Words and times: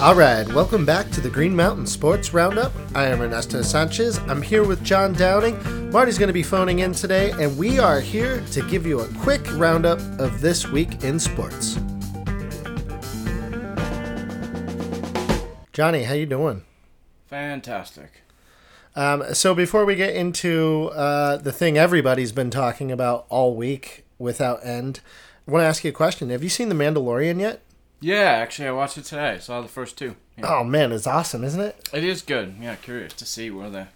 All 0.00 0.14
right, 0.14 0.48
welcome 0.54 0.86
back 0.86 1.10
to 1.10 1.20
the 1.20 1.28
Green 1.28 1.54
Mountain 1.54 1.86
Sports 1.86 2.32
Roundup. 2.32 2.72
I 2.94 3.04
am 3.08 3.20
Ernesto 3.20 3.60
Sanchez. 3.60 4.16
I'm 4.20 4.40
here 4.40 4.64
with 4.64 4.82
John 4.82 5.12
Downing. 5.12 5.90
Marty's 5.90 6.16
going 6.16 6.28
to 6.28 6.32
be 6.32 6.42
phoning 6.42 6.78
in 6.78 6.92
today, 6.92 7.32
and 7.32 7.54
we 7.58 7.78
are 7.78 8.00
here 8.00 8.42
to 8.52 8.66
give 8.70 8.86
you 8.86 9.00
a 9.00 9.08
quick 9.18 9.42
roundup 9.58 9.98
of 10.18 10.40
this 10.40 10.66
week 10.66 11.04
in 11.04 11.20
sports. 11.20 11.74
Johnny, 15.74 16.04
how 16.04 16.14
you 16.14 16.24
doing? 16.24 16.64
Fantastic. 17.26 18.22
Um, 18.96 19.34
so 19.34 19.54
before 19.54 19.84
we 19.84 19.96
get 19.96 20.16
into 20.16 20.90
uh, 20.94 21.36
the 21.36 21.52
thing 21.52 21.76
everybody's 21.76 22.32
been 22.32 22.50
talking 22.50 22.90
about 22.90 23.26
all 23.28 23.54
week 23.54 24.06
without 24.18 24.64
end, 24.64 25.00
I 25.46 25.50
want 25.50 25.60
to 25.62 25.66
ask 25.66 25.84
you 25.84 25.90
a 25.90 25.92
question. 25.92 26.30
Have 26.30 26.42
you 26.42 26.48
seen 26.48 26.70
The 26.70 26.74
Mandalorian 26.74 27.38
yet? 27.38 27.60
Yeah, 28.00 28.30
actually, 28.30 28.68
I 28.68 28.72
watched 28.72 28.98
it 28.98 29.04
today. 29.04 29.30
I 29.30 29.38
saw 29.38 29.60
the 29.60 29.68
first 29.68 29.98
two. 29.98 30.16
Yeah. 30.38 30.46
Oh 30.48 30.64
man, 30.64 30.92
it's 30.92 31.06
awesome, 31.06 31.44
isn't 31.44 31.60
it? 31.60 31.88
It 31.92 32.04
is 32.04 32.22
good. 32.22 32.56
Yeah, 32.60 32.76
curious 32.76 33.12
to 33.14 33.26
see 33.26 33.50
where 33.50 33.68
the 33.68 33.88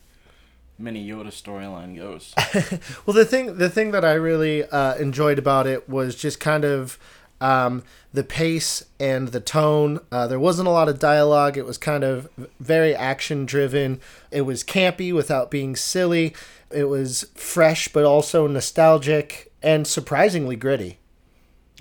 mini 0.78 1.06
Yoda 1.08 1.28
storyline 1.28 1.96
goes. 1.96 2.34
well, 3.06 3.14
the 3.14 3.24
thing 3.24 3.56
the 3.58 3.70
thing 3.70 3.92
that 3.92 4.04
I 4.04 4.12
really 4.12 4.64
uh, 4.64 4.94
enjoyed 4.96 5.38
about 5.38 5.66
it 5.66 5.88
was 5.88 6.14
just 6.14 6.38
kind 6.38 6.64
of 6.64 6.98
um, 7.40 7.82
the 8.12 8.24
pace 8.24 8.84
and 9.00 9.28
the 9.28 9.40
tone. 9.40 10.00
Uh, 10.12 10.26
there 10.26 10.40
wasn't 10.40 10.68
a 10.68 10.72
lot 10.72 10.88
of 10.88 10.98
dialogue. 10.98 11.56
It 11.56 11.66
was 11.66 11.78
kind 11.78 12.04
of 12.04 12.28
very 12.60 12.94
action 12.94 13.46
driven. 13.46 14.00
It 14.30 14.42
was 14.42 14.62
campy 14.62 15.14
without 15.14 15.50
being 15.50 15.76
silly. 15.76 16.34
It 16.70 16.84
was 16.84 17.24
fresh 17.34 17.88
but 17.88 18.04
also 18.04 18.46
nostalgic 18.46 19.52
and 19.62 19.86
surprisingly 19.86 20.56
gritty. 20.56 20.98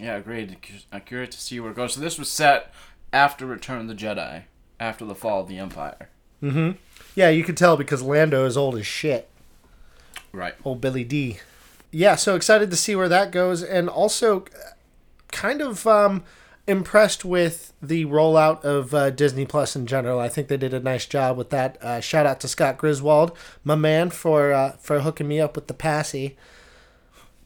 Yeah, 0.04 0.18
agreed. 0.18 0.58
I'm 0.92 1.00
curious 1.00 1.34
to 1.34 1.42
see 1.42 1.62
where 1.62 1.72
it 1.72 1.78
goes. 1.78 1.94
So 1.94 2.02
this 2.02 2.20
was 2.20 2.30
set 2.30 2.73
after 3.14 3.46
Return 3.46 3.80
of 3.80 3.88
the 3.88 3.96
Jedi, 3.96 4.44
after 4.78 5.06
the 5.06 5.16
fall 5.16 5.40
of 5.40 5.48
the 5.48 5.58
Empire. 5.58 6.09
Mm-hmm. 6.44 6.72
Yeah, 7.16 7.30
you 7.30 7.46
could 7.46 7.56
tell 7.56 7.78
because 7.78 8.02
Lando 8.02 8.46
is 8.46 8.58
old 8.58 8.76
as 8.76 8.86
shit. 8.86 9.30
Right. 10.34 10.56
Old 10.66 10.81
Billy 10.81 11.06
Dee. 11.06 11.40
Yeah, 11.90 12.16
so 12.16 12.36
excited 12.36 12.70
to 12.70 12.76
see 12.76 12.98
where 12.98 13.08
that 13.08 13.31
goes, 13.31 13.64
and 13.64 13.88
also 13.88 14.44
kind 15.31 15.62
of 15.62 15.88
um, 15.88 16.26
impressed 16.68 17.24
with 17.24 17.72
the 17.81 18.04
rollout 18.04 18.62
of 18.66 18.94
uh, 18.94 19.09
Disney 19.09 19.46
Plus 19.46 19.74
in 19.74 19.86
general. 19.86 20.20
I 20.20 20.28
think 20.28 20.50
they 20.50 20.58
did 20.58 20.74
a 20.74 20.81
nice 20.81 21.06
job 21.06 21.38
with 21.38 21.50
that. 21.52 21.81
Uh, 21.81 22.02
shout 22.02 22.26
out 22.26 22.42
to 22.42 22.50
Scott 22.50 22.78
Griswold, 22.78 23.38
my 23.64 23.76
man, 23.76 24.09
for 24.09 24.52
uh, 24.52 24.72
for 24.74 25.00
hooking 25.00 25.30
me 25.30 25.40
up 25.40 25.56
with 25.56 25.68
the 25.68 25.74
passy. 25.74 26.36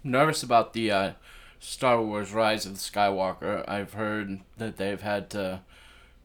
Nervous 0.04 0.42
about 0.42 0.74
the 0.74 0.90
uh, 0.90 1.12
Star 1.60 2.02
Wars: 2.02 2.32
Rise 2.34 2.66
of 2.66 2.74
the 2.74 2.80
Skywalker. 2.80 3.68
I've 3.68 3.94
heard 3.94 4.40
that 4.58 4.78
they've 4.78 5.02
had 5.02 5.30
to 5.32 5.62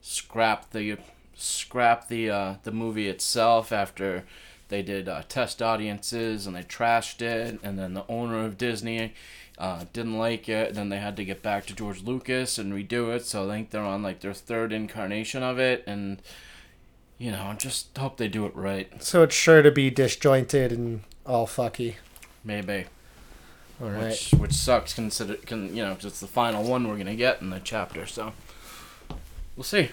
scrap 0.00 0.70
the 0.70 0.98
scrap 1.34 2.08
the 2.08 2.30
uh, 2.30 2.54
the 2.62 2.72
movie 2.72 3.08
itself 3.08 3.72
after 3.72 4.24
they 4.68 4.82
did 4.82 5.08
uh, 5.08 5.22
test 5.28 5.60
audiences 5.60 6.46
and 6.46 6.56
they 6.56 6.62
trashed 6.62 7.20
it, 7.20 7.60
and 7.62 7.78
then 7.78 7.94
the 7.94 8.06
owner 8.08 8.44
of 8.44 8.56
Disney 8.58 9.14
uh, 9.58 9.84
didn't 9.92 10.18
like 10.18 10.48
it. 10.48 10.74
Then 10.74 10.88
they 10.88 10.98
had 10.98 11.16
to 11.16 11.24
get 11.24 11.42
back 11.42 11.66
to 11.66 11.74
George 11.74 12.02
Lucas 12.02 12.58
and 12.58 12.72
redo 12.72 13.14
it. 13.14 13.24
So 13.26 13.44
I 13.44 13.54
think 13.54 13.70
they're 13.70 13.82
on 13.82 14.02
like 14.02 14.20
their 14.20 14.32
third 14.32 14.72
incarnation 14.72 15.42
of 15.42 15.58
it, 15.58 15.84
and 15.86 16.22
you 17.18 17.30
know, 17.30 17.42
I 17.42 17.54
just 17.54 17.96
hope 17.96 18.16
they 18.16 18.28
do 18.28 18.46
it 18.46 18.56
right. 18.56 19.02
So 19.02 19.22
it's 19.22 19.34
sure 19.34 19.62
to 19.62 19.70
be 19.70 19.90
disjointed 19.90 20.72
and 20.72 21.02
all 21.24 21.46
fucky. 21.46 21.96
Maybe. 22.42 22.86
All 23.82 23.90
right. 23.90 24.10
Which, 24.10 24.30
which 24.32 24.52
sucks 24.52 24.94
consider 24.94 25.34
can 25.34 25.74
you 25.74 25.82
know 25.82 25.94
cause 25.94 26.04
it's 26.04 26.20
the 26.20 26.28
final 26.28 26.62
one 26.62 26.86
we're 26.86 26.98
gonna 26.98 27.16
get 27.16 27.40
in 27.40 27.50
the 27.50 27.60
chapter. 27.60 28.06
So 28.06 28.32
we'll 29.56 29.64
see. 29.64 29.90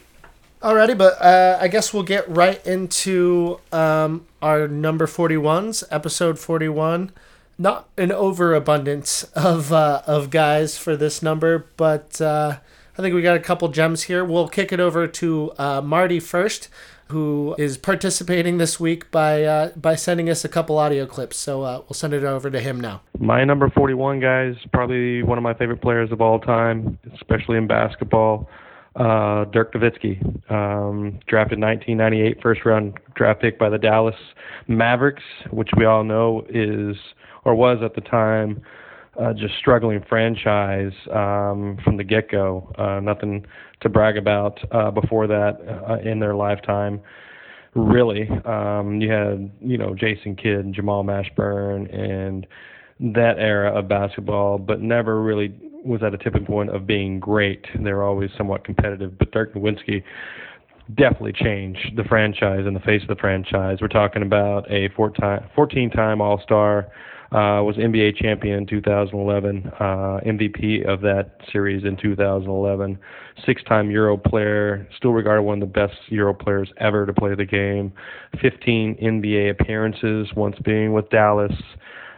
Alrighty, 0.61 0.97
but 0.97 1.19
uh, 1.22 1.57
I 1.59 1.69
guess 1.69 1.94
we'll 1.94 2.03
get 2.03 2.27
right 2.29 2.66
into 2.67 3.61
um, 3.72 4.27
our 4.41 4.67
number 4.67 5.07
41s, 5.07 5.85
episode 5.89 6.38
41. 6.38 7.13
Not 7.57 7.88
an 7.97 8.11
overabundance 8.11 9.23
of 9.35 9.72
uh, 9.72 10.01
of 10.06 10.29
guys 10.29 10.77
for 10.77 10.95
this 10.95 11.23
number, 11.23 11.66
but 11.77 12.19
uh, 12.21 12.57
I 12.97 13.01
think 13.01 13.16
we 13.16 13.21
got 13.21 13.38
a 13.38 13.39
couple 13.39 13.69
gems 13.69 14.03
here. 14.03 14.23
We'll 14.23 14.50
kick 14.50 14.73
it 14.73 14.79
over 14.81 15.07
to 15.07 15.53
uh, 15.57 15.81
Marty 15.81 16.19
first, 16.19 16.67
who 17.09 17.55
is 17.57 17.77
participating 17.77 18.57
this 18.57 18.79
week 18.79 19.09
by 19.11 19.43
uh, 19.43 19.69
by 19.75 19.95
sending 19.95 20.29
us 20.29 20.45
a 20.45 20.49
couple 20.49 20.77
audio 20.77 21.05
clips. 21.05 21.37
So 21.37 21.63
uh, 21.63 21.79
we'll 21.81 21.95
send 21.95 22.13
it 22.13 22.23
over 22.23 22.49
to 22.49 22.59
him 22.59 22.79
now. 22.79 23.01
My 23.17 23.43
number 23.43 23.69
41, 23.69 24.19
guys, 24.19 24.55
probably 24.71 25.23
one 25.23 25.37
of 25.37 25.43
my 25.43 25.53
favorite 25.53 25.81
players 25.81 26.11
of 26.11 26.21
all 26.21 26.39
time, 26.39 26.99
especially 27.15 27.57
in 27.57 27.67
basketball 27.67 28.49
uh, 28.95 29.45
Dirk 29.45 29.73
Nowitzki, 29.73 30.21
um, 30.51 31.19
drafted 31.27 31.59
1998 31.59 32.41
first 32.41 32.65
round 32.65 32.97
draft 33.15 33.41
pick 33.41 33.57
by 33.57 33.69
the 33.69 33.77
Dallas 33.77 34.15
Mavericks, 34.67 35.23
which 35.51 35.69
we 35.77 35.85
all 35.85 36.03
know 36.03 36.45
is 36.49 36.95
or 37.45 37.55
was 37.55 37.79
at 37.83 37.95
the 37.95 38.01
time 38.01 38.61
uh, 39.19 39.34
just 39.34 39.56
struggling 39.59 40.03
franchise 40.07 40.94
um, 41.12 41.78
from 41.84 41.97
the 41.97 42.03
get 42.03 42.30
go. 42.31 42.72
Uh, 42.78 43.00
nothing 43.00 43.46
to 43.81 43.90
brag 43.90 44.18
about 44.18 44.59
uh, 44.72 44.91
before 44.91 45.28
that 45.28 45.57
uh, 45.88 45.97
in 46.07 46.19
their 46.19 46.35
lifetime. 46.35 47.02
Really, 47.75 48.28
um, 48.46 49.00
you 49.00 49.12
had 49.12 49.52
you 49.62 49.78
know 49.78 49.94
Jason 49.94 50.35
Kidd 50.35 50.66
and 50.66 50.74
Jamal 50.74 51.03
Mashburn 51.03 51.94
and 51.94 52.47
that 53.00 53.38
era 53.38 53.72
of 53.78 53.88
basketball, 53.88 54.57
but 54.57 54.81
never 54.81 55.22
really 55.22 55.53
was 55.86 56.03
at 56.03 56.13
a 56.13 56.18
tipping 56.18 56.46
point 56.46 56.69
of 56.69 56.86
being 56.86 57.19
great. 57.19 57.66
They 57.80 57.94
were 57.94 58.03
always 58.03 58.31
somewhat 58.38 58.66
competitive, 58.66 59.18
but 59.18 59.31
Dirk 59.31 59.53
Nowitzki 59.53 60.03
definitely 60.96 61.34
changed 61.34 61.96
the 61.96 62.03
franchise 62.03 62.66
and 62.66 62.75
the 62.75 62.81
face 62.81 63.01
of 63.01 63.07
the 63.07 63.16
franchise. 63.16 63.78
We're 63.80 63.88
talking 63.88 64.24
about 64.24 64.69
a 64.72 64.90
14-time 64.90 66.22
All-Star, 66.22 66.88
uh, 67.31 67.62
was 67.62 67.75
NBA 67.78 68.17
champion 68.17 68.59
in 68.59 68.66
2011, 68.66 69.72
uh, 69.79 69.81
MVP 70.25 70.88
of 70.88 71.01
that 71.01 71.38
series 71.51 71.84
in 71.84 71.95
2011, 71.97 72.97
six-time 73.45 73.91
Euro 73.91 74.17
player, 74.17 74.88
still 74.97 75.12
regarded 75.12 75.44
one 75.44 75.62
of 75.62 75.72
the 75.72 75.73
best 75.73 75.95
Euro 76.07 76.34
players 76.34 76.69
ever 76.78 77.06
to 77.06 77.13
play 77.13 77.35
the 77.35 77.45
game, 77.45 77.94
15 78.41 78.95
NBA 78.95 79.51
appearances, 79.51 80.28
once 80.35 80.56
being 80.63 80.94
with 80.94 81.09
Dallas 81.09 81.53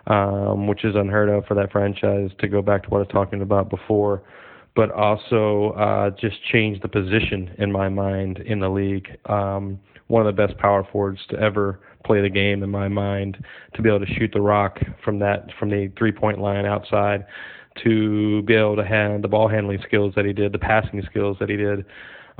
um, 0.07 0.67
which 0.67 0.83
is 0.83 0.95
unheard 0.95 1.29
of 1.29 1.45
for 1.45 1.53
that 1.55 1.71
franchise 1.71 2.31
to 2.39 2.47
go 2.47 2.61
back 2.61 2.83
to 2.83 2.89
what 2.89 2.97
I 2.97 3.01
was 3.01 3.07
talking 3.11 3.41
about 3.41 3.69
before, 3.69 4.23
but 4.75 4.91
also 4.91 5.71
uh, 5.71 6.09
just 6.11 6.43
changed 6.51 6.81
the 6.81 6.87
position 6.87 7.53
in 7.57 7.71
my 7.71 7.89
mind 7.89 8.39
in 8.39 8.59
the 8.59 8.69
league. 8.69 9.07
Um, 9.25 9.79
one 10.07 10.25
of 10.25 10.35
the 10.35 10.47
best 10.47 10.57
power 10.59 10.87
forwards 10.91 11.19
to 11.29 11.39
ever 11.39 11.79
play 12.03 12.21
the 12.21 12.29
game 12.29 12.63
in 12.63 12.69
my 12.69 12.87
mind, 12.87 13.43
to 13.75 13.81
be 13.81 13.89
able 13.89 14.05
to 14.05 14.13
shoot 14.13 14.31
the 14.33 14.41
rock 14.41 14.79
from 15.03 15.19
that 15.19 15.49
from 15.59 15.69
the 15.69 15.91
three 15.97 16.11
point 16.11 16.39
line 16.39 16.65
outside, 16.65 17.25
to 17.83 18.41
be 18.43 18.55
able 18.55 18.75
to 18.75 18.85
have 18.85 19.21
the 19.21 19.27
ball 19.27 19.47
handling 19.47 19.79
skills 19.85 20.13
that 20.15 20.25
he 20.25 20.33
did, 20.33 20.51
the 20.51 20.59
passing 20.59 21.01
skills 21.09 21.37
that 21.39 21.49
he 21.49 21.55
did 21.55 21.85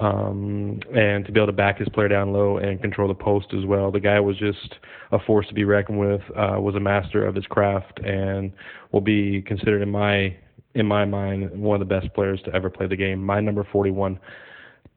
um, 0.02 0.80
and 0.96 1.26
to 1.26 1.32
be 1.32 1.40
able 1.40 1.48
to 1.48 1.54
back 1.54 1.78
his 1.78 1.88
player 1.90 2.08
down 2.08 2.34
low 2.34 2.58
and 2.58 2.82
control 2.82 3.08
the 3.08 3.14
post 3.14 3.54
as 3.58 3.66
well. 3.66 3.92
The 3.92 4.00
guy 4.00 4.20
was 4.20 4.38
just 4.38 4.76
a 5.12 5.20
force 5.20 5.48
to 5.48 5.54
be 5.54 5.64
reckoned 5.64 6.00
with. 6.00 6.22
Uh, 6.36 6.60
was 6.60 6.76
a 6.76 6.80
master 6.80 7.26
of 7.26 7.36
his 7.36 7.46
craft 7.46 8.00
and 8.00 8.52
will 8.92 9.02
be 9.02 9.42
considered 9.44 9.82
in 9.82 9.90
my 9.90 10.36
in 10.74 10.86
my 10.86 11.06
mind 11.06 11.52
one 11.52 11.80
of 11.80 11.88
the 11.88 11.94
best 11.94 12.14
players 12.14 12.42
to 12.44 12.56
ever 12.56 12.70
play 12.70 12.88
the 12.88 12.96
game. 12.96 13.24
My 13.24 13.42
number 13.42 13.68
41, 13.72 14.18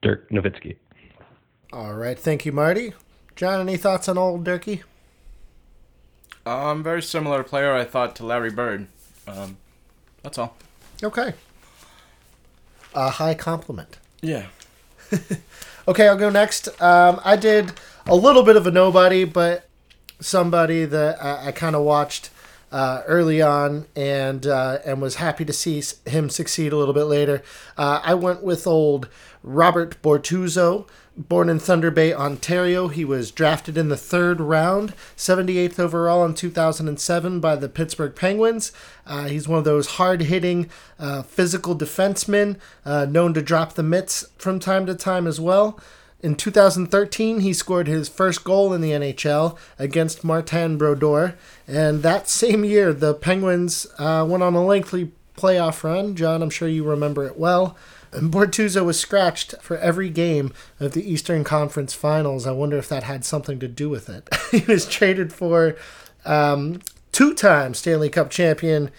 Dirk 0.03 0.31
Nowitzki. 0.31 0.77
All 1.73 1.95
right, 1.95 2.19
thank 2.19 2.47
you, 2.47 2.53
Marty. 2.53 2.95
John, 3.37 3.61
any 3.61 3.77
thoughts 3.77 4.09
on 4.09 4.17
old 4.17 4.45
Dirky? 4.45 4.83
Um, 6.47 6.83
very 6.83 7.03
similar 7.03 7.43
player, 7.43 7.73
I 7.73 7.85
thought, 7.85 8.15
to 8.17 8.27
Larry 8.27 8.51
Bird. 8.51 8.87
Um, 9.27 9.57
that's 10.23 10.39
all. 10.39 10.57
Okay. 11.03 11.35
A 12.95 13.11
high 13.11 13.35
compliment. 13.35 13.99
Yeah. 14.21 14.47
okay, 15.89 16.07
I'll 16.07 16.17
go 16.17 16.31
next. 16.31 16.69
Um, 16.81 17.21
I 17.25 17.37
did 17.37 17.73
a 18.07 18.15
little 18.15 18.43
bit 18.43 18.57
of 18.57 18.67
a 18.67 18.71
nobody, 18.71 19.25
but 19.25 19.69
somebody 20.21 20.85
that 20.85 21.23
I, 21.23 21.49
I 21.49 21.53
kind 21.53 21.75
of 21.75 21.83
watched 21.83 22.31
uh, 22.75 23.05
early 23.07 23.41
on 23.41 23.87
and 23.95 24.49
uh, 24.49 24.79
and 24.85 25.01
was 25.01 25.15
happy 25.15 25.45
to 25.45 25.53
see 25.53 25.81
him 26.07 26.29
succeed 26.29 26.73
a 26.73 26.77
little 26.77 26.93
bit 26.93 27.05
later. 27.05 27.41
Uh, 27.79 28.01
I 28.03 28.15
went 28.15 28.43
with 28.43 28.67
old 28.67 29.09
Robert 29.45 30.03
Bortuzzo. 30.03 30.89
Born 31.17 31.49
in 31.49 31.61
Thunder 31.61 31.93
Bay, 31.93 32.13
Ontario, 32.13 32.89
he 32.89 33.05
was 33.05 33.31
drafted 33.31 33.79
in 33.79 33.89
the 33.89 33.97
third 33.97 34.41
round, 34.41 34.95
78th 35.17 35.79
overall 35.79 36.25
in 36.25 36.35
2007 36.35 37.39
by 37.39 37.55
the 37.55 37.69
Pittsburgh 37.69 38.17
Penguins. 38.17 38.73
Uh, 39.07 39.29
he's 39.29 39.47
one 39.47 39.61
of 39.61 39.65
those 39.65 39.87
hard 39.91 40.23
hitting, 40.23 40.69
uh, 40.99 41.23
physical 41.23 41.77
defensemen, 41.77 42.59
uh, 42.85 43.05
known 43.05 43.33
to 43.35 43.43
drop 43.43 43.75
the 43.75 43.85
mitts 43.85 44.27
from 44.39 44.59
time 44.59 44.87
to 44.87 44.95
time 44.97 45.29
as 45.29 45.41
well. 45.41 45.79
In 46.25 46.37
2013, 46.37 47.41
he 47.41 47.53
scored 47.53 47.87
his 47.87 48.09
first 48.09 48.45
goal 48.45 48.73
in 48.73 48.81
the 48.81 48.93
NHL 48.93 49.59
against 49.79 50.25
Martin 50.25 50.79
Brodeur. 50.79 51.35
And 51.69 52.03
that 52.03 52.31
same 52.31 52.65
year, 52.65 52.95
the 52.95 53.13
Penguins 53.13 53.87
uh, 53.99 54.25
went 54.27 54.43
on 54.43 54.55
a 54.55 54.65
lengthy 54.65 55.13
playoff 55.37 55.85
run. 55.85 56.17
John, 56.17 56.41
I'm 56.41 56.49
sure 56.49 56.67
you 56.67 56.83
remember 56.83 57.27
it 57.27 57.39
well. 57.39 57.77
And 58.11 58.33
Bortuzzo 58.33 58.87
was 58.87 58.99
scratched 58.99 59.55
for 59.61 59.77
every 59.77 60.09
game 60.09 60.55
of 60.81 60.93
the 60.93 61.07
Eastern 61.13 61.45
Conference 61.45 61.93
Finals. 61.93 62.47
I 62.47 62.53
wonder 62.53 62.79
if 62.79 62.89
that 62.89 63.03
had 63.03 63.27
something 63.27 63.59
to 63.59 63.69
do 63.69 63.91
with 63.91 64.09
it. 64.09 64.27
he 64.51 64.65
was 64.67 64.87
traded 64.87 65.31
for 65.31 65.77
um, 66.25 66.81
two-time 67.13 67.75
Stanley 67.75 68.09
Cup 68.09 68.31
champion, 68.31 68.91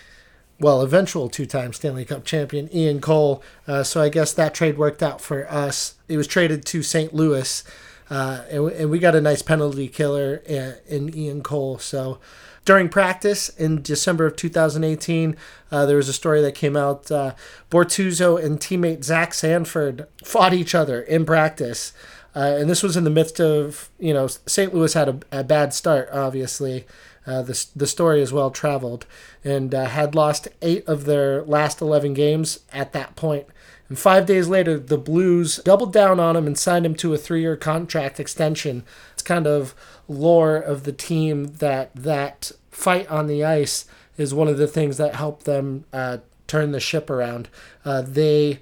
well, 0.60 0.82
eventual 0.82 1.30
two-time 1.30 1.74
Stanley 1.74 2.06
Cup 2.06 2.24
champion 2.24 2.74
Ian 2.74 3.02
Cole. 3.02 3.44
Uh, 3.68 3.84
so 3.84 4.02
I 4.02 4.10
guess 4.10 4.34
that 4.34 4.54
trade 4.54 4.78
worked 4.78 5.04
out 5.04 5.22
for 5.22 5.50
us. 5.52 5.96
It 6.08 6.18
was 6.18 6.28
traded 6.28 6.66
to 6.68 6.82
St. 6.82 7.14
Louis, 7.14 7.64
uh, 8.10 8.44
and, 8.50 8.72
and, 8.72 8.90
we 8.90 9.00
got 9.00 9.16
a 9.16 9.22
nice 9.22 9.42
penalty 9.42 9.88
killer 9.88 10.36
in, 10.46 10.76
in 10.88 11.16
Ian 11.16 11.42
Cole. 11.42 11.80
So 11.80 12.20
during 12.64 12.90
practice 12.90 13.50
in 13.50 13.82
December 13.82 14.26
of 14.28 14.36
2018, 14.36 15.36
uh, 15.72 15.86
there 15.86 15.98
was 15.98 16.08
a 16.08 16.14
story 16.14 16.42
that 16.42 16.54
came 16.54 16.78
out. 16.78 17.10
Uh, 17.12 17.34
Bortuzzo 17.70 18.44
and 18.44 18.60
teammate 18.60 19.04
Zach 19.04 19.34
Sanford 19.34 20.08
fought 20.24 20.54
each 20.54 20.76
other 20.76 21.02
in 21.02 21.26
practice. 21.26 21.94
Uh, 22.36 22.58
and 22.60 22.70
this 22.70 22.84
was 22.84 22.98
in 22.98 23.06
the 23.06 23.10
midst 23.10 23.40
of, 23.40 23.90
you 23.98 24.14
know, 24.14 24.28
St. 24.28 24.74
Louis 24.74 24.94
had 24.94 25.08
a, 25.08 25.40
a 25.40 25.44
bad 25.44 25.74
start, 25.74 26.10
obviously. 26.12 26.86
Uh, 27.28 27.42
the, 27.42 27.66
the 27.76 27.88
story 27.88 28.22
is 28.22 28.32
well 28.32 28.52
traveled 28.52 29.06
and 29.44 29.74
uh, 29.74 29.86
had 29.86 30.16
lost 30.16 30.48
eight 30.62 30.88
of 30.88 31.06
their 31.06 31.44
last 31.44 31.82
11 31.82 32.14
games 32.14 32.60
at 32.72 32.94
that 32.94 33.16
point. 33.16 33.48
And 33.88 34.00
five 34.00 34.26
days 34.26 34.48
later, 34.48 34.80
the 34.80 34.98
Blues 34.98 35.58
doubled 35.64 35.94
down 35.94 36.20
on 36.20 36.36
him 36.36 36.48
and 36.48 36.58
signed 36.58 36.86
him 36.86 36.96
to 36.96 37.14
a 37.14 37.18
three 37.18 37.42
year 37.42 37.56
contract 37.56 38.20
extension. 38.20 38.84
It's 39.14 39.22
kind 39.22 39.46
of 39.46 39.76
lore 40.08 40.56
of 40.58 40.84
the 40.84 40.92
team 40.92 41.46
that 41.58 41.96
that 41.96 42.52
fight 42.72 43.10
on 43.10 43.28
the 43.28 43.44
ice 43.44 43.86
is 44.18 44.34
one 44.34 44.48
of 44.48 44.58
the 44.58 44.68
things 44.68 44.98
that 44.98 45.16
helped 45.16 45.46
them 45.46 45.86
uh, 45.94 46.18
turn 46.48 46.72
the 46.72 46.80
ship 46.80 47.10
around. 47.10 47.50
Uh, 47.84 48.02
they 48.02 48.60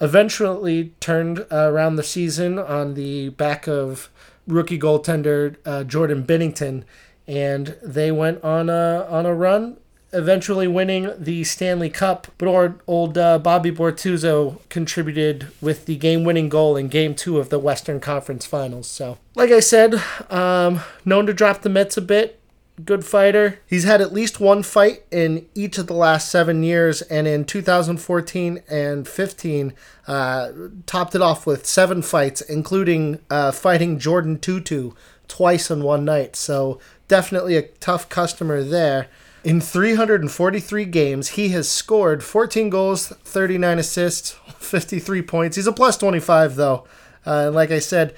eventually 0.00 0.92
turned 1.00 1.40
uh, 1.50 1.70
around 1.70 1.96
the 1.96 2.02
season 2.02 2.58
on 2.58 2.94
the 2.94 3.30
back 3.30 3.66
of 3.66 4.10
rookie 4.46 4.78
goaltender 4.78 5.56
uh, 5.64 5.84
Jordan 5.84 6.24
Binnington, 6.24 6.84
and 7.26 7.76
they 7.82 8.10
went 8.10 8.42
on 8.44 8.68
a 8.68 9.06
on 9.08 9.26
a 9.26 9.34
run 9.34 9.76
eventually 10.12 10.66
winning 10.66 11.12
the 11.18 11.44
Stanley 11.44 11.90
Cup. 11.90 12.28
But 12.38 12.48
old, 12.48 12.82
old 12.86 13.18
uh, 13.18 13.38
Bobby 13.38 13.70
Bortuzzo 13.70 14.60
contributed 14.68 15.48
with 15.60 15.86
the 15.86 15.96
game-winning 15.96 16.48
goal 16.48 16.76
in 16.76 16.88
Game 16.88 17.14
Two 17.14 17.38
of 17.38 17.50
the 17.50 17.58
Western 17.58 18.00
Conference 18.00 18.46
Finals. 18.46 18.88
So, 18.88 19.18
like 19.34 19.50
I 19.50 19.60
said, 19.60 20.02
um, 20.30 20.80
known 21.04 21.26
to 21.26 21.34
drop 21.34 21.62
the 21.62 21.68
mitts 21.68 21.96
a 21.96 22.02
bit. 22.02 22.40
Good 22.84 23.06
fighter. 23.06 23.60
He's 23.66 23.84
had 23.84 24.02
at 24.02 24.12
least 24.12 24.38
one 24.38 24.62
fight 24.62 25.04
in 25.10 25.46
each 25.54 25.78
of 25.78 25.86
the 25.86 25.94
last 25.94 26.30
seven 26.30 26.62
years, 26.62 27.00
and 27.02 27.26
in 27.26 27.46
2014 27.46 28.62
and 28.68 29.08
15, 29.08 29.72
uh, 30.06 30.52
topped 30.84 31.14
it 31.14 31.22
off 31.22 31.46
with 31.46 31.64
seven 31.64 32.02
fights, 32.02 32.42
including 32.42 33.20
uh, 33.30 33.50
fighting 33.50 33.98
Jordin 33.98 34.38
Tootoo 34.38 34.94
twice 35.26 35.70
in 35.70 35.82
one 35.82 36.04
night. 36.04 36.36
So 36.36 36.78
definitely 37.08 37.56
a 37.56 37.62
tough 37.62 38.08
customer 38.08 38.62
there. 38.62 39.08
In 39.44 39.60
343 39.60 40.84
games, 40.86 41.28
he 41.30 41.50
has 41.50 41.70
scored 41.70 42.24
14 42.24 42.68
goals, 42.68 43.08
39 43.08 43.78
assists, 43.78 44.30
53 44.58 45.22
points. 45.22 45.56
He's 45.56 45.66
a 45.66 45.72
plus 45.72 45.96
25, 45.96 46.56
though. 46.56 46.86
Uh, 47.24 47.50
like 47.52 47.70
I 47.70 47.78
said, 47.78 48.14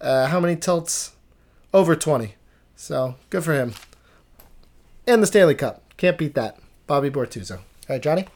uh, 0.00 0.26
how 0.26 0.40
many 0.40 0.56
tilts? 0.56 1.12
Over 1.72 1.96
20. 1.96 2.34
So 2.76 3.16
good 3.30 3.44
for 3.44 3.54
him. 3.54 3.74
And 5.06 5.22
the 5.22 5.26
Stanley 5.26 5.54
Cup. 5.54 5.82
Can't 5.96 6.18
beat 6.18 6.34
that. 6.34 6.58
Bobby 6.86 7.10
Bortuzzo. 7.10 7.58
All 7.58 7.62
right, 7.88 8.02
Johnny? 8.02 8.26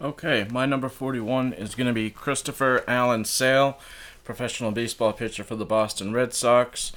Okay, 0.00 0.46
my 0.50 0.66
number 0.66 0.88
41 0.88 1.52
is 1.52 1.74
going 1.74 1.86
to 1.86 1.92
be 1.92 2.10
Christopher 2.10 2.84
Allen 2.86 3.24
Sale, 3.24 3.78
professional 4.24 4.70
baseball 4.70 5.12
pitcher 5.12 5.44
for 5.44 5.56
the 5.56 5.64
Boston 5.64 6.12
Red 6.12 6.34
Sox. 6.34 6.92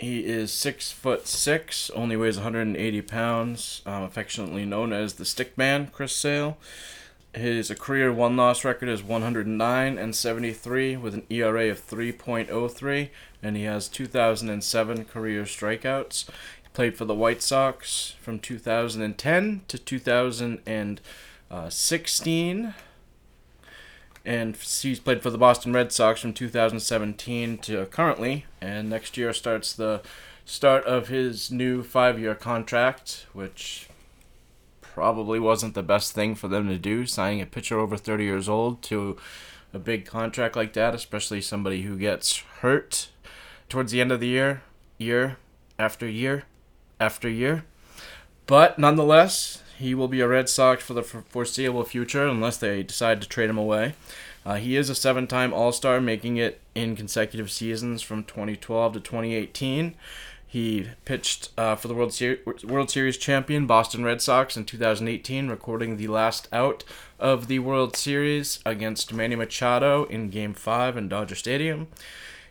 He 0.00 0.20
is 0.20 0.50
six 0.50 0.90
foot 0.90 1.28
six, 1.28 1.90
only 1.90 2.16
weighs 2.16 2.38
180 2.38 3.02
pounds, 3.02 3.82
um, 3.84 4.02
affectionately 4.02 4.64
known 4.64 4.94
as 4.94 5.12
the 5.14 5.26
Stick 5.26 5.58
Man, 5.58 5.88
Chris 5.88 6.16
Sale. 6.16 6.56
His 7.34 7.70
career 7.78 8.10
one 8.10 8.34
loss 8.34 8.64
record 8.64 8.88
is 8.88 9.02
109 9.02 9.98
and 9.98 10.16
73 10.16 10.96
with 10.96 11.12
an 11.12 11.26
ERA 11.28 11.68
of 11.68 11.86
3.03, 11.86 13.10
and 13.42 13.58
he 13.58 13.64
has 13.64 13.88
2007 13.88 15.04
career 15.04 15.42
strikeouts. 15.42 16.30
He 16.62 16.68
played 16.72 16.96
for 16.96 17.04
the 17.04 17.14
White 17.14 17.42
Sox 17.42 18.14
from 18.22 18.38
2010 18.38 19.60
to 19.68 19.78
2016 19.78 22.74
and 24.24 24.56
he's 24.56 25.00
played 25.00 25.22
for 25.22 25.30
the 25.30 25.38
Boston 25.38 25.72
Red 25.72 25.92
Sox 25.92 26.20
from 26.20 26.32
2017 26.32 27.58
to 27.58 27.86
currently, 27.86 28.46
and 28.60 28.90
next 28.90 29.16
year 29.16 29.32
starts 29.32 29.72
the 29.72 30.02
start 30.44 30.84
of 30.84 31.08
his 31.08 31.50
new 31.50 31.82
five-year 31.82 32.34
contract, 32.34 33.26
which 33.32 33.88
probably 34.80 35.38
wasn't 35.38 35.74
the 35.74 35.82
best 35.82 36.12
thing 36.12 36.34
for 36.34 36.48
them 36.48 36.68
to 36.68 36.76
do, 36.76 37.06
signing 37.06 37.40
a 37.40 37.46
pitcher 37.46 37.78
over 37.78 37.96
30 37.96 38.24
years 38.24 38.48
old 38.48 38.82
to 38.82 39.16
a 39.72 39.78
big 39.78 40.04
contract 40.04 40.56
like 40.56 40.72
that, 40.72 40.94
especially 40.94 41.40
somebody 41.40 41.82
who 41.82 41.96
gets 41.96 42.38
hurt 42.60 43.08
towards 43.68 43.92
the 43.92 44.00
end 44.00 44.10
of 44.10 44.20
the 44.20 44.26
year, 44.26 44.62
year 44.98 45.36
after 45.78 46.08
year 46.08 46.44
after 46.98 47.28
year. 47.28 47.64
But 48.46 48.78
nonetheless, 48.78 49.62
he 49.80 49.94
will 49.94 50.08
be 50.08 50.20
a 50.20 50.28
Red 50.28 50.50
Sox 50.50 50.84
for 50.84 50.92
the 50.92 51.02
foreseeable 51.02 51.84
future 51.84 52.26
unless 52.26 52.58
they 52.58 52.82
decide 52.82 53.22
to 53.22 53.28
trade 53.28 53.48
him 53.48 53.56
away. 53.56 53.94
Uh, 54.44 54.56
he 54.56 54.76
is 54.76 54.90
a 54.90 54.94
seven 54.94 55.26
time 55.26 55.54
All 55.54 55.72
Star, 55.72 56.02
making 56.02 56.36
it 56.36 56.60
in 56.74 56.94
consecutive 56.96 57.50
seasons 57.50 58.02
from 58.02 58.24
2012 58.24 58.92
to 58.92 59.00
2018. 59.00 59.94
He 60.46 60.88
pitched 61.06 61.48
uh, 61.56 61.76
for 61.76 61.88
the 61.88 61.94
World, 61.94 62.12
Ser- 62.12 62.40
World 62.62 62.90
Series 62.90 63.16
champion 63.16 63.66
Boston 63.66 64.04
Red 64.04 64.20
Sox 64.20 64.54
in 64.54 64.66
2018, 64.66 65.48
recording 65.48 65.96
the 65.96 66.08
last 66.08 66.46
out 66.52 66.84
of 67.18 67.46
the 67.46 67.60
World 67.60 67.96
Series 67.96 68.58
against 68.66 69.14
Manny 69.14 69.36
Machado 69.36 70.04
in 70.04 70.28
Game 70.28 70.52
5 70.52 70.98
in 70.98 71.08
Dodger 71.08 71.36
Stadium. 71.36 71.88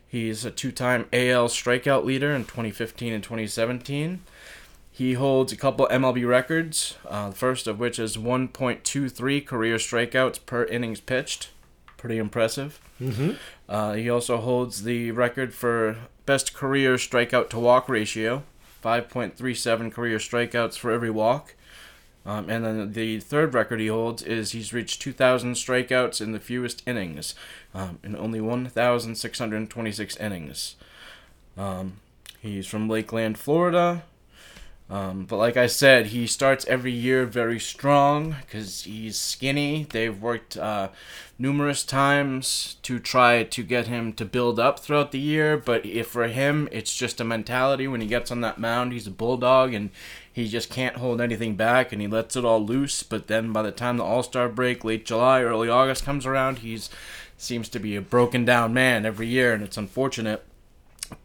He's 0.08 0.46
a 0.46 0.50
two 0.52 0.72
time 0.72 1.06
AL 1.14 1.50
strikeout 1.50 2.06
leader 2.06 2.31
in 2.31 2.46
2015 2.46 3.14
and 3.14 3.24
2017. 3.24 4.22
He 5.00 5.13
holds 5.13 5.54
a 5.54 5.56
couple 5.56 5.88
MLB 5.88 6.28
records, 6.28 6.98
uh, 7.07 7.30
the 7.30 7.36
first 7.38 7.68
of 7.68 7.80
which 7.80 8.00
is 8.00 8.18
1.23 8.18 9.45
career 9.45 9.78
strikeouts 9.78 10.45
per 10.45 10.66
innings 10.66 11.00
pitched. 11.00 11.52
Pretty 11.95 12.18
impressive. 12.18 12.81
Mm-hmm. 13.00 13.31
Uh, 13.69 13.94
he 13.94 14.09
also 14.09 14.40
holds 14.40 14.83
the 14.83 15.12
record 15.12 15.54
for 15.54 15.95
best 16.26 16.54
career 16.54 16.95
strikeout 16.95 17.50
to 17.52 17.59
walk 17.59 17.88
ratio, 17.88 18.44
5.37 18.83 19.90
career 19.94 20.18
strikeouts 20.18 20.78
for 20.78 20.92
every 20.92 21.09
walk. 21.09 21.56
Um, 22.26 22.50
and 22.50 22.66
then 22.66 22.92
the 22.92 23.21
third 23.21 23.54
record 23.54 23.80
he 23.80 23.88
holds 23.88 24.21
is 24.21 24.52
he's 24.52 24.74
reached 24.74 25.02
2,000 25.02 25.54
strikeouts 25.54 26.19
in 26.19 26.33
the 26.33 26.42
fewest 26.42 26.85
innings, 26.85 27.35
um, 27.74 28.00
in 28.04 28.18
only 28.18 28.42
1,626 28.42 30.18
innings. 30.18 30.76
Um, 31.57 32.02
he's 32.42 32.68
from 32.68 32.90
Lakeland, 32.90 33.40
Florida. 33.40 34.04
Um, 34.90 35.26
but 35.26 35.38
like 35.38 35.56
I 35.56 35.68
said, 35.68 36.08
he 36.08 36.26
starts 36.26 36.66
every 36.66 36.92
year 36.92 37.26
very 37.26 37.60
strong 37.60 38.36
because 38.42 38.84
he's 38.84 39.19
skinny. 39.19 39.86
They've 39.88 40.19
worked 40.19 40.58
uh, 40.58 40.90
numerous 41.38 41.84
times 41.84 42.78
to 42.81 42.98
try 42.98 43.44
to 43.44 43.64
get 43.64 43.86
him 43.86 44.14
to 44.14 44.26
build 44.26 44.60
up 44.60 44.80
throughout 44.80 45.12
the 45.12 45.19
year. 45.19 45.58
But 45.58 45.86
if 45.86 46.08
for 46.08 46.28
him, 46.28 46.68
it's 46.72 46.96
just 46.96 47.22
a 47.22 47.24
mentality. 47.24 47.88
When 47.88 48.02
he 48.02 48.08
gets 48.08 48.31
on 48.31 48.42
that 48.42 48.58
mound, 48.58 48.92
he's 48.92 49.06
a 49.06 49.12
bulldog 49.12 49.76
and 49.76 49.92
he 50.31 50.48
just 50.48 50.72
can't 50.72 50.98
hold 50.98 51.22
anything 51.22 51.56
back 51.56 51.92
and 51.92 52.02
he 52.02 52.08
lets 52.08 52.36
it 52.36 52.46
all 52.46 52.66
loose. 52.66 53.04
But 53.04 53.28
then 53.28 53.54
by 53.54 53.62
the 53.62 53.72
time 53.72 53.98
the 53.98 54.04
All 54.04 54.24
Star 54.24 54.50
break, 54.50 54.84
late 54.84 55.06
July, 55.06 55.44
early 55.44 55.69
August 55.69 56.04
comes 56.04 56.26
around, 56.26 56.60
he's 56.60 56.90
seems 57.38 57.69
to 57.69 57.80
be 57.80 57.96
a 57.96 58.02
broken 58.02 58.44
down 58.44 58.74
man 58.74 59.06
every 59.06 59.28
year, 59.28 59.54
and 59.54 59.64
it's 59.64 59.78
unfortunate. 59.78 60.44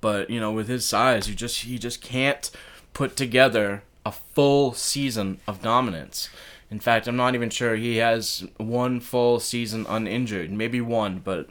But 0.02 0.28
you 0.28 0.38
know, 0.38 0.52
with 0.52 0.68
his 0.68 0.84
size, 0.84 1.28
you 1.28 1.34
just 1.34 1.62
he 1.62 1.78
just 1.78 2.02
can't 2.02 2.50
put 2.94 3.16
together 3.16 3.82
a 4.06 4.12
full 4.12 4.72
season 4.72 5.40
of 5.46 5.60
dominance. 5.60 6.30
In 6.70 6.80
fact, 6.80 7.06
I'm 7.06 7.16
not 7.16 7.34
even 7.34 7.50
sure 7.50 7.76
he 7.76 7.96
has 7.98 8.46
one 8.56 9.00
full 9.00 9.38
season 9.38 9.86
uninjured. 9.88 10.50
Maybe 10.50 10.80
one, 10.80 11.20
but 11.22 11.50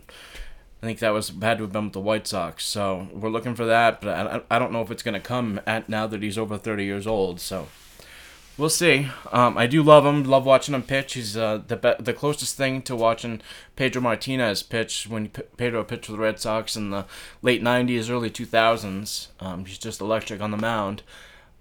I 0.81 0.85
think 0.85 0.99
that 0.99 1.11
was 1.11 1.29
had 1.41 1.59
to 1.59 1.63
have 1.63 1.71
been 1.71 1.85
with 1.85 1.93
the 1.93 1.99
White 1.99 2.27
Sox. 2.27 2.65
So 2.65 3.07
we're 3.13 3.29
looking 3.29 3.55
for 3.55 3.65
that, 3.65 4.01
but 4.01 4.09
I, 4.49 4.55
I 4.55 4.59
don't 4.59 4.73
know 4.73 4.81
if 4.81 4.91
it's 4.91 5.03
going 5.03 5.13
to 5.13 5.19
come 5.19 5.61
at 5.65 5.87
now 5.87 6.07
that 6.07 6.23
he's 6.23 6.37
over 6.37 6.57
30 6.57 6.83
years 6.83 7.07
old. 7.07 7.39
So 7.39 7.67
we'll 8.57 8.69
see. 8.69 9.07
Um, 9.31 9.57
I 9.57 9.65
do 9.65 9.81
love 9.81 10.05
him. 10.05 10.23
Love 10.23 10.45
watching 10.45 10.75
him 10.75 10.83
pitch. 10.83 11.13
He's 11.13 11.37
uh, 11.37 11.61
the 11.67 11.77
be- 11.77 12.03
the 12.03 12.13
closest 12.13 12.57
thing 12.57 12.81
to 12.81 12.95
watching 12.95 13.41
Pedro 13.75 14.01
Martinez 14.01 14.61
pitch 14.61 15.07
when 15.07 15.29
P- 15.29 15.43
Pedro 15.55 15.83
pitched 15.83 16.07
for 16.07 16.11
the 16.11 16.17
Red 16.17 16.39
Sox 16.39 16.75
in 16.75 16.89
the 16.89 17.05
late 17.41 17.63
90s, 17.63 18.09
early 18.09 18.29
2000s. 18.29 19.27
Um, 19.39 19.65
he's 19.65 19.77
just 19.77 20.01
electric 20.01 20.41
on 20.41 20.51
the 20.51 20.57
mound. 20.57 21.03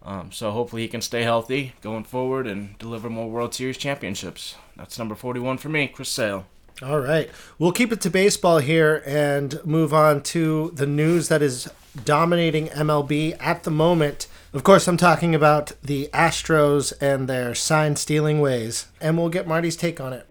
Um, 0.04 0.32
so 0.32 0.50
hopefully 0.50 0.82
he 0.82 0.88
can 0.88 1.00
stay 1.00 1.23
healthy 1.23 1.75
going 1.80 2.04
forward 2.04 2.47
and 2.47 2.76
deliver 2.78 3.09
more 3.09 3.30
World 3.30 3.54
Series 3.54 3.78
championships. 3.78 4.56
That's 4.76 4.99
number 4.99 5.14
41 5.14 5.59
for 5.59 5.68
me, 5.68 5.87
Chris 5.87 6.09
Sale. 6.09 6.47
All 6.82 6.99
right. 6.99 7.30
We'll 7.59 7.73
keep 7.73 7.92
it 7.92 8.00
to 8.00 8.11
baseball 8.11 8.59
here 8.59 9.02
and 9.06 9.64
move 9.64 9.94
on 9.94 10.23
to 10.25 10.73
the 10.75 10.87
news 10.87 11.28
that 11.28 11.40
is 11.40 11.71
dominating 12.04 12.68
MLB 12.68 13.37
at 13.38 13.62
the 13.62 13.71
moment. 13.71 14.26
Of 14.52 14.64
course, 14.64 14.88
I'm 14.88 14.97
talking 14.97 15.35
about 15.35 15.73
the 15.82 16.09
Astros 16.12 16.92
and 17.00 17.28
their 17.28 17.54
sign 17.54 17.94
stealing 17.94 18.40
ways. 18.40 18.87
And 19.00 19.16
we'll 19.16 19.28
get 19.28 19.47
Marty's 19.47 19.76
take 19.76 20.00
on 20.00 20.12
it. 20.12 20.26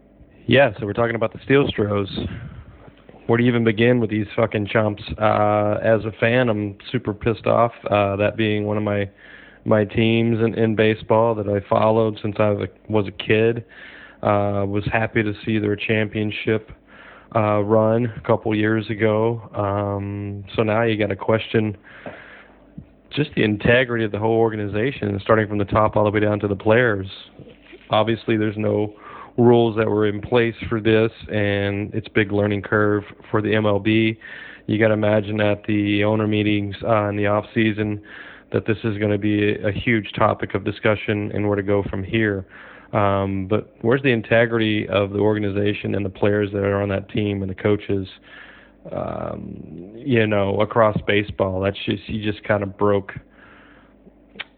Yeah, 0.45 0.73
so 0.77 0.85
we're 0.85 0.93
talking 0.93 1.15
about 1.15 1.31
the 1.31 1.39
Steel 1.45 1.67
Stros. 1.69 2.09
Where 3.27 3.37
do 3.37 3.43
you 3.43 3.49
even 3.49 3.63
begin 3.63 4.01
with 4.01 4.09
these 4.09 4.27
fucking 4.35 4.67
chumps? 4.67 5.03
Uh, 5.17 5.77
as 5.81 6.03
a 6.03 6.11
fan, 6.19 6.49
I'm 6.49 6.77
super 6.91 7.13
pissed 7.13 7.45
off. 7.45 7.71
Uh, 7.89 8.17
that 8.17 8.35
being 8.35 8.65
one 8.65 8.75
of 8.75 8.83
my 8.83 9.09
my 9.65 9.85
teams 9.85 10.39
in, 10.39 10.55
in 10.55 10.75
baseball 10.75 11.35
that 11.35 11.47
I 11.47 11.67
followed 11.67 12.19
since 12.21 12.35
I 12.39 12.67
was 12.89 13.07
a, 13.07 13.11
kid. 13.11 13.65
Uh, 14.23 14.65
was 14.67 14.83
happy 14.91 15.23
to 15.23 15.33
see 15.45 15.57
their 15.57 15.75
championship 15.75 16.71
uh, 17.35 17.59
run 17.61 18.05
a 18.05 18.21
couple 18.21 18.55
years 18.55 18.89
ago. 18.89 19.49
Um, 19.55 20.43
so 20.55 20.63
now 20.63 20.83
you 20.83 20.97
got 20.97 21.07
to 21.07 21.15
question 21.15 21.75
just 23.15 23.31
the 23.35 23.43
integrity 23.43 24.05
of 24.05 24.11
the 24.11 24.19
whole 24.19 24.37
organization, 24.37 25.19
starting 25.23 25.47
from 25.47 25.57
the 25.57 25.65
top 25.65 25.95
all 25.95 26.03
the 26.03 26.11
way 26.11 26.19
down 26.19 26.39
to 26.39 26.47
the 26.47 26.55
players. 26.55 27.07
Obviously, 27.89 28.37
there's 28.37 28.57
no 28.57 28.93
rules 29.37 29.75
that 29.77 29.89
were 29.89 30.07
in 30.07 30.21
place 30.21 30.55
for 30.69 30.79
this, 30.79 31.11
and 31.31 31.93
it's 31.93 32.07
big 32.09 32.31
learning 32.31 32.61
curve 32.61 33.03
for 33.29 33.41
the 33.41 33.49
MLB. 33.49 34.17
You 34.67 34.79
got 34.79 34.89
to 34.89 34.93
imagine 34.93 35.41
at 35.41 35.63
the 35.65 36.03
owner 36.03 36.27
meetings 36.27 36.75
uh, 36.83 37.09
in 37.09 37.17
the 37.17 37.27
off 37.27 37.45
season 37.53 38.01
that 38.51 38.65
this 38.65 38.77
is 38.83 38.97
going 38.97 39.11
to 39.11 39.17
be 39.17 39.55
a, 39.55 39.71
huge 39.71 40.11
topic 40.13 40.53
of 40.55 40.63
discussion 40.63 41.31
and 41.33 41.47
where 41.47 41.55
to 41.55 41.63
go 41.63 41.83
from 41.89 42.03
here. 42.03 42.45
Um, 42.93 43.47
but 43.47 43.73
where's 43.81 44.01
the 44.01 44.11
integrity 44.11 44.87
of 44.89 45.11
the 45.11 45.19
organization 45.19 45.95
and 45.95 46.05
the 46.05 46.09
players 46.09 46.51
that 46.51 46.63
are 46.63 46.81
on 46.81 46.89
that 46.89 47.09
team 47.09 47.41
and 47.41 47.49
the 47.49 47.55
coaches? 47.55 48.07
Um, 48.91 49.93
you 49.95 50.25
know, 50.27 50.59
across 50.59 50.97
baseball, 51.07 51.61
that's 51.61 51.77
just 51.85 52.09
you 52.09 52.29
just 52.29 52.43
kind 52.43 52.63
of 52.63 52.77
broke 52.77 53.13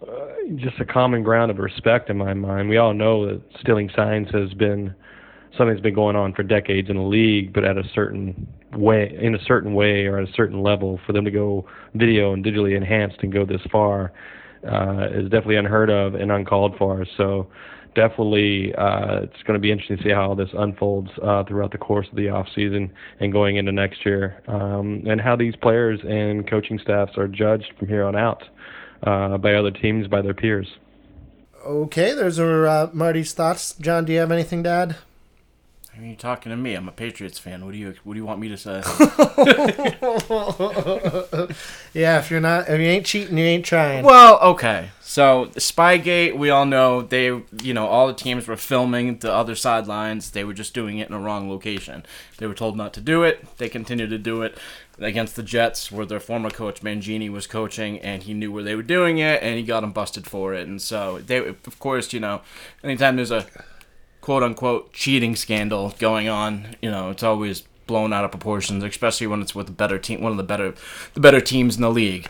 uh, 0.02 0.26
just 0.56 0.80
a 0.80 0.86
common 0.86 1.24
ground 1.24 1.52
of 1.52 1.58
respect 1.58 2.10
in 2.10 2.18
my 2.18 2.34
mind. 2.34 2.70
We 2.70 2.78
all 2.78 2.94
know 2.94 3.28
that 3.28 3.42
stealing 3.60 3.90
signs 3.96 4.30
has 4.32 4.54
been 4.54 4.96
something 5.58 5.76
that's 5.76 5.82
been 5.82 5.94
going 5.94 6.16
on 6.16 6.34
for 6.34 6.44
decades 6.44 6.90
in 6.90 6.96
the 6.96 7.04
league, 7.04 7.54
but 7.54 7.64
at 7.64 7.78
a 7.78 7.84
certain 7.94 8.48
way, 8.76 9.18
in 9.22 9.36
a 9.36 9.44
certain 9.46 9.74
way, 9.74 10.06
or 10.06 10.20
at 10.20 10.30
a 10.30 10.34
certain 10.34 10.62
level, 10.62 11.00
for 11.06 11.14
them 11.14 11.26
to 11.26 11.32
go 11.32 11.66
video 11.94 12.34
and 12.34 12.44
digitally 12.44 12.76
enhanced 12.76 13.18
and 13.22 13.32
go 13.32 13.46
this 13.46 13.62
far 13.72 14.12
uh, 14.66 15.08
is 15.12 15.24
definitely 15.24 15.58
unheard 15.58 15.90
of 15.90 16.16
and 16.16 16.32
uncalled 16.32 16.76
for. 16.78 17.06
So 17.18 17.48
definitely 17.96 18.74
uh, 18.76 19.22
it's 19.24 19.44
going 19.44 19.54
to 19.56 19.60
be 19.60 19.72
interesting 19.72 19.98
to 19.98 20.04
see 20.04 20.10
how 20.10 20.34
this 20.36 20.50
unfolds 20.54 21.10
uh, 21.22 21.44
throughout 21.44 21.72
the 21.72 21.78
course 21.78 22.08
of 22.10 22.16
the 22.16 22.30
off 22.30 22.48
season 22.56 22.92
and 23.20 23.32
going 23.32 23.58
into 23.58 23.72
next 23.72 24.06
year, 24.06 24.42
um, 24.48 25.04
and 25.08 25.22
how 25.22 25.36
these 25.36 25.56
players 25.56 26.00
and 26.08 26.50
coaching 26.50 26.80
staffs 26.80 27.18
are 27.18 27.28
judged 27.28 27.74
from 27.78 27.88
here 27.88 28.04
on 28.04 28.16
out 28.16 28.44
uh, 29.04 29.38
by 29.38 29.54
other 29.54 29.72
teams, 29.72 30.08
by 30.08 30.22
their 30.22 30.34
peers. 30.34 30.68
Okay, 31.66 32.14
those 32.14 32.40
are 32.40 32.68
uh, 32.68 32.90
Marty's 32.94 33.34
thoughts. 33.34 33.76
John, 33.76 34.06
do 34.06 34.12
you 34.12 34.20
have 34.20 34.32
anything 34.32 34.64
to 34.64 34.70
add? 34.70 34.96
I 35.96 36.00
mean, 36.00 36.10
you're 36.10 36.18
talking 36.18 36.50
to 36.50 36.58
me. 36.58 36.74
I'm 36.74 36.88
a 36.88 36.92
Patriots 36.92 37.38
fan. 37.38 37.64
What 37.64 37.72
do 37.72 37.78
you 37.78 37.94
What 38.04 38.14
do 38.14 38.20
you 38.20 38.26
want 38.26 38.40
me 38.40 38.50
to 38.50 38.58
say? 38.58 38.82
yeah, 41.94 42.18
if 42.18 42.32
you're 42.32 42.42
not, 42.42 42.68
if 42.68 42.80
you 42.80 42.88
ain't 42.88 43.06
cheating, 43.06 43.38
you 43.38 43.46
ain't 43.46 43.66
trying. 43.66 44.04
well, 44.04 44.40
okay. 44.40 44.90
So 45.02 45.52
Spygate, 45.54 46.36
we 46.36 46.50
all 46.50 46.66
know 46.66 47.04
they, 47.04 47.26
you 47.62 47.74
know, 47.76 47.86
all 47.86 48.08
the 48.08 48.16
teams 48.16 48.48
were 48.48 48.56
filming 48.56 49.20
the 49.20 49.32
other 49.32 49.54
sidelines. 49.54 50.32
They 50.32 50.44
were 50.44 50.56
just 50.56 50.74
doing 50.74 50.98
it 50.98 51.10
in 51.10 51.14
a 51.14 51.20
wrong 51.20 51.48
location. 51.48 52.04
They 52.40 52.48
were 52.48 52.56
told 52.56 52.76
not 52.76 52.94
to 52.96 53.02
do 53.02 53.22
it. 53.22 53.46
They 53.60 53.70
continued 53.70 54.10
to 54.10 54.18
do 54.18 54.42
it 54.42 54.58
against 54.98 55.36
the 55.36 55.44
Jets, 55.44 55.92
where 55.92 56.08
their 56.08 56.20
former 56.20 56.50
coach 56.50 56.82
Mangini 56.82 57.30
was 57.30 57.46
coaching, 57.46 58.00
and 58.00 58.24
he 58.24 58.34
knew 58.34 58.52
where 58.52 58.64
they 58.64 58.76
were 58.76 58.82
doing 58.82 59.20
it, 59.20 59.44
and 59.44 59.58
he 59.58 59.64
got 59.64 59.82
them 59.82 59.92
busted 59.92 60.26
for 60.26 60.56
it. 60.56 60.68
And 60.68 60.82
so 60.82 61.20
they, 61.20 61.38
of 61.38 61.80
course, 61.80 62.14
you 62.14 62.20
know, 62.20 62.42
anytime 62.84 63.16
there's 63.16 63.32
a 63.32 63.46
quote 64.24 64.42
unquote 64.42 64.94
cheating 64.94 65.36
scandal 65.36 65.94
going 66.00 66.30
on, 66.30 66.78
you 66.82 66.90
know, 66.90 67.10
it's 67.10 67.24
always 67.24 67.60
blown 67.88 68.14
out 68.14 68.24
of 68.24 68.32
proportions, 68.32 68.82
especially 68.82 69.28
when 69.28 69.42
it's 69.42 69.54
with 69.54 69.68
a 69.68 69.74
better 69.74 70.00
team, 70.00 70.22
one 70.22 70.32
of 70.32 70.38
the 70.38 70.44
better, 70.44 70.74
the 71.14 71.20
better 71.20 71.42
teams 71.42 71.76
in 71.76 71.82
the 71.82 71.92
league. 71.92 72.26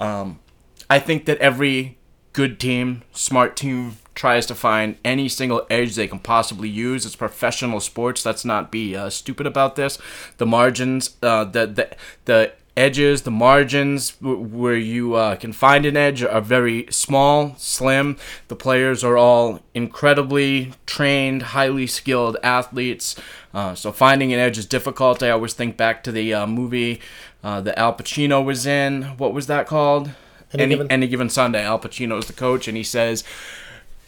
Um, 0.00 0.40
I 0.88 0.98
think 0.98 1.26
that 1.26 1.36
every 1.38 1.98
good 2.32 2.58
team, 2.58 3.02
smart 3.12 3.56
team, 3.58 3.98
tries 4.14 4.46
to 4.46 4.54
find 4.54 4.96
any 5.04 5.28
single 5.28 5.66
edge 5.68 5.96
they 5.96 6.08
can 6.08 6.18
possibly 6.18 6.70
use. 6.70 7.04
It's 7.04 7.14
professional 7.14 7.80
sports. 7.80 8.24
Let's 8.24 8.46
not 8.46 8.70
be 8.70 8.96
uh, 8.96 9.10
stupid 9.10 9.46
about 9.46 9.76
this. 9.76 9.98
The 10.38 10.46
margins, 10.46 11.14
uh, 11.22 11.44
the 11.44 11.66
the 11.66 11.96
the 12.24 12.52
edges, 12.76 13.22
the 13.22 13.30
margins 13.30 14.16
where 14.20 14.76
you 14.76 15.14
uh, 15.14 15.36
can 15.36 15.52
find 15.52 15.86
an 15.86 15.96
edge 15.96 16.22
are 16.22 16.40
very 16.40 16.86
small, 16.90 17.54
slim. 17.56 18.16
The 18.48 18.56
players 18.56 19.04
are 19.04 19.16
all 19.16 19.60
incredibly 19.74 20.72
trained, 20.86 21.42
highly 21.42 21.86
skilled 21.86 22.36
athletes. 22.42 23.16
Uh, 23.52 23.74
so 23.74 23.92
finding 23.92 24.32
an 24.32 24.38
edge 24.38 24.58
is 24.58 24.66
difficult. 24.66 25.22
I 25.22 25.30
always 25.30 25.54
think 25.54 25.76
back 25.76 26.02
to 26.04 26.12
the 26.12 26.34
uh, 26.34 26.46
movie 26.46 27.00
uh, 27.42 27.60
that 27.60 27.78
Al 27.78 27.94
Pacino 27.94 28.44
was 28.44 28.66
in. 28.66 29.02
What 29.18 29.32
was 29.32 29.46
that 29.46 29.66
called? 29.66 30.10
Any, 30.52 30.62
Any, 30.62 30.74
given, 30.74 30.90
Any 30.90 31.06
given 31.08 31.28
Sunday. 31.28 31.64
Al 31.64 31.78
Pacino 31.78 32.18
is 32.18 32.26
the 32.26 32.32
coach, 32.32 32.66
and 32.68 32.76
he 32.76 32.84
says 32.84 33.24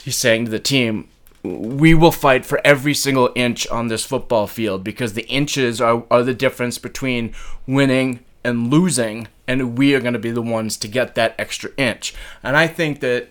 he's 0.02 0.16
saying 0.16 0.46
to 0.46 0.50
the 0.50 0.58
team, 0.58 1.08
we 1.42 1.94
will 1.94 2.12
fight 2.12 2.44
for 2.44 2.60
every 2.64 2.94
single 2.94 3.30
inch 3.36 3.68
on 3.68 3.86
this 3.86 4.04
football 4.04 4.48
field 4.48 4.82
because 4.82 5.12
the 5.12 5.26
inches 5.28 5.80
are, 5.80 6.04
are 6.10 6.24
the 6.24 6.34
difference 6.34 6.78
between 6.78 7.32
winning 7.68 8.20
and 8.46 8.70
losing, 8.70 9.28
and 9.48 9.76
we 9.76 9.94
are 9.94 10.00
going 10.00 10.12
to 10.12 10.18
be 10.18 10.30
the 10.30 10.40
ones 10.40 10.76
to 10.78 10.88
get 10.88 11.16
that 11.16 11.34
extra 11.38 11.70
inch. 11.76 12.14
And 12.42 12.56
I 12.56 12.68
think 12.68 13.00
that, 13.00 13.28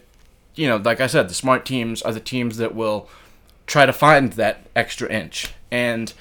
you 0.55 0.67
know, 0.67 0.77
like 0.77 0.99
I 0.99 1.07
said, 1.07 1.29
the 1.29 1.33
smart 1.33 1.65
teams 1.65 2.01
are 2.01 2.11
the 2.11 2.19
teams 2.19 2.57
that 2.57 2.75
will 2.75 3.07
try 3.65 3.85
to 3.85 3.93
find 3.93 4.33
that 4.33 4.67
extra 4.75 5.09
inch. 5.09 5.53
And 5.71 6.13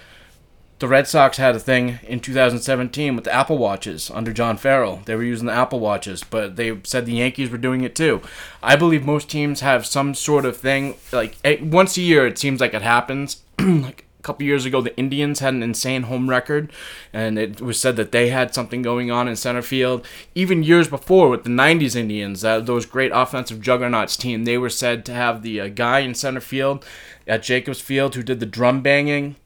the 0.78 0.88
Red 0.88 1.08
Sox 1.08 1.38
had 1.38 1.56
a 1.56 1.60
thing 1.60 1.98
in 2.04 2.20
2017 2.20 3.14
with 3.14 3.24
the 3.24 3.32
Apple 3.32 3.58
Watches 3.58 4.10
under 4.10 4.32
John 4.32 4.56
Farrell. 4.56 5.02
They 5.04 5.16
were 5.16 5.24
using 5.24 5.46
the 5.46 5.52
Apple 5.52 5.80
Watches, 5.80 6.22
but 6.22 6.56
they 6.56 6.78
said 6.84 7.06
the 7.06 7.14
Yankees 7.14 7.50
were 7.50 7.58
doing 7.58 7.82
it 7.82 7.96
too. 7.96 8.22
I 8.62 8.76
believe 8.76 9.04
most 9.04 9.28
teams 9.28 9.60
have 9.60 9.86
some 9.86 10.14
sort 10.14 10.44
of 10.44 10.56
thing. 10.56 10.94
Like 11.12 11.36
eh, 11.44 11.56
once 11.60 11.96
a 11.96 12.00
year, 12.00 12.26
it 12.26 12.38
seems 12.38 12.60
like 12.60 12.74
it 12.74 12.82
happens. 12.82 13.42
like 13.58 14.04
couple 14.24 14.46
years 14.46 14.64
ago, 14.64 14.80
the 14.80 14.96
Indians 14.96 15.40
had 15.40 15.54
an 15.54 15.62
insane 15.62 16.04
home 16.04 16.28
record, 16.28 16.72
and 17.12 17.38
it 17.38 17.60
was 17.60 17.78
said 17.78 17.96
that 17.96 18.10
they 18.10 18.30
had 18.30 18.54
something 18.54 18.82
going 18.82 19.10
on 19.10 19.28
in 19.28 19.36
center 19.36 19.62
field. 19.62 20.04
Even 20.34 20.62
years 20.62 20.88
before, 20.88 21.28
with 21.28 21.44
the 21.44 21.50
'90s 21.50 21.94
Indians, 21.94 22.44
uh, 22.44 22.60
those 22.60 22.86
great 22.86 23.12
offensive 23.14 23.60
juggernauts 23.60 24.16
team, 24.16 24.44
they 24.44 24.58
were 24.58 24.70
said 24.70 25.04
to 25.04 25.12
have 25.12 25.42
the 25.42 25.60
uh, 25.60 25.68
guy 25.68 26.00
in 26.00 26.14
center 26.14 26.40
field 26.40 26.84
at 27.26 27.42
Jacobs 27.42 27.80
Field 27.80 28.14
who 28.14 28.22
did 28.22 28.40
the 28.40 28.46
drum 28.46 28.82
banging 28.82 29.36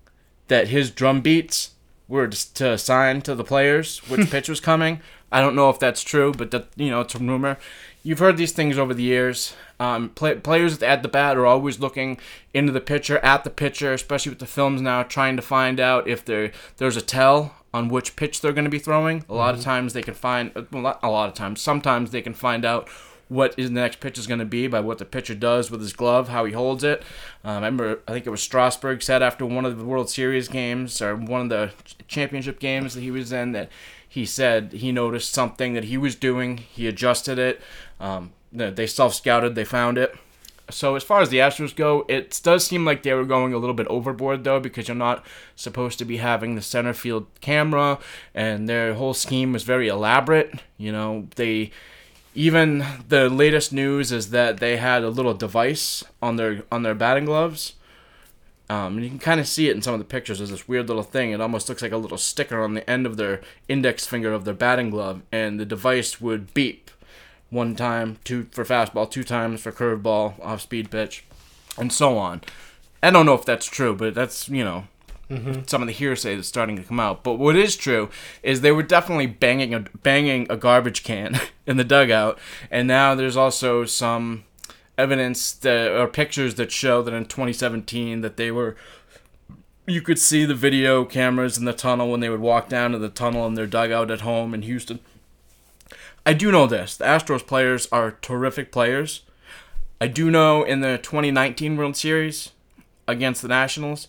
that 0.49 0.69
his 0.69 0.91
drum 0.91 1.21
beats 1.21 1.73
were 2.09 2.27
to 2.29 2.73
assign 2.73 3.21
to 3.23 3.35
the 3.35 3.45
players 3.45 3.99
which 4.09 4.31
pitch 4.31 4.49
was 4.49 4.61
coming. 4.61 5.01
I 5.31 5.41
don't 5.41 5.55
know 5.55 5.69
if 5.69 5.79
that's 5.79 6.03
true, 6.03 6.33
but 6.33 6.51
that 6.53 6.69
you 6.77 6.91
know 6.91 7.03
it's 7.03 7.15
a 7.15 7.19
rumor. 7.19 7.59
You've 8.03 8.19
heard 8.19 8.37
these 8.37 8.53
things 8.53 8.79
over 8.79 8.95
the 8.95 9.03
years. 9.03 9.55
Um, 9.81 10.11
play, 10.11 10.35
players 10.37 10.83
at 10.83 11.03
the 11.03 11.09
bat 11.09 11.37
are 11.37 11.47
always 11.47 11.79
looking 11.79 12.19
into 12.53 12.73
the 12.73 12.81
pitcher, 12.81 13.19
at 13.19 13.45
the 13.45 13.51
pitcher, 13.51 13.93
especially 13.93 14.31
with 14.31 14.41
the 14.41 14.47
films 14.47 14.81
now, 14.81 15.03
trying 15.03 15.37
to 15.37 15.43
find 15.43 15.79
out 15.79 16.09
if 16.09 16.25
there 16.25 16.51
there's 16.79 16.97
a 16.97 17.03
tell 17.03 17.55
on 17.73 17.89
which 17.89 18.17
pitch 18.17 18.41
they're 18.41 18.53
going 18.53 18.65
to 18.65 18.71
be 18.71 18.79
throwing. 18.79 19.25
A 19.29 19.35
lot 19.35 19.51
mm-hmm. 19.51 19.59
of 19.59 19.65
times 19.65 19.93
they 19.93 20.03
can 20.03 20.15
find, 20.15 20.53
well, 20.73 20.83
not 20.83 20.99
a 21.03 21.11
lot 21.11 21.29
of 21.29 21.35
times, 21.35 21.61
sometimes 21.61 22.11
they 22.11 22.23
can 22.23 22.35
find 22.35 22.65
out 22.65 22.89
what 23.29 23.55
is 23.59 23.69
the 23.69 23.75
next 23.75 24.01
pitch 24.01 24.19
is 24.19 24.27
going 24.27 24.41
to 24.41 24.47
be 24.47 24.67
by 24.67 24.81
what 24.81 24.99
the 24.99 25.05
pitcher 25.05 25.35
does 25.35 25.71
with 25.71 25.81
his 25.81 25.93
glove, 25.93 26.29
how 26.29 26.45
he 26.45 26.53
holds 26.53 26.83
it. 26.83 27.03
Um, 27.45 27.51
I 27.53 27.55
remember, 27.57 28.01
I 28.09 28.13
think 28.13 28.27
it 28.27 28.31
was 28.31 28.43
Strasburg 28.43 29.03
said 29.03 29.23
after 29.23 29.45
one 29.45 29.65
of 29.65 29.79
the 29.79 29.85
World 29.85 30.09
Series 30.09 30.49
games 30.49 31.01
or 31.03 31.15
one 31.15 31.43
of 31.43 31.49
the 31.51 31.73
championship 32.09 32.59
games 32.59 32.95
that 32.95 33.03
he 33.03 33.11
was 33.11 33.31
in 33.31 33.53
that 33.53 33.69
he 34.09 34.25
said 34.25 34.73
he 34.73 34.91
noticed 34.91 35.33
something 35.33 35.75
that 35.75 35.85
he 35.85 35.99
was 35.99 36.15
doing. 36.15 36.57
He 36.57 36.89
adjusted 36.89 37.39
it. 37.39 37.61
Um, 38.01 38.33
they 38.53 38.87
self 38.87 39.15
scouted, 39.15 39.55
they 39.55 39.65
found 39.65 39.99
it. 39.99 40.15
So 40.71 40.97
as 40.97 41.03
far 41.03 41.23
as 41.23 41.31
the 41.31 41.39
Astros 41.39 41.75
go, 41.75 42.05
it 42.09 42.39
does 42.43 42.67
seem 42.67 42.85
like 42.85 43.03
they 43.03 43.15
were 43.15 43.25
going 43.25 43.55
a 43.55 43.59
little 43.59 43.75
bit 43.75 43.87
overboard 43.87 44.45
though, 44.45 44.61
because 44.61 44.89
you're 44.89 44.95
not 44.95 45.25
supposed 45.57 45.99
to 45.99 46.05
be 46.05 46.19
having 46.19 46.55
the 46.55 46.63
center 46.63 46.93
field 46.93 47.27
camera, 47.41 47.99
and 48.35 48.69
their 48.69 48.95
whole 48.95 49.15
scheme 49.15 49.53
was 49.53 49.63
very 49.63 49.89
elaborate. 49.89 50.61
You 50.77 50.93
know, 50.93 51.29
they 51.37 51.71
even 52.35 52.85
the 53.09 53.29
latest 53.29 53.73
news 53.73 54.13
is 54.13 54.31
that 54.31 54.59
they 54.59 54.77
had 54.77 55.03
a 55.03 55.11
little 55.11 55.35
device 55.35 56.05
on 56.23 56.37
their 56.37 56.65
on 56.71 56.83
their 56.83 56.95
batting 56.95 57.25
gloves. 57.25 57.75
Um, 58.71 58.97
and 58.97 59.03
you 59.03 59.09
can 59.09 59.19
kind 59.19 59.41
of 59.41 59.49
see 59.49 59.71
it 59.71 59.77
in 59.77 59.81
some 59.81 59.95
of 59.95 59.99
the 59.99 60.05
pictures. 60.05 60.39
There's 60.39 60.51
this 60.51 60.69
weird 60.69 60.89
little 60.89 61.03
thing. 61.03 61.31
It 61.31 61.41
almost 61.41 61.71
looks 61.71 61.81
like 61.81 61.93
a 61.93 61.97
little 61.97 62.19
sticker 62.19 62.63
on 62.63 62.75
the 62.75 62.89
end 62.89 63.07
of 63.07 63.17
their 63.17 63.41
index 63.67 64.07
finger 64.07 64.31
of 64.31 64.45
their 64.45 64.53
batting 64.53 64.91
glove, 64.91 65.23
and 65.33 65.59
the 65.59 65.65
device 65.65 66.21
would 66.21 66.53
beep 66.53 66.91
one 67.51 67.75
time, 67.75 68.19
two 68.25 68.45
for 68.51 68.65
fastball, 68.65 69.11
two 69.11 69.25
times 69.25 69.61
for 69.61 69.73
curveball, 69.73 70.43
off 70.45 70.61
speed 70.61 70.91
pitch, 70.91 71.25
and 71.77 71.93
so 71.93 72.19
on. 72.19 72.43
I 73.03 73.11
don't 73.11 73.27
know 73.27 73.35
if 73.35 73.45
that's 73.45 73.67
true, 73.67 73.95
but 73.95 74.15
that's 74.15 74.49
you 74.49 74.65
know 74.65 74.85
mm-hmm. 75.31 75.63
some 75.67 75.83
of 75.83 75.89
the 75.89 75.95
hearsay 75.95 76.37
that's 76.37 76.49
starting 76.49 76.77
to 76.77 76.83
come 76.83 77.01
out. 77.01 77.23
But 77.23 77.35
what 77.35 77.57
is 77.57 77.77
true 77.77 78.11
is 78.43 78.61
they 78.61 78.73
were 78.73 78.83
definitely 78.83 79.27
banging 79.27 79.75
a 79.75 79.81
banging 80.03 80.47
a 80.51 80.57
garbage 80.57 81.05
can 81.05 81.41
in 81.67 81.77
the 81.77 81.85
dugout, 81.85 82.39
and 82.71 82.89
now 82.89 83.15
there's 83.15 83.37
also 83.37 83.85
some 83.85 84.45
evidence 84.97 85.53
that 85.53 85.93
or 85.93 86.09
pictures 86.09 86.57
that 86.57 86.73
show 86.73 87.03
that 87.03 87.15
in 87.15 87.25
2017 87.25 88.21
that 88.21 88.37
they 88.37 88.51
were 88.51 88.77
you 89.87 90.03
could 90.03 90.19
see 90.19 90.45
the 90.45 90.55
video 90.55 91.05
cameras 91.05 91.57
in 91.57 91.65
the 91.65 91.73
tunnel 91.73 92.11
when 92.11 92.21
they 92.21 92.29
would 92.29 92.41
walk 92.41 92.69
down 92.69 92.93
to 92.93 92.99
the 92.99 93.09
tunnel 93.09 93.47
in 93.47 93.55
their 93.55 93.67
dugout 93.67 94.11
at 94.11 94.21
home 94.21 94.53
in 94.53 94.63
Houston. 94.63 94.99
I 96.29 96.35
do 96.35 96.53
know 96.53 96.67
this. 96.67 96.95
The 96.95 97.07
Astros 97.07 97.47
players 97.47 97.89
are 97.91 98.11
terrific 98.21 98.71
players. 98.71 99.23
I 99.99 100.09
do 100.09 100.31
know 100.31 100.63
in 100.63 100.83
the 100.83 100.99
2019 100.99 101.79
World 101.79 101.97
Series 101.97 102.51
against 103.07 103.41
the 103.41 103.49
Nationals 103.49 104.09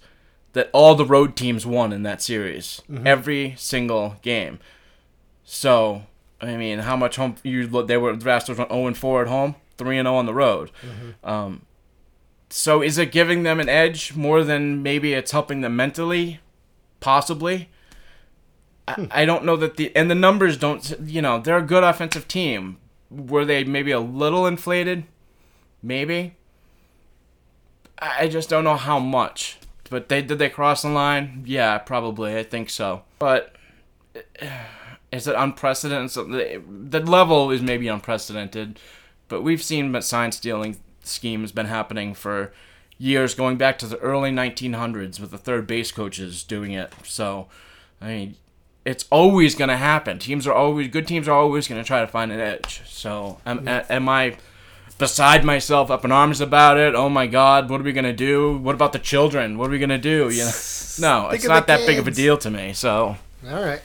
that 0.51 0.69
all 0.73 0.95
the 0.95 1.05
road 1.05 1.37
teams 1.37 1.65
won 1.65 1.93
in 1.93 2.03
that 2.03 2.21
series. 2.21 2.81
Every 3.07 3.55
single 3.57 4.17
game. 4.21 4.59
So, 5.45 6.03
I 6.41 6.57
mean, 6.57 6.79
how 6.79 6.97
much 6.97 7.15
home 7.15 7.37
you 7.41 7.65
they 7.85 7.95
were 7.95 8.13
the 8.13 8.29
Astros 8.29 8.57
went 8.57 8.69
0 8.69 8.93
4 8.95 9.21
at 9.21 9.27
home, 9.29 9.55
3 9.77 9.95
0 9.95 10.13
on 10.13 10.25
the 10.25 10.33
road. 10.33 10.71
Um, 11.23 11.61
so 12.49 12.81
is 12.81 12.97
it 12.97 13.13
giving 13.13 13.43
them 13.43 13.61
an 13.61 13.69
edge 13.69 14.13
more 14.13 14.43
than 14.43 14.83
maybe 14.83 15.13
it's 15.13 15.31
helping 15.31 15.61
them 15.61 15.77
mentally? 15.77 16.41
Possibly. 16.99 17.69
I, 18.89 18.93
hmm. 18.93 19.05
I 19.11 19.25
don't 19.25 19.45
know 19.45 19.55
that 19.57 19.77
the 19.77 19.95
and 19.95 20.09
the 20.09 20.15
numbers 20.15 20.57
don't 20.57 20.97
you 21.05 21.21
know 21.21 21.39
they're 21.39 21.57
a 21.57 21.63
good 21.63 21.83
offensive 21.83 22.27
team. 22.27 22.77
Were 23.09 23.45
they 23.45 23.63
maybe 23.63 23.91
a 23.91 23.99
little 23.99 24.45
inflated? 24.45 25.05
Maybe. 25.81 26.35
I 28.01 28.27
just 28.27 28.49
don't 28.49 28.63
know 28.63 28.75
how 28.75 28.99
much. 28.99 29.57
But 29.89 30.09
they 30.09 30.21
did 30.21 30.39
they 30.39 30.49
cross 30.49 30.83
the 30.83 30.89
line? 30.89 31.43
Yeah, 31.45 31.77
probably. 31.79 32.37
I 32.37 32.43
think 32.43 32.69
so. 32.69 33.03
But 33.17 33.55
uh, 34.15 34.45
is 35.11 35.27
it 35.27 35.35
unprecedented? 35.35 36.11
So 36.11 36.23
the, 36.23 36.61
the 36.67 36.99
level 36.99 37.51
is 37.51 37.61
maybe 37.61 37.87
unprecedented, 37.87 38.79
but 39.27 39.41
we've 39.41 39.63
seen 39.63 39.99
sign 40.01 40.31
stealing 40.31 40.77
schemes 41.03 41.51
been 41.51 41.65
happening 41.65 42.13
for 42.13 42.53
years, 42.99 43.33
going 43.33 43.57
back 43.57 43.79
to 43.79 43.87
the 43.87 43.97
early 43.97 44.29
1900s 44.29 45.19
with 45.19 45.31
the 45.31 45.37
third 45.37 45.65
base 45.65 45.91
coaches 45.91 46.43
doing 46.43 46.73
it. 46.73 46.93
So, 47.03 47.47
I 47.99 48.07
mean, 48.07 48.35
it's 48.85 49.05
always 49.11 49.55
going 49.55 49.69
to 49.69 49.77
happen. 49.77 50.19
Teams 50.19 50.47
are 50.47 50.53
always 50.53 50.87
good. 50.87 51.07
Teams 51.07 51.27
are 51.27 51.33
always 51.33 51.67
going 51.67 51.81
to 51.81 51.85
try 51.87 52.01
to 52.01 52.07
find 52.07 52.31
an 52.31 52.39
edge. 52.39 52.81
So, 52.87 53.39
am, 53.45 53.67
a- 53.67 53.91
am 53.91 54.07
I 54.09 54.37
beside 54.97 55.43
myself, 55.45 55.89
up 55.91 56.03
in 56.03 56.11
arms 56.11 56.41
about 56.41 56.77
it? 56.77 56.93
Oh 56.95 57.09
my 57.09 57.27
God, 57.27 57.69
what 57.69 57.79
are 57.79 57.83
we 57.83 57.93
going 57.93 58.03
to 58.05 58.13
do? 58.13 58.57
What 58.57 58.75
about 58.75 58.93
the 58.93 58.99
children? 58.99 59.57
What 59.57 59.67
are 59.67 59.71
we 59.71 59.79
going 59.79 59.89
to 59.89 59.97
do? 59.97 60.29
You 60.29 60.43
know, 60.45 60.51
no, 60.99 61.29
it's 61.29 61.47
not 61.47 61.67
that 61.67 61.85
big 61.85 61.99
of 61.99 62.07
a 62.07 62.11
deal 62.11 62.37
to 62.39 62.49
me. 62.49 62.73
So, 62.73 63.15
All 63.49 63.63
right. 63.63 63.81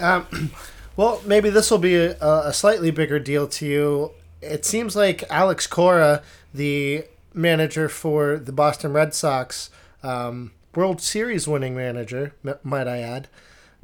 Um, 0.00 0.50
well, 0.96 1.22
maybe 1.24 1.50
this 1.50 1.70
will 1.70 1.78
be 1.78 1.94
a, 1.96 2.16
a 2.20 2.52
slightly 2.52 2.90
bigger 2.90 3.18
deal 3.18 3.46
to 3.48 3.66
you. 3.66 4.10
It 4.42 4.64
seems 4.64 4.94
like 4.96 5.24
Alex 5.30 5.66
Cora, 5.66 6.22
the 6.52 7.04
manager 7.34 7.88
for 7.88 8.36
the 8.36 8.52
Boston 8.52 8.92
Red 8.92 9.14
Sox, 9.14 9.70
um, 10.02 10.52
World 10.74 11.00
Series 11.00 11.46
winning 11.48 11.74
manager, 11.74 12.34
m- 12.46 12.58
might 12.62 12.86
I 12.86 12.98
add, 12.98 13.28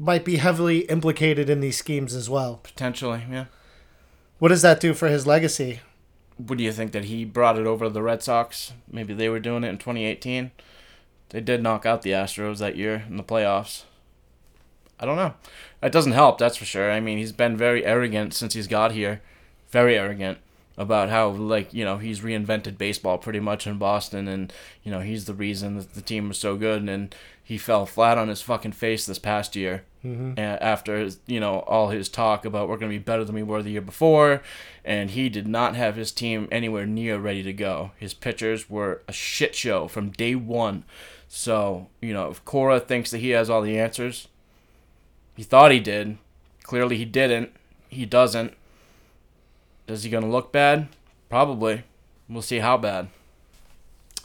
might 0.02 0.24
be 0.24 0.36
heavily 0.36 0.80
implicated 0.80 1.48
in 1.48 1.60
these 1.60 1.76
schemes 1.76 2.12
as 2.14 2.28
well. 2.28 2.58
potentially, 2.62 3.22
yeah. 3.30 3.44
What 4.40 4.48
does 4.48 4.62
that 4.62 4.80
do 4.80 4.94
for 4.94 5.06
his 5.06 5.28
legacy? 5.28 5.78
What 6.36 6.58
do 6.58 6.64
you 6.64 6.72
think 6.72 6.90
that 6.90 7.04
he 7.04 7.24
brought 7.24 7.56
it 7.56 7.68
over 7.68 7.84
to 7.84 7.90
the 7.90 8.02
Red 8.02 8.20
Sox? 8.20 8.72
Maybe 8.90 9.14
they 9.14 9.28
were 9.28 9.38
doing 9.38 9.62
it 9.62 9.68
in 9.68 9.78
2018. 9.78 10.50
They 11.28 11.40
did 11.40 11.62
knock 11.62 11.86
out 11.86 12.02
the 12.02 12.10
Astros 12.10 12.58
that 12.58 12.76
year 12.76 13.04
in 13.08 13.16
the 13.16 13.22
playoffs. 13.22 13.84
I 14.98 15.06
don't 15.06 15.14
know. 15.14 15.34
That 15.80 15.92
doesn't 15.92 16.12
help, 16.12 16.38
that's 16.38 16.56
for 16.56 16.64
sure. 16.64 16.90
I 16.90 16.98
mean, 16.98 17.18
he's 17.18 17.32
been 17.32 17.56
very 17.56 17.84
arrogant 17.86 18.34
since 18.34 18.54
he's 18.54 18.66
got 18.66 18.90
here. 18.90 19.22
Very 19.70 19.96
arrogant 19.96 20.38
about 20.76 21.10
how 21.10 21.28
like, 21.28 21.72
you 21.72 21.84
know, 21.84 21.98
he's 21.98 22.22
reinvented 22.22 22.76
baseball 22.76 23.18
pretty 23.18 23.40
much 23.40 23.68
in 23.68 23.78
Boston 23.78 24.26
and, 24.26 24.52
you 24.82 24.90
know, 24.90 25.00
he's 25.00 25.26
the 25.26 25.34
reason 25.34 25.76
that 25.76 25.94
the 25.94 26.02
team 26.02 26.26
was 26.26 26.38
so 26.38 26.56
good 26.56 26.88
and 26.88 27.14
he 27.42 27.56
fell 27.56 27.86
flat 27.86 28.18
on 28.18 28.26
his 28.28 28.42
fucking 28.42 28.72
face 28.72 29.06
this 29.06 29.20
past 29.20 29.54
year 29.54 29.84
Mm-hmm. 30.04 30.32
a- 30.36 30.40
after 30.40 30.98
his, 30.98 31.20
you 31.26 31.38
know 31.38 31.60
all 31.60 31.90
his 31.90 32.08
talk 32.08 32.44
about 32.44 32.68
we're 32.68 32.76
going 32.76 32.90
to 32.90 32.98
be 32.98 33.02
better 33.02 33.24
than 33.24 33.36
we 33.36 33.42
were 33.44 33.62
the 33.62 33.70
year 33.70 33.80
before 33.80 34.42
and 34.84 35.10
he 35.10 35.28
did 35.28 35.46
not 35.46 35.76
have 35.76 35.94
his 35.94 36.10
team 36.10 36.48
anywhere 36.50 36.86
near 36.86 37.18
ready 37.18 37.44
to 37.44 37.52
go. 37.52 37.92
His 37.98 38.12
pitchers 38.12 38.68
were 38.68 39.02
a 39.06 39.12
shit 39.12 39.54
show 39.54 39.86
from 39.86 40.10
day 40.10 40.34
one. 40.34 40.82
So 41.28 41.88
you 42.00 42.12
know 42.12 42.30
if 42.30 42.44
cora 42.44 42.80
thinks 42.80 43.12
that 43.12 43.18
he 43.18 43.30
has 43.30 43.48
all 43.48 43.62
the 43.62 43.78
answers 43.78 44.26
he 45.36 45.42
thought 45.42 45.72
he 45.72 45.80
did. 45.80 46.18
Clearly 46.62 46.96
he 46.96 47.04
didn't. 47.04 47.52
He 47.88 48.06
doesn't. 48.06 48.54
Is 49.88 50.02
he 50.04 50.10
going 50.10 50.24
to 50.24 50.30
look 50.30 50.52
bad? 50.52 50.88
Probably. 51.28 51.84
We'll 52.28 52.42
see 52.42 52.58
how 52.58 52.76
bad. 52.76 53.08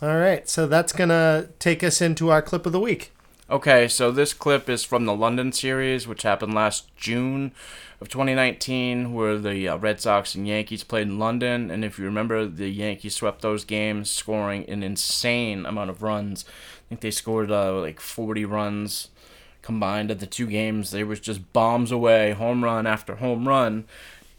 All 0.02 0.18
right, 0.18 0.48
so 0.48 0.68
that's 0.68 0.94
going 0.94 1.10
to 1.10 1.50
take 1.58 1.84
us 1.84 2.02
into 2.02 2.30
our 2.30 2.42
clip 2.42 2.66
of 2.68 2.72
the 2.72 2.80
week. 2.80 3.12
Okay, 3.50 3.88
so 3.88 4.12
this 4.12 4.34
clip 4.34 4.68
is 4.68 4.84
from 4.84 5.06
the 5.06 5.16
London 5.16 5.54
series, 5.54 6.06
which 6.06 6.24
happened 6.24 6.54
last 6.54 6.94
June 6.98 7.54
of 8.02 8.10
2019, 8.10 9.14
where 9.14 9.38
the 9.38 9.70
uh, 9.70 9.78
Red 9.78 10.02
Sox 10.02 10.36
and 10.36 10.46
Yankees 10.46 10.84
played 10.84 11.08
in 11.08 11.18
London. 11.18 11.72
And 11.72 11.86
if 11.86 11.98
you 11.98 12.04
remember, 12.04 12.46
the 12.46 12.68
Yankees 12.68 13.16
swept 13.16 13.42
those 13.42 13.64
games, 13.64 14.10
scoring 14.10 14.70
an 14.70 14.84
insane 14.84 15.66
amount 15.66 15.90
of 15.90 16.04
runs. 16.04 16.44
I 16.50 16.84
think 16.90 17.00
they 17.00 17.10
scored 17.10 17.50
uh, 17.50 17.80
like 17.80 18.02
40 18.02 18.44
runs 18.44 19.08
combined 19.62 20.12
at 20.12 20.20
the 20.20 20.26
two 20.26 20.48
games. 20.48 20.92
They 20.92 21.06
was 21.06 21.22
just 21.22 21.54
bombs 21.54 21.90
away, 21.90 22.32
home 22.32 22.66
run 22.66 22.86
after 22.86 23.16
home 23.16 23.48
run. 23.48 23.86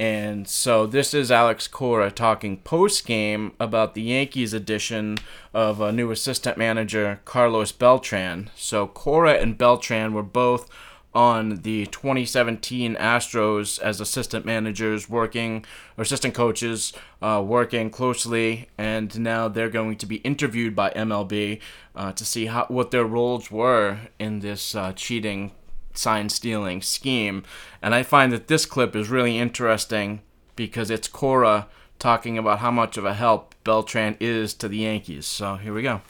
And 0.01 0.47
so 0.47 0.87
this 0.87 1.13
is 1.13 1.33
Alex 1.33 1.67
Cora 1.67 2.11
talking 2.13 2.59
post 2.59 3.05
game 3.05 3.53
about 3.59 3.95
the 3.95 4.03
Yankees 4.03 4.53
addition 4.53 5.19
of 5.53 5.81
a 5.81 5.91
new 5.91 6.13
assistant 6.13 6.57
manager, 6.57 7.21
Carlos 7.25 7.73
Beltran. 7.73 8.51
So 8.55 8.87
Cora 8.87 9.35
and 9.35 9.59
Beltran 9.59 10.13
were 10.13 10.23
both 10.23 10.71
on 11.15 11.63
the 11.63 11.87
2017 11.87 12.95
Astros 12.95 13.81
as 13.81 14.01
assistant 14.01 14.45
managers, 14.45 15.09
working 15.09 15.65
or 15.97 16.03
assistant 16.03 16.33
coaches, 16.33 16.93
uh, 17.21 17.43
working 17.45 17.91
closely, 17.91 18.69
and 18.79 19.19
now 19.19 19.49
they're 19.49 19.71
going 19.71 19.97
to 19.97 20.07
be 20.07 20.17
interviewed 20.17 20.77
by 20.77 20.91
MLB 20.91 21.61
uh, 21.97 22.13
to 22.13 22.25
see 22.25 22.47
how 22.47 22.67
what 22.69 22.93
their 22.93 23.05
roles 23.05 23.51
were 23.51 23.99
in 24.21 24.41
this 24.41 24.77
uh, 24.77 24.93
cheating 24.93 25.51
sign 25.99 26.29
stealing 26.29 26.81
scheme. 26.81 27.45
And 27.83 27.95
I 27.95 28.03
find 28.03 28.33
that 28.33 28.49
this 28.49 28.65
clip 28.65 28.95
is 28.95 29.09
really 29.09 29.39
interesting 29.39 30.21
because 30.57 30.91
it's 30.91 31.09
Cora 31.09 31.67
talking 31.99 32.39
about 32.39 32.61
how 32.61 32.71
much 32.71 32.97
of 32.97 33.05
a 33.05 33.15
help 33.15 33.55
Beltran 33.65 34.17
is 34.21 34.55
to 34.55 34.69
the 34.69 34.79
Yankees. 34.79 35.27
So 35.27 35.57
here 35.57 35.75
we 35.75 35.83
go. 35.83 36.01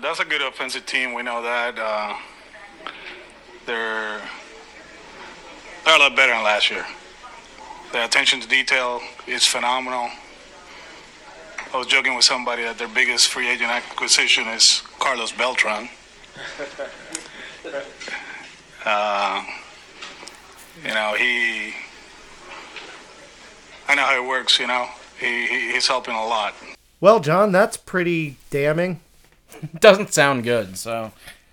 That's 0.00 0.20
a 0.20 0.24
good 0.24 0.42
offensive 0.42 0.84
team. 0.84 1.14
We 1.14 1.22
know 1.22 1.42
that. 1.42 1.78
Uh, 1.78 2.16
they're 3.66 4.20
they're 5.84 5.96
a 5.96 5.98
lot 5.98 6.16
better 6.16 6.32
than 6.32 6.42
last 6.42 6.70
year. 6.70 6.84
Their 7.92 8.04
attention 8.04 8.40
to 8.40 8.48
detail 8.48 9.00
is 9.26 9.46
phenomenal. 9.46 10.10
I 11.72 11.78
was 11.78 11.86
joking 11.86 12.14
with 12.14 12.24
somebody 12.24 12.62
that 12.62 12.78
their 12.78 12.88
biggest 12.88 13.28
free 13.28 13.48
agent 13.48 13.70
acquisition 13.70 14.46
is 14.48 14.82
Carlos 14.98 15.32
Beltran. 15.32 15.88
Uh, 18.86 19.44
you 20.82 20.94
know, 20.94 21.14
he. 21.18 21.74
I 23.88 23.94
know 23.94 24.02
how 24.02 24.22
it 24.22 24.26
works. 24.26 24.58
You 24.58 24.68
know, 24.68 24.88
he, 25.18 25.46
he 25.46 25.72
he's 25.72 25.88
helping 25.88 26.14
a 26.14 26.24
lot. 26.24 26.54
Well, 27.00 27.20
John, 27.20 27.52
that's 27.52 27.76
pretty 27.76 28.36
damning. 28.50 29.00
doesn't 29.80 30.14
sound 30.14 30.44
good. 30.44 30.76
So, 30.78 31.12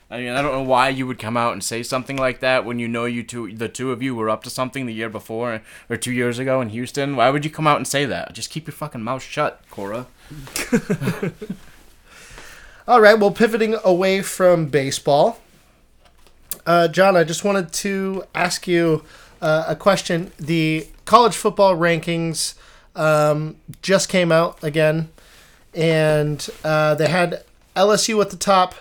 I 0.09 0.19
mean, 0.19 0.29
I 0.29 0.41
don't 0.41 0.51
know 0.51 0.63
why 0.63 0.89
you 0.89 1.07
would 1.07 1.19
come 1.19 1.35
out 1.35 1.53
and 1.53 1.63
say 1.63 1.83
something 1.83 2.17
like 2.17 2.39
that 2.39 2.65
when 2.65 2.79
you 2.79 2.87
know 2.87 3.05
you 3.05 3.23
two, 3.23 3.53
the 3.53 3.69
two 3.69 3.91
of 3.91 4.01
you, 4.01 4.15
were 4.15 4.29
up 4.29 4.43
to 4.43 4.49
something 4.49 4.85
the 4.85 4.93
year 4.93 5.09
before 5.09 5.61
or 5.89 5.97
two 5.97 6.11
years 6.11 6.39
ago 6.39 6.61
in 6.61 6.69
Houston. 6.69 7.15
Why 7.15 7.29
would 7.29 7.43
you 7.45 7.51
come 7.51 7.67
out 7.67 7.77
and 7.77 7.87
say 7.87 8.05
that? 8.05 8.33
Just 8.33 8.49
keep 8.49 8.67
your 8.67 8.73
fucking 8.73 9.03
mouth 9.03 9.23
shut, 9.23 9.61
Cora. 9.69 10.07
All 12.87 12.99
right, 13.01 13.17
well, 13.17 13.31
pivoting 13.31 13.77
away 13.83 14.21
from 14.21 14.67
baseball, 14.67 15.39
uh, 16.65 16.87
John, 16.87 17.15
I 17.15 17.23
just 17.23 17.43
wanted 17.43 17.71
to 17.73 18.23
ask 18.33 18.67
you 18.67 19.03
uh, 19.41 19.65
a 19.67 19.75
question. 19.75 20.31
The 20.37 20.87
college 21.05 21.35
football 21.35 21.75
rankings 21.75 22.55
um, 22.95 23.57
just 23.81 24.09
came 24.09 24.31
out 24.31 24.63
again, 24.63 25.09
and 25.73 26.47
uh, 26.63 26.95
they 26.95 27.09
had 27.09 27.43
LSU 27.75 28.21
at 28.21 28.29
the 28.29 28.37
top, 28.37 28.75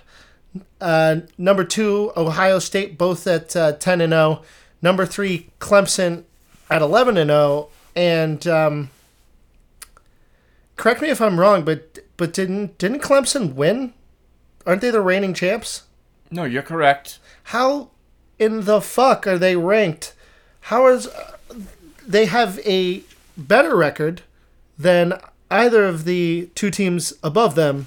uh, 0.81 1.21
number 1.39 1.65
two, 1.65 2.13
Ohio 2.17 2.59
State, 2.59 2.99
both 2.99 3.27
at 3.27 3.57
uh, 3.57 3.73
10 3.73 4.01
and 4.01 4.13
0, 4.13 4.43
number 4.81 5.07
three, 5.07 5.51
Clemson 5.59 6.25
at 6.71 6.83
11 6.83 7.17
and 7.17 7.31
0, 7.31 7.69
and 7.97 8.47
um, 8.47 8.91
correct 10.77 11.03
me 11.03 11.09
if 11.09 11.21
I'm 11.21 11.39
wrong, 11.39 11.65
but 11.65 11.99
but 12.17 12.33
didn't 12.33 12.79
didn't 12.79 13.01
Clemson 13.03 13.55
win? 13.55 13.95
Aren't 14.67 14.81
they 14.81 14.91
the 14.91 15.01
reigning 15.01 15.35
champs? 15.35 15.83
No, 16.31 16.45
you're 16.45 16.63
correct. 16.63 17.19
How 17.45 17.91
in 18.39 18.65
the 18.65 18.81
fuck 18.81 19.27
are 19.27 19.39
they 19.39 19.57
ranked? 19.57 20.15
How 20.63 20.87
is 20.89 21.07
uh, 21.09 21.37
they 22.07 22.27
have 22.27 22.59
a 22.61 23.03
better 23.37 23.77
record 23.77 24.23
than 24.79 25.19
either 25.51 25.85
of 25.85 26.05
the 26.05 26.49
two 26.55 26.71
teams 26.71 27.13
above 27.23 27.55
them, 27.55 27.87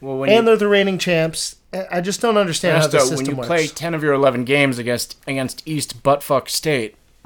Well, 0.00 0.18
when 0.18 0.30
and 0.30 0.38
you, 0.40 0.44
they're 0.44 0.56
the 0.56 0.68
reigning 0.68 0.98
champs. 0.98 1.56
I 1.90 2.00
just 2.00 2.20
don't 2.20 2.36
understand 2.36 2.78
how 2.78 2.88
Ernesto, 2.88 2.98
system 3.00 3.16
when 3.18 3.26
you 3.26 3.36
works. 3.36 3.46
play 3.46 3.66
10 3.68 3.94
of 3.94 4.02
your 4.02 4.12
11 4.12 4.44
games 4.44 4.78
against 4.78 5.16
against 5.26 5.62
East 5.66 6.02
Buttfuck 6.02 6.48
State, 6.48 6.96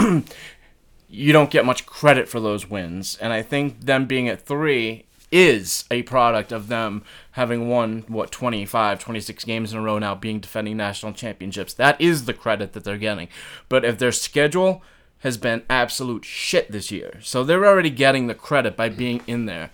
you 1.09 1.33
don't 1.33 1.51
get 1.51 1.65
much 1.65 1.87
credit 1.87 2.29
for 2.29 2.41
those 2.41 2.69
wins. 2.69 3.17
And 3.21 3.33
I 3.33 3.43
think 3.43 3.83
them 3.83 4.07
being 4.07 4.29
at 4.29 4.45
3 4.45 5.05
is 5.35 5.85
a 5.91 6.03
product 6.05 6.53
of 6.53 6.69
them 6.69 7.03
having 7.33 7.69
won 7.69 8.05
what 8.07 8.31
25 8.31 8.99
26 8.99 9.45
games 9.45 9.73
in 9.73 9.79
a 9.79 9.83
row 9.83 9.99
now 9.99 10.15
being 10.15 10.39
defending 10.39 10.77
national 10.77 11.13
championships 11.13 11.75
that 11.75 12.01
is 12.01 12.25
the 12.25 12.33
credit 12.33 12.73
that 12.73 12.85
they're 12.85 12.97
getting 12.97 13.29
but 13.69 13.85
if 13.85 13.99
their 13.99 14.13
schedule 14.13 14.83
has 15.19 15.37
been 15.37 15.63
absolute 15.69 16.25
shit 16.25 16.71
this 16.71 16.91
year 16.91 17.19
so 17.21 17.43
they're 17.43 17.67
already 17.67 17.91
getting 17.91 18.29
the 18.29 18.35
credit 18.35 18.77
by 18.77 18.89
being 18.89 19.21
in 19.27 19.47
there 19.47 19.71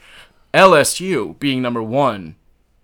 lsu 0.54 1.38
being 1.38 1.60
number 1.60 1.82
1 1.82 2.34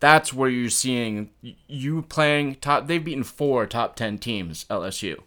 that's 0.01 0.33
where 0.33 0.51
you're 0.51 0.71
seeing 0.71 1.31
you 1.67 2.03
playing 2.03 2.57
top. 2.57 2.87
They've 2.87 3.03
beaten 3.03 3.25
four 3.25 3.67
top 3.67 3.97
ten 3.97 4.19
teams. 4.19 4.67
LSU, 4.69 5.23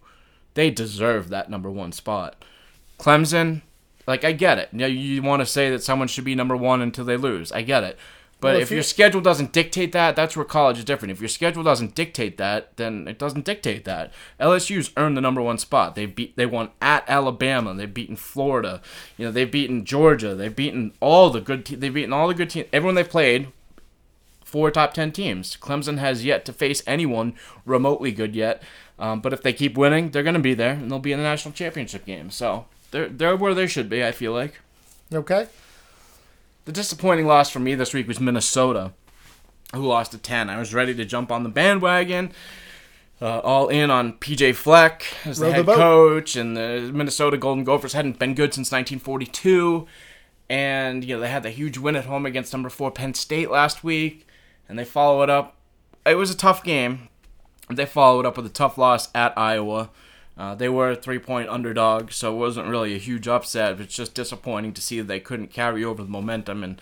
they 0.53 0.69
deserve 0.69 1.29
that 1.29 1.49
number 1.49 1.71
one 1.71 1.91
spot. 1.91 2.43
Clemson, 2.99 3.61
like 4.09 4.25
I 4.25 4.31
get 4.31 4.57
it. 4.57 4.69
You, 4.71 4.79
know, 4.79 4.87
you 4.87 5.21
want 5.21 5.41
to 5.41 5.45
say 5.45 5.69
that 5.69 5.83
someone 5.83 6.07
should 6.07 6.23
be 6.23 6.33
number 6.33 6.57
one 6.57 6.81
until 6.81 7.05
they 7.05 7.15
lose. 7.15 7.51
I 7.51 7.61
get 7.61 7.83
it. 7.83 7.97
But 8.41 8.53
Well, 8.53 8.61
if 8.61 8.63
if 8.63 8.71
your 8.71 8.83
schedule 8.83 9.21
doesn't 9.21 9.51
dictate 9.51 9.91
that, 9.91 10.15
that's 10.15 10.35
where 10.35 10.45
college 10.45 10.79
is 10.79 10.85
different. 10.85 11.11
If 11.11 11.19
your 11.19 11.27
schedule 11.27 11.61
doesn't 11.61 11.93
dictate 11.93 12.37
that, 12.37 12.75
then 12.77 13.07
it 13.07 13.19
doesn't 13.19 13.45
dictate 13.45 13.85
that. 13.85 14.11
LSU's 14.39 14.91
earned 14.97 15.15
the 15.15 15.21
number 15.21 15.41
one 15.41 15.57
spot. 15.59 15.93
They 15.93 16.07
beat, 16.07 16.35
they 16.37 16.47
won 16.47 16.69
at 16.81 17.03
Alabama. 17.07 17.75
They've 17.75 17.93
beaten 17.93 18.15
Florida. 18.15 18.81
You 19.17 19.25
know, 19.25 19.31
they've 19.31 19.51
beaten 19.51 19.85
Georgia. 19.85 20.33
They've 20.33 20.55
beaten 20.55 20.93
all 21.01 21.29
the 21.29 21.41
good. 21.41 21.65
Te- 21.65 21.75
they've 21.75 21.93
beaten 21.93 22.13
all 22.13 22.27
the 22.29 22.33
good 22.33 22.49
teams. 22.49 22.67
Everyone 22.73 22.95
they've 22.95 23.07
played, 23.07 23.49
four 24.43 24.71
top 24.71 24.95
10 24.95 25.11
teams. 25.11 25.55
Clemson 25.57 25.99
has 25.99 26.25
yet 26.25 26.45
to 26.45 26.53
face 26.53 26.81
anyone 26.87 27.35
remotely 27.65 28.11
good 28.11 28.35
yet. 28.35 28.63
Um, 28.97 29.19
but 29.19 29.33
if 29.33 29.43
they 29.43 29.53
keep 29.53 29.77
winning, 29.77 30.09
they're 30.09 30.23
going 30.23 30.33
to 30.33 30.39
be 30.39 30.55
there 30.55 30.73
and 30.73 30.89
they'll 30.89 30.99
be 30.99 31.11
in 31.11 31.19
the 31.19 31.23
national 31.23 31.53
championship 31.53 32.05
game. 32.05 32.31
So 32.31 32.65
they're, 32.91 33.07
they're 33.09 33.35
where 33.35 33.53
they 33.53 33.67
should 33.67 33.89
be, 33.89 34.03
I 34.03 34.11
feel 34.11 34.33
like. 34.33 34.59
okay, 35.13 35.47
The 36.65 36.71
disappointing 36.71 37.25
loss 37.27 37.49
for 37.49 37.59
me 37.59 37.75
this 37.75 37.93
week 37.93 38.07
was 38.07 38.19
Minnesota, 38.19 38.91
who 39.73 39.85
lost 39.85 40.11
to 40.11 40.17
10. 40.17 40.49
I 40.49 40.57
was 40.59 40.73
ready 40.73 40.93
to 40.95 41.05
jump 41.05 41.31
on 41.31 41.43
the 41.43 41.49
bandwagon. 41.49 42.31
Uh, 43.21 43.39
all 43.39 43.67
in 43.67 43.91
on 43.91 44.13
PJ 44.13 44.55
Fleck 44.55 45.05
as 45.25 45.39
the 45.39 45.47
Row 45.47 45.51
head 45.51 45.65
boat. 45.65 45.75
coach, 45.75 46.35
and 46.37 46.55
the 46.55 46.89
Minnesota 46.93 47.37
Golden 47.37 47.65
Gophers 47.65 47.91
hadn't 47.91 48.17
been 48.17 48.33
good 48.33 48.53
since 48.53 48.71
1942. 48.71 49.85
And 50.49 51.03
you 51.03 51.15
know 51.15 51.19
they 51.21 51.29
had 51.29 51.43
the 51.43 51.49
huge 51.49 51.77
win 51.77 51.97
at 51.97 52.05
home 52.05 52.25
against 52.25 52.53
number 52.53 52.69
four 52.69 52.91
Penn 52.91 53.13
State 53.13 53.51
last 53.51 53.83
week, 53.83 54.25
and 54.69 54.79
they 54.79 54.85
follow 54.85 55.21
it 55.21 55.29
up. 55.29 55.57
It 56.05 56.15
was 56.15 56.31
a 56.31 56.37
tough 56.37 56.63
game. 56.63 57.09
They 57.69 57.85
followed 57.85 58.25
up 58.25 58.37
with 58.37 58.45
a 58.45 58.49
tough 58.49 58.77
loss 58.77 59.09
at 59.13 59.37
Iowa. 59.37 59.89
Uh, 60.39 60.55
they 60.55 60.69
were 60.69 60.91
a 60.91 60.95
three-point 60.95 61.49
underdog, 61.49 62.13
so 62.13 62.33
it 62.33 62.37
wasn't 62.37 62.69
really 62.69 62.95
a 62.95 62.97
huge 62.97 63.27
upset. 63.27 63.81
It's 63.81 63.93
just 63.93 64.15
disappointing 64.15 64.71
to 64.73 64.81
see 64.81 64.99
that 64.99 65.07
they 65.07 65.19
couldn't 65.19 65.51
carry 65.51 65.83
over 65.83 66.01
the 66.01 66.09
momentum 66.09 66.63
and 66.63 66.81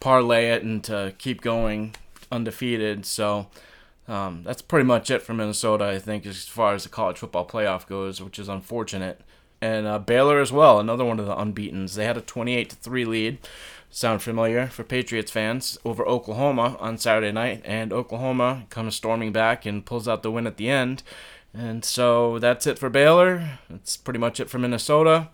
parlay 0.00 0.46
it 0.48 0.64
and 0.64 0.82
to 0.84 1.14
keep 1.16 1.40
going 1.40 1.94
undefeated. 2.32 3.06
So 3.06 3.46
um, 4.08 4.42
that's 4.44 4.60
pretty 4.60 4.86
much 4.86 5.08
it 5.08 5.22
for 5.22 5.34
Minnesota, 5.34 5.84
I 5.84 6.00
think, 6.00 6.26
as 6.26 6.48
far 6.48 6.74
as 6.74 6.82
the 6.82 6.88
college 6.88 7.18
football 7.18 7.46
playoff 7.46 7.86
goes, 7.86 8.20
which 8.20 8.40
is 8.40 8.48
unfortunate. 8.48 9.20
And 9.60 9.86
uh, 9.86 10.00
Baylor 10.00 10.40
as 10.40 10.50
well, 10.50 10.80
another 10.80 11.04
one 11.04 11.20
of 11.20 11.26
the 11.26 11.36
unbeaten's. 11.36 11.94
They 11.94 12.06
had 12.06 12.16
a 12.16 12.20
28 12.20 12.72
3 12.72 13.04
lead. 13.04 13.38
Sound 13.88 14.20
familiar 14.20 14.66
for 14.66 14.82
Patriots 14.82 15.30
fans 15.30 15.78
over 15.84 16.04
Oklahoma 16.04 16.76
on 16.80 16.98
Saturday 16.98 17.32
night, 17.32 17.62
and 17.64 17.92
Oklahoma 17.92 18.66
comes 18.68 18.96
storming 18.96 19.32
back 19.32 19.64
and 19.64 19.86
pulls 19.86 20.08
out 20.08 20.24
the 20.24 20.30
win 20.30 20.46
at 20.46 20.56
the 20.56 20.68
end. 20.68 21.04
And 21.56 21.84
so 21.84 22.38
that's 22.38 22.66
it 22.66 22.78
for 22.78 22.90
Baylor. 22.90 23.58
That's 23.70 23.96
pretty 23.96 24.18
much 24.18 24.40
it 24.40 24.50
for 24.50 24.58
Minnesota. 24.58 25.28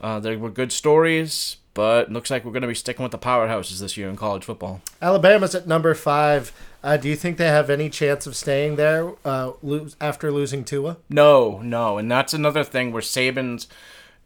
Uh, 0.00 0.20
there 0.20 0.38
were 0.38 0.50
good 0.50 0.72
stories, 0.72 1.56
but 1.74 2.10
looks 2.10 2.30
like 2.30 2.44
we're 2.44 2.52
going 2.52 2.62
to 2.62 2.68
be 2.68 2.74
sticking 2.74 3.02
with 3.02 3.12
the 3.12 3.18
powerhouses 3.18 3.80
this 3.80 3.96
year 3.96 4.08
in 4.08 4.16
college 4.16 4.44
football. 4.44 4.80
Alabama's 5.02 5.54
at 5.54 5.66
number 5.66 5.94
five. 5.94 6.52
Uh, 6.82 6.96
do 6.96 7.08
you 7.08 7.16
think 7.16 7.36
they 7.36 7.48
have 7.48 7.68
any 7.68 7.90
chance 7.90 8.26
of 8.26 8.36
staying 8.36 8.76
there 8.76 9.12
uh, 9.24 9.52
lose, 9.62 9.96
after 10.00 10.30
losing 10.30 10.64
Tua? 10.64 10.96
No, 11.10 11.60
no, 11.60 11.98
and 11.98 12.10
that's 12.10 12.32
another 12.32 12.62
thing 12.64 12.92
where 12.92 13.02
Saban's 13.02 13.66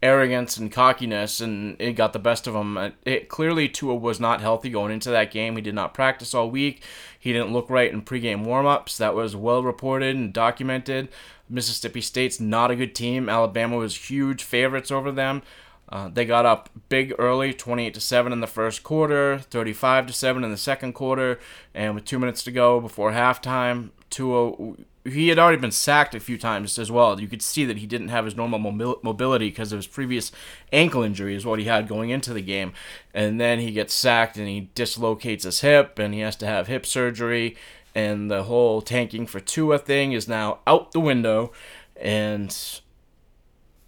arrogance 0.03 0.57
and 0.57 0.71
cockiness 0.71 1.39
and 1.39 1.77
it 1.79 1.93
got 1.93 2.11
the 2.11 2.19
best 2.19 2.45
of 2.45 2.53
him. 2.53 2.93
It, 3.05 3.29
clearly 3.29 3.69
Tua 3.69 3.95
was 3.95 4.19
not 4.19 4.41
healthy 4.41 4.69
going 4.69 4.91
into 4.91 5.09
that 5.09 5.31
game. 5.31 5.55
He 5.55 5.61
did 5.61 5.73
not 5.73 5.93
practice 5.93 6.33
all 6.33 6.51
week. 6.51 6.83
He 7.17 7.31
didn't 7.31 7.53
look 7.53 7.69
right 7.69 7.91
in 7.91 8.01
pregame 8.01 8.45
warmups. 8.45 8.97
That 8.97 9.15
was 9.15 9.35
well 9.35 9.63
reported 9.63 10.15
and 10.15 10.33
documented. 10.33 11.07
Mississippi 11.49 12.01
State's 12.01 12.39
not 12.39 12.69
a 12.69 12.75
good 12.75 12.93
team. 12.93 13.29
Alabama 13.29 13.77
was 13.77 14.09
huge 14.09 14.43
favorites 14.43 14.91
over 14.91 15.11
them. 15.11 15.41
Uh, 15.87 16.09
they 16.09 16.25
got 16.25 16.45
up 16.45 16.69
big 16.89 17.13
early, 17.17 17.53
28 17.53 17.93
to 17.93 17.99
7 17.99 18.33
in 18.33 18.41
the 18.41 18.47
first 18.47 18.83
quarter, 18.83 19.37
35 19.37 20.07
to 20.07 20.13
7 20.13 20.43
in 20.43 20.51
the 20.51 20.57
second 20.57 20.93
quarter, 20.93 21.39
and 21.73 21.95
with 21.95 22.03
two 22.03 22.17
minutes 22.17 22.43
to 22.43 22.51
go 22.51 22.79
before 22.81 23.11
halftime, 23.11 23.91
Tua 24.09 24.75
he 25.05 25.27
had 25.27 25.37
already 25.37 25.59
been 25.59 25.71
sacked 25.71 26.15
a 26.15 26.19
few 26.19 26.37
times 26.37 26.79
as 26.79 26.89
well. 26.89 27.19
You 27.19 27.27
could 27.27 27.41
see 27.41 27.65
that 27.65 27.77
he 27.77 27.85
didn't 27.85 28.07
have 28.07 28.25
his 28.25 28.37
normal 28.37 28.59
mobility 28.59 29.49
because 29.49 29.73
of 29.73 29.79
his 29.79 29.87
previous 29.87 30.31
ankle 30.71 31.03
injury, 31.03 31.35
is 31.35 31.45
what 31.45 31.59
he 31.59 31.65
had 31.65 31.87
going 31.87 32.09
into 32.09 32.33
the 32.33 32.41
game. 32.41 32.73
And 33.13 33.39
then 33.39 33.59
he 33.59 33.71
gets 33.71 33.93
sacked 33.93 34.37
and 34.37 34.47
he 34.47 34.69
dislocates 34.75 35.43
his 35.43 35.59
hip 35.59 35.99
and 35.99 36.13
he 36.13 36.21
has 36.21 36.35
to 36.37 36.45
have 36.45 36.67
hip 36.67 36.85
surgery. 36.85 37.57
And 37.93 38.31
the 38.31 38.43
whole 38.43 38.81
tanking 38.81 39.27
for 39.27 39.39
Tua 39.39 39.77
thing 39.77 40.13
is 40.13 40.27
now 40.27 40.59
out 40.65 40.93
the 40.93 40.99
window. 40.99 41.51
And 41.97 42.55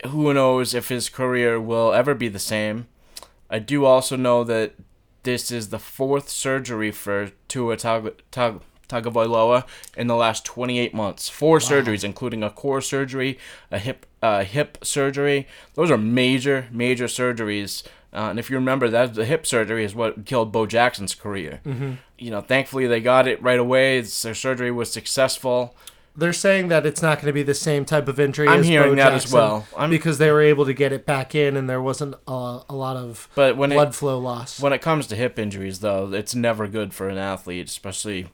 who 0.06 0.34
knows 0.34 0.74
if 0.74 0.90
his 0.90 1.10
career 1.10 1.60
will 1.60 1.94
ever 1.94 2.14
be 2.14 2.28
the 2.28 2.40
same. 2.40 2.88
I 3.50 3.60
do 3.60 3.86
also 3.86 4.16
know 4.16 4.44
that 4.44 4.74
this 5.24 5.50
is 5.50 5.70
the 5.70 5.80
fourth 5.80 6.30
surgery 6.30 6.92
for 6.92 7.32
Tua 7.48 7.78
Tag- 7.78 8.22
Tag- 8.32 8.62
Tagovailoa 8.88 9.66
in 9.98 10.08
the 10.08 10.16
last 10.16 10.46
28 10.46 10.94
months. 10.94 11.30
Four 11.30 11.60
surgeries, 11.60 12.04
including 12.04 12.44
a 12.44 12.50
core 12.50 12.82
surgery, 12.82 13.38
a 13.72 13.80
hip 13.80 14.06
uh, 14.22 14.44
hip 14.44 14.78
surgery. 14.84 15.48
Those 15.76 15.92
are 15.92 15.98
major, 15.98 16.68
major 16.72 17.06
surgeries. 17.06 17.84
Uh, 18.14 18.30
and 18.30 18.40
if 18.40 18.50
you 18.50 18.56
remember, 18.56 18.88
that 18.90 19.14
the 19.14 19.26
hip 19.26 19.46
surgery 19.46 19.84
is 19.84 19.94
what 19.94 20.26
killed 20.26 20.52
Bo 20.52 20.66
Jackson's 20.66 21.14
career. 21.14 21.60
Mm-hmm. 21.66 21.92
You 22.18 22.32
know, 22.32 22.42
thankfully 22.42 22.88
they 22.88 23.02
got 23.02 23.28
it 23.28 23.42
right 23.42 23.60
away. 23.60 23.98
It's- 23.98 24.22
Their 24.22 24.34
surgery 24.34 24.72
was 24.72 24.92
successful. 24.92 25.76
They're 26.18 26.32
saying 26.32 26.70
that 26.70 26.86
it's 26.86 27.02
not 27.02 27.18
going 27.18 27.28
to 27.28 27.34
be 27.34 27.44
the 27.44 27.54
same 27.54 27.84
type 27.84 28.08
of 28.08 28.22
injury. 28.22 28.48
I'm 28.48 28.62
as 28.62 28.68
hearing 28.68 28.92
Bo 28.92 28.96
that 28.96 29.14
as 29.14 29.34
well. 29.34 29.68
I'm- 29.76 29.90
because 29.90 30.18
they 30.18 30.32
were 30.32 30.42
able 30.42 30.64
to 30.66 30.74
get 30.74 30.94
it 30.94 31.06
back 31.06 31.36
in, 31.36 31.58
and 31.58 31.70
there 31.70 31.82
wasn't 31.82 32.16
a, 32.26 32.62
a 32.70 32.74
lot 32.76 32.96
of 32.96 33.28
But 33.36 33.58
when 33.58 33.74
it, 33.74 33.76
blood 33.76 33.94
flow 33.94 34.18
loss. 34.18 34.62
When 34.62 34.72
it 34.72 34.82
comes 34.82 35.08
to 35.08 35.16
hip 35.18 35.38
injuries, 35.38 35.80
though, 35.82 36.14
it's 36.14 36.34
never 36.34 36.70
good 36.70 36.94
for 36.94 37.10
an 37.10 37.18
athlete, 37.18 37.68
especially 37.68 38.28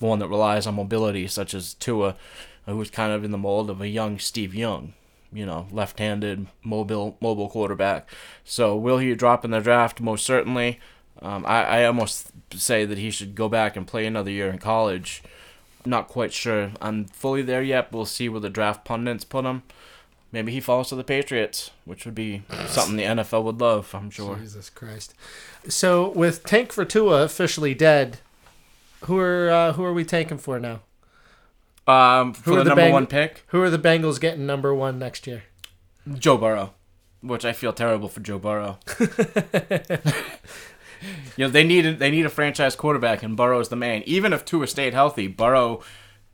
one 0.00 0.18
that 0.18 0.28
relies 0.28 0.66
on 0.66 0.74
mobility, 0.74 1.26
such 1.26 1.54
as 1.54 1.74
Tua, 1.74 2.16
who's 2.66 2.90
kind 2.90 3.12
of 3.12 3.24
in 3.24 3.30
the 3.30 3.38
mold 3.38 3.70
of 3.70 3.80
a 3.80 3.88
young 3.88 4.18
Steve 4.18 4.54
Young, 4.54 4.94
you 5.32 5.46
know, 5.46 5.66
left-handed, 5.70 6.46
mobile, 6.62 7.16
mobile 7.20 7.48
quarterback. 7.48 8.08
So, 8.44 8.76
will 8.76 8.98
he 8.98 9.14
drop 9.14 9.44
in 9.44 9.50
the 9.50 9.60
draft? 9.60 10.00
Most 10.00 10.24
certainly. 10.24 10.80
Um, 11.20 11.44
I, 11.46 11.64
I 11.64 11.84
almost 11.84 12.30
say 12.54 12.84
that 12.84 12.98
he 12.98 13.10
should 13.10 13.34
go 13.34 13.48
back 13.48 13.76
and 13.76 13.86
play 13.86 14.06
another 14.06 14.30
year 14.30 14.48
in 14.48 14.58
college. 14.58 15.22
Not 15.84 16.08
quite 16.08 16.32
sure 16.32 16.72
I'm 16.80 17.06
fully 17.06 17.42
there 17.42 17.62
yet. 17.62 17.92
We'll 17.92 18.04
see 18.04 18.28
where 18.28 18.40
the 18.40 18.50
draft 18.50 18.84
pundits 18.84 19.24
put 19.24 19.44
him. 19.44 19.62
Maybe 20.30 20.52
he 20.52 20.60
falls 20.60 20.90
to 20.90 20.94
the 20.94 21.04
Patriots, 21.04 21.70
which 21.86 22.04
would 22.04 22.14
be 22.14 22.42
something 22.66 22.96
the 22.96 23.04
NFL 23.04 23.44
would 23.44 23.60
love, 23.60 23.94
I'm 23.94 24.10
sure. 24.10 24.36
Jesus 24.36 24.68
Christ. 24.68 25.14
So 25.68 26.10
with 26.10 26.44
Tank 26.44 26.70
for 26.70 26.84
Tua 26.84 27.22
officially 27.22 27.72
dead, 27.74 28.18
who 29.04 29.18
are 29.18 29.50
uh, 29.50 29.72
who 29.72 29.84
are 29.84 29.92
we 29.92 30.04
tanking 30.04 30.38
for 30.38 30.58
now? 30.58 30.80
Um, 31.86 32.34
for 32.34 32.50
Who 32.50 32.54
are 32.54 32.58
the, 32.58 32.64
the 32.64 32.68
number 32.70 32.82
Bang- 32.82 32.92
one 32.92 33.06
pick, 33.06 33.44
Who 33.48 33.62
are 33.62 33.70
the 33.70 33.78
Bengals 33.78 34.20
getting 34.20 34.44
number 34.44 34.74
one 34.74 34.98
next 34.98 35.26
year? 35.26 35.44
Joe 36.18 36.36
Burrow, 36.36 36.74
which 37.22 37.46
I 37.46 37.52
feel 37.54 37.72
terrible 37.72 38.08
for 38.08 38.20
Joe 38.20 38.38
Burrow. 38.38 38.78
you 39.00 39.08
know 41.38 41.48
they 41.48 41.64
need 41.64 41.86
a, 41.86 41.94
they 41.94 42.10
need 42.10 42.26
a 42.26 42.30
franchise 42.30 42.76
quarterback, 42.76 43.22
and 43.22 43.36
Burrow's 43.36 43.68
the 43.70 43.76
man. 43.76 44.02
Even 44.04 44.32
if 44.32 44.44
Tua 44.44 44.66
stayed 44.66 44.94
healthy, 44.94 45.26
Burrow 45.28 45.80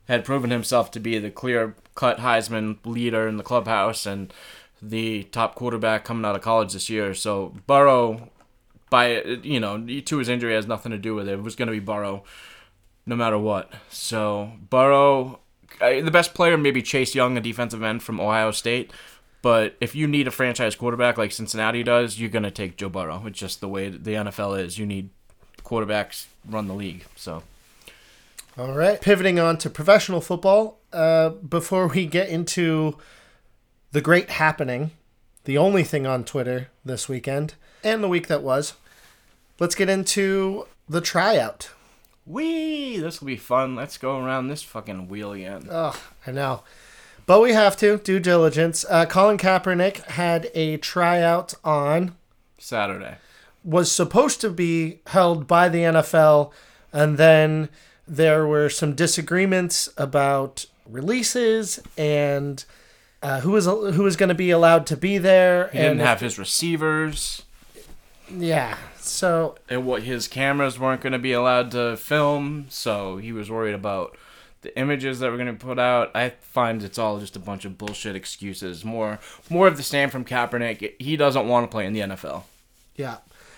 had 0.07 0.25
proven 0.25 0.49
himself 0.49 0.91
to 0.91 0.99
be 0.99 1.17
the 1.19 1.31
clear 1.31 1.75
cut 1.95 2.17
Heisman 2.17 2.77
leader 2.85 3.27
in 3.27 3.37
the 3.37 3.43
clubhouse 3.43 4.05
and 4.05 4.33
the 4.81 5.23
top 5.23 5.55
quarterback 5.55 6.03
coming 6.03 6.25
out 6.25 6.35
of 6.35 6.41
college 6.41 6.73
this 6.73 6.89
year. 6.89 7.13
So 7.13 7.53
Burrow, 7.65 8.29
by 8.89 9.21
you 9.21 9.59
know, 9.59 9.83
Tua's 10.01 10.29
injury 10.29 10.53
has 10.53 10.67
nothing 10.67 10.91
to 10.91 10.97
do 10.97 11.15
with 11.15 11.27
it. 11.27 11.33
It 11.33 11.43
was 11.43 11.55
going 11.55 11.67
to 11.67 11.71
be 11.71 11.79
Burrow, 11.79 12.23
no 13.05 13.15
matter 13.15 13.37
what. 13.37 13.71
So 13.89 14.51
Burrow 14.69 15.39
the 15.79 16.11
best 16.11 16.33
player 16.33 16.57
maybe 16.57 16.81
Chase 16.81 17.15
Young, 17.15 17.37
a 17.37 17.41
defensive 17.41 17.83
end 17.83 18.03
from 18.03 18.19
Ohio 18.19 18.51
State. 18.51 18.91
But 19.41 19.75
if 19.79 19.93
you 19.93 20.07
need 20.07 20.27
a 20.27 20.31
franchise 20.31 20.75
quarterback 20.75 21.17
like 21.17 21.31
Cincinnati 21.31 21.83
does, 21.83 22.19
you're 22.19 22.29
gonna 22.29 22.51
take 22.51 22.77
Joe 22.77 22.89
Burrow. 22.89 23.23
It's 23.27 23.39
just 23.39 23.61
the 23.61 23.67
way 23.67 23.89
the 23.89 24.11
NFL 24.11 24.59
is. 24.59 24.79
You 24.79 24.85
need 24.85 25.09
quarterbacks 25.63 26.25
run 26.47 26.67
the 26.67 26.73
league. 26.73 27.05
So 27.15 27.43
All 28.57 28.73
right. 28.73 28.99
Pivoting 29.01 29.39
on 29.39 29.57
to 29.59 29.69
professional 29.69 30.21
football, 30.21 30.79
uh, 30.93 31.29
before 31.29 31.87
we 31.87 32.05
get 32.05 32.29
into 32.29 32.97
the 33.91 34.01
great 34.01 34.29
happening, 34.31 34.91
the 35.43 35.57
only 35.57 35.83
thing 35.83 36.07
on 36.07 36.23
Twitter 36.23 36.69
this 36.83 37.07
weekend 37.07 37.53
and 37.83 38.03
the 38.03 38.07
week 38.07 38.27
that 38.27 38.41
was, 38.41 38.73
let's 39.59 39.75
get 39.75 39.89
into 39.89 40.65
the 40.89 41.01
tryout. 41.01 41.69
Wee, 42.25 42.97
this 42.97 43.19
will 43.19 43.27
be 43.27 43.37
fun. 43.37 43.75
Let's 43.75 43.97
go 43.97 44.19
around 44.19 44.47
this 44.47 44.63
fucking 44.63 45.07
wheel 45.07 45.33
again. 45.33 45.67
Ugh, 45.69 45.97
I 46.25 46.31
know. 46.31 46.63
But 47.25 47.41
we 47.41 47.53
have 47.53 47.75
to, 47.77 47.97
due 47.97 48.19
diligence. 48.19 48.85
Uh, 48.87 49.05
Colin 49.05 49.37
Kaepernick 49.37 49.97
had 50.11 50.51
a 50.53 50.77
tryout 50.77 51.55
on, 51.63 52.15
Saturday. 52.59 53.17
was 53.63 53.91
supposed 53.91 54.41
to 54.41 54.49
be 54.49 54.99
held 55.07 55.47
by 55.47 55.67
the 55.69 55.79
NFL, 55.79 56.51
and 56.93 57.17
then 57.17 57.69
there 58.07 58.45
were 58.45 58.69
some 58.69 58.93
disagreements 58.93 59.89
about 59.97 60.65
releases 60.87 61.79
and 61.97 62.63
uh, 63.23 63.39
who 63.39 63.51
was 63.51 63.65
who 63.65 64.03
was 64.03 64.15
going 64.15 64.29
to 64.29 64.35
be 64.35 64.51
allowed 64.51 64.85
to 64.85 64.95
be 64.95 65.17
there. 65.17 65.69
He 65.69 65.79
and 65.79 65.97
didn't 65.97 66.07
have 66.07 66.19
his 66.19 66.37
receivers, 66.37 67.41
yeah. 68.29 68.77
So 69.07 69.55
and 69.69 69.85
what 69.85 70.03
his 70.03 70.27
cameras 70.27 70.79
weren't 70.79 71.01
going 71.01 71.13
to 71.13 71.19
be 71.19 71.33
allowed 71.33 71.71
to 71.71 71.97
film. 71.97 72.65
So 72.69 73.17
he 73.17 73.31
was 73.31 73.49
worried 73.49 73.75
about 73.75 74.17
the 74.61 74.77
images 74.77 75.19
that 75.19 75.31
were 75.31 75.37
going 75.37 75.55
to 75.55 75.65
put 75.65 75.79
out. 75.79 76.11
I 76.15 76.29
find 76.41 76.83
it's 76.83 76.97
all 76.97 77.19
just 77.19 77.35
a 77.35 77.39
bunch 77.39 77.65
of 77.65 77.77
bullshit 77.77 78.15
excuses. 78.15 78.83
More, 78.83 79.19
more 79.49 79.67
of 79.67 79.77
the 79.77 79.83
same 79.83 80.09
from 80.09 80.25
Kaepernick. 80.25 80.93
He 80.99 81.15
doesn't 81.15 81.47
want 81.47 81.69
to 81.69 81.71
play 81.71 81.85
in 81.85 81.93
the 81.93 82.01
NFL. 82.01 82.43
Yeah. 82.95 83.17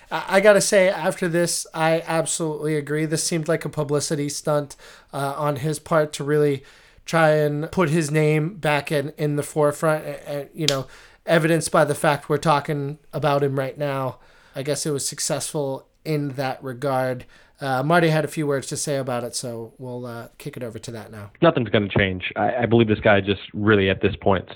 I 0.10 0.40
gotta 0.40 0.62
say, 0.62 0.88
after 0.88 1.28
this, 1.28 1.68
I 1.74 2.02
absolutely 2.08 2.78
agree. 2.78 3.06
This 3.06 3.26
seemed 3.26 3.50
like 3.50 3.66
a 3.66 3.70
publicity 3.70 4.30
stunt 4.30 4.78
uh, 5.12 5.34
on 5.36 5.58
his 5.58 5.80
part 5.80 6.14
to 6.14 6.24
really 6.24 6.64
try 7.06 7.32
and 7.32 7.70
put 7.72 7.90
his 7.90 8.10
name 8.10 8.56
back 8.56 8.90
in, 8.90 9.14
in 9.18 9.36
the 9.36 9.44
forefront. 9.44 10.06
Uh, 10.06 10.46
you 10.54 10.66
know, 10.66 10.88
evidenced 11.26 11.72
by 11.72 11.84
the 11.84 11.96
fact 11.96 12.30
we're 12.30 12.38
talking 12.38 13.00
about 13.12 13.44
him 13.44 13.60
right 13.60 13.78
now. 13.78 14.18
I 14.58 14.64
guess 14.64 14.88
it 14.88 14.92
was 14.92 15.08
successful 15.08 15.88
in 16.04 16.30
that 16.30 16.64
regard. 16.64 17.26
Uh, 17.62 17.84
Marty 17.84 18.10
had 18.10 18.26
a 18.26 18.28
few 18.28 18.48
words 18.48 18.66
to 18.68 18.78
say 18.78 18.98
about 18.98 19.24
it, 19.24 19.36
so 19.36 19.74
we'll 19.78 20.08
uh, 20.08 20.30
kick 20.40 20.58
it 20.58 20.64
over 20.64 20.80
to 20.80 20.92
that 20.92 21.12
now. 21.12 21.30
Nothing's 21.44 21.70
going 21.70 21.88
to 21.88 21.96
change. 21.96 22.34
I, 22.36 22.64
I 22.64 22.66
believe 22.66 22.88
this 22.88 23.00
guy 23.00 23.22
just 23.22 23.42
really 23.54 23.88
at 23.88 24.02
this 24.02 24.16
point 24.20 24.50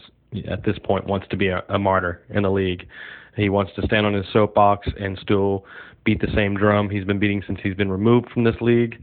at 0.47 0.63
this 0.63 0.79
point 0.83 1.05
wants 1.05 1.27
to 1.29 1.37
be 1.37 1.49
a, 1.49 1.63
a 1.69 1.77
martyr 1.77 2.23
in 2.29 2.41
the 2.41 2.49
league. 2.49 2.87
He 3.35 3.49
wants 3.49 3.73
to 3.75 3.83
stand 3.83 4.07
on 4.07 4.13
his 4.13 4.25
soapbox 4.33 4.87
and 4.99 5.19
still 5.21 5.65
beat 6.03 6.19
the 6.19 6.31
same 6.33 6.55
drum 6.55 6.89
he's 6.89 7.05
been 7.05 7.19
beating 7.19 7.43
since 7.45 7.59
he's 7.61 7.75
been 7.75 7.91
removed 7.91 8.31
from 8.31 8.43
this 8.43 8.55
league. 8.59 8.99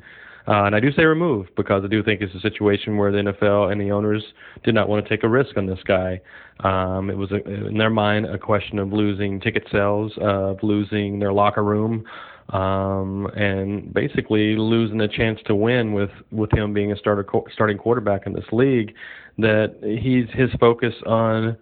Uh, 0.49 0.65
and 0.65 0.75
I 0.75 0.81
do 0.81 0.91
say 0.93 1.05
removed 1.05 1.51
because 1.57 1.85
I 1.85 1.89
do 1.89 2.03
think 2.03 2.23
it's 2.23 2.35
a 2.35 2.41
situation 2.41 2.97
where 2.97 3.13
the 3.13 3.19
NFL 3.19 3.71
and 3.71 3.79
the 3.79 3.91
owners 3.91 4.25
did 4.65 4.75
not 4.75 4.89
want 4.89 5.05
to 5.05 5.09
take 5.09 5.23
a 5.23 5.29
risk 5.29 5.59
on 5.59 5.67
this 5.67 5.81
guy. 5.87 6.21
Um, 6.61 7.11
it 7.11 7.19
was, 7.19 7.31
a, 7.33 7.45
in 7.67 7.77
their 7.77 7.91
mind, 7.91 8.25
a 8.25 8.39
question 8.39 8.79
of 8.79 8.91
losing 8.91 9.41
ticket 9.41 9.65
sales, 9.71 10.13
of 10.23 10.57
losing 10.63 11.19
their 11.19 11.35
locker 11.35 11.63
room, 11.63 12.03
um, 12.49 13.27
and 13.37 13.93
basically 13.93 14.57
losing 14.57 15.03
a 15.03 15.09
chance 15.09 15.39
to 15.47 15.55
win 15.55 15.93
with, 15.93 16.11
with 16.31 16.51
him 16.57 16.73
being 16.73 16.93
a 16.93 16.97
starter 16.97 17.27
starting 17.53 17.77
quarterback 17.77 18.27
in 18.27 18.33
this 18.33 18.47
league. 18.51 18.95
That 19.37 19.77
he's 19.83 20.35
his 20.35 20.51
focus 20.59 20.95
on 21.07 21.59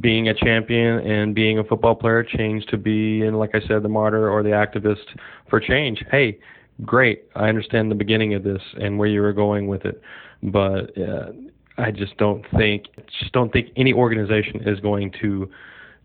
being 0.00 0.28
a 0.28 0.34
champion 0.34 0.98
and 0.98 1.34
being 1.34 1.60
a 1.60 1.64
football 1.64 1.94
player 1.94 2.24
changed 2.24 2.68
to 2.70 2.76
be, 2.76 3.22
and 3.22 3.38
like 3.38 3.54
I 3.54 3.60
said, 3.66 3.82
the 3.82 3.88
martyr 3.88 4.28
or 4.28 4.42
the 4.42 4.50
activist 4.50 5.16
for 5.48 5.60
change. 5.60 6.04
Hey, 6.10 6.38
great. 6.84 7.24
I 7.34 7.48
understand 7.48 7.90
the 7.90 7.96
beginning 7.96 8.34
of 8.34 8.42
this 8.42 8.62
and 8.80 8.98
where 8.98 9.08
you 9.08 9.20
were 9.22 9.32
going 9.32 9.66
with 9.66 9.84
it, 9.84 10.00
but 10.42 10.96
uh, 10.98 11.32
I 11.78 11.90
just 11.90 12.16
don't 12.16 12.44
think 12.56 12.84
just 13.18 13.32
don't 13.32 13.52
think 13.52 13.68
any 13.76 13.92
organization 13.92 14.68
is 14.68 14.80
going 14.80 15.12
to 15.20 15.50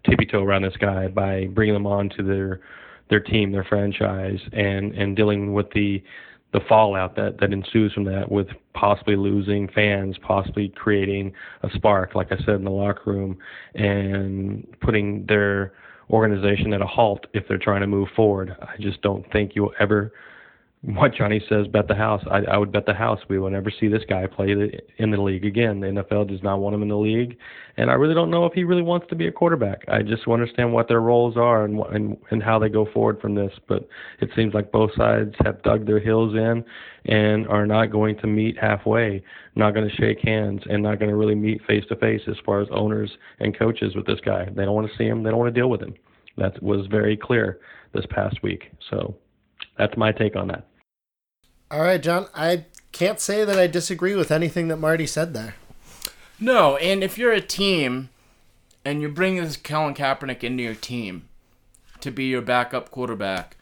tippy 0.09 0.25
toe 0.25 0.43
around 0.43 0.63
this 0.63 0.77
guy 0.77 1.07
by 1.07 1.47
bringing 1.47 1.73
them 1.73 1.87
on 1.87 2.09
to 2.17 2.23
their 2.23 2.61
their 3.09 3.19
team, 3.19 3.51
their 3.51 3.63
franchise, 3.63 4.39
and 4.53 4.93
and 4.93 5.15
dealing 5.15 5.53
with 5.53 5.69
the 5.71 6.01
the 6.53 6.61
fallout 6.69 7.15
that 7.17 7.39
that 7.39 7.51
ensues 7.51 7.91
from 7.93 8.05
that, 8.05 8.31
with 8.31 8.47
possibly 8.73 9.15
losing 9.15 9.67
fans, 9.69 10.17
possibly 10.21 10.69
creating 10.69 11.33
a 11.63 11.69
spark, 11.75 12.15
like 12.15 12.31
I 12.31 12.37
said 12.37 12.55
in 12.55 12.63
the 12.63 12.71
locker 12.71 13.11
room, 13.11 13.37
and 13.73 14.65
putting 14.81 15.25
their 15.25 15.73
organization 16.09 16.71
at 16.73 16.81
a 16.81 16.85
halt 16.85 17.25
if 17.33 17.47
they're 17.47 17.57
trying 17.57 17.81
to 17.81 17.87
move 17.87 18.09
forward. 18.15 18.55
I 18.61 18.75
just 18.79 19.01
don't 19.01 19.29
think 19.31 19.51
you'll 19.55 19.73
ever 19.79 20.13
what 20.87 21.15
Johnny 21.15 21.41
says, 21.49 21.67
bet 21.67 21.87
the 21.87 21.95
house. 21.95 22.23
I, 22.29 22.41
I 22.43 22.57
would 22.57 22.71
bet 22.71 22.85
the 22.85 22.93
house 22.93 23.19
we 23.27 23.39
will 23.39 23.49
never 23.49 23.71
see 23.71 23.87
this 23.87 24.03
guy 24.07 24.27
play 24.27 24.53
the, 24.53 24.71
in 24.97 25.09
the 25.09 25.17
league 25.17 25.43
again. 25.43 25.79
The 25.79 25.87
NFL 25.87 26.27
does 26.27 26.43
not 26.43 26.59
want 26.59 26.75
him 26.75 26.83
in 26.83 26.89
the 26.89 26.97
league, 26.97 27.37
and 27.77 27.89
I 27.89 27.93
really 27.93 28.13
don't 28.13 28.29
know 28.29 28.45
if 28.45 28.53
he 28.53 28.63
really 28.63 28.83
wants 28.83 29.07
to 29.09 29.15
be 29.15 29.25
a 29.25 29.31
quarterback. 29.31 29.83
I 29.87 30.03
just 30.03 30.27
understand 30.27 30.73
what 30.73 30.87
their 30.87 31.01
roles 31.01 31.37
are 31.37 31.65
and 31.65 31.79
and 31.91 32.17
and 32.29 32.43
how 32.43 32.59
they 32.59 32.69
go 32.69 32.87
forward 32.93 33.19
from 33.19 33.33
this. 33.33 33.51
But 33.67 33.87
it 34.19 34.29
seems 34.35 34.53
like 34.53 34.71
both 34.71 34.91
sides 34.95 35.33
have 35.43 35.63
dug 35.63 35.87
their 35.87 35.99
heels 35.99 36.35
in 36.35 36.63
and 37.05 37.47
are 37.47 37.65
not 37.65 37.87
going 37.87 38.17
to 38.19 38.27
meet 38.27 38.55
halfway, 38.59 39.23
not 39.55 39.73
going 39.73 39.89
to 39.89 39.95
shake 39.95 40.19
hands, 40.19 40.61
and 40.69 40.83
not 40.83 40.99
going 40.99 41.09
to 41.09 41.17
really 41.17 41.35
meet 41.35 41.65
face 41.65 41.85
to 41.89 41.95
face 41.95 42.21
as 42.27 42.35
far 42.45 42.61
as 42.61 42.67
owners 42.71 43.11
and 43.39 43.57
coaches 43.57 43.95
with 43.95 44.05
this 44.05 44.19
guy. 44.23 44.45
They 44.45 44.65
don't 44.65 44.75
want 44.75 44.89
to 44.91 44.97
see 44.97 45.05
him. 45.05 45.23
They 45.23 45.31
don't 45.31 45.39
want 45.39 45.53
to 45.53 45.59
deal 45.59 45.69
with 45.69 45.81
him. 45.81 45.95
That 46.37 46.61
was 46.61 46.85
very 46.87 47.17
clear 47.17 47.59
this 47.93 48.05
past 48.11 48.43
week. 48.43 48.71
So 48.91 49.15
that's 49.79 49.97
my 49.97 50.11
take 50.11 50.35
on 50.35 50.47
that. 50.49 50.67
All 51.71 51.81
right, 51.81 52.01
John. 52.01 52.27
I 52.35 52.65
can't 52.91 53.19
say 53.19 53.43
that 53.43 53.57
I 53.57 53.67
disagree 53.67 54.15
with 54.15 54.31
anything 54.31 54.67
that 54.67 54.77
Marty 54.77 55.07
said 55.07 55.33
there. 55.33 55.55
No, 56.39 56.77
and 56.77 57.03
if 57.03 57.17
you're 57.17 57.31
a 57.31 57.41
team 57.41 58.09
and 58.83 59.01
you 59.01 59.09
bring 59.09 59.37
this 59.37 59.57
Colin 59.57 59.93
Kaepernick 59.93 60.43
into 60.43 60.63
your 60.63 60.75
team 60.75 61.27
to 62.01 62.11
be 62.11 62.25
your 62.25 62.41
backup 62.41 62.91
quarterback, 62.91 63.57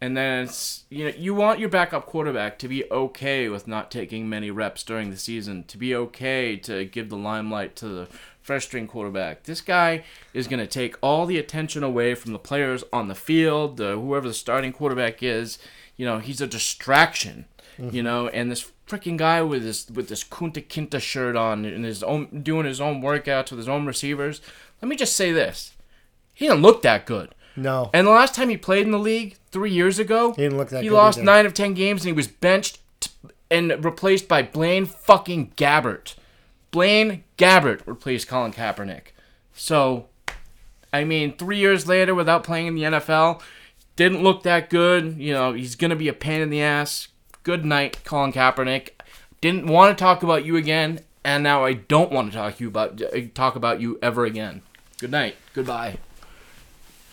and 0.00 0.16
then 0.16 0.44
it's 0.44 0.84
you 0.88 1.04
know 1.04 1.12
you 1.16 1.34
want 1.34 1.58
your 1.58 1.68
backup 1.68 2.06
quarterback 2.06 2.58
to 2.60 2.68
be 2.68 2.90
okay 2.90 3.48
with 3.48 3.66
not 3.66 3.90
taking 3.90 4.28
many 4.28 4.50
reps 4.50 4.82
during 4.82 5.10
the 5.10 5.16
season, 5.16 5.64
to 5.64 5.76
be 5.76 5.94
okay 5.94 6.56
to 6.56 6.84
give 6.84 7.08
the 7.08 7.16
limelight 7.16 7.74
to 7.76 7.88
the 7.88 8.08
first 8.40 8.68
string 8.68 8.86
quarterback. 8.86 9.42
This 9.42 9.60
guy 9.60 10.04
is 10.32 10.46
going 10.46 10.60
to 10.60 10.66
take 10.66 10.96
all 11.02 11.26
the 11.26 11.38
attention 11.38 11.82
away 11.82 12.14
from 12.14 12.32
the 12.32 12.38
players 12.38 12.84
on 12.92 13.08
the 13.08 13.14
field, 13.14 13.76
the, 13.76 13.92
whoever 13.92 14.28
the 14.28 14.34
starting 14.34 14.72
quarterback 14.72 15.22
is. 15.22 15.58
You 16.00 16.06
know, 16.06 16.18
he's 16.18 16.40
a 16.40 16.46
distraction. 16.46 17.44
You 17.92 18.02
know, 18.02 18.28
and 18.28 18.50
this 18.50 18.70
freaking 18.88 19.16
guy 19.16 19.40
with 19.42 19.62
his 19.62 19.90
with 19.90 20.08
this 20.08 20.22
Kunta 20.24 20.62
Kinte 20.66 21.00
shirt 21.00 21.36
on 21.36 21.64
and 21.64 21.84
his 21.84 22.02
own 22.02 22.42
doing 22.42 22.64
his 22.66 22.80
own 22.80 23.00
workouts 23.02 23.50
with 23.50 23.58
his 23.58 23.68
own 23.68 23.86
receivers. 23.86 24.40
Let 24.82 24.88
me 24.88 24.96
just 24.96 25.14
say 25.16 25.30
this: 25.32 25.72
he 26.34 26.46
didn't 26.46 26.62
look 26.62 26.80
that 26.82 27.04
good. 27.06 27.34
No. 27.56 27.90
And 27.94 28.06
the 28.06 28.10
last 28.12 28.34
time 28.34 28.48
he 28.50 28.56
played 28.56 28.84
in 28.86 28.92
the 28.92 28.98
league, 28.98 29.36
three 29.50 29.70
years 29.70 29.98
ago, 29.98 30.32
He 30.34 30.42
didn't 30.42 30.56
look 30.58 30.68
that 30.70 30.82
he 30.82 30.88
lost 30.90 31.18
either. 31.18 31.24
nine 31.26 31.46
of 31.46 31.54
ten 31.54 31.72
games 31.74 32.02
and 32.02 32.08
he 32.08 32.12
was 32.16 32.28
benched 32.28 32.78
t- 33.00 33.10
and 33.50 33.82
replaced 33.84 34.28
by 34.28 34.42
Blaine 34.42 34.84
fucking 34.86 35.52
Gabbert. 35.56 36.14
Blaine 36.70 37.24
Gabbert 37.38 37.80
replaced 37.86 38.28
Colin 38.28 38.52
Kaepernick. 38.52 39.12
So, 39.54 40.06
I 40.92 41.04
mean, 41.04 41.36
three 41.36 41.58
years 41.58 41.86
later, 41.86 42.14
without 42.14 42.44
playing 42.44 42.66
in 42.68 42.74
the 42.74 42.82
NFL, 42.82 43.40
didn't 44.00 44.22
look 44.22 44.44
that 44.44 44.70
good. 44.70 45.18
You 45.18 45.34
know, 45.34 45.52
he's 45.52 45.76
gonna 45.76 45.94
be 45.94 46.08
a 46.08 46.14
pain 46.14 46.40
in 46.40 46.48
the 46.48 46.62
ass. 46.62 47.08
Good 47.42 47.66
night, 47.66 48.02
Colin 48.02 48.32
Kaepernick. 48.32 48.92
Didn't 49.42 49.66
want 49.66 49.96
to 49.96 50.02
talk 50.02 50.22
about 50.22 50.42
you 50.42 50.56
again, 50.56 51.00
and 51.22 51.42
now 51.42 51.66
I 51.66 51.74
don't 51.74 52.10
want 52.10 52.32
to 52.32 52.38
talk 52.38 52.56
to 52.56 52.64
you 52.64 52.68
about 52.68 53.02
talk 53.34 53.56
about 53.56 53.78
you 53.78 53.98
ever 54.00 54.24
again. 54.24 54.62
Good 54.98 55.10
night. 55.10 55.36
Goodbye. 55.52 55.98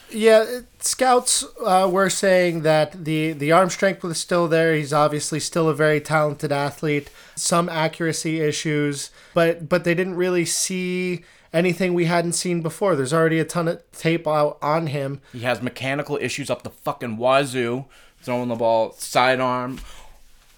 Yeah, 0.09 0.61
scouts 0.79 1.43
uh, 1.61 1.89
were 1.91 2.09
saying 2.09 2.61
that 2.61 3.03
the 3.03 3.33
the 3.33 3.51
arm 3.51 3.69
strength 3.69 4.01
was 4.01 4.17
still 4.17 4.47
there. 4.47 4.73
He's 4.73 4.93
obviously 4.93 5.41
still 5.41 5.67
a 5.67 5.75
very 5.75 5.99
talented 5.99 6.53
athlete. 6.53 7.09
Some 7.35 7.67
accuracy 7.67 8.39
issues, 8.39 9.11
but 9.33 9.67
but 9.67 9.83
they 9.83 9.93
didn't 9.93 10.15
really 10.15 10.45
see 10.45 11.25
anything 11.57 11.93
we 11.93 12.05
hadn't 12.05 12.33
seen 12.33 12.61
before. 12.61 12.95
There's 12.95 13.13
already 13.13 13.39
a 13.39 13.45
ton 13.45 13.67
of 13.67 13.81
tape 13.91 14.27
out 14.27 14.57
on 14.61 14.87
him. 14.87 15.21
He 15.33 15.39
has 15.39 15.61
mechanical 15.61 16.17
issues 16.21 16.49
up 16.49 16.61
the 16.63 16.69
fucking 16.69 17.17
wazoo, 17.17 17.85
throwing 18.21 18.49
the 18.49 18.55
ball 18.55 18.91
sidearm, 18.93 19.79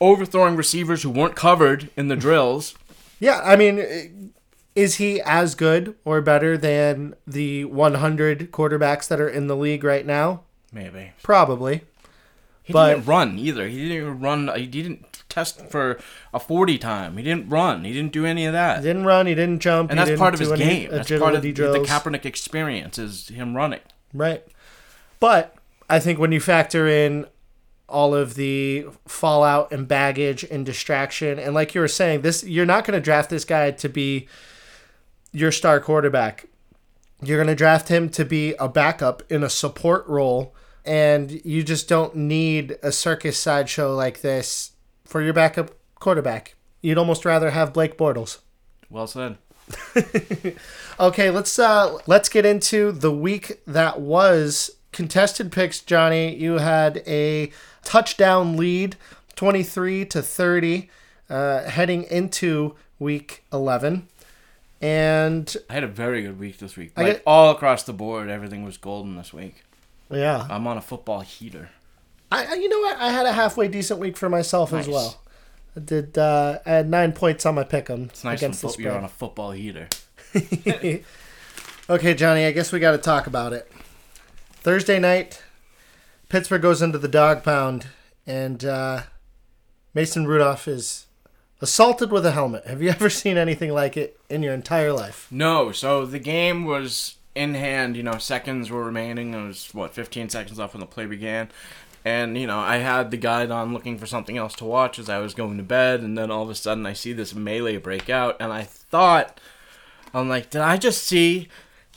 overthrowing 0.02 0.56
receivers 0.56 1.04
who 1.04 1.10
weren't 1.10 1.36
covered 1.36 1.90
in 1.96 2.08
the 2.10 2.16
drills. 2.16 2.76
Yeah, 3.20 3.42
I 3.44 3.56
mean, 3.56 4.34
is 4.76 4.96
he 4.96 5.22
as 5.22 5.56
good 5.56 5.96
or 6.06 6.22
better 6.22 6.58
than 6.58 7.16
the 7.26 7.66
100 7.66 8.52
quarterbacks 8.52 9.08
that 9.08 9.20
are 9.20 9.30
in 9.30 9.48
the 9.48 9.56
league 9.56 9.84
right 9.84 10.06
now? 10.06 10.42
Maybe. 10.72 11.12
Probably. 11.24 11.82
He 12.64 12.74
But- 12.74 12.94
didn't 12.96 13.06
run 13.08 13.40
either. 13.40 13.68
He 13.68 13.78
didn't 13.78 13.98
even 13.98 14.20
run. 14.20 14.50
He 14.56 14.68
didn't 14.68 15.09
test 15.30 15.62
for 15.68 16.00
a 16.34 16.40
40 16.40 16.78
time. 16.78 17.18
He 17.18 17.24
didn't 17.24 17.50
run. 17.50 17.86
He 17.86 17.94
didn't 17.94 18.12
do 18.12 18.26
any 18.26 18.46
of 18.46 18.54
that. 18.54 18.80
He 18.80 18.84
didn't 18.84 19.06
run. 19.06 19.28
He 19.28 19.36
didn't 19.36 19.60
jump. 19.60 19.92
and 19.92 20.00
that's 20.00 20.20
part 20.20 20.34
of 20.34 20.40
his 20.40 20.52
game. 20.54 20.90
That's 20.92 21.10
part 21.10 21.36
of 21.36 21.42
the. 21.42 21.54
Kaepernick 21.54 22.26
experience 22.26 22.98
is 22.98 23.30
him 23.30 23.56
running. 23.56 23.82
Right. 24.14 24.44
But 25.20 25.56
I 25.90 26.00
think 26.00 26.20
when 26.20 26.32
you 26.32 26.40
factor 26.40 26.88
in 26.88 27.28
all 27.88 28.14
of 28.14 28.36
the 28.36 28.86
fallout 29.08 29.72
and 29.72 29.88
baggage 29.88 30.44
and 30.44 30.66
distraction, 30.66 31.40
and 31.40 31.54
like 31.54 31.74
you 31.74 31.82
were 31.82 31.88
saying, 31.88 32.22
this 32.22 32.44
you're 32.44 32.66
not 32.66 32.86
going 32.86 32.98
to 32.98 33.04
draft 33.04 33.30
this 33.30 33.46
guy 33.46 33.72
to 33.72 33.90
be 33.90 34.28
your 35.32 35.52
star 35.52 35.80
quarterback. 35.80 36.46
You're 37.22 37.38
going 37.38 37.48
to 37.48 37.56
draft 37.56 37.90
him 37.90 38.10
to 38.10 38.24
be 38.24 38.54
a 38.60 38.70
backup 38.70 39.24
in 39.30 39.44
a 39.44 39.50
support 39.50 40.08
role, 40.08 40.56
and 40.86 41.44
you 41.46 41.64
just 41.64 41.90
don't 41.90 42.16
need 42.16 42.78
a 42.82 42.92
circus 42.92 43.38
sideshow 43.38 43.94
like 43.94 44.22
this 44.22 44.72
for 45.10 45.22
your 45.22 45.34
backup 45.34 45.72
quarterback. 45.96 46.56
You'd 46.82 46.98
almost 47.00 47.26
rather 47.26 47.50
have 47.50 47.74
Blake 47.74 47.98
Bortles. 47.98 48.38
Well 48.90 49.08
said. 49.08 49.38
Okay, 51.00 51.30
let's 51.30 51.58
uh 51.58 51.98
let's 52.08 52.28
get 52.28 52.46
into 52.46 52.92
the 52.92 53.12
week 53.12 53.62
that 53.66 54.02
was 54.02 54.70
contested 54.92 55.50
picks. 55.52 55.80
Johnny, 55.80 56.36
you 56.36 56.58
had 56.58 57.02
a 57.08 57.52
touchdown 57.84 58.58
lead, 58.58 58.98
twenty 59.36 59.64
three 59.64 60.04
to 60.06 60.22
thirty, 60.22 60.90
uh, 61.30 61.64
heading 61.64 62.04
into 62.04 62.76
week 63.00 63.46
eleven, 63.54 64.10
and 64.82 65.56
I 65.70 65.74
had 65.76 65.84
a 65.86 65.88
very 65.88 66.24
good 66.24 66.38
week 66.38 66.58
this 66.58 66.76
week. 66.76 66.92
Like 66.98 67.06
get- 67.08 67.24
all 67.26 67.52
across 67.52 67.84
the 67.84 67.94
board, 67.94 68.30
everything 68.30 68.64
was 68.64 68.76
golden 68.78 69.16
this 69.16 69.32
week. 69.32 69.64
yeah, 70.12 70.46
I'm 70.50 70.68
on 70.68 70.78
a 70.78 70.82
football 70.82 71.22
heater. 71.22 71.70
I 72.32 72.46
I- 72.46 72.54
you 72.56 72.70
know 72.70 72.80
what? 72.80 72.98
I 72.98 73.10
had 73.12 73.26
a 73.26 73.34
halfway 73.34 73.68
decent 73.68 74.00
week 74.00 74.18
for 74.18 74.30
myself 74.30 74.74
as 74.74 74.88
well. 74.88 75.22
I 75.76 75.80
did 75.80 76.18
uh, 76.18 76.60
I 76.66 76.70
had 76.70 76.90
nine 76.90 77.12
points 77.14 77.46
on 77.46 77.56
my 77.56 77.64
pick 77.64 77.90
'em 77.90 78.06
It's 78.06 78.24
nice 78.24 78.42
when 78.42 78.50
against 78.52 78.62
the 78.62 78.70
fo- 78.70 78.80
you're 78.82 78.98
on 78.98 79.04
a 79.04 79.10
football 79.10 79.52
heater. 79.52 79.88
Okay, 81.90 82.14
Johnny, 82.14 82.46
I 82.46 82.52
guess 82.52 82.72
we 82.72 82.80
got 82.80 82.92
to 82.92 83.00
talk 83.00 83.26
about 83.26 83.52
it. 83.52 83.68
Thursday 84.62 85.00
night, 85.00 85.42
Pittsburgh 86.30 86.62
goes 86.62 86.84
into 86.84 87.00
the 87.00 87.08
dog 87.08 87.44
pound, 87.44 87.88
and 88.28 88.64
uh, 88.64 89.02
Mason 89.96 90.28
Rudolph 90.28 90.68
is 90.68 91.08
assaulted 91.62 92.12
with 92.12 92.28
a 92.28 92.32
helmet. 92.32 92.68
Have 92.68 92.84
you 92.84 92.90
ever 92.92 93.10
seen 93.10 93.38
anything 93.38 93.72
like 93.74 93.98
it 93.98 94.20
in 94.30 94.44
your 94.44 94.54
entire 94.54 94.94
life? 94.94 95.28
No, 95.32 95.72
so 95.72 96.06
the 96.06 96.20
game 96.20 96.66
was 96.66 97.16
in 97.34 97.56
hand. 97.56 97.98
You 97.98 98.04
know, 98.04 98.20
seconds 98.20 98.70
were 98.70 98.84
remaining. 98.84 99.34
It 99.34 99.48
was 99.48 99.70
what 99.74 99.96
15 99.96 100.30
seconds 100.30 100.60
left 100.60 100.76
when 100.76 100.82
the 100.82 100.86
play 100.86 101.08
began, 101.08 101.50
and 102.06 102.38
you 102.38 102.48
know 102.48 102.60
I 102.60 102.78
had 102.78 103.12
the 103.12 103.18
guide 103.18 103.52
on 103.52 103.74
looking 103.74 103.98
for 103.98 104.06
something 104.06 104.38
else 104.38 104.54
to 104.56 104.66
watch 104.66 105.00
as 105.00 105.10
I 105.10 105.20
was 105.20 105.34
going 105.34 105.58
to 105.58 105.64
bed, 105.64 106.02
and 106.02 106.18
then 106.18 106.32
all 106.32 106.44
of 106.44 106.50
a 106.50 106.56
sudden 106.56 106.86
I 106.86 106.94
see 106.94 107.14
this 107.14 107.36
melee 107.36 107.78
break 107.78 108.10
out, 108.10 108.38
and 108.40 108.52
I 108.52 108.64
thought, 108.64 109.40
I'm 110.14 110.30
like, 110.30 110.50
did 110.50 110.62
I 110.62 110.78
just 110.78 111.04
see 111.04 111.48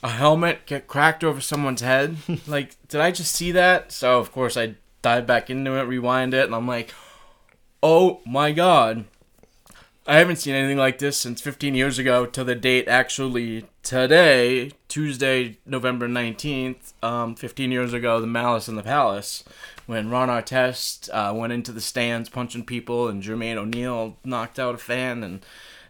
a 0.03 0.09
helmet 0.09 0.67
get 0.67 0.89
cracked 0.89 1.23
over 1.23 1.41
someone's 1.41 1.81
head? 1.81 2.17
like, 2.47 2.77
did 2.89 3.01
I 3.01 3.11
just 3.11 3.35
see 3.35 3.53
that? 3.53 3.93
So 3.93 4.19
of 4.19 4.33
course 4.33 4.57
I 4.57 4.75
dive 5.03 5.27
back 5.27 5.51
into 5.51 5.77
it, 5.77 5.83
rewind 5.83 6.35
it, 6.35 6.47
and 6.47 6.55
I'm 6.55 6.67
like, 6.67 6.93
oh 7.83 8.21
my 8.25 8.53
god. 8.53 9.05
I 10.05 10.19
haven't 10.19 10.37
seen 10.37 10.55
anything 10.55 10.79
like 10.79 10.99
this 10.99 11.17
since 11.17 11.41
15 11.41 11.77
years 11.77 11.97
ago 11.97 12.27
to 12.27 12.43
the 12.43 12.57
date 12.57 12.89
actually 12.89 13.67
today, 13.85 14.73
Tuesday, 14.89 15.59
November 15.65 16.09
19th, 16.09 16.93
um, 17.05 17.37
15 17.37 17.71
years 17.71 17.93
ago, 17.93 18.21
the 18.21 18.27
Malice 18.27 18.69
in 18.69 18.75
the 18.75 18.83
Palace, 18.83 19.45
when 19.93 20.11
Ron 20.11 20.29
Artest 20.29 21.09
uh, 21.13 21.35
went 21.35 21.53
into 21.53 21.71
the 21.71 21.81
stands 21.81 22.29
punching 22.29 22.65
people 22.65 23.09
and 23.09 23.23
Jermaine 23.23 23.57
O'Neal 23.57 24.17
knocked 24.25 24.59
out 24.59 24.75
a 24.75 24.79
fan 24.79 25.23
and 25.23 25.45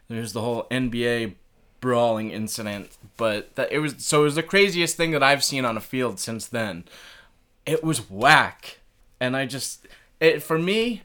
there's 0.08 0.32
the 0.32 0.40
whole 0.40 0.66
NBA 0.70 1.36
brawling 1.80 2.30
incident. 2.30 2.96
But 3.16 3.54
that 3.54 3.70
it 3.70 3.78
was 3.78 3.94
so 3.98 4.22
it 4.22 4.24
was 4.24 4.34
the 4.34 4.42
craziest 4.42 4.96
thing 4.96 5.12
that 5.12 5.22
I've 5.22 5.44
seen 5.44 5.64
on 5.64 5.76
a 5.76 5.80
field 5.80 6.18
since 6.18 6.46
then. 6.46 6.84
It 7.64 7.84
was 7.84 8.10
whack, 8.10 8.80
and 9.20 9.36
I 9.36 9.46
just 9.46 9.86
it 10.18 10.42
for 10.42 10.58
me, 10.58 11.02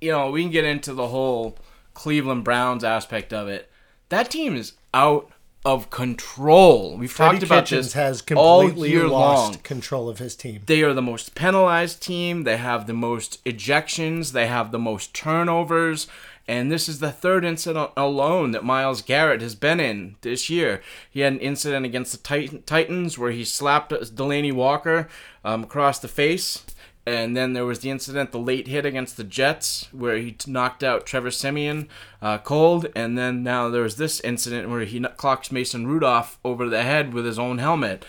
you 0.00 0.10
know, 0.10 0.30
we 0.30 0.42
can 0.42 0.50
get 0.50 0.64
into 0.64 0.94
the 0.94 1.08
whole 1.08 1.58
Cleveland 1.94 2.44
Browns 2.44 2.84
aspect 2.84 3.32
of 3.32 3.48
it. 3.48 3.70
That 4.08 4.30
team 4.30 4.56
is 4.56 4.72
out 4.94 5.30
of 5.64 5.90
control. 5.90 6.96
We've 6.96 7.10
Freddie 7.10 7.38
talked 7.38 7.42
about 7.44 7.64
Kitchens 7.66 7.86
this 7.86 7.92
has 7.94 8.22
all 8.34 8.62
completely 8.62 8.90
year 8.90 9.08
lost 9.08 9.52
long. 9.52 9.62
control 9.62 10.08
of 10.08 10.18
his 10.18 10.34
team. 10.34 10.62
They 10.66 10.82
are 10.82 10.92
the 10.92 11.02
most 11.02 11.34
penalized 11.34 12.02
team. 12.02 12.42
They 12.44 12.56
have 12.56 12.86
the 12.86 12.92
most 12.92 13.44
ejections. 13.44 14.32
They 14.32 14.46
have 14.46 14.72
the 14.72 14.78
most 14.78 15.14
turnovers. 15.14 16.08
And 16.48 16.72
this 16.72 16.88
is 16.88 16.98
the 16.98 17.12
third 17.12 17.44
incident 17.44 17.92
alone 17.96 18.50
that 18.50 18.64
Myles 18.64 19.00
Garrett 19.00 19.40
has 19.42 19.54
been 19.54 19.78
in 19.78 20.16
this 20.22 20.50
year. 20.50 20.82
He 21.08 21.20
had 21.20 21.34
an 21.34 21.38
incident 21.38 21.86
against 21.86 22.10
the 22.10 22.18
Titan- 22.18 22.62
Titans 22.62 23.16
where 23.16 23.30
he 23.30 23.44
slapped 23.44 23.92
Delanie 23.92 24.52
Walker 24.52 25.08
um, 25.44 25.62
across 25.62 26.00
the 26.00 26.08
face. 26.08 26.64
And 27.04 27.36
then 27.36 27.52
there 27.52 27.64
was 27.64 27.80
the 27.80 27.90
incident, 27.90 28.30
the 28.30 28.38
late 28.38 28.68
hit 28.68 28.86
against 28.86 29.16
the 29.16 29.24
Jets, 29.24 29.88
where 29.92 30.18
he 30.18 30.36
knocked 30.46 30.84
out 30.84 31.04
Trevor 31.04 31.32
Siemian 31.32 31.88
uh, 32.20 32.38
cold. 32.38 32.86
And 32.94 33.18
then 33.18 33.42
now 33.42 33.68
there 33.68 33.82
was 33.82 33.96
this 33.96 34.20
incident 34.20 34.70
where 34.70 34.84
he 34.84 35.00
clocks 35.16 35.50
Mason 35.50 35.86
Rudolph 35.86 36.38
over 36.44 36.68
the 36.68 36.82
head 36.82 37.12
with 37.12 37.26
his 37.26 37.40
own 37.40 37.58
helmet. 37.58 38.04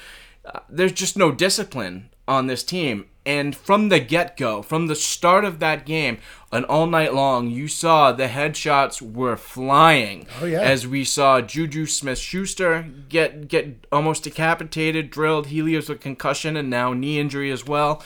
Uh, 0.45 0.59
there's 0.69 0.91
just 0.91 1.17
no 1.17 1.31
discipline 1.31 2.09
on 2.27 2.47
this 2.47 2.63
team. 2.63 3.05
And 3.25 3.55
from 3.55 3.87
the 3.87 4.01
get 4.01 4.35
go, 4.35 4.61
from 4.61 4.87
the 4.87 4.95
start 4.95 5.45
of 5.45 5.59
that 5.59 5.85
game, 5.85 6.17
and 6.51 6.65
all 6.65 6.85
night 6.85 7.13
long, 7.13 7.49
you 7.49 7.69
saw 7.69 8.11
the 8.11 8.27
headshots 8.27 9.01
were 9.01 9.37
flying. 9.37 10.27
Oh, 10.41 10.45
yeah. 10.45 10.59
As 10.59 10.85
we 10.85 11.05
saw 11.05 11.39
Juju 11.39 11.85
Smith 11.85 12.19
Schuster 12.19 12.85
get 13.07 13.47
get 13.47 13.87
almost 13.93 14.25
decapitated, 14.25 15.09
drilled. 15.09 15.47
He 15.47 15.61
leaves 15.61 15.87
with 15.87 16.01
concussion 16.01 16.57
and 16.57 16.69
now 16.69 16.91
knee 16.93 17.17
injury 17.17 17.49
as 17.49 17.65
well. 17.65 18.03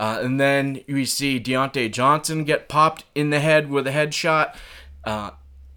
Uh, 0.00 0.18
and 0.22 0.40
then 0.40 0.82
we 0.88 1.04
see 1.04 1.38
Diontae 1.38 1.92
Johnson 1.92 2.44
get 2.44 2.70
popped 2.70 3.04
in 3.14 3.28
the 3.28 3.38
head 3.38 3.68
with 3.68 3.86
a 3.86 3.90
headshot. 3.90 4.56
Uh, 5.04 5.32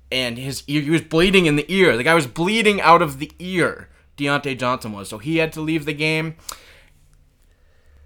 and 0.10 0.38
his 0.38 0.64
ear, 0.66 0.82
he 0.82 0.90
was 0.90 1.02
bleeding 1.02 1.46
in 1.46 1.58
the 1.58 1.66
ear. 1.68 1.98
The 1.98 2.04
guy 2.04 2.14
was 2.14 2.26
bleeding 2.26 2.80
out 2.80 3.02
of 3.02 3.20
the 3.20 3.34
ear. 3.38 3.90
Diontae 4.16 4.58
Johnson 4.58 4.94
was, 4.94 5.10
so 5.10 5.18
he 5.18 5.38
had 5.38 5.52
to 5.54 5.62
leave 5.62 5.84
the 5.84 5.94
game. 5.94 6.36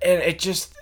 And 0.01 0.23
it 0.23 0.39
just, 0.39 0.73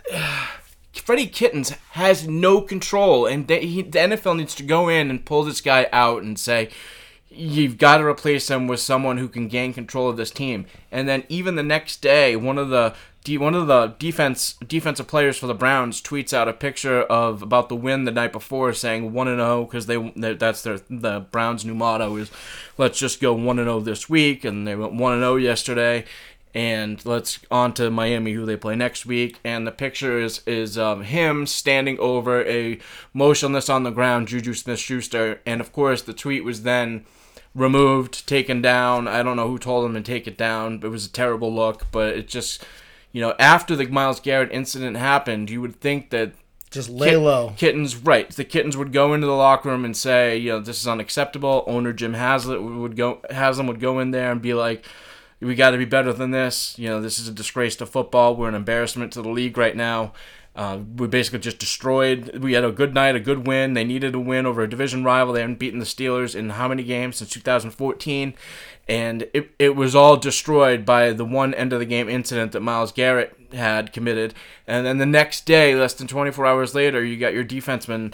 Freddie 0.93 1.27
Kittens 1.27 1.71
has 1.91 2.25
no 2.25 2.61
control, 2.61 3.25
and 3.25 3.49
he, 3.49 3.81
the 3.81 3.99
NFL 3.99 4.37
needs 4.37 4.55
to 4.55 4.63
go 4.63 4.87
in 4.87 5.09
and 5.09 5.25
pull 5.25 5.43
this 5.43 5.59
guy 5.59 5.89
out 5.91 6.23
and 6.23 6.39
say, 6.39 6.69
you've 7.29 7.77
got 7.77 7.97
to 7.97 8.05
replace 8.05 8.49
him 8.49 8.67
with 8.67 8.79
someone 8.79 9.17
who 9.17 9.27
can 9.27 9.49
gain 9.49 9.73
control 9.73 10.07
of 10.09 10.15
this 10.15 10.31
team. 10.31 10.65
And 10.93 11.09
then 11.09 11.25
even 11.27 11.55
the 11.55 11.63
next 11.63 12.01
day, 12.01 12.37
one 12.37 12.57
of 12.57 12.69
the 12.69 12.95
one 13.37 13.55
of 13.55 13.67
the 13.67 13.95
defense 13.99 14.55
defensive 14.67 15.07
players 15.07 15.37
for 15.37 15.47
the 15.47 15.53
Browns 15.53 16.01
tweets 16.01 16.33
out 16.33 16.47
a 16.47 16.53
picture 16.53 17.01
of 17.01 17.41
about 17.41 17.69
the 17.69 17.75
win 17.75 18.05
the 18.05 18.11
night 18.11 18.31
before, 18.31 18.73
saying 18.73 19.13
one 19.13 19.27
and 19.27 19.41
oh, 19.41 19.45
zero 19.45 19.65
because 19.65 19.85
they 19.87 20.33
that's 20.33 20.61
their 20.61 20.79
the 20.89 21.21
Browns' 21.31 21.65
new 21.65 21.75
motto 21.75 22.15
is 22.15 22.31
let's 22.77 22.99
just 22.99 23.19
go 23.19 23.33
one 23.33 23.59
and 23.59 23.67
zero 23.67 23.79
this 23.79 24.09
week, 24.09 24.45
and 24.45 24.67
they 24.67 24.75
went 24.75 24.93
one 24.93 25.13
and 25.13 25.21
zero 25.21 25.35
yesterday. 25.35 26.05
And 26.53 27.05
let's 27.05 27.39
on 27.51 27.73
to 27.73 27.91
Miami, 27.91 28.31
who 28.31 28.45
they 28.45 28.55
play 28.55 28.77
next 28.77 29.05
week. 29.05 29.39
And 29.43 29.67
the 29.67 29.71
picture 29.73 30.17
is 30.19 30.41
is 30.47 30.77
of 30.77 31.03
him 31.03 31.45
standing 31.47 31.99
over 31.99 32.45
a 32.45 32.79
motionless 33.13 33.69
on 33.69 33.83
the 33.83 33.91
ground 33.91 34.29
Juju 34.29 34.53
Smith-Schuster, 34.53 35.41
and 35.45 35.59
of 35.59 35.73
course 35.73 36.01
the 36.01 36.13
tweet 36.13 36.45
was 36.45 36.63
then 36.63 37.05
removed, 37.53 38.27
taken 38.27 38.61
down. 38.61 39.07
I 39.07 39.23
don't 39.23 39.37
know 39.37 39.47
who 39.47 39.57
told 39.57 39.85
him 39.85 39.93
to 39.95 40.01
take 40.01 40.27
it 40.27 40.37
down. 40.37 40.81
It 40.83 40.87
was 40.87 41.05
a 41.05 41.11
terrible 41.11 41.53
look, 41.53 41.87
but 41.91 42.15
it 42.15 42.27
just, 42.27 42.63
you 43.15 43.21
know, 43.21 43.33
after 43.39 43.77
the 43.77 43.87
Myles 43.87 44.19
Garrett 44.19 44.51
incident 44.51 44.97
happened, 44.97 45.49
you 45.49 45.61
would 45.61 45.79
think 45.79 46.09
that 46.09 46.33
Just 46.69 46.89
lay 46.89 47.11
Kit- 47.11 47.19
low. 47.21 47.53
Kittens, 47.55 47.95
right? 47.95 48.29
The 48.29 48.43
kittens 48.43 48.75
would 48.75 48.91
go 48.91 49.13
into 49.13 49.25
the 49.25 49.31
locker 49.31 49.69
room 49.69 49.85
and 49.85 49.95
say, 49.95 50.35
you 50.35 50.49
know, 50.49 50.59
this 50.59 50.81
is 50.81 50.85
unacceptable. 50.85 51.63
Owner 51.65 51.93
Jim 51.93 52.15
Haslett 52.15 52.61
would 52.61 52.97
go, 52.97 53.21
Haslam 53.29 53.67
would 53.67 53.79
go 53.79 53.99
in 53.99 54.11
there 54.11 54.33
and 54.33 54.41
be 54.41 54.53
like, 54.53 54.85
we 55.39 55.55
got 55.55 55.69
to 55.69 55.77
be 55.77 55.85
better 55.85 56.11
than 56.11 56.31
this. 56.31 56.77
You 56.77 56.89
know, 56.89 57.01
this 57.01 57.17
is 57.17 57.29
a 57.29 57.31
disgrace 57.31 57.77
to 57.77 57.85
football. 57.85 58.35
We're 58.35 58.49
an 58.49 58.53
embarrassment 58.53 59.13
to 59.13 59.21
the 59.21 59.29
league 59.29 59.57
right 59.57 59.77
now. 59.77 60.11
Uh, 60.53 60.79
we 60.97 61.07
basically 61.07 61.39
just 61.39 61.59
destroyed. 61.59 62.37
We 62.37 62.51
had 62.51 62.65
a 62.65 62.71
good 62.71 62.93
night, 62.93 63.15
a 63.15 63.19
good 63.21 63.47
win. 63.47 63.75
They 63.75 63.83
needed 63.85 64.13
a 64.13 64.19
win 64.19 64.45
over 64.45 64.61
a 64.61 64.69
division 64.69 65.05
rival. 65.05 65.33
They 65.33 65.41
haven't 65.41 65.59
beaten 65.59 65.79
the 65.79 65.85
Steelers 65.85 66.35
in 66.35 66.49
how 66.49 66.67
many 66.67 66.83
games 66.83 67.17
since 67.17 67.29
2014, 67.29 68.33
and 68.87 69.27
it 69.33 69.51
it 69.57 69.75
was 69.75 69.95
all 69.95 70.17
destroyed 70.17 70.85
by 70.85 71.11
the 71.11 71.25
one 71.25 71.53
end 71.53 71.73
of 71.73 71.79
the 71.79 71.85
game 71.85 72.07
incident 72.09 72.51
that 72.51 72.61
Myles 72.61 72.91
Garrett 72.91 73.35
had 73.53 73.93
committed. 73.93 74.33
And 74.67 74.85
then 74.85 74.97
the 74.97 75.05
next 75.05 75.45
day, 75.45 75.75
less 75.75 75.93
than 75.93 76.07
24 76.07 76.45
hours 76.45 76.75
later, 76.75 77.03
you 77.03 77.17
got 77.17 77.33
your 77.33 77.45
defenseman 77.45 78.13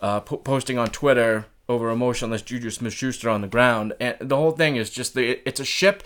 uh, 0.00 0.20
po- 0.20 0.38
posting 0.38 0.78
on 0.78 0.88
Twitter 0.88 1.46
over 1.68 1.90
emotionless 1.90 2.42
Juju 2.42 2.70
Smith-Schuster 2.70 3.30
on 3.30 3.40
the 3.40 3.46
ground, 3.48 3.94
and 4.00 4.16
the 4.20 4.36
whole 4.36 4.50
thing 4.52 4.76
is 4.76 4.90
just 4.90 5.14
the 5.14 5.46
it's 5.48 5.60
a 5.60 5.64
ship 5.64 6.02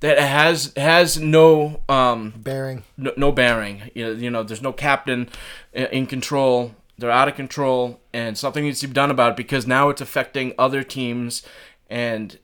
that 0.00 0.18
has 0.18 0.72
has 0.76 1.18
no 1.18 1.82
um 1.88 2.34
Bearing. 2.36 2.84
no, 2.96 3.12
no 3.16 3.32
bearing. 3.32 3.90
You 3.94 4.06
know, 4.06 4.12
you 4.12 4.30
know, 4.30 4.42
there's 4.42 4.62
no 4.62 4.72
captain 4.72 5.28
in 5.72 6.06
control. 6.06 6.74
They're 6.98 7.10
out 7.10 7.28
of 7.28 7.34
control, 7.34 8.00
and 8.12 8.36
something 8.36 8.62
needs 8.64 8.80
to 8.80 8.88
be 8.88 8.92
done 8.92 9.10
about 9.10 9.32
it 9.32 9.36
because 9.36 9.66
now 9.66 9.88
it's 9.88 10.02
affecting 10.02 10.52
other 10.58 10.82
teams, 10.82 11.42
and 11.88 12.38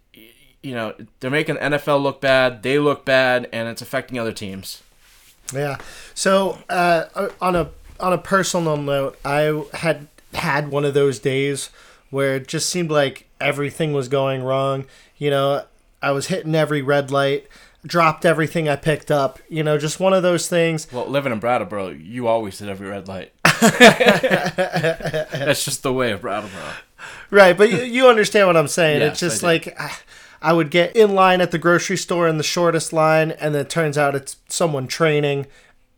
you 0.63 0.75
know 0.75 0.95
they're 1.21 1.31
making 1.31 1.57
the 1.57 1.61
NFL 1.61 2.03
look 2.03 2.21
bad. 2.21 2.63
They 2.63 2.79
look 2.79 3.05
bad, 3.05 3.49
and 3.53 3.69
it's 3.69 3.83
affecting 3.83 4.19
other 4.19 4.33
teams. 4.33 4.83
Yeah. 5.53 5.79
So 6.15 6.59
uh, 6.69 7.29
on 7.41 7.57
a 7.57 7.71
on 8.01 8.13
a 8.13 8.19
personal 8.19 8.77
note, 8.77 9.19
I 9.25 9.65
had 9.75 10.09
had 10.35 10.69
one 10.69 10.85
of 10.85 10.95
those 10.95 11.19
days 11.19 11.71
where 12.11 12.37
it 12.37 12.49
just 12.49 12.69
seemed 12.69 12.91
like 12.91 13.29
everything 13.41 13.93
was 13.93 14.09
going 14.09 14.43
wrong. 14.43 14.87
You 15.17 15.31
know, 15.31 15.65
I 16.03 16.13
was 16.13 16.27
hitting 16.27 16.55
every 16.55 16.83
red 16.83 17.11
light, 17.11 17.47
dropped 17.85 18.25
everything 18.25 18.69
I 18.69 18.77
picked 18.77 19.11
up. 19.11 19.39
You 19.49 19.63
know, 19.63 19.79
just 19.79 20.01
one 20.01 20.13
of 20.13 20.23
those 20.23 20.49
things. 20.49 20.91
Well, 20.93 21.07
living 21.07 21.33
in 21.33 21.39
Brattleboro, 21.39 21.91
you 21.91 22.27
always 22.27 22.59
hit 22.59 22.69
every 22.69 22.89
red 22.89 23.09
light. 23.09 23.33
That's 23.61 25.65
just 25.65 25.83
the 25.83 25.93
way 25.93 26.13
of 26.13 26.21
Brattleboro. 26.21 26.73
Right, 27.31 27.57
but 27.57 27.71
you, 27.71 27.79
you 27.79 28.09
understand 28.09 28.47
what 28.47 28.57
I'm 28.57 28.69
saying. 28.69 29.01
Yes, 29.01 29.13
it's 29.13 29.21
just 29.21 29.43
like 29.43 29.77
I 30.41 30.53
would 30.53 30.71
get 30.71 30.95
in 30.95 31.15
line 31.15 31.41
at 31.41 31.51
the 31.51 31.59
grocery 31.59 31.97
store 31.97 32.29
in 32.29 32.37
the 32.37 32.45
shortest 32.45 32.93
line, 32.93 33.31
and 33.33 33.55
then 33.55 33.63
it 33.63 33.71
turns 33.71 33.97
out 33.97 34.15
it's 34.15 34.37
someone 34.49 34.87
training, 34.87 35.47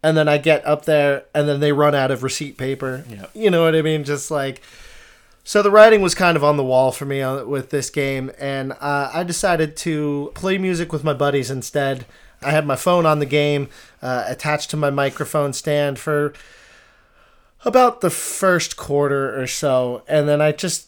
and 0.03 0.17
then 0.17 0.29
I 0.29 0.39
get 0.39 0.65
up 0.67 0.85
there, 0.85 1.25
and 1.35 1.49
then 1.49 1.61
they 1.61 1.73
run 1.73 1.95
out 1.95 2.11
of 2.11 2.23
receipt 2.23 2.57
paper. 2.57 3.05
Yeah. 3.09 3.27
You 3.35 3.51
know 3.51 3.65
what 3.65 3.75
I 3.75 3.83
mean? 3.83 4.05
Just 4.05 4.31
like. 4.31 4.63
So 5.45 5.63
the 5.63 5.71
writing 5.71 6.03
was 6.03 6.15
kind 6.15 6.37
of 6.37 6.45
on 6.45 6.59
the 6.59 6.63
wall 6.63 6.93
for 6.93 7.07
me 7.07 7.23
uh, 7.23 7.45
with 7.45 7.71
this 7.71 7.89
game, 7.89 8.31
and 8.39 8.73
uh, 8.73 9.11
I 9.13 9.23
decided 9.23 9.79
to 9.79 10.31
play 10.35 10.59
music 10.59 10.93
with 10.93 11.05
my 11.05 11.15
buddies 11.15 11.51
instead. 11.51 12.05
I 12.43 12.51
had 12.51 12.67
my 12.67 12.77
phone 12.77 13.07
on 13.07 13.19
the 13.19 13.27
game, 13.27 13.69
uh, 14.03 14.25
attached 14.27 14.71
to 14.71 14.77
my 14.77 14.91
microphone 14.91 15.55
stand 15.55 15.99
for 15.99 16.35
about 17.65 18.01
the 18.03 18.11
first 18.11 18.77
quarter 18.77 19.41
or 19.41 19.47
so, 19.47 20.03
and 20.07 20.29
then 20.29 20.41
I 20.41 20.53
just 20.53 20.88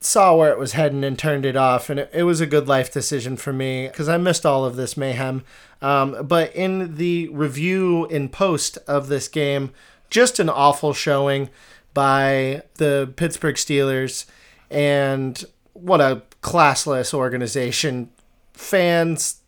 saw 0.00 0.36
where 0.36 0.52
it 0.52 0.58
was 0.58 0.72
heading 0.72 1.04
and 1.04 1.18
turned 1.18 1.46
it 1.46 1.56
off 1.56 1.90
and 1.90 2.00
it, 2.00 2.10
it 2.12 2.22
was 2.22 2.40
a 2.40 2.46
good 2.46 2.68
life 2.68 2.92
decision 2.92 3.36
for 3.36 3.52
me 3.52 3.88
because 3.88 4.08
i 4.08 4.16
missed 4.16 4.44
all 4.46 4.64
of 4.64 4.76
this 4.76 4.96
mayhem. 4.96 5.42
Um, 5.82 6.26
but 6.26 6.54
in 6.54 6.96
the 6.96 7.28
review 7.28 8.06
in 8.06 8.28
post 8.28 8.78
of 8.86 9.08
this 9.08 9.28
game 9.28 9.72
just 10.10 10.38
an 10.38 10.48
awful 10.48 10.92
showing 10.92 11.50
by 11.92 12.62
the 12.74 13.12
pittsburgh 13.16 13.56
steelers 13.56 14.26
and 14.70 15.44
what 15.72 16.00
a 16.00 16.22
classless 16.42 17.12
organization. 17.12 18.10
Fans 18.52 19.40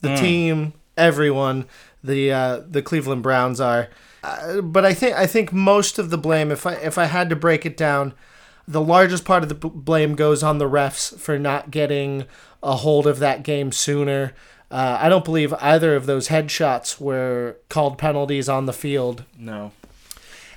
the 0.00 0.14
team 0.14 0.74
everyone 0.96 1.66
the 2.04 2.32
uh, 2.32 2.60
the 2.68 2.82
cleveland 2.82 3.22
browns 3.22 3.60
are. 3.60 3.88
Uh, 4.22 4.60
but 4.60 4.84
i 4.84 4.92
think 4.92 5.16
i 5.16 5.26
think 5.26 5.52
most 5.52 5.98
of 5.98 6.10
the 6.10 6.18
blame 6.18 6.50
if 6.50 6.66
i 6.66 6.74
if 6.74 6.98
i 6.98 7.04
had 7.04 7.30
to 7.30 7.36
break 7.36 7.64
it 7.64 7.76
down 7.76 8.12
the 8.68 8.82
largest 8.82 9.24
part 9.24 9.42
of 9.42 9.48
the 9.48 9.54
blame 9.54 10.14
goes 10.14 10.42
on 10.42 10.58
the 10.58 10.68
refs 10.68 11.18
for 11.18 11.38
not 11.38 11.70
getting 11.70 12.26
a 12.62 12.76
hold 12.76 13.06
of 13.06 13.18
that 13.18 13.42
game 13.42 13.72
sooner. 13.72 14.34
Uh, 14.70 14.98
I 15.00 15.08
don't 15.08 15.24
believe 15.24 15.54
either 15.54 15.96
of 15.96 16.04
those 16.04 16.28
headshots 16.28 17.00
were 17.00 17.56
called 17.70 17.96
penalties 17.96 18.46
on 18.46 18.66
the 18.66 18.74
field. 18.74 19.24
No. 19.38 19.72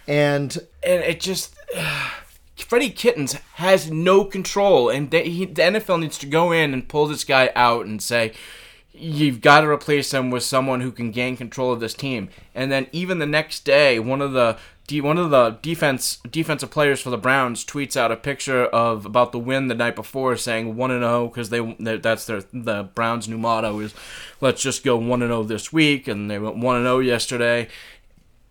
And 0.07 0.57
and 0.83 1.03
it 1.03 1.21
just 1.21 1.55
Freddie 2.57 2.89
Kittens 2.89 3.33
has 3.53 3.89
no 3.89 4.25
control, 4.25 4.89
and 4.89 5.09
they, 5.09 5.29
he, 5.29 5.45
the 5.45 5.61
NFL 5.61 6.01
needs 6.01 6.17
to 6.19 6.25
go 6.25 6.51
in 6.51 6.73
and 6.73 6.89
pull 6.89 7.07
this 7.07 7.23
guy 7.23 7.49
out 7.55 7.85
and 7.85 8.03
say, 8.03 8.33
"You've 8.91 9.39
got 9.39 9.61
to 9.61 9.69
replace 9.69 10.13
him 10.13 10.31
with 10.31 10.43
someone 10.43 10.81
who 10.81 10.91
can 10.91 11.11
gain 11.11 11.37
control 11.37 11.71
of 11.71 11.79
this 11.79 11.93
team." 11.93 12.27
And 12.53 12.69
then 12.69 12.87
even 12.91 13.19
the 13.19 13.25
next 13.25 13.63
day, 13.63 13.99
one 13.99 14.21
of 14.21 14.33
the 14.33 14.57
one 14.89 15.17
of 15.17 15.29
the 15.29 15.51
defense 15.61 16.17
defensive 16.29 16.69
players 16.69 16.99
for 16.99 17.09
the 17.09 17.17
Browns 17.17 17.63
tweets 17.63 17.95
out 17.95 18.11
a 18.11 18.17
picture 18.17 18.65
of 18.65 19.05
about 19.05 19.31
the 19.31 19.39
win 19.39 19.67
the 19.67 19.75
night 19.75 19.95
before, 19.95 20.35
saying 20.35 20.75
one 20.75 20.91
and 20.91 21.01
zero 21.01 21.27
because 21.27 21.49
they 21.49 21.61
that's 21.97 22.25
their 22.25 22.41
the 22.51 22.89
Browns' 22.93 23.27
new 23.27 23.37
motto 23.37 23.79
is, 23.79 23.93
"Let's 24.41 24.61
just 24.61 24.83
go 24.83 24.97
one 24.97 25.21
and 25.21 25.29
zero 25.29 25.43
this 25.43 25.71
week," 25.71 26.07
and 26.07 26.29
they 26.29 26.39
went 26.39 26.57
one 26.57 26.75
and 26.77 26.85
zero 26.85 26.99
yesterday. 26.99 27.67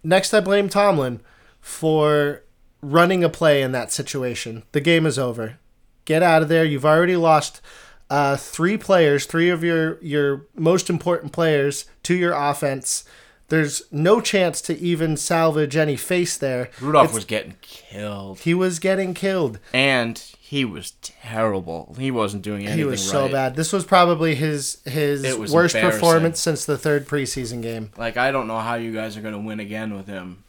next, 0.03 0.33
I 0.33 0.41
blame 0.41 0.69
Tomlin 0.69 1.21
for 1.61 2.43
running 2.81 3.23
a 3.23 3.29
play 3.29 3.61
in 3.61 3.73
that 3.73 3.93
situation. 3.93 4.63
The 4.73 4.81
game 4.81 5.05
is 5.05 5.19
over. 5.19 5.59
Get 6.07 6.23
out 6.23 6.43
of 6.43 6.49
there. 6.49 6.65
You've 6.65 6.87
already 6.87 7.17
lost 7.17 7.61
uh, 8.09 8.37
three 8.37 8.77
players, 8.77 9.27
three 9.27 9.51
of 9.51 9.63
your 9.63 10.03
your 10.03 10.47
most 10.57 10.91
important 10.91 11.33
players 11.33 11.87
to 12.05 12.15
your 12.15 12.33
offense. 12.33 13.05
There's 13.51 13.83
no 13.93 14.21
chance 14.23 14.61
to 14.63 14.79
even 14.79 15.17
salvage 15.19 15.77
any 15.77 15.97
face 15.97 16.37
there. 16.39 16.71
Rudolph 16.81 17.05
It's- 17.07 17.15
was 17.15 17.25
getting 17.27 17.57
killed. 17.61 18.39
he 18.41 18.55
was 18.55 18.79
getting 18.79 19.13
killed. 19.13 19.59
and 19.75 20.19
he 20.41 20.65
was 20.65 20.93
terrible. 21.03 21.95
He 21.99 22.11
wasn't 22.11 22.43
doing 22.43 22.63
anything 22.63 22.79
He 22.79 22.85
was 22.85 23.07
so 23.09 23.23
right. 23.25 23.33
bad. 23.33 23.57
This 23.57 23.73
was 23.73 23.85
probably 23.85 24.35
his 24.35 24.79
his 24.85 25.23
worst 25.53 25.77
performance 25.77 26.41
since 26.41 26.65
the 26.65 26.77
third 26.79 27.07
preseason 27.07 27.63
game. 27.63 27.91
Like 27.97 28.17
I 28.17 28.33
don't 28.33 28.49
know 28.49 28.59
how 28.59 28.75
you 28.75 28.93
guys 28.93 29.17
are 29.17 29.21
gonna 29.21 29.39
win 29.39 29.61
again 29.61 29.95
with 29.95 30.07
him. 30.09 30.43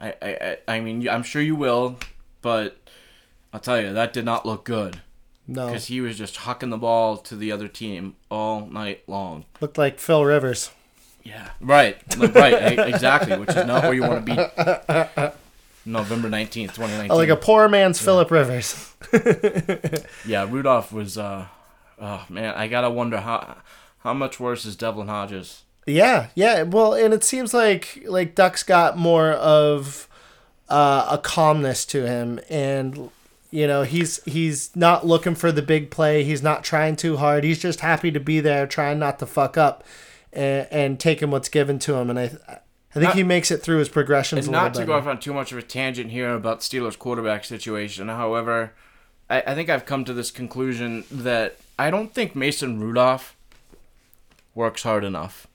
I 0.00 0.14
I 0.22 0.28
I, 0.68 0.76
I 0.76 0.80
mean 0.80 1.06
I'm 1.08 1.22
sure 1.22 1.42
you 1.42 1.56
will, 1.56 1.98
but 2.40 2.76
I'll 3.52 3.60
tell 3.60 3.80
you 3.80 3.92
that 3.92 4.12
did 4.14 4.24
not 4.24 4.46
look 4.46 4.64
good 4.64 5.00
No, 5.46 5.66
because 5.66 5.86
he 5.86 6.00
was 6.00 6.16
just 6.16 6.36
hucking 6.36 6.70
the 6.70 6.78
ball 6.78 7.16
to 7.18 7.36
the 7.36 7.52
other 7.52 7.68
team 7.68 8.16
all 8.30 8.66
night 8.66 9.02
long. 9.06 9.44
looked 9.60 9.76
like 9.78 9.98
Phil 9.98 10.24
Rivers. 10.24 10.70
Yeah, 11.24 11.48
right, 11.60 11.96
right, 12.16 12.78
exactly. 12.88 13.36
Which 13.38 13.50
is 13.50 13.66
not 13.66 13.82
where 13.84 13.94
you 13.94 14.02
want 14.02 14.26
to 14.26 15.32
be. 15.32 15.32
November 15.90 16.28
nineteenth, 16.28 16.74
twenty 16.74 16.92
nineteen. 16.94 17.16
like 17.16 17.28
a 17.28 17.36
poor 17.36 17.68
man's 17.68 18.00
Philip 18.00 18.30
Rivers. 18.30 18.94
yeah, 20.26 20.46
Rudolph 20.48 20.92
was. 20.92 21.18
uh 21.18 21.46
Oh 22.00 22.24
man, 22.28 22.54
I 22.54 22.68
gotta 22.68 22.90
wonder 22.90 23.20
how 23.20 23.56
how 24.00 24.14
much 24.14 24.40
worse 24.40 24.64
is 24.64 24.76
Devlin 24.76 25.08
Hodges. 25.08 25.62
Yeah, 25.86 26.28
yeah. 26.34 26.62
Well, 26.62 26.94
and 26.94 27.14
it 27.14 27.24
seems 27.24 27.54
like 27.54 28.02
like 28.06 28.34
Duck's 28.34 28.62
got 28.62 28.98
more 28.98 29.32
of 29.32 30.08
uh, 30.68 31.08
a 31.10 31.18
calmness 31.18 31.84
to 31.86 32.06
him, 32.06 32.40
and 32.48 33.10
you 33.50 33.66
know 33.66 33.82
he's 33.82 34.22
he's 34.24 34.74
not 34.74 35.06
looking 35.06 35.34
for 35.34 35.52
the 35.52 35.62
big 35.62 35.90
play. 35.90 36.24
He's 36.24 36.42
not 36.42 36.64
trying 36.64 36.96
too 36.96 37.16
hard. 37.18 37.44
He's 37.44 37.60
just 37.60 37.80
happy 37.80 38.10
to 38.10 38.20
be 38.20 38.40
there, 38.40 38.66
trying 38.66 38.98
not 38.98 39.18
to 39.20 39.26
fuck 39.26 39.56
up, 39.56 39.84
and, 40.34 40.68
and 40.70 41.00
taking 41.00 41.30
what's 41.30 41.48
given 41.48 41.78
to 41.80 41.94
him. 41.94 42.10
And 42.10 42.18
I 42.18 42.24
I 42.24 42.28
think 42.94 43.04
Not- 43.08 43.14
he 43.16 43.22
makes 43.24 43.50
it 43.50 43.58
through 43.62 43.78
his 43.78 43.88
progressions 43.88 44.46
And 44.46 44.52
not 44.52 44.72
to 44.74 44.80
better. 44.80 44.86
go 44.86 44.92
off 44.98 45.06
on 45.06 45.18
too 45.18 45.32
much 45.34 45.50
of 45.50 45.58
a 45.58 45.62
tangent 45.62 46.12
here 46.12 46.32
about 46.32 46.60
Steelers 46.60 46.96
quarterback 46.96 47.44
situation. 47.44 48.06
However, 48.08 48.72
I, 49.28 49.42
I 49.46 49.54
think 49.56 49.68
I've 49.68 49.84
come 49.84 50.04
to 50.04 50.12
this 50.12 50.30
conclusion 50.30 51.02
that 51.10 51.56
I 51.76 51.90
don't 51.90 52.14
think 52.14 52.36
Mason 52.36 52.78
Rudolph 52.78 53.34
works 54.54 54.84
hard 54.84 55.02
enough. 55.02 55.48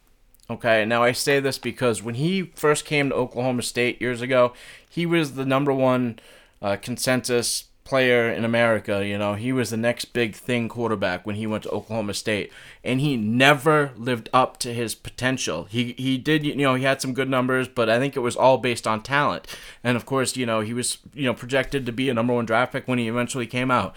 Okay, 0.49 0.83
now 0.83 1.01
I 1.03 1.11
say 1.13 1.39
this 1.39 1.57
because 1.57 2.01
when 2.03 2.15
he 2.15 2.51
first 2.55 2.83
came 2.83 3.09
to 3.09 3.15
Oklahoma 3.15 3.61
State 3.61 4.01
years 4.01 4.19
ago, 4.21 4.51
he 4.89 5.05
was 5.05 5.35
the 5.35 5.45
number 5.45 5.71
one 5.71 6.19
uh, 6.61 6.75
consensus 6.81 7.65
player 7.89 8.31
in 8.31 8.45
America. 8.45 9.05
You 9.05 9.17
know, 9.17 9.33
he 9.33 9.51
was 9.51 9.71
the 9.71 9.77
next 9.77 10.05
big 10.13 10.35
thing 10.35 10.69
quarterback 10.69 11.25
when 11.25 11.35
he 11.35 11.47
went 11.47 11.63
to 11.63 11.71
Oklahoma 11.71 12.13
State, 12.13 12.51
and 12.83 13.01
he 13.01 13.17
never 13.17 13.91
lived 13.97 14.29
up 14.31 14.57
to 14.59 14.73
his 14.73 14.93
potential. 14.93 15.63
He 15.63 15.93
he 15.97 16.17
did, 16.19 16.45
you 16.45 16.55
know, 16.55 16.75
he 16.75 16.83
had 16.83 17.01
some 17.01 17.15
good 17.15 17.29
numbers, 17.29 17.67
but 17.67 17.89
I 17.89 17.97
think 17.97 18.15
it 18.15 18.19
was 18.19 18.35
all 18.35 18.59
based 18.59 18.85
on 18.85 19.01
talent. 19.01 19.47
And 19.83 19.97
of 19.97 20.05
course, 20.05 20.37
you 20.37 20.45
know, 20.45 20.61
he 20.61 20.73
was 20.73 20.99
you 21.13 21.25
know 21.25 21.33
projected 21.33 21.87
to 21.87 21.91
be 21.91 22.09
a 22.09 22.13
number 22.13 22.33
one 22.33 22.45
draft 22.45 22.73
pick 22.73 22.87
when 22.87 22.99
he 22.99 23.07
eventually 23.07 23.47
came 23.47 23.71
out. 23.71 23.95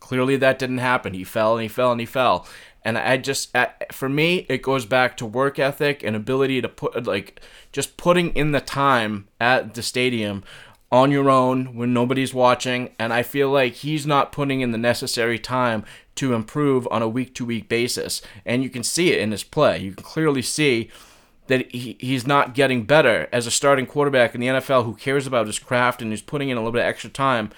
Clearly, 0.00 0.36
that 0.36 0.58
didn't 0.58 0.78
happen. 0.78 1.12
He 1.12 1.24
fell 1.24 1.54
and 1.54 1.62
he 1.62 1.68
fell 1.68 1.92
and 1.92 2.00
he 2.00 2.06
fell. 2.06 2.46
And 2.84 2.96
I 2.96 3.16
just, 3.16 3.52
for 3.90 4.08
me, 4.08 4.46
it 4.48 4.62
goes 4.62 4.86
back 4.86 5.16
to 5.16 5.26
work 5.26 5.58
ethic 5.58 6.04
and 6.04 6.14
ability 6.14 6.62
to 6.62 6.68
put, 6.68 7.04
like, 7.04 7.40
just 7.72 7.96
putting 7.96 8.30
in 8.36 8.52
the 8.52 8.60
time 8.60 9.26
at 9.40 9.74
the 9.74 9.82
stadium 9.82 10.44
on 10.90 11.10
your 11.10 11.28
own 11.28 11.74
when 11.74 11.92
nobody's 11.92 12.32
watching. 12.34 12.90
And 12.98 13.12
I 13.12 13.22
feel 13.22 13.50
like 13.50 13.74
he's 13.74 14.06
not 14.06 14.32
putting 14.32 14.60
in 14.60 14.72
the 14.72 14.78
necessary 14.78 15.38
time 15.38 15.84
to 16.16 16.34
improve 16.34 16.88
on 16.90 17.02
a 17.02 17.08
week 17.08 17.34
to 17.34 17.44
week 17.44 17.68
basis. 17.68 18.22
And 18.44 18.62
you 18.62 18.70
can 18.70 18.82
see 18.82 19.12
it 19.12 19.20
in 19.20 19.32
his 19.32 19.44
play. 19.44 19.78
You 19.78 19.92
can 19.92 20.04
clearly 20.04 20.42
see 20.42 20.90
that 21.48 21.70
he, 21.72 21.96
he's 22.00 22.26
not 22.26 22.54
getting 22.54 22.84
better 22.84 23.28
as 23.32 23.46
a 23.46 23.50
starting 23.50 23.86
quarterback 23.86 24.34
in 24.34 24.40
the 24.40 24.48
NFL 24.48 24.84
who 24.84 24.94
cares 24.94 25.26
about 25.26 25.46
his 25.46 25.58
craft 25.58 26.02
and 26.02 26.12
is 26.12 26.22
putting 26.22 26.48
in 26.48 26.56
a 26.56 26.60
little 26.60 26.72
bit 26.72 26.82
of 26.82 26.88
extra 26.88 27.10
time 27.10 27.50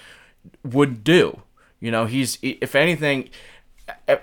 would 0.63 1.03
do. 1.03 1.41
You 1.79 1.91
know, 1.91 2.05
he's 2.05 2.37
if 2.41 2.75
anything, 2.75 3.29
eh, 4.07 4.17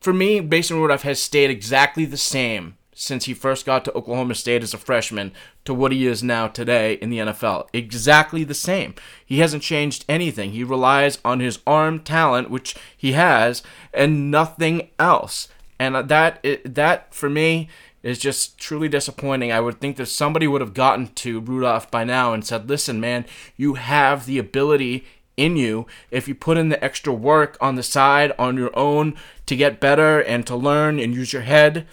for 0.00 0.12
me, 0.12 0.40
Mason 0.40 0.78
Rudolph 0.78 1.02
has 1.02 1.20
stayed 1.20 1.50
exactly 1.50 2.04
the 2.04 2.16
same 2.16 2.76
since 2.98 3.26
he 3.26 3.34
first 3.34 3.66
got 3.66 3.84
to 3.84 3.92
Oklahoma 3.92 4.34
State 4.34 4.62
as 4.62 4.72
a 4.72 4.78
freshman 4.78 5.32
to 5.66 5.74
what 5.74 5.92
he 5.92 6.06
is 6.06 6.22
now 6.22 6.48
today 6.48 6.94
in 6.94 7.10
the 7.10 7.18
NFL. 7.18 7.68
Exactly 7.74 8.42
the 8.42 8.54
same. 8.54 8.94
He 9.24 9.40
hasn't 9.40 9.62
changed 9.62 10.06
anything. 10.08 10.52
He 10.52 10.64
relies 10.64 11.18
on 11.24 11.40
his 11.40 11.58
arm 11.66 12.00
talent, 12.00 12.50
which 12.50 12.74
he 12.96 13.12
has, 13.12 13.62
and 13.92 14.30
nothing 14.30 14.88
else. 14.98 15.48
And 15.78 15.94
uh, 15.94 16.02
that 16.02 16.44
that 16.64 17.14
for 17.14 17.28
me 17.28 17.68
is 18.02 18.18
just 18.18 18.56
truly 18.56 18.88
disappointing. 18.88 19.52
I 19.52 19.60
would 19.60 19.78
think 19.78 19.98
that 19.98 20.06
somebody 20.06 20.46
would 20.46 20.62
have 20.62 20.72
gotten 20.72 21.08
to 21.08 21.40
Rudolph 21.40 21.90
by 21.90 22.02
now 22.02 22.32
and 22.32 22.46
said, 22.46 22.68
"Listen, 22.68 22.98
man, 22.98 23.26
you 23.58 23.74
have 23.74 24.24
the 24.24 24.38
ability 24.38 25.04
in 25.36 25.56
you 25.56 25.86
if 26.10 26.26
you 26.26 26.34
put 26.34 26.56
in 26.56 26.70
the 26.70 26.82
extra 26.82 27.12
work 27.12 27.58
on 27.60 27.74
the 27.74 27.82
side 27.82 28.32
on 28.38 28.56
your 28.56 28.76
own 28.76 29.14
to 29.44 29.54
get 29.54 29.80
better 29.80 30.18
and 30.18 30.46
to 30.46 30.56
learn 30.56 30.98
and 30.98 31.14
use 31.14 31.34
your 31.34 31.42
head. 31.42 31.86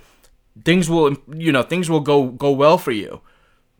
Things 0.64 0.90
will, 0.90 1.18
you 1.34 1.52
know, 1.52 1.64
things 1.64 1.90
will 1.90 2.02
go 2.02 2.28
go 2.28 2.52
well 2.52 2.78
for 2.78 2.92
you." 2.92 3.22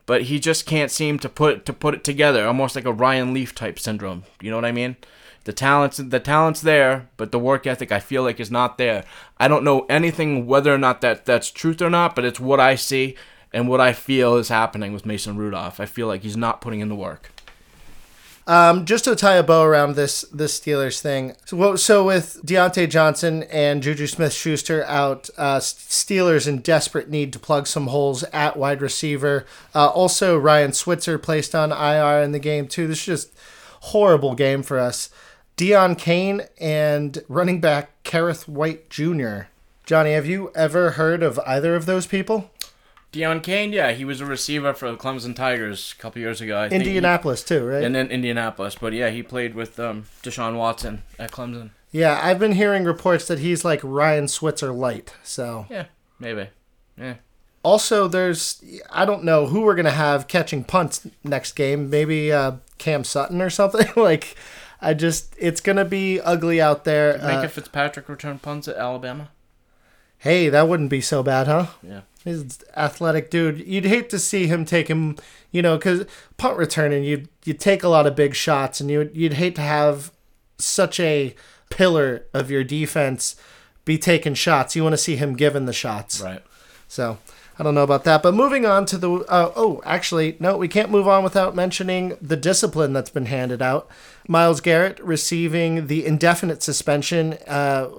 But 0.06 0.24
he 0.24 0.38
just 0.38 0.66
can't 0.66 0.90
seem 0.90 1.18
to 1.20 1.28
put 1.28 1.64
to 1.66 1.72
put 1.72 1.94
it 1.94 2.04
together, 2.04 2.46
almost 2.46 2.76
like 2.76 2.84
a 2.84 2.92
Ryan 2.92 3.32
Leaf 3.32 3.54
type 3.54 3.78
syndrome. 3.78 4.24
You 4.40 4.50
know 4.50 4.56
what 4.56 4.64
I 4.64 4.72
mean? 4.72 4.96
The 5.44 5.52
talent's 5.52 5.98
the 5.98 6.20
talent's 6.20 6.60
there, 6.62 7.08
but 7.16 7.30
the 7.32 7.38
work 7.38 7.66
ethic 7.66 7.92
I 7.92 8.00
feel 8.00 8.22
like 8.22 8.40
is 8.40 8.50
not 8.50 8.78
there. 8.78 9.04
I 9.38 9.48
don't 9.48 9.64
know 9.64 9.86
anything 9.88 10.46
whether 10.46 10.74
or 10.74 10.78
not 10.78 11.00
that 11.02 11.26
that's 11.26 11.50
truth 11.50 11.80
or 11.82 11.90
not, 11.90 12.14
but 12.14 12.24
it's 12.24 12.40
what 12.40 12.60
I 12.60 12.74
see 12.74 13.14
and 13.52 13.68
what 13.68 13.80
I 13.80 13.92
feel 13.92 14.36
is 14.36 14.48
happening 14.48 14.92
with 14.92 15.06
Mason 15.06 15.36
Rudolph. 15.36 15.80
I 15.80 15.86
feel 15.86 16.06
like 16.06 16.22
he's 16.22 16.36
not 16.36 16.60
putting 16.60 16.80
in 16.80 16.88
the 16.88 16.94
work. 16.94 17.30
Um, 18.46 18.84
just 18.84 19.04
to 19.04 19.16
tie 19.16 19.36
a 19.36 19.42
bow 19.42 19.62
around 19.62 19.96
this 19.96 20.22
this 20.32 20.60
Steelers 20.60 21.00
thing. 21.00 21.34
So, 21.46 21.76
so 21.76 22.04
with 22.04 22.40
Diontae 22.44 22.90
Johnson 22.90 23.44
and 23.44 23.82
Juju 23.82 24.06
Smith 24.06 24.34
Schuster 24.34 24.84
out, 24.84 25.30
uh, 25.38 25.58
Steelers 25.58 26.46
in 26.46 26.58
desperate 26.58 27.08
need 27.08 27.32
to 27.32 27.38
plug 27.38 27.66
some 27.66 27.86
holes 27.86 28.22
at 28.24 28.56
wide 28.56 28.82
receiver. 28.82 29.46
Uh, 29.74 29.88
also, 29.88 30.36
Ryan 30.36 30.72
Switzer 30.72 31.18
placed 31.18 31.54
on 31.54 31.72
IR 31.72 32.22
in 32.22 32.32
the 32.32 32.38
game 32.38 32.68
too. 32.68 32.86
This 32.86 32.98
is 32.98 33.06
just 33.06 33.32
horrible 33.80 34.34
game 34.34 34.62
for 34.62 34.78
us. 34.78 35.08
Deon 35.56 35.96
Cain 35.96 36.42
and 36.60 37.22
running 37.28 37.60
back 37.60 38.02
Kerrith 38.02 38.48
Whyte 38.48 38.90
Jr. 38.90 39.42
Johnny, 39.86 40.12
have 40.12 40.26
you 40.26 40.50
ever 40.54 40.92
heard 40.92 41.22
of 41.22 41.38
either 41.46 41.76
of 41.76 41.86
those 41.86 42.06
people? 42.06 42.50
Deon 43.14 43.42
Cain, 43.42 43.72
yeah, 43.72 43.92
he 43.92 44.04
was 44.04 44.20
a 44.20 44.26
receiver 44.26 44.74
for 44.74 44.90
the 44.90 44.96
Clemson 44.96 45.34
Tigers 45.36 45.94
a 45.96 46.02
couple 46.02 46.20
years 46.20 46.40
ago. 46.40 46.58
I 46.58 46.68
he- 46.68 46.74
Indianapolis 46.74 47.44
too, 47.44 47.64
right? 47.64 47.84
and 47.84 47.94
then 47.94 48.08
Indianapolis, 48.08 48.74
but 48.80 48.92
yeah, 48.92 49.10
he 49.10 49.22
played 49.22 49.54
with 49.54 49.78
um, 49.78 50.04
Deshaun 50.22 50.56
Watson 50.56 51.02
at 51.18 51.30
Clemson. 51.30 51.70
yeah, 51.92 52.20
I've 52.22 52.38
been 52.40 52.52
hearing 52.52 52.84
reports 52.84 53.26
that 53.28 53.38
he's 53.38 53.64
like 53.64 53.80
Ryan 53.82 54.26
Switzer 54.28 54.72
light. 54.72 55.14
So 55.22 55.66
Yeah, 55.70 55.86
maybe. 56.18 56.48
Yeah. 56.98 57.14
also, 57.62 58.08
there's 58.08 58.62
I 58.90 59.04
don't 59.04 59.24
know 59.24 59.46
who 59.46 59.62
we're 59.62 59.74
gonna 59.76 59.90
have 59.90 60.26
catching 60.28 60.64
punts 60.64 61.06
next 61.22 61.52
game. 61.52 61.88
Maybe 61.90 62.32
uh, 62.32 62.56
Cam 62.78 63.04
Sutton 63.04 63.40
or 63.40 63.50
something. 63.50 63.86
like, 63.96 64.34
I 64.80 64.92
just 64.94 65.34
it's 65.38 65.60
gonna 65.60 65.84
be 65.84 66.20
ugly 66.20 66.60
out 66.60 66.84
there. 66.84 67.14
Uh, 67.16 67.30
Minkah 67.30 67.50
Fitzpatrick 67.50 68.08
return 68.08 68.38
punts 68.40 68.66
at 68.68 68.76
Alabama. 68.76 69.30
hey, 70.18 70.48
that 70.48 70.68
wouldn't 70.68 70.90
be 70.90 71.00
so 71.00 71.22
bad, 71.22 71.46
huh? 71.46 71.66
Yeah. 71.82 72.00
He's 72.24 72.40
an 72.40 72.50
athletic 72.74 73.30
dude. 73.30 73.66
You'd 73.66 73.84
hate 73.84 74.08
to 74.10 74.18
see 74.18 74.46
him 74.46 74.64
take 74.64 74.88
him, 74.88 75.16
you 75.50 75.60
know, 75.60 75.76
because 75.76 76.06
punt 76.38 76.56
returning, 76.56 77.04
you'd 77.04 77.28
you 77.44 77.52
take 77.52 77.82
a 77.82 77.88
lot 77.88 78.06
of 78.06 78.16
big 78.16 78.34
shots, 78.34 78.80
and 78.80 78.90
you 78.90 79.10
you'd 79.12 79.34
hate 79.34 79.54
to 79.56 79.62
have 79.62 80.10
such 80.58 80.98
a 80.98 81.34
pillar 81.70 82.24
of 82.32 82.50
your 82.50 82.64
defense 82.64 83.36
be 83.84 83.98
taking 83.98 84.34
shots. 84.34 84.74
You 84.74 84.82
want 84.82 84.94
to 84.94 84.98
see 84.98 85.16
him 85.16 85.36
given 85.36 85.66
the 85.66 85.72
shots. 85.72 86.20
Right. 86.20 86.42
So 86.88 87.18
I 87.58 87.62
don't 87.62 87.74
know 87.74 87.82
about 87.82 88.04
that. 88.04 88.22
But 88.22 88.34
moving 88.34 88.66
on 88.66 88.86
to 88.86 88.98
the 88.98 89.10
uh, 89.12 89.52
oh, 89.54 89.82
actually, 89.84 90.36
no, 90.40 90.56
we 90.56 90.68
can't 90.68 90.90
move 90.90 91.06
on 91.06 91.22
without 91.22 91.54
mentioning 91.54 92.16
the 92.20 92.36
discipline 92.36 92.92
that's 92.92 93.10
been 93.10 93.26
handed 93.26 93.62
out. 93.62 93.88
Myles 94.26 94.60
Garrett 94.60 94.98
receiving 95.00 95.86
the 95.86 96.04
indefinite 96.06 96.62
suspension, 96.62 97.34
uh, 97.46 97.90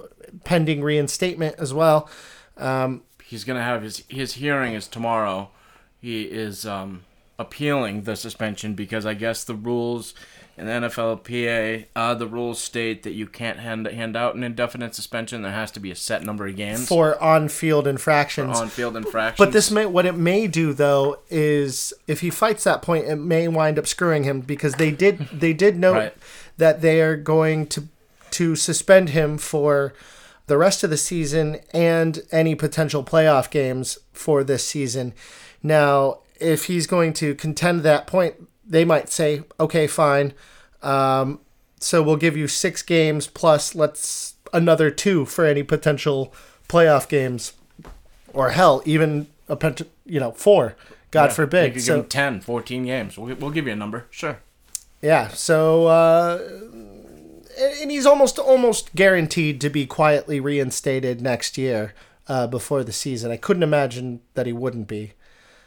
pending 0.44 0.82
reinstatement 0.82 1.56
as 1.58 1.72
well. 1.72 2.08
Um, 2.56 3.02
He's 3.26 3.44
gonna 3.44 3.62
have 3.62 3.82
his 3.82 4.02
his 4.08 4.34
hearing 4.34 4.74
is 4.74 4.86
tomorrow. 4.86 5.50
He 6.00 6.22
is 6.22 6.64
um, 6.64 7.04
appealing 7.38 8.02
the 8.02 8.14
suspension 8.16 8.74
because 8.74 9.04
I 9.04 9.14
guess 9.14 9.42
the 9.44 9.54
rules 9.54 10.14
in 10.58 10.64
the 10.66 10.72
NFLPA, 10.72 11.86
uh, 11.94 12.14
the 12.14 12.26
rules 12.26 12.58
state 12.60 13.02
that 13.02 13.12
you 13.12 13.26
can't 13.26 13.58
hand 13.58 13.86
hand 13.88 14.16
out 14.16 14.36
an 14.36 14.44
indefinite 14.44 14.94
suspension. 14.94 15.42
There 15.42 15.50
has 15.52 15.70
to 15.72 15.80
be 15.80 15.90
a 15.90 15.96
set 15.96 16.22
number 16.22 16.46
of 16.46 16.54
games 16.56 16.86
for 16.88 17.20
on-field 17.22 17.86
infractions. 17.86 18.58
on 18.58 18.68
field 18.68 18.96
infractions. 18.96 19.44
But 19.44 19.52
this 19.52 19.70
may 19.70 19.86
what 19.86 20.06
it 20.06 20.14
may 20.16 20.46
do 20.46 20.72
though 20.72 21.18
is 21.28 21.92
if 22.06 22.20
he 22.20 22.30
fights 22.30 22.64
that 22.64 22.80
point, 22.80 23.06
it 23.06 23.16
may 23.16 23.48
wind 23.48 23.78
up 23.78 23.86
screwing 23.88 24.22
him 24.24 24.40
because 24.40 24.74
they 24.76 24.90
did 24.92 25.18
they 25.32 25.52
did 25.52 25.76
note 25.76 25.94
Right. 25.94 26.14
that 26.58 26.80
they 26.80 27.00
are 27.02 27.16
going 27.16 27.66
to 27.68 27.88
to 28.32 28.54
suspend 28.56 29.10
him 29.10 29.36
for 29.38 29.92
the 30.46 30.56
rest 30.58 30.84
of 30.84 30.90
the 30.90 30.96
season 30.96 31.58
and 31.72 32.22
any 32.30 32.54
potential 32.54 33.02
playoff 33.02 33.50
games 33.50 33.98
for 34.12 34.44
this 34.44 34.64
season. 34.64 35.12
Now, 35.62 36.18
if 36.40 36.64
he's 36.66 36.86
going 36.86 37.12
to 37.14 37.34
contend 37.34 37.80
that 37.82 38.06
point, 38.06 38.34
they 38.66 38.84
might 38.84 39.08
say, 39.08 39.42
okay, 39.58 39.86
fine. 39.86 40.32
Um, 40.82 41.40
so 41.80 42.02
we'll 42.02 42.16
give 42.16 42.36
you 42.36 42.46
six 42.48 42.82
games 42.82 43.26
plus 43.26 43.74
let's 43.74 44.34
another 44.52 44.90
two 44.90 45.24
for 45.26 45.44
any 45.44 45.62
potential 45.62 46.32
playoff 46.68 47.08
games, 47.08 47.52
or 48.32 48.50
hell, 48.50 48.82
even 48.84 49.26
a 49.48 49.56
pent- 49.56 49.82
you 50.04 50.20
know 50.20 50.32
four. 50.32 50.76
God 51.10 51.24
Yeah, 51.24 51.28
You 51.28 51.34
forbid. 51.34 51.72
could 51.74 51.82
So 51.82 51.94
give 51.96 52.04
him 52.04 52.08
10, 52.08 52.40
14 52.42 52.84
games. 52.84 53.18
We'll, 53.18 53.34
we'll 53.36 53.50
give 53.50 53.66
you 53.66 53.72
a 53.72 53.76
number. 53.76 54.06
Sure. 54.10 54.38
yeah, 55.00 55.28
so 55.28 55.86
uh, 55.86 56.38
and 57.58 57.90
he's 57.90 58.06
almost 58.06 58.38
almost 58.38 58.94
guaranteed 58.94 59.60
to 59.60 59.70
be 59.70 59.86
quietly 59.86 60.40
reinstated 60.40 61.20
next 61.20 61.56
year 61.58 61.94
uh, 62.28 62.46
before 62.46 62.84
the 62.84 62.92
season. 62.92 63.30
I 63.30 63.36
couldn't 63.36 63.62
imagine 63.62 64.20
that 64.34 64.46
he 64.46 64.52
wouldn't 64.52 64.88
be. 64.88 65.12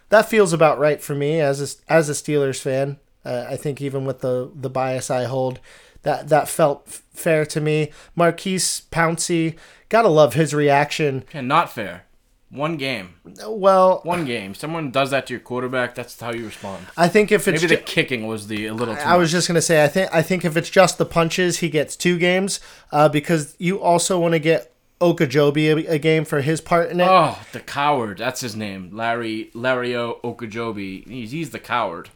That 0.09 0.29
feels 0.29 0.53
about 0.53 0.79
right 0.79 1.01
for 1.01 1.15
me 1.15 1.39
as 1.39 1.61
a, 1.61 1.91
as 1.91 2.09
a 2.09 2.13
Steelers 2.13 2.59
fan. 2.59 2.97
Uh, 3.23 3.45
I 3.49 3.55
think 3.57 3.81
even 3.81 4.05
with 4.05 4.19
the 4.19 4.51
the 4.55 4.69
bias 4.69 5.09
I 5.11 5.25
hold, 5.25 5.59
that 6.03 6.29
that 6.29 6.47
felt 6.47 6.83
f- 6.87 7.03
fair 7.11 7.45
to 7.47 7.61
me. 7.61 7.91
Maurkice 8.15 8.81
Pouncey, 8.91 9.57
gotta 9.89 10.07
love 10.07 10.33
his 10.33 10.53
reaction. 10.53 11.23
Okay, 11.29 11.41
not 11.41 11.71
fair. 11.71 12.05
One 12.51 12.77
game. 12.77 13.15
Well, 13.47 14.01
One 14.03 14.25
game. 14.25 14.55
Someone 14.55 14.89
does 14.89 15.11
that 15.11 15.27
to 15.27 15.33
your 15.33 15.39
quarterback, 15.39 15.93
that's 15.93 16.19
how 16.19 16.33
you 16.33 16.45
respond. 16.45 16.83
I 16.97 17.07
think 17.07 17.31
if 17.31 17.47
it's 17.47 17.61
Maybe 17.61 17.75
the 17.75 17.81
kicking 17.81 18.25
was 18.25 18.47
the 18.47 18.65
a 18.65 18.73
little 18.73 18.95
too 18.95 19.01
I 19.01 19.17
was 19.17 19.31
just 19.31 19.47
gonna 19.47 19.61
say, 19.61 19.83
I 19.83 19.87
think 19.87 20.09
I 20.13 20.23
think 20.23 20.43
if 20.43 20.57
it's 20.57 20.69
just 20.69 20.97
the 20.97 21.05
punches, 21.05 21.59
he 21.59 21.69
gets 21.69 21.95
two 21.95 22.17
games. 22.17 22.59
Uh, 22.91 23.07
because 23.07 23.55
you 23.59 23.79
also 23.79 24.19
want 24.19 24.33
to 24.33 24.39
get 24.39 24.73
Okajobi 24.99 25.85
a, 25.87 25.93
a 25.93 25.99
game 25.99 26.25
for 26.25 26.41
his 26.41 26.59
part 26.59 26.89
in 26.89 26.99
it. 26.99 27.07
Oh, 27.07 27.39
the 27.51 27.59
coward. 27.59 28.17
That's 28.17 28.41
his 28.41 28.55
name. 28.55 28.89
Larry 28.93 29.51
Lario 29.53 30.19
Okajobi. 30.21 31.07
He's, 31.07 31.31
he's 31.31 31.51
the 31.51 31.59
coward. 31.59 32.09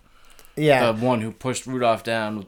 yeah, 0.56 0.92
The 0.92 1.06
one 1.06 1.22
who 1.22 1.32
pushed 1.32 1.66
Rudolph 1.68 2.04
down 2.04 2.48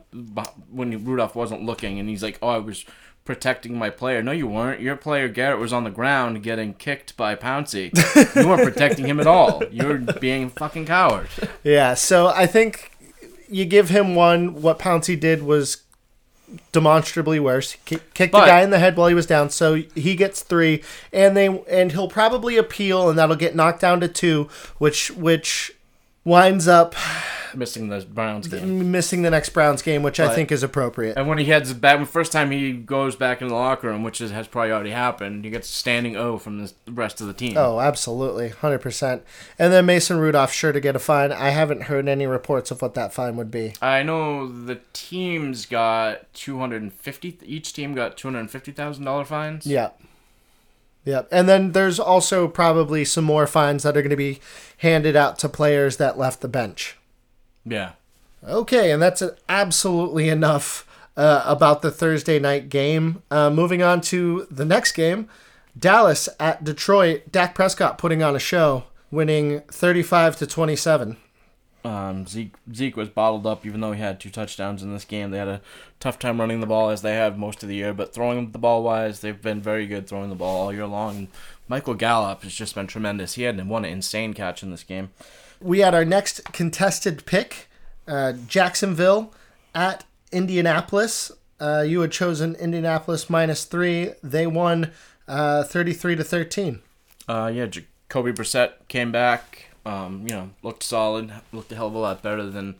when 0.72 1.06
Rudolph 1.06 1.36
wasn't 1.36 1.64
looking, 1.64 2.00
and 2.00 2.10
he's 2.10 2.24
like, 2.24 2.38
"Oh, 2.42 2.50
I 2.50 2.58
was 2.58 2.84
protecting 3.26 3.78
my 3.78 3.90
player." 3.90 4.24
No, 4.24 4.32
you 4.32 4.48
weren't. 4.48 4.80
Your 4.80 4.96
player 4.96 5.28
Garrett 5.28 5.60
was 5.60 5.74
on 5.74 5.84
the 5.84 5.90
ground 5.90 6.44
getting 6.44 6.74
kicked 6.76 7.18
by 7.18 7.36
Pouncey. 7.36 7.92
you 8.36 8.48
weren't 8.48 8.64
protecting 8.64 9.06
him 9.08 9.20
at 9.20 9.28
all. 9.28 9.64
You're 9.72 9.98
being 9.98 10.46
a 10.46 10.50
fucking 10.50 10.86
coward. 10.86 11.28
yeah. 11.64 11.94
So 11.96 12.28
I 12.28 12.46
think 12.48 12.92
you 13.50 13.66
give 13.66 13.90
him 13.90 14.16
one. 14.16 14.62
What 14.62 14.80
Pouncey 14.80 15.20
did 15.20 15.44
was 15.44 15.84
demonstrably 16.72 17.40
worse. 17.40 17.76
Kick, 17.86 18.14
kicked 18.14 18.34
the 18.34 18.40
guy 18.40 18.62
in 18.62 18.70
the 18.70 18.80
head 18.80 18.96
while 18.96 19.08
he 19.08 19.16
was 19.16 19.26
down, 19.26 19.50
so 19.50 19.76
he 19.96 20.16
gets 20.16 20.44
three, 20.44 20.84
and 21.12 21.36
they 21.36 21.48
and 21.70 21.92
he'll 21.92 22.08
probably 22.08 22.58
appeal, 22.58 23.10
and 23.10 23.18
that'll 23.18 23.36
get 23.36 23.56
knocked 23.56 23.82
down 23.82 24.00
to 24.02 24.08
two, 24.08 24.50
which 24.78 25.12
which 25.12 25.75
winds 26.26 26.68
up 26.68 26.96
Missing 27.56 27.90
the 27.90 28.02
Browns 28.02 28.48
game. 28.48 28.92
missing 28.92 29.22
the 29.22 29.30
next 29.30 29.50
Browns 29.50 29.82
game, 29.82 30.04
which 30.04 30.20
I 30.20 30.34
think 30.34 30.52
is 30.52 30.64
appropriate. 30.64 31.18
And 31.18 31.28
when 31.28 31.38
he 31.38 31.46
heads 31.46 31.74
back, 31.74 32.00
the 32.00 32.06
first 32.06 32.32
time 32.32 32.52
he 32.52 32.74
goes 32.74 33.16
back 33.16 33.42
in 33.42 33.48
the 33.48 33.54
locker 33.54 33.88
room, 33.88 34.04
which 34.04 34.20
is, 34.20 34.32
has 34.32 34.48
probably 34.48 34.72
already 34.72 34.90
happened, 34.92 35.46
he 35.46 35.52
gets 35.52 35.70
a 35.70 35.74
standing 35.74 36.16
O 36.16 36.38
from 36.38 36.66
the 36.66 36.74
rest 36.90 37.22
of 37.22 37.28
the 37.28 37.34
team. 37.34 37.56
Oh, 37.58 37.80
absolutely, 37.80 38.50
hundred 38.50 38.80
percent. 38.80 39.24
And 39.58 39.72
then 39.72 39.86
Mason 39.86 40.18
Rudolph 40.18 40.52
sure 40.52 40.74
to 40.74 40.80
get 40.80 40.96
a 40.96 41.00
fine. 41.00 41.32
I 41.32 41.50
haven't 41.50 41.84
heard 41.84 42.08
any 42.08 42.28
reports 42.28 42.72
of 42.72 42.82
what 42.82 42.94
that 42.96 43.14
fine 43.14 43.38
would 43.38 43.52
be. 43.52 43.74
I 43.82 44.04
know 44.04 44.48
the 44.48 44.80
teams 44.94 45.66
got 45.66 46.34
two 46.34 46.60
hundred 46.60 46.82
and 46.82 46.94
fifty. 46.94 47.38
Each 47.44 47.72
team 47.72 47.96
got 47.96 48.18
two 48.18 48.28
hundred 48.28 48.42
and 48.42 48.52
fifty 48.52 48.72
thousand 48.72 49.06
dollar 49.06 49.24
fines. 49.24 49.66
Yeah, 49.66 49.92
yeah. 51.06 51.22
And 51.32 51.48
then 51.48 51.72
there's 51.72 52.00
also 52.00 52.48
probably 52.48 53.06
some 53.06 53.24
more 53.24 53.48
fines 53.48 53.84
that 53.84 53.96
are 53.96 54.02
going 54.02 54.10
to 54.10 54.16
be 54.16 54.40
handed 54.80 55.16
out 55.16 55.40
to 55.40 55.50
players 55.50 55.98
that 55.98 56.18
left 56.18 56.42
the 56.42 56.48
bench. 56.48 56.98
Yeah. 57.64 57.92
Okay, 58.44 58.92
and 58.92 59.02
that's 59.02 59.24
absolutely 59.48 60.30
enough 60.30 60.86
uh, 61.16 61.44
about 61.46 61.82
the 61.82 61.92
Thursday 61.92 62.40
night 62.40 62.70
game. 62.70 63.24
Uh, 63.32 63.50
moving 63.50 63.82
on 63.82 64.02
to 64.02 64.48
the 64.52 64.66
next 64.66 64.92
game, 64.92 65.30
Dallas 65.78 66.28
at 66.40 66.64
Detroit. 66.64 67.32
Dak 67.32 67.56
Prescott 67.56 67.98
putting 67.98 68.22
on 68.22 68.36
a 68.36 68.40
show, 68.40 68.86
winning 69.12 69.62
35 69.62 70.36
to 70.38 70.48
27. 70.48 71.18
Um, 71.86 72.26
Zeke 72.26 72.56
Zeke 72.74 72.98
was 72.98 73.10
bottled 73.10 73.46
up, 73.46 73.64
even 73.64 73.80
though 73.80 73.92
he 73.92 74.02
had 74.02 74.20
two 74.20 74.32
touchdowns 74.32 74.82
in 74.82 74.92
this 74.92 75.06
game. 75.06 75.30
They 75.30 75.38
had 75.38 75.48
a 75.48 75.62
tough 76.00 76.18
time 76.18 76.40
running 76.40 76.60
the 76.60 76.66
ball 76.66 76.90
as 76.90 77.04
they 77.04 77.14
have 77.14 77.38
most 77.38 77.62
of 77.62 77.70
the 77.70 77.76
year, 77.76 77.94
but 77.94 78.12
throwing 78.12 78.52
the 78.52 78.58
ball 78.58 78.82
wise, 78.82 79.20
they've 79.20 79.40
been 79.40 79.62
very 79.62 79.86
good 79.86 80.08
throwing 80.08 80.30
the 80.30 80.36
ball 80.36 80.64
all 80.64 80.74
year 80.74 80.88
long. 80.88 81.16
And 81.16 81.28
Michael 81.68 81.94
Gallup 81.94 82.42
has 82.42 82.56
just 82.56 82.74
been 82.74 82.88
tremendous. 82.88 83.36
He 83.36 83.44
had 83.44 83.64
one 83.68 83.86
insane 83.86 84.34
catch 84.34 84.64
in 84.64 84.72
this 84.72 84.84
game. 84.84 85.12
We 85.62 85.80
had 85.80 85.94
our 85.94 86.04
next 86.04 86.44
contested 86.46 87.28
pick, 87.28 87.68
uh, 88.08 88.34
Jacksonville 88.48 89.32
at 89.76 90.06
Indianapolis. 90.32 91.32
Uh, 91.60 91.86
you 91.88 92.02
had 92.02 92.12
chosen 92.12 92.56
Indianapolis 92.56 93.30
minus 93.30 93.64
three. 93.66 94.12
They 94.24 94.48
won 94.48 94.92
uh, 95.28 95.64
33 95.64 96.16
to 96.16 96.24
13. 96.24 96.82
Uh, 97.28 97.52
yeah, 97.54 97.68
Jacoby 97.68 98.32
Brissett 98.32 98.72
came 98.88 99.12
back. 99.12 99.70
Um, 99.86 100.24
you 100.28 100.34
know, 100.34 100.50
looked 100.64 100.84
solid. 100.84 101.32
Looked 101.52 101.72
a 101.72 101.76
hell 101.76 101.88
of 101.88 101.96
a 101.96 102.00
lot 102.00 102.24
better 102.24 102.50
than 102.50 102.76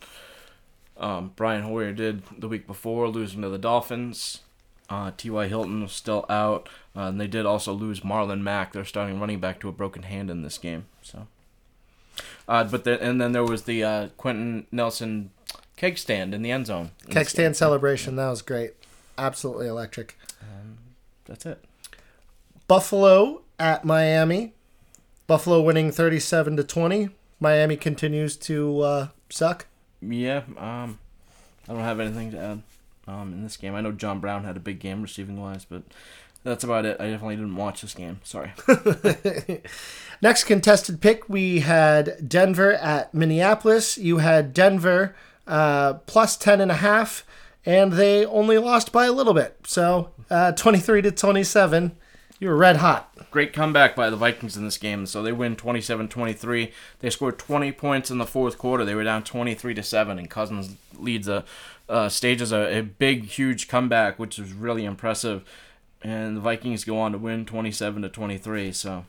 um, 0.98 1.32
Brian 1.36 1.64
Hoyer 1.64 1.92
did 1.92 2.24
the 2.38 2.48
week 2.48 2.68
before, 2.68 3.08
losing 3.08 3.42
to 3.42 3.50
the 3.50 3.58
Dolphins. 3.58 4.42
Uh, 4.90 5.12
T.Y. 5.18 5.48
Hilton 5.48 5.82
was 5.82 5.92
still 5.92 6.26
out, 6.30 6.70
uh, 6.96 7.02
and 7.02 7.20
they 7.20 7.28
did 7.28 7.46
also 7.46 7.74
lose 7.74 8.02
Marlon 8.02 8.42
Mack, 8.42 8.74
their 8.74 8.86
starting 8.86 9.20
running 9.20 9.40
back, 9.40 9.60
to 9.60 9.70
a 9.70 9.72
broken 9.72 10.04
hand 10.04 10.30
in 10.30 10.44
this 10.44 10.60
game. 10.60 10.86
So, 11.02 11.28
uh, 12.48 12.66
but 12.66 12.84
the, 12.84 13.02
and 13.02 13.20
then 13.20 13.32
there 13.32 13.44
was 13.44 13.64
the 13.64 13.84
uh, 13.84 14.08
Quenton 14.18 14.68
Nelson 14.72 15.32
keg 15.76 15.98
stand 15.98 16.36
in 16.36 16.44
the 16.44 16.52
end 16.52 16.68
zone. 16.68 16.92
Keg 17.10 17.30
stand 17.30 17.56
celebration 17.56 18.16
that 18.18 18.30
was 18.30 18.44
great, 18.44 18.74
absolutely 19.18 19.68
electric. 19.68 20.18
Um, 20.42 20.78
that's 21.26 21.48
it. 21.48 21.64
Buffalo 22.68 23.42
at 23.60 23.86
Miami. 23.86 24.54
Buffalo 25.28 25.62
winning 25.62 25.92
37 25.92 26.58
to 26.58 26.64
20. 26.64 27.10
Miami 27.40 27.76
continues 27.76 28.38
to 28.38 28.82
uh, 28.82 29.08
suck. 29.30 29.66
Yeah, 30.02 30.44
um, 30.58 31.00
I 31.68 31.74
don't 31.74 31.82
have 31.82 32.00
anything 32.00 32.32
to 32.32 32.40
add 32.40 32.62
um, 33.08 33.34
in 33.34 33.44
this 33.44 33.58
game. 33.58 33.76
I 33.76 33.82
know 33.82 33.92
John 33.92 34.20
Brown 34.20 34.44
had 34.44 34.58
a 34.58 34.60
big 34.60 34.80
game 34.80 35.02
receiving 35.02 35.40
wise, 35.42 35.66
but 35.66 35.84
that's 36.44 36.64
about 36.64 36.86
it. 36.86 36.98
I 37.00 37.10
definitely 37.10 37.38
didn't 37.38 37.56
watch 37.56 37.82
this 37.82 37.94
game. 37.94 38.20
Sorry. 38.24 38.54
Next 40.22 40.44
contested 40.44 41.02
pick, 41.02 41.28
we 41.28 41.62
had 41.62 42.30
Denver 42.30 42.74
at 42.74 43.14
Minneapolis. 43.14 43.98
You 43.98 44.20
had 44.20 44.54
Denver 44.54 45.16
uh, 45.48 45.96
plus 46.06 46.38
10 46.38 46.62
and 46.62 46.72
a 46.72 46.76
half, 46.76 47.26
and 47.66 47.94
they 47.94 48.26
only 48.26 48.58
lost 48.58 48.92
by 48.92 49.06
a 49.06 49.12
little 49.12 49.34
bit. 49.34 49.58
So 49.66 50.12
uh, 50.30 50.52
23 50.52 51.02
to 51.04 51.12
27. 51.12 51.98
You 52.40 52.50
were 52.50 52.56
red 52.56 52.78
hot. 52.78 53.15
Great 53.36 53.52
comeback 53.52 53.98
by 53.98 54.10
the 54.10 54.16
Vikings 54.16 54.56
in 54.56 54.64
this 54.64 54.78
game. 54.78 55.06
So 55.06 55.22
they 55.22 55.34
win 55.34 55.58
27-23. 55.58 56.72
They 57.02 57.10
scored 57.10 57.38
20 57.38 57.74
points 57.74 58.10
in 58.10 58.18
the 58.18 58.26
fourth 58.26 58.58
quarter. 58.58 58.86
They 58.86 58.96
were 58.96 59.04
down 59.04 59.26
23 59.26 59.74
to 59.74 59.84
7 59.84 60.18
and 60.18 60.30
Cousins 60.30 60.78
leads 60.98 61.28
a 61.28 61.44
uh, 61.90 62.08
stages 62.08 62.54
a, 62.54 62.78
a 62.78 62.82
big 62.82 63.26
huge 63.26 63.68
comeback 63.68 64.18
which 64.18 64.38
was 64.38 64.54
really 64.54 64.86
impressive. 64.86 65.44
And 66.02 66.38
the 66.38 66.40
Vikings 66.40 66.86
go 66.86 66.98
on 66.98 67.12
to 67.12 67.18
win 67.18 67.46
27 67.46 68.04
to 68.04 68.08
23. 68.08 68.72
So 68.72 69.04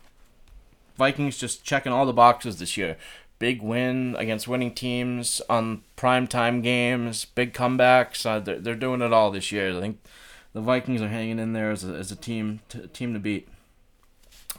Vikings 0.96 1.38
just 1.38 1.62
checking 1.62 1.92
all 1.92 2.04
the 2.04 2.12
boxes 2.12 2.58
this 2.58 2.76
year. 2.76 2.96
Big 3.38 3.62
win 3.62 4.16
against 4.18 4.48
winning 4.48 4.74
teams 4.74 5.40
on 5.48 5.84
primetime 5.96 6.64
games, 6.64 7.26
big 7.26 7.54
comebacks. 7.54 8.26
Uh, 8.26 8.40
they're, 8.40 8.58
they're 8.58 8.74
doing 8.74 9.02
it 9.02 9.12
all 9.12 9.30
this 9.30 9.52
year. 9.52 9.78
I 9.78 9.80
think 9.80 10.00
the 10.52 10.60
Vikings 10.60 11.00
are 11.00 11.10
hanging 11.10 11.38
in 11.38 11.52
there 11.52 11.70
as 11.70 11.84
a, 11.84 11.94
as 11.94 12.10
a 12.10 12.16
team 12.16 12.58
team 12.92 13.12
to 13.12 13.20
beat. 13.20 13.46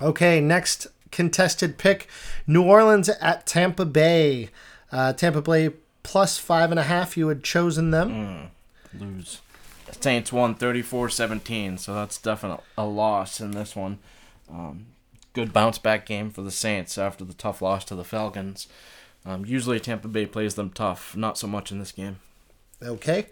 Okay, 0.02 0.40
next 0.40 0.88
contested 1.12 1.78
pick: 1.78 2.08
New 2.46 2.64
Orleans 2.64 3.10
at 3.10 3.46
Tampa 3.46 3.86
Bay. 3.86 4.50
Uh, 4.92 5.14
Tampa 5.14 5.42
Bay 5.42 5.72
plus 6.04 6.38
five 6.38 6.72
and 6.72 6.80
a 6.80 6.84
half. 6.84 7.18
You 7.18 7.28
had 7.28 7.44
chosen 7.44 7.92
them. 7.92 8.52
Mm, 8.96 9.02
lose. 9.02 9.42
Saints 10.02 10.34
won 10.34 10.56
34-17, 10.56 11.80
so 11.80 11.94
that's 11.94 12.18
definitely 12.18 12.64
a 12.78 12.86
loss 12.86 13.40
in 13.40 13.52
this 13.52 13.76
one. 13.76 14.00
Um, 14.50 14.88
good 15.34 15.54
bounce 15.54 15.78
back 15.78 16.06
game 16.06 16.30
for 16.30 16.42
the 16.42 16.52
Saints 16.52 16.98
after 16.98 17.24
the 17.24 17.34
tough 17.34 17.62
loss 17.62 17.86
to 17.86 17.96
the 17.96 18.04
Falcons. 18.04 18.68
Um, 19.26 19.46
usually 19.46 19.80
Tampa 19.80 20.08
Bay 20.08 20.26
plays 20.26 20.56
them 20.56 20.70
tough, 20.70 21.16
not 21.16 21.38
so 21.38 21.48
much 21.48 21.72
in 21.72 21.80
this 21.80 21.92
game. 21.92 22.20
Okay. 22.82 23.28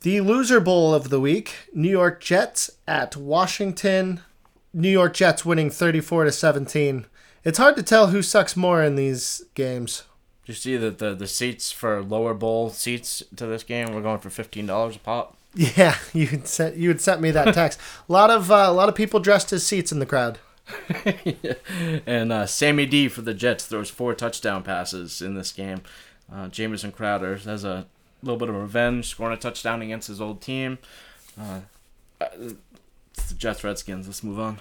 The 0.00 0.20
loser 0.20 0.60
bowl 0.60 0.94
of 0.94 1.10
the 1.10 1.20
week, 1.20 1.54
New 1.74 1.90
York 1.90 2.20
Jets 2.20 2.70
at 2.86 3.16
Washington. 3.16 4.20
New 4.78 4.88
York 4.88 5.12
Jets 5.12 5.44
winning 5.44 5.70
34 5.70 6.24
to 6.24 6.32
17. 6.32 7.06
It's 7.44 7.58
hard 7.58 7.74
to 7.76 7.82
tell 7.82 8.08
who 8.08 8.22
sucks 8.22 8.56
more 8.56 8.82
in 8.82 8.94
these 8.94 9.42
games. 9.54 10.04
Did 10.46 10.52
you 10.52 10.54
see 10.54 10.76
that 10.76 10.98
the, 10.98 11.14
the 11.14 11.26
seats 11.26 11.72
for 11.72 12.00
lower 12.00 12.32
bowl 12.32 12.70
seats 12.70 13.22
to 13.34 13.46
this 13.46 13.64
game 13.64 13.92
were 13.92 14.00
going 14.00 14.20
for 14.20 14.28
$15 14.30 14.96
a 14.96 14.98
pop? 15.00 15.34
Yeah, 15.54 15.96
you 16.12 16.26
had 16.26 16.46
sent 16.46 16.76
you 16.76 16.88
had 16.90 17.00
sent 17.00 17.22
me 17.22 17.30
that 17.30 17.54
text. 17.54 17.80
a 18.08 18.12
lot 18.12 18.30
of 18.30 18.52
uh, 18.52 18.66
a 18.68 18.72
lot 18.72 18.90
of 18.90 18.94
people 18.94 19.18
dressed 19.18 19.50
as 19.52 19.66
seats 19.66 19.90
in 19.90 19.98
the 19.98 20.06
crowd. 20.06 20.38
and 22.06 22.30
uh, 22.30 22.44
Sammy 22.46 22.84
D 22.84 23.08
for 23.08 23.22
the 23.22 23.32
Jets 23.32 23.64
throws 23.64 23.88
four 23.88 24.14
touchdown 24.14 24.62
passes 24.62 25.22
in 25.22 25.34
this 25.34 25.50
game. 25.50 25.80
Uh, 26.30 26.48
Jamison 26.48 26.92
Crowder 26.92 27.34
has 27.38 27.64
a 27.64 27.86
little 28.22 28.38
bit 28.38 28.50
of 28.50 28.54
revenge, 28.56 29.06
scoring 29.06 29.32
a 29.32 29.40
touchdown 29.40 29.80
against 29.80 30.08
his 30.08 30.20
old 30.20 30.42
team. 30.42 30.78
Uh, 31.40 31.60
it's 33.28 33.34
the 33.34 33.38
Jets 33.38 33.62
Redskins. 33.62 34.06
Let's 34.06 34.22
move 34.24 34.40
on. 34.40 34.58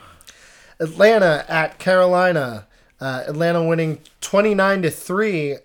Atlanta 0.79 1.45
at 1.47 1.79
Carolina. 1.79 2.67
Uh, 2.99 3.23
Atlanta 3.25 3.63
winning 3.63 3.99
twenty 4.19 4.53
nine 4.53 4.81
to 4.81 4.91
three. 4.91 5.57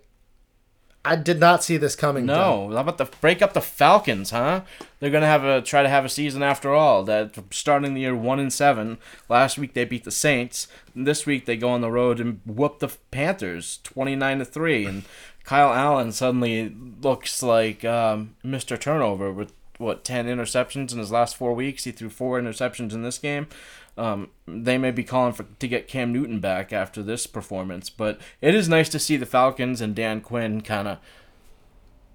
I 1.04 1.16
did 1.16 1.40
not 1.40 1.64
see 1.64 1.76
this 1.78 1.96
coming. 1.96 2.26
No, 2.26 2.70
how 2.70 2.76
about 2.76 2.98
the 2.98 3.06
break 3.20 3.42
up 3.42 3.54
the 3.54 3.60
Falcons, 3.60 4.30
huh? 4.30 4.60
They're 5.00 5.10
gonna 5.10 5.26
have 5.26 5.42
a 5.42 5.60
try 5.60 5.82
to 5.82 5.88
have 5.88 6.04
a 6.04 6.08
season 6.08 6.44
after 6.44 6.72
all. 6.72 7.02
That 7.02 7.36
starting 7.50 7.94
the 7.94 8.02
year 8.02 8.14
one 8.14 8.38
and 8.38 8.52
seven. 8.52 8.98
Last 9.28 9.58
week 9.58 9.74
they 9.74 9.84
beat 9.84 10.04
the 10.04 10.12
Saints. 10.12 10.68
This 10.94 11.26
week 11.26 11.46
they 11.46 11.56
go 11.56 11.70
on 11.70 11.80
the 11.80 11.90
road 11.90 12.20
and 12.20 12.40
whoop 12.46 12.78
the 12.78 12.94
Panthers 13.10 13.80
twenty 13.82 14.14
nine 14.14 14.38
to 14.38 14.44
three. 14.44 14.84
And 14.84 15.02
Kyle 15.42 15.72
Allen 15.72 16.12
suddenly 16.12 16.72
looks 17.00 17.42
like 17.42 17.84
um, 17.84 18.36
Mr. 18.44 18.78
Turnover 18.78 19.32
with 19.32 19.52
what 19.78 20.04
ten 20.04 20.26
interceptions 20.26 20.92
in 20.92 20.98
his 20.98 21.10
last 21.10 21.36
four 21.36 21.54
weeks. 21.54 21.84
He 21.84 21.92
threw 21.92 22.08
four 22.08 22.40
interceptions 22.40 22.92
in 22.92 23.02
this 23.02 23.18
game. 23.18 23.48
Um, 23.96 24.30
they 24.46 24.78
may 24.78 24.90
be 24.90 25.04
calling 25.04 25.34
for 25.34 25.44
to 25.58 25.68
get 25.68 25.88
Cam 25.88 26.12
Newton 26.12 26.40
back 26.40 26.72
after 26.72 27.02
this 27.02 27.26
performance, 27.26 27.90
but 27.90 28.18
it 28.40 28.54
is 28.54 28.68
nice 28.68 28.88
to 28.88 28.98
see 28.98 29.16
the 29.16 29.26
Falcons 29.26 29.80
and 29.80 29.94
Dan 29.94 30.22
Quinn 30.22 30.62
kind 30.62 30.88
of, 30.88 30.98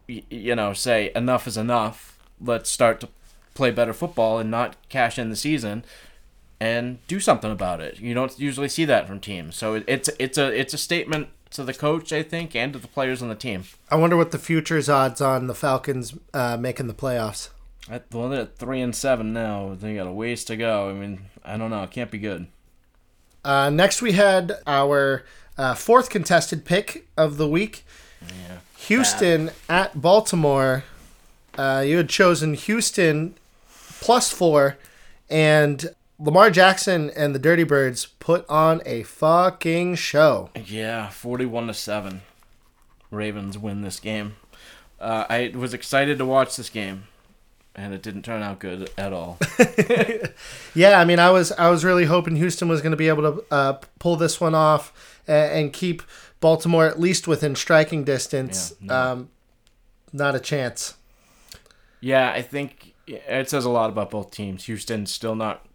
you 0.07 0.55
know, 0.55 0.73
say 0.73 1.11
enough 1.15 1.45
is 1.45 1.57
enough. 1.57 2.17
Let's 2.41 2.69
start 2.69 2.99
to 3.01 3.09
play 3.53 3.69
better 3.69 3.93
football 3.93 4.39
and 4.39 4.49
not 4.49 4.75
cash 4.89 5.19
in 5.19 5.29
the 5.29 5.35
season, 5.35 5.83
and 6.59 7.05
do 7.07 7.19
something 7.19 7.51
about 7.51 7.79
it. 7.79 7.99
You 7.99 8.15
don't 8.15 8.39
usually 8.39 8.69
see 8.69 8.85
that 8.85 9.07
from 9.07 9.19
teams, 9.19 9.55
so 9.55 9.83
it's 9.85 10.09
it's 10.17 10.39
a 10.39 10.59
it's 10.59 10.73
a 10.73 10.79
statement 10.79 11.29
to 11.51 11.63
the 11.63 11.73
coach, 11.73 12.11
I 12.13 12.23
think, 12.23 12.55
and 12.55 12.73
to 12.73 12.79
the 12.79 12.87
players 12.87 13.21
on 13.21 13.29
the 13.29 13.35
team. 13.35 13.63
I 13.89 13.95
wonder 13.95 14.17
what 14.17 14.31
the 14.31 14.39
future's 14.39 14.89
odds 14.89 15.21
on 15.21 15.47
the 15.47 15.55
Falcons 15.55 16.13
uh, 16.33 16.57
making 16.57 16.87
the 16.87 16.93
playoffs. 16.93 17.49
At, 17.89 18.05
well, 18.11 18.29
they're 18.29 18.41
at 18.41 18.57
three 18.57 18.81
and 18.81 18.95
seven 18.95 19.33
now. 19.33 19.75
They 19.79 19.95
got 19.95 20.07
a 20.07 20.11
ways 20.11 20.43
to 20.45 20.57
go. 20.57 20.89
I 20.89 20.93
mean, 20.93 21.21
I 21.45 21.57
don't 21.57 21.69
know. 21.69 21.83
It 21.83 21.91
can't 21.91 22.11
be 22.11 22.17
good. 22.17 22.47
Uh, 23.45 23.69
next, 23.69 24.01
we 24.01 24.11
had 24.11 24.57
our 24.67 25.23
uh, 25.57 25.73
fourth 25.73 26.09
contested 26.09 26.65
pick 26.65 27.07
of 27.15 27.37
the 27.37 27.47
week. 27.47 27.85
Yeah. 28.21 28.57
Houston 28.77 29.45
Bad. 29.47 29.55
at 29.69 30.01
Baltimore. 30.01 30.83
Uh, 31.57 31.83
you 31.85 31.97
had 31.97 32.09
chosen 32.09 32.53
Houston 32.53 33.35
plus 34.01 34.31
four, 34.31 34.77
and 35.29 35.95
Lamar 36.19 36.49
Jackson 36.49 37.11
and 37.11 37.35
the 37.35 37.39
Dirty 37.39 37.63
Birds 37.63 38.05
put 38.05 38.47
on 38.49 38.81
a 38.85 39.03
fucking 39.03 39.95
show. 39.95 40.49
Yeah, 40.55 41.09
forty-one 41.09 41.67
to 41.67 41.73
seven. 41.73 42.21
Ravens 43.11 43.57
win 43.57 43.81
this 43.81 43.99
game. 43.99 44.35
Uh, 44.99 45.25
I 45.29 45.53
was 45.55 45.73
excited 45.73 46.17
to 46.17 46.25
watch 46.25 46.55
this 46.57 46.69
game 46.69 47.03
and 47.77 47.93
it 47.93 48.01
didn't 48.01 48.23
turn 48.23 48.41
out 48.41 48.59
good 48.59 48.89
at 48.97 49.13
all. 49.13 49.37
yeah, 50.75 50.99
I 50.99 51.05
mean, 51.05 51.19
I 51.19 51.29
was 51.29 51.51
I 51.53 51.69
was 51.69 51.85
really 51.85 52.05
hoping 52.05 52.35
Houston 52.35 52.67
was 52.67 52.81
going 52.81 52.91
to 52.91 52.97
be 52.97 53.07
able 53.07 53.31
to 53.31 53.45
uh, 53.51 53.73
pull 53.99 54.15
this 54.15 54.41
one 54.41 54.55
off 54.55 55.21
and, 55.27 55.51
and, 55.51 55.73
keep 55.73 56.01
Baltimore 56.39 56.85
at 56.85 56.99
least 56.99 57.27
within 57.27 57.55
striking 57.55 58.03
distance. 58.03 58.73
Yeah, 58.81 58.87
no. 58.87 58.95
um, 58.95 59.29
not 60.11 60.35
a 60.35 60.39
chance. 60.39 60.95
Yeah, 62.01 62.31
I 62.31 62.41
think 62.41 62.95
it 63.05 63.49
says 63.49 63.63
a 63.63 63.69
lot 63.69 63.91
about 63.91 64.09
both 64.09 64.31
teams. 64.31 64.65
Houston's 64.65 65.11
still 65.11 65.35
not 65.35 65.66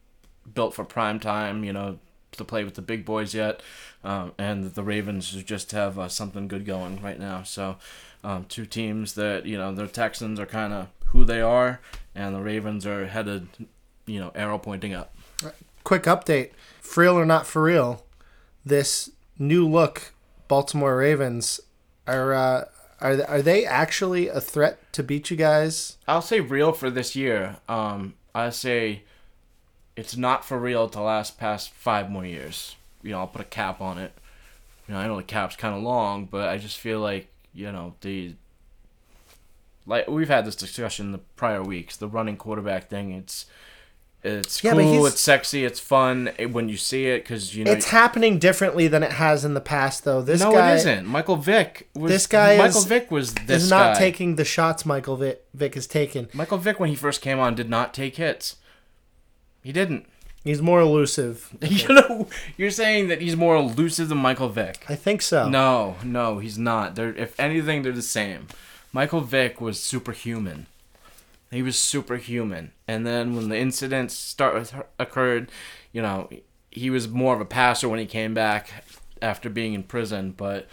built 0.54 0.74
for 0.74 0.84
prime 0.84 1.20
time, 1.20 1.64
you 1.64 1.72
know, 1.72 1.98
to 2.32 2.44
play 2.44 2.64
with 2.64 2.74
the 2.74 2.82
big 2.82 3.04
boys 3.04 3.34
yet, 3.34 3.62
um, 4.04 4.32
and 4.38 4.74
the 4.74 4.82
Ravens 4.82 5.30
just 5.44 5.72
have 5.72 5.98
uh, 5.98 6.08
something 6.08 6.48
good 6.48 6.64
going 6.64 7.00
right 7.02 7.18
now. 7.18 7.42
So, 7.42 7.76
um, 8.24 8.46
two 8.48 8.64
teams 8.66 9.14
that 9.14 9.44
you 9.46 9.58
know, 9.58 9.74
the 9.74 9.86
Texans 9.86 10.40
are 10.40 10.46
kind 10.46 10.72
of 10.72 10.88
who 11.06 11.24
they 11.24 11.40
are, 11.40 11.80
and 12.14 12.34
the 12.34 12.40
Ravens 12.40 12.86
are 12.86 13.06
headed, 13.06 13.48
you 14.06 14.18
know, 14.18 14.32
arrow 14.34 14.58
pointing 14.58 14.94
up. 14.94 15.14
Quick 15.84 16.04
update: 16.04 16.52
for 16.80 17.02
real 17.02 17.18
or 17.18 17.26
not 17.26 17.46
for 17.46 17.62
real, 17.62 18.04
this 18.64 19.10
new 19.38 19.68
look 19.68 20.14
Baltimore 20.48 20.96
Ravens 20.96 21.60
are 22.06 22.32
uh, 22.32 22.64
Are 23.00 23.16
they, 23.16 23.24
are 23.24 23.42
they 23.42 23.66
actually 23.66 24.28
a 24.28 24.40
threat 24.40 24.78
to 24.92 25.02
beat 25.02 25.30
you 25.30 25.36
guys? 25.36 25.98
I'll 26.06 26.22
say 26.22 26.40
real 26.40 26.72
for 26.72 26.88
this 26.88 27.16
year. 27.16 27.56
Um, 27.68 28.14
I 28.34 28.50
say 28.50 29.02
it's 29.96 30.16
not 30.16 30.44
for 30.44 30.58
real 30.58 30.88
to 30.88 31.00
last 31.00 31.38
past 31.38 31.70
five 31.72 32.10
more 32.10 32.24
years. 32.24 32.76
You 33.02 33.10
know, 33.12 33.18
I'll 33.20 33.26
put 33.26 33.40
a 33.40 33.44
cap 33.44 33.80
on 33.80 33.98
it. 33.98 34.12
You 34.88 34.94
know, 34.94 35.00
I 35.00 35.06
know 35.06 35.16
the 35.16 35.22
cap's 35.22 35.56
kind 35.56 35.74
of 35.74 35.82
long, 35.82 36.26
but 36.26 36.48
I 36.48 36.58
just 36.58 36.78
feel 36.78 37.00
like 37.00 37.28
you 37.54 37.70
know 37.70 37.94
the 38.00 38.34
like 39.86 40.08
we've 40.08 40.28
had 40.28 40.44
this 40.44 40.56
discussion 40.56 41.12
the 41.12 41.18
prior 41.36 41.62
weeks. 41.62 41.96
The 41.96 42.08
running 42.08 42.36
quarterback 42.36 42.88
thing. 42.88 43.12
It's 43.12 43.46
it's 44.22 44.62
Yeah, 44.62 44.72
cool. 44.72 45.06
It's 45.06 45.20
sexy. 45.20 45.64
It's 45.64 45.80
fun 45.80 46.30
when 46.52 46.68
you 46.68 46.76
see 46.76 47.06
it 47.06 47.24
because 47.24 47.56
you 47.56 47.64
know. 47.64 47.72
It's 47.72 47.86
happening 47.88 48.38
differently 48.38 48.86
than 48.86 49.02
it 49.02 49.12
has 49.12 49.44
in 49.44 49.54
the 49.54 49.60
past, 49.60 50.04
though. 50.04 50.22
This 50.22 50.40
no, 50.40 50.52
guy 50.52 50.72
it 50.72 50.76
isn't. 50.76 51.06
Michael 51.06 51.36
Vick 51.36 51.88
was. 51.94 52.10
This 52.12 52.26
guy 52.28 52.56
Michael 52.58 52.78
is- 52.78 52.84
Vick 52.84 53.10
was 53.10 53.34
this 53.34 53.64
is 53.64 53.70
not 53.70 53.94
guy. 53.94 53.98
taking 53.98 54.36
the 54.36 54.44
shots 54.44 54.86
Michael 54.86 55.16
Vick, 55.16 55.44
Vick 55.54 55.76
is 55.76 55.86
taking. 55.88 56.28
Michael 56.32 56.58
Vick 56.58 56.78
when 56.78 56.88
he 56.88 56.94
first 56.94 57.20
came 57.20 57.40
on 57.40 57.54
did 57.56 57.68
not 57.68 57.92
take 57.92 58.16
hits. 58.16 58.56
He 59.62 59.72
didn't. 59.72 60.06
He's 60.44 60.60
more 60.60 60.80
elusive. 60.80 61.56
You 61.62 61.88
know, 61.88 62.28
you're 62.56 62.70
saying 62.70 63.08
that 63.08 63.20
he's 63.20 63.36
more 63.36 63.56
elusive 63.56 64.08
than 64.08 64.18
Michael 64.18 64.48
Vick. 64.48 64.84
I 64.88 64.96
think 64.96 65.22
so. 65.22 65.48
No, 65.48 65.96
no, 66.04 66.38
he's 66.38 66.58
not. 66.58 66.96
They're 66.96 67.14
if 67.14 67.38
anything, 67.38 67.82
they're 67.82 67.92
the 67.92 68.02
same. 68.02 68.48
Michael 68.92 69.20
Vick 69.20 69.60
was 69.60 69.80
superhuman. 69.80 70.66
He 71.50 71.62
was 71.62 71.78
superhuman, 71.78 72.72
and 72.88 73.06
then 73.06 73.36
when 73.36 73.48
the 73.50 73.58
incidents 73.58 74.14
start 74.14 74.72
occurred, 74.98 75.50
you 75.92 76.00
know, 76.00 76.28
he 76.70 76.88
was 76.88 77.08
more 77.08 77.34
of 77.34 77.40
a 77.40 77.44
passer 77.44 77.88
when 77.88 77.98
he 77.98 78.06
came 78.06 78.32
back 78.32 78.84
after 79.20 79.50
being 79.50 79.74
in 79.74 79.82
prison. 79.82 80.32
But 80.36 80.66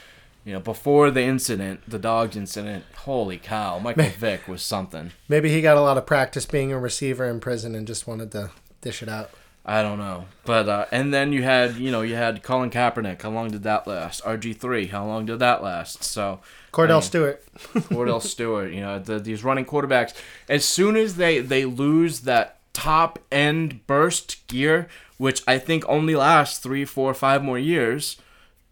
you 0.45 0.53
know, 0.53 0.59
before 0.59 1.11
the 1.11 1.21
incident, 1.21 1.81
the 1.87 1.99
dogs 1.99 2.35
incident, 2.35 2.85
holy 2.95 3.37
cow, 3.37 3.79
Michael 3.79 4.05
Vick 4.17 4.47
was 4.47 4.61
something. 4.61 5.11
Maybe 5.27 5.49
he 5.49 5.61
got 5.61 5.77
a 5.77 5.81
lot 5.81 5.97
of 5.97 6.05
practice 6.05 6.45
being 6.45 6.71
a 6.71 6.79
receiver 6.79 7.25
in 7.25 7.39
prison 7.39 7.75
and 7.75 7.85
just 7.85 8.07
wanted 8.07 8.31
to 8.31 8.51
dish 8.82 9.01
it 9.03 9.09
out. 9.09 9.32
I 9.65 9.84
don't 9.84 9.99
know, 9.99 10.25
but 10.45 10.67
uh, 10.67 10.86
and 10.91 11.13
then 11.13 11.32
you 11.32 11.43
had 11.43 11.75
you 11.75 11.91
know 11.91 12.01
you 12.01 12.15
had 12.15 12.41
Colin 12.41 12.71
Kaepernick. 12.71 13.21
How 13.21 13.30
long 13.30 13.51
did 13.51 13.63
that 13.63 13.86
last? 13.86 14.23
RG 14.23 14.57
three. 14.57 14.88
How 14.88 15.05
long 15.05 15.25
did 15.25 15.39
that 15.39 15.61
last? 15.61 16.03
So 16.03 16.39
Cordell 16.71 16.89
I 16.89 16.93
mean, 16.93 17.01
Stewart. 17.01 17.43
Cordell 17.73 18.21
Stewart. 18.21 18.71
You 18.71 18.82
know 18.82 18.99
the, 18.99 19.19
these 19.19 19.43
running 19.43 19.65
quarterbacks. 19.65 20.13
As 20.47 20.65
soon 20.65 20.95
as 20.95 21.17
they 21.17 21.39
they 21.39 21.65
lose 21.65 22.21
that 22.21 22.57
top 22.73 23.19
end 23.32 23.86
burst 23.86 24.47
gear, 24.47 24.88
which 25.17 25.43
I 25.45 25.59
think 25.59 25.84
only 25.88 26.15
lasts 26.15 26.57
three, 26.59 26.86
four, 26.86 27.13
five 27.13 27.43
more 27.43 27.59
years, 27.59 28.17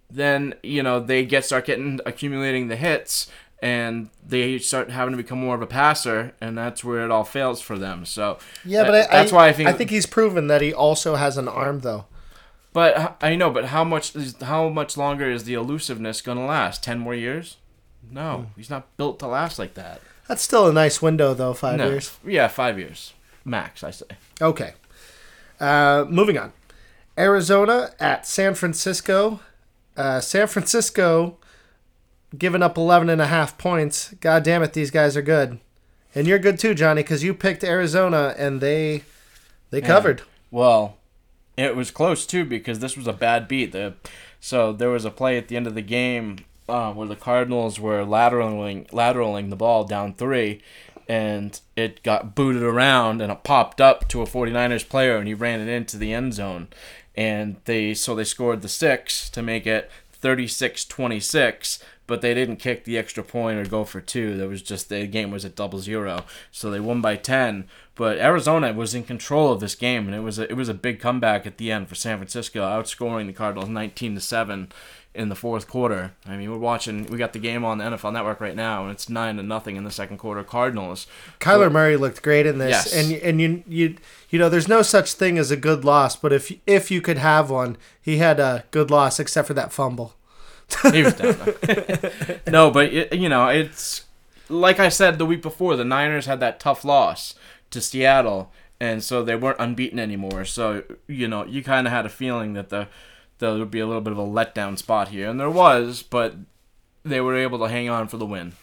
then 0.10 0.56
you 0.64 0.82
know 0.82 1.00
they 1.00 1.26
get 1.26 1.46
start 1.46 1.66
getting 1.66 2.00
accumulating 2.06 2.70
the 2.70 2.76
hits. 2.78 3.30
And 3.62 4.10
they 4.26 4.60
start 4.60 4.92
having 4.92 5.14
to 5.14 5.18
become 5.18 5.40
more 5.40 5.56
of 5.56 5.62
a 5.64 5.68
passer, 5.68 6.34
and 6.40 6.56
that's 6.58 6.84
where 6.84 7.04
it 7.04 7.10
all 7.12 7.24
fails 7.24 7.60
for 7.60 7.78
them. 7.78 8.06
So 8.06 8.38
Yeah, 8.64 8.84
but 8.84 8.92
that- 8.92 9.10
I, 9.14 9.18
that's 9.20 9.32
why 9.32 9.48
I 9.48 9.54
think 9.54 9.68
I 9.70 9.74
think 9.74 9.90
he's 9.90 10.06
proven 10.06 10.48
that 10.48 10.62
he 10.62 10.72
also 10.74 11.16
has 11.16 11.38
an 11.38 11.48
arm, 11.48 11.80
though. 11.80 12.06
But 12.74 13.18
I 13.24 13.36
know, 13.36 13.50
but 13.50 13.66
how 13.66 13.84
much 13.84 14.16
is 14.16 14.36
how 14.42 14.70
much 14.70 14.96
longer 14.98 15.32
is 15.32 15.46
the 15.46 15.56
elusiveness 15.56 16.22
gonna 16.22 16.46
last? 16.46 16.84
Ten 16.84 17.00
more 17.00 17.16
years? 17.16 17.58
No, 18.12 18.38
Hmm. 18.38 18.44
he's 18.56 18.70
not 18.70 18.96
built 18.98 19.18
to 19.20 19.28
last 19.28 19.58
like 19.58 19.74
that. 19.74 20.02
That's 20.28 20.44
still 20.44 20.68
a 20.68 20.74
nice 20.74 21.02
window, 21.02 21.34
though. 21.34 21.54
Five 21.54 21.78
no. 21.78 21.88
years. 21.90 22.16
Yeah, 22.26 22.48
five 22.50 22.78
years 22.78 23.14
max. 23.44 23.84
I 23.84 23.90
say. 23.92 24.06
Okay. 24.42 24.74
Uh, 25.60 26.06
moving 26.08 26.38
on. 26.38 26.54
Arizona 27.18 27.92
at 28.00 28.28
San 28.28 28.54
Francisco. 28.54 29.40
Uh, 29.96 30.20
San 30.20 30.46
Francisco 30.48 31.38
giving 32.38 32.64
up 32.64 32.78
11 32.78 33.10
and 33.10 33.22
a 33.22 33.28
half 33.28 33.58
points. 33.58 34.14
God 34.20 34.44
damn 34.44 34.64
it, 34.64 34.74
these 34.74 34.92
guys 34.92 35.18
are 35.18 35.22
good. 35.22 35.60
And 36.16 36.28
you're 36.28 36.40
good 36.40 36.60
too, 36.60 36.74
Johnny, 36.74 37.04
because 37.04 37.24
you 37.24 37.34
picked 37.34 37.64
Arizona 37.64 38.34
and 38.38 38.62
they 38.62 39.04
they 39.70 39.82
covered. 39.82 40.24
Well, 40.50 40.98
it 41.58 41.76
was 41.76 41.92
close 41.92 42.26
too 42.26 42.46
because 42.46 42.80
this 42.80 42.96
was 42.96 43.08
a 43.08 43.14
bad 43.14 43.48
beat. 43.48 43.72
The 43.72 43.96
so 44.40 44.72
there 44.72 44.90
was 44.90 45.06
a 45.06 45.12
play 45.12 45.38
at 45.38 45.48
the 45.48 45.58
end 45.58 45.68
of 45.68 45.76
the 45.76 45.82
game 45.82 46.38
uh, 46.70 46.94
where 46.94 47.08
the 47.08 47.16
Cardinals 47.16 47.80
were 47.80 48.04
lateraling 48.04 48.90
lateraling 48.92 49.50
the 49.50 49.56
ball 49.56 49.84
down 49.84 50.14
three, 50.14 50.62
and 51.08 51.60
it 51.76 52.04
got 52.04 52.36
booted 52.36 52.64
around 52.64 53.22
and 53.22 53.32
it 53.32 53.44
popped 53.44 53.82
up 53.82 54.08
to 54.10 54.22
a 54.22 54.26
49ers 54.26 54.88
player 54.88 55.18
and 55.18 55.28
he 55.28 55.34
ran 55.34 55.60
it 55.60 55.68
into 55.68 55.98
the 55.98 56.14
end 56.14 56.34
zone, 56.34 56.68
and 57.16 57.58
they 57.66 57.94
so 57.94 58.16
they 58.16 58.24
scored 58.24 58.62
the 58.62 58.70
six 58.70 59.30
to 59.32 59.42
make 59.42 59.68
it 59.68 59.92
36-26 60.22 61.84
but 62.08 62.22
they 62.22 62.34
didn't 62.34 62.56
kick 62.56 62.86
the 62.86 62.98
extra 62.98 63.22
point 63.22 63.60
or 63.60 63.70
go 63.70 63.84
for 63.84 64.00
two. 64.00 64.38
There 64.38 64.48
was 64.48 64.62
just 64.62 64.88
the 64.88 65.06
game 65.06 65.30
was 65.30 65.44
at 65.44 65.56
double 65.56 65.80
zero, 65.80 66.24
so 66.52 66.72
they 66.72 66.80
won 66.80 67.02
by 67.02 67.18
ten. 67.18 67.66
But 67.96 68.18
Arizona 68.18 68.72
was 68.74 68.96
in 68.96 69.04
control 69.04 69.52
of 69.52 69.60
this 69.60 69.76
game, 69.76 70.08
and 70.08 70.16
it 70.16 70.22
was 70.22 70.40
a, 70.40 70.50
it 70.50 70.56
was 70.56 70.70
a 70.70 70.74
big 70.74 71.00
comeback 71.00 71.46
at 71.46 71.58
the 71.58 71.72
end 71.72 71.90
for 71.90 71.96
San 71.96 72.18
Francisco, 72.18 72.62
outscoring 72.62 73.28
the 73.28 73.34
Cardinals 73.34 73.70
nineteen 73.70 74.16
to 74.16 74.22
seven 74.22 74.72
in 75.18 75.30
the 75.30 75.36
fourth 75.36 75.68
quarter. 75.68 76.14
I 76.26 76.38
mean, 76.38 76.50
we're 76.52 76.58
watching. 76.58 77.06
We 77.08 77.18
got 77.18 77.34
the 77.34 77.40
game 77.40 77.66
on 77.66 77.78
the 77.80 77.86
NFL 77.86 78.14
Network 78.14 78.40
right 78.40 78.56
now, 78.56 78.84
and 78.84 78.92
it's 78.92 79.10
nine 79.10 79.38
to 79.38 79.44
nothing 79.44 79.76
in 79.76 79.84
the 79.84 79.92
second 79.92 80.18
quarter. 80.18 80.44
Cardinals. 80.44 81.08
Kyler 81.40 81.72
Murray 81.72 81.98
looked 81.98 82.22
great 82.22 82.46
in 82.46 82.58
this, 82.60 82.70
Yes. 82.70 82.94
and 82.94 83.12
and 83.22 83.42
you 83.42 83.64
you 83.68 83.96
you 84.30 84.40
know 84.40 84.48
there's 84.50 84.68
no 84.68 84.82
such 84.82 85.14
thing 85.14 85.38
as 85.38 85.52
a 85.52 85.58
good 85.58 85.84
loss, 85.84 86.16
but 86.16 86.32
if 86.32 86.52
if 86.66 86.92
you 86.92 87.02
could 87.02 87.18
have 87.18 87.50
one, 87.50 87.78
he 88.02 88.18
had 88.18 88.40
a 88.40 88.64
good 88.72 88.90
loss 88.92 89.20
except 89.20 89.48
for 89.48 89.54
that 89.56 89.74
fumble. 89.74 90.14
He 90.92 91.02
was 91.04 91.14
down. 91.14 91.38
no, 92.48 92.70
but 92.72 92.94
it, 92.94 93.14
you 93.14 93.30
know, 93.30 93.48
it's 93.48 94.04
like 94.50 94.80
I 94.80 94.90
said 94.90 95.18
the 95.18 95.26
week 95.26 95.42
before. 95.42 95.76
The 95.76 95.86
Niners 95.86 96.26
had 96.26 96.40
that 96.42 96.60
tough 96.60 96.84
loss 96.86 97.36
to 97.72 97.82
Seattle, 97.82 98.52
and 98.80 99.04
so 99.04 99.24
they 99.24 99.36
weren't 99.36 99.60
unbeaten 99.60 99.98
anymore. 100.00 100.46
So 100.46 100.84
you 101.08 101.28
know, 101.28 101.46
you 101.46 101.64
kind 101.64 101.88
of 101.88 101.94
had 101.94 102.06
a 102.06 102.10
feeling 102.10 102.54
that 102.54 102.70
the 102.70 102.88
there 103.40 103.54
would 103.54 103.72
be 103.72 103.80
a 103.80 103.86
little 103.86 104.02
bit 104.02 104.12
of 104.14 104.18
a 104.20 104.24
letdown 104.26 104.78
spot 104.78 105.10
here, 105.10 105.30
and 105.30 105.40
there 105.40 105.50
was, 105.50 106.04
but 106.04 106.36
they 107.04 107.22
were 107.22 107.36
able 107.36 107.60
to 107.60 107.68
hang 107.70 107.90
on 107.90 108.08
for 108.08 108.18
the 108.18 108.26
win. 108.26 108.54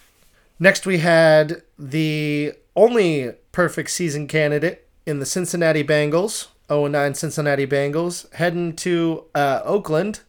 Next, 0.58 0.86
we 0.86 0.98
had 0.98 1.62
the 1.78 2.52
only 2.76 3.32
perfect 3.52 3.90
season 3.90 4.26
candidate 4.26 4.86
in 5.06 5.18
the 5.18 5.26
Cincinnati 5.26 5.82
Bengals, 5.84 6.48
0 6.68 6.86
9 6.88 7.14
Cincinnati 7.14 7.66
Bengals, 7.66 8.32
heading 8.34 8.74
to 8.76 9.24
uh, 9.34 9.60
Oakland. 9.64 10.20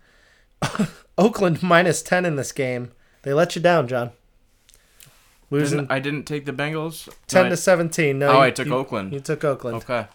Oakland 1.18 1.64
minus 1.64 2.02
10 2.02 2.26
in 2.26 2.36
this 2.36 2.52
game. 2.52 2.92
They 3.22 3.34
let 3.34 3.56
you 3.56 3.62
down, 3.62 3.88
John. 3.88 4.12
Losing 5.50 5.80
Didn't, 5.80 5.92
I 5.92 6.00
didn't 6.00 6.24
take 6.24 6.46
the 6.46 6.52
Bengals. 6.52 7.08
10 7.28 7.44
No, 7.46 7.50
to 7.52 7.58
17. 7.58 8.20
No, 8.20 8.28
Oh, 8.30 8.34
you- 8.34 8.40
I 8.40 8.52
took 8.52 8.68
you- 8.68 8.76
Oakland. 8.76 9.14
You 9.14 9.20
took 9.20 9.44
Oakland. 9.44 9.78
Okay. 9.78 10.08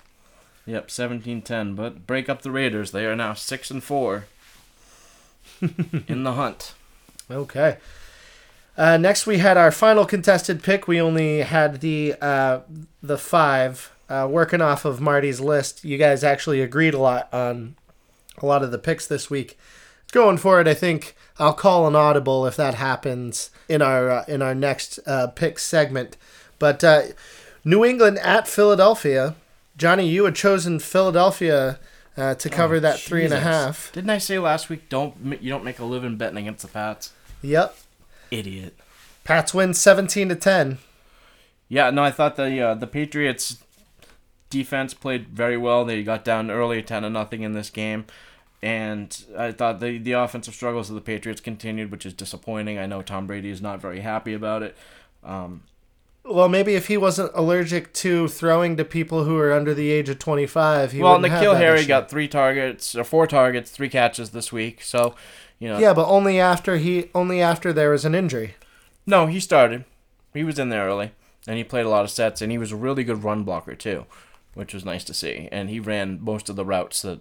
Yep, 0.71 0.87
17-10, 0.87 1.75
but 1.75 2.07
break 2.07 2.29
up 2.29 2.43
the 2.43 2.51
Raiders. 2.53 2.93
They 2.93 3.05
are 3.05 3.17
now 3.17 3.35
6 3.35 3.71
and 3.73 3.83
4 3.83 4.25
in 6.07 6.23
the 6.23 6.35
hunt. 6.35 6.75
Okay. 7.29 7.79
Uh, 8.79 8.97
next, 8.97 9.27
we 9.27 9.39
had 9.39 9.57
our 9.57 9.73
final 9.73 10.07
contested 10.07 10.63
pick. 10.63 10.87
We 10.87 11.01
only 11.01 11.41
had 11.41 11.81
the 11.81 12.15
uh, 12.21 12.61
the 13.03 13.19
five 13.19 13.91
uh, 14.09 14.29
working 14.31 14.61
off 14.61 14.85
of 14.85 15.01
Marty's 15.01 15.41
list. 15.41 15.85
You 15.85 15.99
guys 15.99 16.23
actually 16.23 16.63
agreed 16.63 16.95
a 16.95 16.99
lot 16.99 17.29
on 17.35 17.75
a 18.39 18.47
lot 18.47 18.63
of 18.63 18.71
the 18.71 18.79
picks 18.79 19.09
this 19.09 19.29
week. 19.29 19.59
Going 20.13 20.39
forward, 20.39 20.69
I 20.69 20.75
think 20.75 21.17
I'll 21.37 21.53
call 21.53 21.89
an 21.89 21.97
audible 21.97 22.47
if 22.47 22.55
that 22.57 22.75
happens 22.75 23.51
in 23.69 23.83
our 23.83 24.09
uh, 24.09 24.25
in 24.29 24.41
our 24.41 24.55
next 24.55 25.01
uh, 25.05 25.27
pick 25.27 25.59
segment. 25.59 26.17
But 26.61 26.85
uh, 26.85 27.03
New 27.65 27.85
England 27.85 28.21
at 28.21 28.47
Philadelphia. 28.47 29.35
Johnny, 29.81 30.07
you 30.07 30.27
had 30.27 30.35
chosen 30.35 30.79
Philadelphia 30.79 31.81
uh, 32.15 32.35
to 32.35 32.51
cover 32.51 32.79
that 32.81 33.01
three 33.01 33.25
and 33.25 33.33
a 33.33 33.37
Jesus. 33.37 33.49
half. 33.49 33.93
Didn't 33.93 34.11
I 34.11 34.19
say 34.19 34.39
last 34.39 34.69
week 34.69 34.91
don't 34.91 35.39
you 35.41 35.49
don't 35.49 35.65
make 35.65 35.79
a 35.79 35.87
living 35.87 36.19
betting 36.19 36.37
against 36.37 36.61
the 36.61 36.69
Pats? 36.69 37.15
Yep. 37.41 37.75
Idiot. 38.31 38.77
Pats 39.25 39.55
win 39.55 39.73
seventeen 39.73 40.29
to 40.29 40.37
ten. 40.37 40.77
Yeah, 41.71 41.89
no, 41.89 42.03
I 42.03 42.11
thought 42.11 42.37
the 42.37 42.61
uh, 42.61 42.75
the 42.75 42.87
Patriots 42.87 43.57
defense 44.51 44.93
played 44.93 45.29
very 45.29 45.57
well. 45.57 45.87
They 45.87 46.03
got 46.03 46.27
down 46.27 46.51
early, 46.51 46.83
ten 46.83 47.03
to 47.03 47.09
nothing 47.09 47.41
in 47.41 47.55
this 47.55 47.71
game, 47.71 48.05
and 48.63 49.25
I 49.35 49.53
thought 49.53 49.81
the 49.81 49.97
the 49.97 50.13
offensive 50.13 50.53
struggles 50.53 50.91
of 50.91 50.95
the 50.95 51.01
Patriots 51.01 51.41
continued, 51.41 51.91
which 51.91 52.05
is 52.05 52.13
disappointing. 52.13 52.79
I 52.79 52.85
know 52.85 53.01
Tom 53.01 53.27
Brady 53.27 53.49
is 53.49 53.63
not 53.63 53.81
very 53.81 54.01
happy 54.01 54.35
about 54.35 54.63
it. 54.63 54.77
Um, 55.25 55.63
Well, 56.25 56.49
maybe 56.49 56.75
if 56.75 56.87
he 56.89 56.97
wasn't 56.97 57.33
allergic 57.35 57.93
to 57.95 58.29
throwing 58.29 58.77
to 58.77 58.85
people 58.85 59.25
who 59.25 59.39
are 59.39 59.53
under 59.53 59.75
the 59.75 59.91
age 59.91 60.09
of 60.09 60.19
25, 60.19 60.93
he 60.93 61.03
well, 61.03 61.15
wouldn't 61.15 61.33
have 61.33 61.43
N'Keal 61.43 61.53
that 61.55 61.59
Harry 61.61 61.79
issue. 61.81 61.89
got 61.89 62.11
three 62.11 62.29
targets 62.29 62.95
or 62.95 63.05
four 63.05 63.27
targets, 63.27 63.71
three 63.71 63.89
catches 63.89 64.31
this 64.31 64.53
week. 64.53 64.83
So, 64.83 65.15
you 65.59 65.69
know, 65.69 65.79
Yeah, 65.79 65.93
but 65.95 66.07
only 66.07 66.39
after 66.39 66.77
he 66.77 67.11
only 67.15 67.41
after 67.41 67.73
there 67.73 67.91
was 67.91 68.05
an 68.05 68.15
injury. 68.15 68.55
no, 69.07 69.27
he 69.27 69.41
started. 69.41 69.85
He 70.35 70.45
was 70.45 70.59
in 70.59 70.69
there 70.69 70.87
early, 70.87 71.11
and 71.49 71.57
he 71.57 71.65
played 71.65 71.87
a 71.87 71.89
lot 71.89 72.05
of 72.05 72.11
sets, 72.11 72.41
and 72.41 72.53
he 72.53 72.59
was 72.59 72.71
a 72.71 72.77
really 72.77 73.03
good 73.03 73.25
run 73.25 73.43
blocker 73.43 73.75
too, 73.75 74.07
which 74.55 74.73
was 74.73 74.85
nice 74.85 75.03
to 75.05 75.15
see. 75.15 75.49
And 75.51 75.69
he 75.71 75.81
ran 75.81 76.23
most 76.23 76.49
of 76.49 76.55
the 76.55 76.65
routes 76.65 77.03
that 77.03 77.21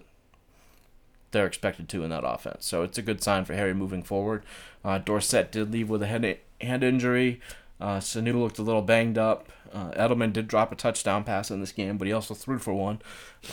they're 1.32 1.46
expected 1.46 1.88
to 1.88 2.04
in 2.04 2.10
that 2.10 2.24
offense. 2.24 2.66
So 2.66 2.82
it's 2.82 2.98
a 2.98 3.02
good 3.02 3.22
sign 3.22 3.44
for 3.44 3.54
Harry 3.54 3.74
moving 3.74 4.02
forward. 4.02 4.44
Uh, 4.84 4.98
Dorsett 4.98 5.50
did 5.52 5.72
leave 5.72 5.88
with 5.88 6.02
a 6.02 6.06
head 6.06 6.38
hand 6.60 6.84
injury. 6.84 7.40
Uh, 7.80 7.98
Sanu 7.98 8.38
looked 8.38 8.58
a 8.58 8.62
little 8.62 8.82
banged 8.82 9.16
up. 9.18 9.48
Uh, 9.72 9.90
Edelman 9.92 10.32
did 10.32 10.48
drop 10.48 10.72
a 10.72 10.74
touchdown 10.74 11.24
pass 11.24 11.50
in 11.50 11.60
this 11.60 11.72
game, 11.72 11.96
but 11.96 12.06
he 12.06 12.12
also 12.12 12.34
threw 12.34 12.58
for 12.58 12.74
one. 12.74 13.00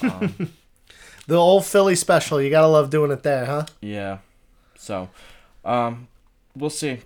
Um, 0.02 0.52
The 1.28 1.36
old 1.36 1.66
Philly 1.66 1.96
special. 1.96 2.42
You 2.42 2.50
gotta 2.50 2.68
love 2.68 2.90
doing 2.90 3.12
it 3.12 3.24
there, 3.24 3.46
huh? 3.46 3.66
yeah. 3.82 4.20
So, 4.78 5.10
um, 5.66 6.08
we'll 6.56 6.70
see. 6.70 7.00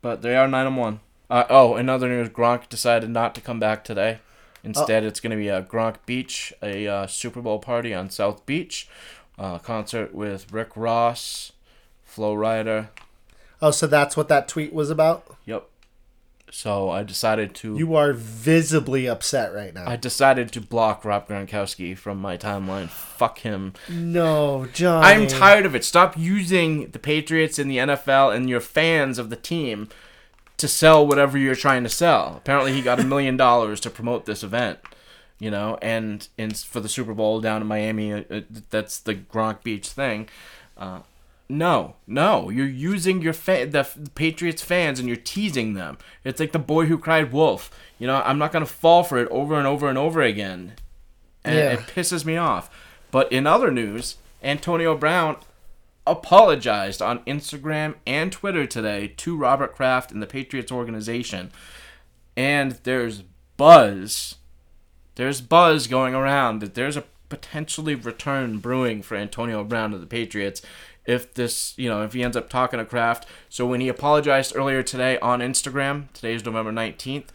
But 0.00 0.22
they 0.22 0.36
are 0.36 0.48
nine 0.48 0.66
and 0.66 0.76
one. 0.78 1.00
Uh, 1.28 1.44
oh, 1.50 1.74
another 1.74 2.08
news: 2.08 2.30
Gronk 2.30 2.70
decided 2.70 3.10
not 3.10 3.34
to 3.34 3.42
come 3.42 3.60
back 3.60 3.84
today. 3.84 4.20
Instead, 4.64 5.04
it's 5.04 5.20
going 5.20 5.30
to 5.30 5.36
be 5.36 5.48
a 5.48 5.62
Gronk 5.62 5.96
Beach, 6.06 6.52
a 6.62 6.86
uh, 6.86 7.06
Super 7.06 7.40
Bowl 7.40 7.58
party 7.58 7.94
on 7.94 8.10
South 8.10 8.44
Beach, 8.46 8.88
uh, 9.38 9.58
concert 9.58 10.14
with 10.14 10.52
Rick 10.52 10.70
Ross, 10.74 11.52
Flo 12.04 12.34
Rida. 12.34 12.88
Oh, 13.62 13.70
so 13.70 13.86
that's 13.86 14.16
what 14.16 14.28
that 14.28 14.48
tweet 14.48 14.72
was 14.72 14.90
about. 14.90 15.36
Yep. 15.46 15.66
So 16.52 16.90
I 16.90 17.02
decided 17.02 17.54
to. 17.56 17.76
You 17.76 17.94
are 17.94 18.12
visibly 18.12 19.06
upset 19.06 19.54
right 19.54 19.72
now. 19.74 19.88
I 19.88 19.96
decided 19.96 20.50
to 20.52 20.60
block 20.60 21.04
Rob 21.04 21.28
Gronkowski 21.28 21.96
from 21.96 22.18
my 22.18 22.36
timeline. 22.36 22.88
Fuck 22.88 23.40
him. 23.40 23.74
no, 23.88 24.66
John. 24.72 25.02
I'm 25.04 25.26
tired 25.26 25.66
of 25.66 25.74
it. 25.74 25.84
Stop 25.84 26.16
using 26.18 26.90
the 26.90 26.98
Patriots 26.98 27.58
and 27.58 27.70
the 27.70 27.78
NFL 27.78 28.34
and 28.34 28.48
your 28.48 28.60
fans 28.60 29.18
of 29.18 29.30
the 29.30 29.36
team 29.36 29.88
to 30.56 30.68
sell 30.68 31.06
whatever 31.06 31.38
you're 31.38 31.54
trying 31.54 31.82
to 31.84 31.88
sell. 31.88 32.34
Apparently, 32.36 32.72
he 32.72 32.82
got 32.82 33.00
a 33.00 33.04
million 33.04 33.36
dollars 33.36 33.80
to 33.80 33.90
promote 33.90 34.26
this 34.26 34.42
event, 34.42 34.78
you 35.38 35.50
know, 35.50 35.78
and 35.80 36.28
in 36.36 36.50
for 36.50 36.80
the 36.80 36.88
Super 36.88 37.14
Bowl 37.14 37.40
down 37.40 37.62
in 37.62 37.66
Miami. 37.66 38.12
Uh, 38.12 38.22
uh, 38.30 38.40
that's 38.70 38.98
the 38.98 39.14
Gronk 39.14 39.62
Beach 39.62 39.88
thing. 39.88 40.28
Uh, 40.76 41.00
no, 41.50 41.96
no, 42.06 42.48
you're 42.48 42.66
using 42.66 43.20
your 43.20 43.32
fa- 43.32 43.66
the 43.66 43.86
Patriots 44.14 44.62
fans 44.62 44.98
and 44.98 45.08
you're 45.08 45.16
teasing 45.16 45.74
them. 45.74 45.98
It's 46.24 46.40
like 46.40 46.52
the 46.52 46.58
boy 46.58 46.86
who 46.86 46.96
cried 46.96 47.32
wolf. 47.32 47.70
You 47.98 48.06
know, 48.06 48.22
I'm 48.24 48.38
not 48.38 48.52
gonna 48.52 48.66
fall 48.66 49.02
for 49.04 49.18
it 49.18 49.28
over 49.30 49.56
and 49.58 49.66
over 49.66 49.88
and 49.88 49.98
over 49.98 50.22
again, 50.22 50.74
and 51.44 51.56
Yeah. 51.56 51.72
it 51.72 51.80
pisses 51.80 52.24
me 52.24 52.36
off. 52.36 52.70
But 53.10 53.30
in 53.32 53.46
other 53.46 53.70
news, 53.70 54.16
Antonio 54.42 54.96
Brown 54.96 55.36
apologized 56.06 57.02
on 57.02 57.18
Instagram 57.20 57.94
and 58.06 58.32
Twitter 58.32 58.66
today 58.66 59.08
to 59.18 59.36
Robert 59.36 59.74
Kraft 59.74 60.10
and 60.12 60.22
the 60.22 60.26
Patriots 60.26 60.72
organization. 60.72 61.50
And 62.36 62.72
there's 62.84 63.22
buzz. 63.56 64.36
There's 65.16 65.40
buzz 65.40 65.86
going 65.86 66.14
around 66.14 66.60
that 66.60 66.74
there's 66.74 66.96
a 66.96 67.04
potentially 67.28 67.94
return 67.94 68.58
brewing 68.58 69.02
for 69.02 69.16
Antonio 69.16 69.62
Brown 69.62 69.90
to 69.92 69.98
the 69.98 70.06
Patriots 70.06 70.62
if 71.04 71.34
this, 71.34 71.74
you 71.76 71.88
know, 71.88 72.02
if 72.02 72.12
he 72.12 72.22
ends 72.22 72.36
up 72.36 72.48
talking 72.48 72.78
to 72.78 72.84
Kraft. 72.84 73.26
So 73.48 73.66
when 73.66 73.80
he 73.80 73.88
apologized 73.88 74.54
earlier 74.54 74.82
today 74.82 75.18
on 75.20 75.40
Instagram, 75.40 76.12
today 76.12 76.34
is 76.34 76.44
November 76.44 76.72
19th, 76.72 77.28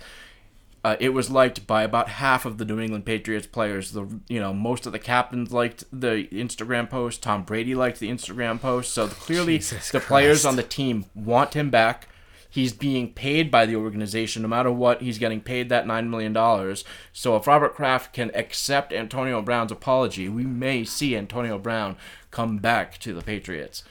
uh, 0.85 0.95
it 0.99 1.09
was 1.09 1.31
liked 1.31 1.65
by 1.65 1.81
about 1.81 2.07
half 2.09 2.45
of 2.45 2.59
the 2.59 2.63
New 2.63 2.79
England 2.79 3.07
Patriots 3.07 3.47
players. 3.47 3.93
The 3.93 4.07
you 4.27 4.39
know 4.39 4.53
most 4.53 4.85
of 4.85 4.91
the 4.91 4.99
captains 4.99 5.51
liked 5.51 5.83
the 5.91 6.27
Instagram 6.31 6.87
post. 6.87 7.23
Tom 7.23 7.43
Brady 7.43 7.73
liked 7.73 7.99
the 7.99 8.11
Instagram 8.11 8.61
post. 8.61 8.93
So 8.93 9.07
clearly, 9.07 9.57
Jesus 9.57 9.89
the 9.89 9.99
players 9.99 10.45
on 10.45 10.57
the 10.57 10.63
team 10.63 11.05
want 11.15 11.55
him 11.55 11.71
back. 11.71 12.07
He's 12.55 12.71
being 12.71 13.11
paid 13.11 13.51
by 13.51 13.65
the 13.65 13.75
organization, 13.75 14.41
no 14.43 14.47
matter 14.47 14.71
what. 14.71 15.01
He's 15.01 15.17
getting 15.17 15.41
paid 15.41 15.67
that 15.67 15.85
nine 15.85 16.09
million 16.09 16.31
dollars. 16.31 16.85
So 17.11 17.35
if 17.35 17.47
Robert 17.47 17.75
Kraft 17.75 18.13
can 18.13 18.31
accept 18.33 18.93
Antonio 18.93 19.41
Brown's 19.41 19.73
apology, 19.73 20.29
we 20.29 20.43
may 20.45 20.85
see 20.85 21.17
Antonio 21.17 21.57
Brown 21.57 21.97
come 22.31 22.59
back 22.59 22.97
to 22.99 23.13
the 23.13 23.21
Patriots. 23.21 23.83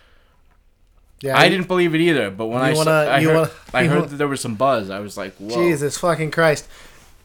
Yeah, 1.21 1.37
I 1.39 1.51
didn't 1.51 1.69
believe 1.69 1.95
it 1.95 2.01
either, 2.01 2.31
but 2.31 2.47
when 2.47 2.63
I, 2.63 2.73
saw, 2.73 2.79
wanna- 2.87 3.11
I 3.11 3.19
you 3.19 3.29
heard, 3.29 3.37
wanna- 3.37 3.51
I 3.75 3.85
heard 3.85 3.97
wanna- 3.97 4.09
that 4.09 4.17
there 4.17 4.29
was 4.29 4.41
some 4.41 4.55
buzz. 4.55 4.89
I 4.89 5.01
was 5.01 5.19
like, 5.19 5.35
"Whoa!" 5.37 5.55
Jesus 5.55 5.99
fucking 5.99 6.31
Christ. 6.31 6.67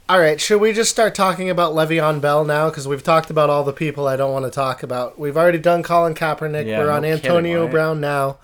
All 0.10 0.20
right, 0.20 0.42
should 0.42 0.60
we 0.60 0.74
just 0.74 0.92
start 0.92 1.16
talking 1.16 1.50
about 1.50 1.74
Le'Veon 1.74 2.20
Bell 2.20 2.44
now? 2.44 2.70
Because 2.70 2.86
we've 2.86 3.04
talked 3.04 3.30
about 3.30 3.50
all 3.50 3.64
the 3.64 3.72
people 3.72 4.10
I 4.10 4.18
don't 4.18 4.34
want 4.34 4.44
to 4.44 4.52
talk 4.52 4.84
about. 4.84 5.18
We've 5.18 5.38
already 5.38 5.58
done 5.60 5.84
Colin 5.84 6.16
Kaepernick. 6.16 6.66
Yeah, 6.66 6.80
We're 6.80 6.88
no 6.88 6.92
on 6.94 7.04
kidding, 7.04 7.14
Antonio 7.26 7.62
right? 7.64 7.72
Brown 7.72 8.02
now. 8.02 8.40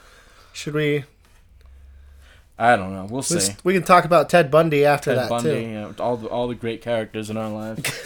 Should 0.54 0.76
we? 0.76 1.04
I 2.58 2.78
don't 2.78 2.94
know. 2.94 3.06
We'll 3.10 3.22
see. 3.22 3.54
We 3.66 3.74
can 3.74 3.84
talk 3.84 4.06
about 4.06 4.30
Ted 4.30 4.50
Bundy 4.50 4.86
after 4.86 5.12
Ted 5.14 5.24
that 5.24 5.30
Bundy, 5.30 5.50
too. 5.50 5.60
you 5.60 5.72
know, 5.74 5.94
all 6.00 6.16
the 6.16 6.28
all 6.30 6.48
the 6.48 6.56
great 6.56 6.82
characters 6.82 7.30
in 7.30 7.36
our 7.36 7.50
lives. 7.50 7.82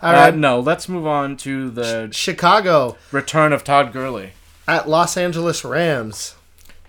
All 0.00 0.10
Uh, 0.10 0.12
right, 0.12 0.36
no, 0.36 0.60
let's 0.60 0.88
move 0.88 1.06
on 1.06 1.36
to 1.38 1.70
the 1.70 2.08
Chicago 2.12 2.96
return 3.10 3.52
of 3.52 3.64
Todd 3.64 3.92
Gurley. 3.92 4.32
at 4.68 4.88
Los 4.88 5.16
Angeles 5.16 5.64
Rams. 5.64 6.36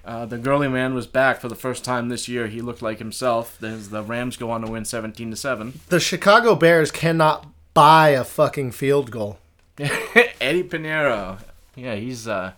Uh, 0.05 0.25
the 0.27 0.37
Gurley 0.37 0.67
man 0.67 0.93
was 0.93 1.07
back 1.07 1.41
for 1.41 1.47
the 1.49 1.55
first 1.55 1.83
time 1.83 2.09
this 2.09 2.27
year. 2.27 2.45
He 2.47 2.61
looked 2.61 2.83
like 2.83 2.99
himself. 2.99 3.57
The 3.59 4.03
Rams 4.05 4.37
go 4.37 4.51
on 4.51 4.61
to 4.61 4.71
win 4.71 4.85
seventeen 4.85 5.31
to 5.31 5.35
seven. 5.35 5.79
The 5.89 5.99
Chicago 5.99 6.53
Bears 6.55 6.91
cannot 6.91 7.47
buy 7.73 8.09
a 8.09 8.23
fucking 8.23 8.73
field 8.73 9.09
goal. 9.09 9.39
Eddy 9.79 10.63
Piñeiro, 10.63 11.39
yeah, 11.75 11.95
he's 11.95 12.27
uh, 12.27 12.51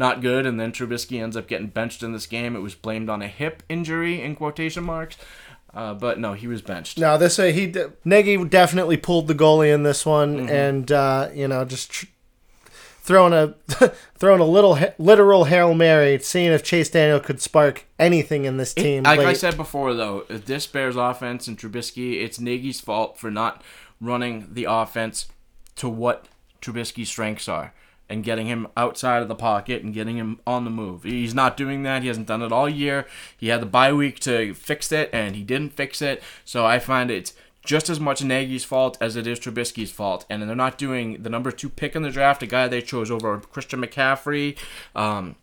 not 0.00 0.20
good. 0.20 0.44
And 0.46 0.58
then 0.58 0.72
Trubisky 0.72 1.22
ends 1.22 1.36
up 1.36 1.46
getting 1.46 1.68
benched 1.68 2.02
in 2.02 2.12
this 2.12 2.26
game. 2.26 2.56
It 2.56 2.60
was 2.60 2.74
blamed 2.74 3.08
on 3.08 3.22
a 3.22 3.28
hip 3.28 3.62
injury 3.68 4.20
in 4.20 4.34
quotation 4.34 4.82
marks, 4.82 5.16
uh, 5.72 5.94
but 5.94 6.18
no, 6.18 6.32
he 6.32 6.48
was 6.48 6.62
benched. 6.62 6.98
No, 6.98 7.16
this 7.16 7.38
way 7.38 7.52
he 7.52 7.68
d- 7.68 7.84
Nagy 8.04 8.42
definitely 8.46 8.96
pulled 8.96 9.28
the 9.28 9.34
goalie 9.34 9.72
in 9.72 9.84
this 9.84 10.04
one, 10.04 10.38
Mm-hmm. 10.38 10.48
and 10.48 10.90
uh, 10.90 11.28
you 11.32 11.46
know 11.46 11.64
just 11.64 11.90
tr- 11.92 12.06
throwing 13.02 13.32
a 13.32 13.54
throwing 14.18 14.40
a 14.40 14.44
little 14.44 14.76
ha- 14.76 14.94
literal 14.98 15.44
hail 15.44 15.74
mary, 15.74 16.18
seeing 16.18 16.52
if 16.52 16.62
Chase 16.64 16.90
Daniel 16.90 17.20
could 17.20 17.40
spark 17.40 17.84
anything 17.98 18.44
in 18.44 18.56
this 18.56 18.74
team. 18.74 19.04
Like 19.04 19.20
I 19.20 19.32
said 19.34 19.56
before, 19.56 19.94
though, 19.94 20.24
this 20.28 20.66
Bears 20.66 20.96
offense 20.96 21.46
and 21.46 21.58
Trubisky, 21.58 22.22
it's 22.22 22.40
Nagy's 22.40 22.80
fault 22.80 23.18
for 23.18 23.30
not 23.30 23.62
running 24.00 24.48
the 24.52 24.64
offense 24.64 25.28
to 25.76 25.88
what 25.88 26.26
Trubisky's 26.62 27.08
strengths 27.08 27.48
are 27.48 27.72
and 28.10 28.24
getting 28.24 28.46
him 28.46 28.66
outside 28.76 29.22
of 29.22 29.28
the 29.28 29.34
pocket 29.34 29.82
and 29.82 29.94
getting 29.94 30.16
him 30.16 30.40
on 30.46 30.64
the 30.64 30.70
move. 30.70 31.04
He's 31.04 31.34
not 31.34 31.56
doing 31.56 31.82
that. 31.84 32.02
He 32.02 32.08
hasn't 32.08 32.26
done 32.26 32.42
it 32.42 32.52
all 32.52 32.68
year. 32.68 33.06
He 33.36 33.48
had 33.48 33.62
the 33.62 33.66
bye 33.66 33.92
week 33.92 34.20
to 34.20 34.52
fix 34.52 34.92
it, 34.92 35.08
and 35.12 35.36
he 35.36 35.42
didn't 35.42 35.72
fix 35.72 36.02
it. 36.02 36.22
So 36.44 36.66
I 36.66 36.78
find 36.78 37.10
it's 37.10 37.32
just 37.64 37.88
as 37.88 38.00
much 38.00 38.24
Nagy's 38.24 38.64
fault 38.64 38.98
as 39.00 39.16
it 39.16 39.26
is 39.26 39.38
Trubisky's 39.38 39.90
fault. 39.90 40.26
And 40.28 40.42
they're 40.42 40.56
not 40.56 40.78
doing 40.78 41.22
the 41.22 41.30
number 41.30 41.50
two 41.52 41.68
pick 41.68 41.94
in 41.94 42.02
the 42.02 42.10
draft, 42.10 42.42
a 42.42 42.46
guy 42.46 42.68
they 42.68 42.82
chose 42.82 43.10
over 43.10 43.38
Christian 43.38 43.80
McCaffrey. 43.80 44.58
Um, 44.94 45.36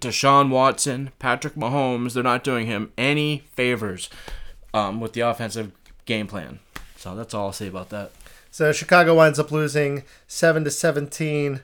Deshaun 0.00 0.48
Watson, 0.48 1.10
Patrick 1.18 1.54
Mahomes, 1.54 2.14
they're 2.14 2.22
not 2.22 2.42
doing 2.42 2.66
him 2.66 2.92
any 2.98 3.44
favors 3.52 4.10
um, 4.74 5.00
with 5.00 5.12
the 5.12 5.20
offensive 5.20 5.70
game 6.06 6.26
plan. 6.26 6.58
So 6.96 7.14
that's 7.14 7.34
all 7.34 7.46
I'll 7.46 7.52
say 7.52 7.68
about 7.68 7.90
that. 7.90 8.10
So 8.52 8.70
Chicago 8.70 9.14
winds 9.14 9.38
up 9.38 9.50
losing 9.50 10.04
seven 10.26 10.62
to 10.64 10.70
seventeen. 10.70 11.62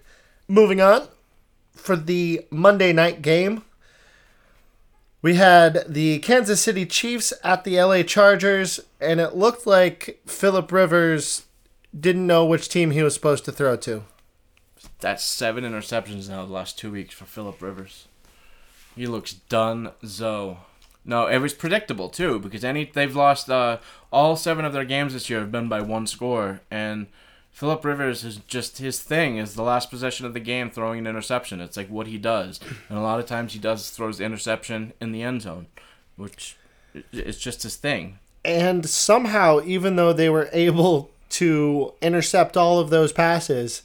Moving 0.48 0.80
on 0.80 1.06
for 1.74 1.96
the 1.96 2.46
Monday 2.50 2.94
night 2.94 3.20
game. 3.20 3.62
We 5.20 5.34
had 5.34 5.84
the 5.86 6.18
Kansas 6.20 6.62
City 6.62 6.86
Chiefs 6.86 7.34
at 7.44 7.64
the 7.64 7.78
LA 7.78 8.04
Chargers, 8.04 8.80
and 9.02 9.20
it 9.20 9.36
looked 9.36 9.66
like 9.66 10.18
Philip 10.24 10.72
Rivers 10.72 11.44
didn't 11.98 12.26
know 12.26 12.46
which 12.46 12.70
team 12.70 12.92
he 12.92 13.02
was 13.02 13.12
supposed 13.12 13.44
to 13.44 13.52
throw 13.52 13.76
to. 13.76 14.04
That's 15.00 15.22
seven 15.22 15.64
interceptions 15.64 16.30
now 16.30 16.46
the 16.46 16.52
last 16.52 16.78
two 16.78 16.90
weeks 16.90 17.14
for 17.14 17.26
Philip 17.26 17.60
Rivers. 17.60 18.08
He 18.96 19.06
looks 19.06 19.34
done 19.34 19.90
zo. 20.06 20.60
No, 21.08 21.26
it 21.26 21.38
was 21.38 21.54
predictable 21.54 22.10
too 22.10 22.38
because 22.38 22.62
any 22.62 22.84
they've 22.84 23.16
lost 23.16 23.48
uh, 23.48 23.78
all 24.12 24.36
seven 24.36 24.66
of 24.66 24.74
their 24.74 24.84
games 24.84 25.14
this 25.14 25.30
year 25.30 25.40
have 25.40 25.50
been 25.50 25.66
by 25.66 25.80
one 25.80 26.06
score, 26.06 26.60
and 26.70 27.06
Philip 27.50 27.82
Rivers 27.82 28.24
is 28.24 28.36
just 28.46 28.76
his 28.76 29.00
thing 29.00 29.38
is 29.38 29.54
the 29.54 29.62
last 29.62 29.88
possession 29.88 30.26
of 30.26 30.34
the 30.34 30.38
game 30.38 30.70
throwing 30.70 30.98
an 30.98 31.06
interception. 31.06 31.62
It's 31.62 31.78
like 31.78 31.88
what 31.88 32.08
he 32.08 32.18
does, 32.18 32.60
and 32.90 32.98
a 32.98 33.00
lot 33.00 33.18
of 33.18 33.24
times 33.24 33.54
he 33.54 33.58
does 33.58 33.88
throws 33.88 34.18
the 34.18 34.24
interception 34.24 34.92
in 35.00 35.12
the 35.12 35.22
end 35.22 35.40
zone, 35.40 35.68
which 36.16 36.58
it's 37.10 37.38
just 37.38 37.62
his 37.62 37.76
thing. 37.76 38.18
And 38.44 38.86
somehow, 38.86 39.62
even 39.64 39.96
though 39.96 40.12
they 40.12 40.28
were 40.28 40.50
able 40.52 41.10
to 41.30 41.94
intercept 42.02 42.58
all 42.58 42.80
of 42.80 42.90
those 42.90 43.14
passes, 43.14 43.80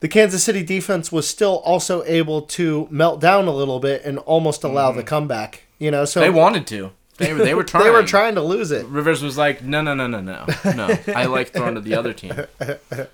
the 0.00 0.08
Kansas 0.08 0.42
City 0.42 0.64
defense 0.64 1.12
was 1.12 1.28
still 1.28 1.58
also 1.58 2.02
able 2.02 2.42
to 2.42 2.88
melt 2.90 3.20
down 3.20 3.46
a 3.46 3.54
little 3.54 3.78
bit 3.78 4.04
and 4.04 4.18
almost 4.18 4.64
allow 4.64 4.90
the 4.90 5.04
comeback. 5.04 5.62
You 5.78 5.90
know, 5.90 6.04
so 6.04 6.20
They 6.20 6.30
wanted 6.30 6.66
to. 6.68 6.92
They 7.18 7.32
were 7.32 7.38
they 7.44 7.54
were 7.54 7.64
trying. 7.64 7.84
they 7.84 7.90
were 7.90 8.02
trying 8.02 8.34
to 8.36 8.42
lose 8.42 8.70
it. 8.70 8.86
Rivers 8.86 9.22
was 9.22 9.36
like, 9.38 9.62
no, 9.62 9.80
no, 9.82 9.94
no, 9.94 10.06
no, 10.06 10.20
no, 10.20 10.44
no. 10.64 10.98
I 11.14 11.26
like 11.26 11.50
throwing 11.50 11.74
to 11.74 11.80
the 11.80 11.94
other 11.94 12.12
team. 12.12 12.34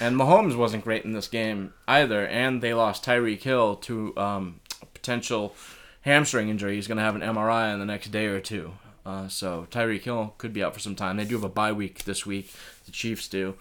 And 0.00 0.16
Mahomes 0.16 0.56
wasn't 0.56 0.84
great 0.84 1.04
in 1.04 1.12
this 1.12 1.28
game 1.28 1.74
either, 1.86 2.26
and 2.26 2.62
they 2.62 2.74
lost 2.74 3.04
Tyreek 3.04 3.42
Hill 3.42 3.76
to 3.76 4.16
um, 4.16 4.60
a 4.80 4.86
potential 4.86 5.54
hamstring 6.02 6.48
injury. 6.48 6.76
He's 6.76 6.86
going 6.88 6.98
to 6.98 7.04
have 7.04 7.14
an 7.14 7.20
MRI 7.20 7.72
in 7.72 7.78
the 7.78 7.86
next 7.86 8.08
day 8.10 8.26
or 8.26 8.40
two. 8.40 8.72
Uh, 9.04 9.28
so 9.28 9.66
Tyreek 9.70 10.02
Hill 10.02 10.34
could 10.38 10.52
be 10.52 10.62
out 10.62 10.74
for 10.74 10.80
some 10.80 10.96
time. 10.96 11.16
They 11.16 11.24
do 11.24 11.34
have 11.36 11.44
a 11.44 11.48
bye 11.48 11.72
week 11.72 12.04
this 12.04 12.24
week. 12.24 12.52
The 12.86 12.92
Chiefs 12.92 13.28
do. 13.28 13.54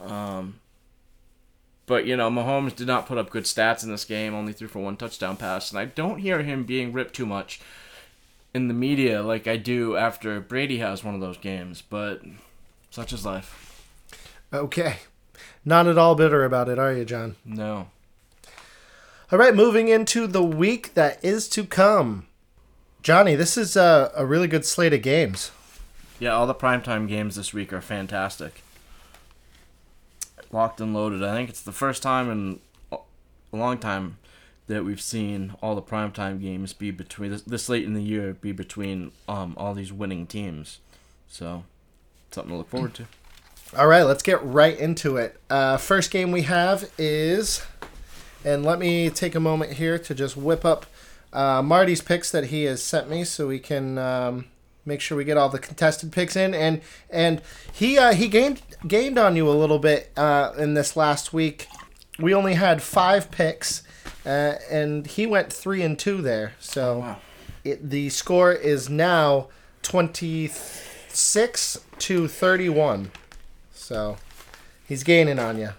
Um, 0.00 0.59
But 1.90 2.06
you 2.06 2.16
know, 2.16 2.30
Mahomes 2.30 2.76
did 2.76 2.86
not 2.86 3.08
put 3.08 3.18
up 3.18 3.30
good 3.30 3.46
stats 3.46 3.82
in 3.82 3.90
this 3.90 4.04
game. 4.04 4.32
Only 4.32 4.52
threw 4.52 4.68
for 4.68 4.78
one 4.78 4.96
touchdown 4.96 5.36
pass, 5.36 5.72
and 5.72 5.80
I 5.80 5.86
don't 5.86 6.20
hear 6.20 6.40
him 6.40 6.62
being 6.62 6.92
ripped 6.92 7.14
too 7.14 7.26
much 7.26 7.60
in 8.54 8.68
the 8.68 8.74
media 8.74 9.24
like 9.24 9.48
I 9.48 9.56
do 9.56 9.96
after 9.96 10.38
Brady 10.38 10.78
has 10.78 11.02
one 11.02 11.16
of 11.16 11.20
those 11.20 11.36
games. 11.36 11.82
But 11.82 12.22
such 12.92 13.12
is 13.12 13.26
life. 13.26 13.84
Okay. 14.52 14.98
Not 15.64 15.88
at 15.88 15.98
all 15.98 16.14
bitter 16.14 16.44
about 16.44 16.68
it, 16.68 16.78
are 16.78 16.92
you, 16.92 17.04
John? 17.04 17.34
No. 17.44 17.88
All 19.32 19.38
right, 19.40 19.52
moving 19.52 19.88
into 19.88 20.28
the 20.28 20.44
week 20.44 20.94
that 20.94 21.18
is 21.24 21.48
to 21.48 21.64
come. 21.64 22.28
Johnny, 23.02 23.34
this 23.34 23.56
is 23.56 23.74
a, 23.74 24.12
a 24.14 24.24
really 24.24 24.46
good 24.46 24.64
slate 24.64 24.92
of 24.92 25.02
games. 25.02 25.50
Yeah, 26.20 26.34
all 26.34 26.46
the 26.46 26.54
primetime 26.54 27.08
games 27.08 27.34
this 27.34 27.52
week 27.52 27.72
are 27.72 27.80
fantastic. 27.80 28.62
Locked 30.52 30.80
and 30.80 30.92
loaded. 30.92 31.22
I 31.22 31.34
think 31.34 31.48
it's 31.48 31.62
the 31.62 31.72
first 31.72 32.02
time 32.02 32.30
in 32.30 32.60
a 32.92 32.98
long 33.56 33.78
time 33.78 34.18
that 34.66 34.84
we've 34.84 35.00
seen 35.00 35.54
all 35.60 35.74
the 35.74 35.82
primetime 35.82 36.40
games 36.40 36.72
be 36.72 36.90
between 36.90 37.32
this, 37.32 37.42
this 37.42 37.68
late 37.68 37.84
in 37.84 37.94
the 37.94 38.02
year 38.02 38.34
be 38.34 38.52
between 38.52 39.10
um 39.28 39.54
all 39.56 39.74
these 39.74 39.92
winning 39.92 40.26
teams. 40.26 40.78
So, 41.28 41.64
something 42.30 42.50
to 42.50 42.56
look 42.58 42.68
forward 42.68 42.94
to. 42.94 43.06
All 43.78 43.86
right, 43.86 44.02
let's 44.02 44.24
get 44.24 44.42
right 44.42 44.76
into 44.76 45.16
it. 45.16 45.40
Uh, 45.48 45.76
first 45.76 46.10
game 46.10 46.32
we 46.32 46.42
have 46.42 46.90
is, 46.98 47.64
and 48.44 48.64
let 48.64 48.80
me 48.80 49.10
take 49.10 49.36
a 49.36 49.40
moment 49.40 49.74
here 49.74 49.96
to 49.96 50.12
just 50.12 50.36
whip 50.36 50.64
up 50.64 50.86
uh, 51.32 51.62
Marty's 51.62 52.02
picks 52.02 52.32
that 52.32 52.46
he 52.46 52.64
has 52.64 52.82
sent 52.82 53.08
me, 53.08 53.22
so 53.22 53.46
we 53.46 53.60
can 53.60 53.96
um, 53.96 54.46
make 54.84 55.00
sure 55.00 55.16
we 55.16 55.24
get 55.24 55.36
all 55.36 55.48
the 55.48 55.58
contested 55.58 56.12
picks 56.12 56.36
in. 56.36 56.54
And 56.54 56.80
and 57.10 57.42
he 57.72 57.98
uh, 57.98 58.12
he 58.14 58.28
gained 58.28 58.62
gained 58.86 59.18
on 59.18 59.36
you 59.36 59.48
a 59.48 59.52
little 59.52 59.78
bit 59.78 60.10
uh, 60.16 60.52
in 60.58 60.74
this 60.74 60.96
last 60.96 61.32
week. 61.32 61.66
We 62.18 62.34
only 62.34 62.54
had 62.54 62.82
five 62.82 63.30
picks, 63.30 63.82
uh, 64.26 64.54
and 64.70 65.06
he 65.06 65.26
went 65.26 65.52
three 65.52 65.82
and 65.82 65.98
two 65.98 66.20
there. 66.22 66.52
So 66.60 66.98
Wow. 66.98 67.16
it, 67.64 67.88
the 67.90 68.08
score 68.10 68.52
is 68.52 68.88
now 68.90 69.48
twenty 69.82 70.48
six 71.08 71.78
to 71.98 72.28
thirty 72.28 72.68
one. 72.68 73.10
So 73.72 74.16
he's 74.86 75.02
gaining 75.02 75.38
on 75.38 75.58
you. 75.58 75.70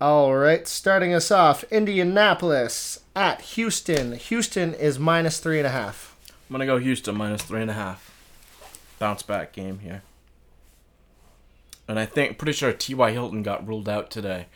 All 0.00 0.34
right, 0.34 0.66
starting 0.68 1.14
us 1.14 1.30
off, 1.30 1.64
Indianapolis 1.70 3.00
at 3.14 3.40
Houston. 3.42 4.12
Houston 4.12 4.74
is 4.74 4.98
minus 4.98 5.38
three 5.40 5.58
and 5.58 5.66
a 5.66 5.70
half. 5.70 6.14
I'm 6.48 6.54
gonna 6.54 6.66
go 6.66 6.78
Houston 6.78 7.16
minus 7.16 7.42
three 7.42 7.62
and 7.62 7.70
a 7.70 7.74
half. 7.74 8.10
Bounce 8.98 9.22
back 9.22 9.52
game 9.52 9.80
here. 9.80 10.02
And 11.88 11.98
I 11.98 12.06
think 12.06 12.38
pretty 12.38 12.52
sure 12.52 12.72
T.Y. 12.72 13.12
Hilton 13.12 13.42
got 13.42 13.66
ruled 13.66 13.88
out 13.88 14.10
today. 14.10 14.46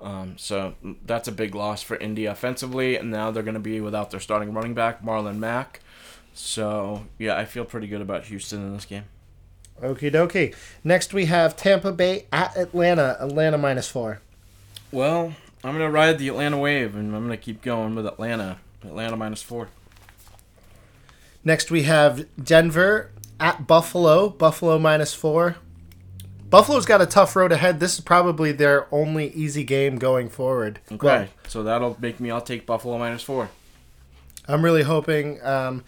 Um, 0.00 0.34
so 0.36 0.74
that's 1.04 1.26
a 1.26 1.32
big 1.32 1.54
loss 1.54 1.82
for 1.82 1.96
Indy 1.96 2.26
offensively, 2.26 2.96
and 2.96 3.10
now 3.10 3.30
they're 3.30 3.42
going 3.42 3.54
to 3.54 3.60
be 3.60 3.80
without 3.80 4.10
their 4.10 4.20
starting 4.20 4.52
running 4.52 4.74
back, 4.74 5.02
Marlon 5.02 5.38
Mack. 5.38 5.80
So, 6.34 7.06
yeah, 7.18 7.36
I 7.36 7.46
feel 7.46 7.64
pretty 7.64 7.86
good 7.86 8.02
about 8.02 8.26
Houston 8.26 8.60
in 8.60 8.74
this 8.74 8.84
game. 8.84 9.04
Okie 9.82 10.12
dokie. 10.12 10.54
Next 10.84 11.14
we 11.14 11.26
have 11.26 11.56
Tampa 11.56 11.92
Bay 11.92 12.26
at 12.30 12.56
Atlanta. 12.56 13.16
Atlanta 13.20 13.58
minus 13.58 13.88
four. 13.88 14.20
Well, 14.92 15.34
I'm 15.64 15.76
going 15.76 15.86
to 15.86 15.90
ride 15.90 16.18
the 16.18 16.28
Atlanta 16.28 16.58
wave, 16.58 16.94
and 16.94 17.14
I'm 17.14 17.26
going 17.26 17.36
to 17.36 17.42
keep 17.42 17.62
going 17.62 17.94
with 17.94 18.06
Atlanta. 18.06 18.58
Atlanta 18.84 19.16
minus 19.16 19.42
four. 19.42 19.68
Next 21.44 21.70
we 21.70 21.82
have 21.84 22.26
Denver 22.42 23.10
at 23.40 23.66
Buffalo. 23.66 24.30
Buffalo 24.30 24.78
minus 24.78 25.14
four. 25.14 25.56
Buffalo's 26.48 26.86
got 26.86 27.02
a 27.02 27.06
tough 27.06 27.34
road 27.34 27.50
ahead. 27.52 27.80
This 27.80 27.94
is 27.94 28.00
probably 28.00 28.52
their 28.52 28.86
only 28.94 29.30
easy 29.32 29.64
game 29.64 29.98
going 29.98 30.28
forward. 30.28 30.78
Okay, 30.92 31.06
Well, 31.06 31.28
so 31.48 31.62
that'll 31.62 31.96
make 32.00 32.20
me, 32.20 32.30
I'll 32.30 32.40
take 32.40 32.66
Buffalo 32.66 32.98
minus 32.98 33.22
four. 33.22 33.50
I'm 34.46 34.64
really 34.64 34.84
hoping 34.84 35.44
um, 35.44 35.82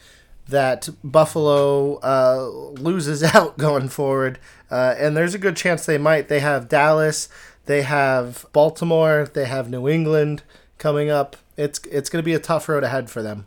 that 0.49 0.89
Buffalo 1.05 1.97
uh, 1.99 2.49
loses 2.81 3.23
out 3.35 3.57
going 3.57 3.89
forward, 3.89 4.39
uh, 4.71 4.95
and 4.99 5.17
there's 5.17 5.35
a 5.35 5.39
good 5.39 5.57
chance 5.57 5.87
they 5.87 5.99
might. 5.99 6.29
They 6.29 6.41
have 6.41 6.69
Dallas, 6.69 7.29
they 7.67 7.83
have 7.83 8.47
Baltimore, 8.53 9.31
they 9.33 9.45
have 9.45 9.71
New 9.71 9.89
England 9.89 10.43
coming 10.79 11.09
up. 11.09 11.37
It's 11.57 11.81
it's 11.91 12.09
going 12.11 12.23
to 12.23 12.27
be 12.27 12.35
a 12.35 12.41
tough 12.41 12.69
road 12.69 12.83
ahead 12.83 13.11
for 13.11 13.23
them. 13.23 13.47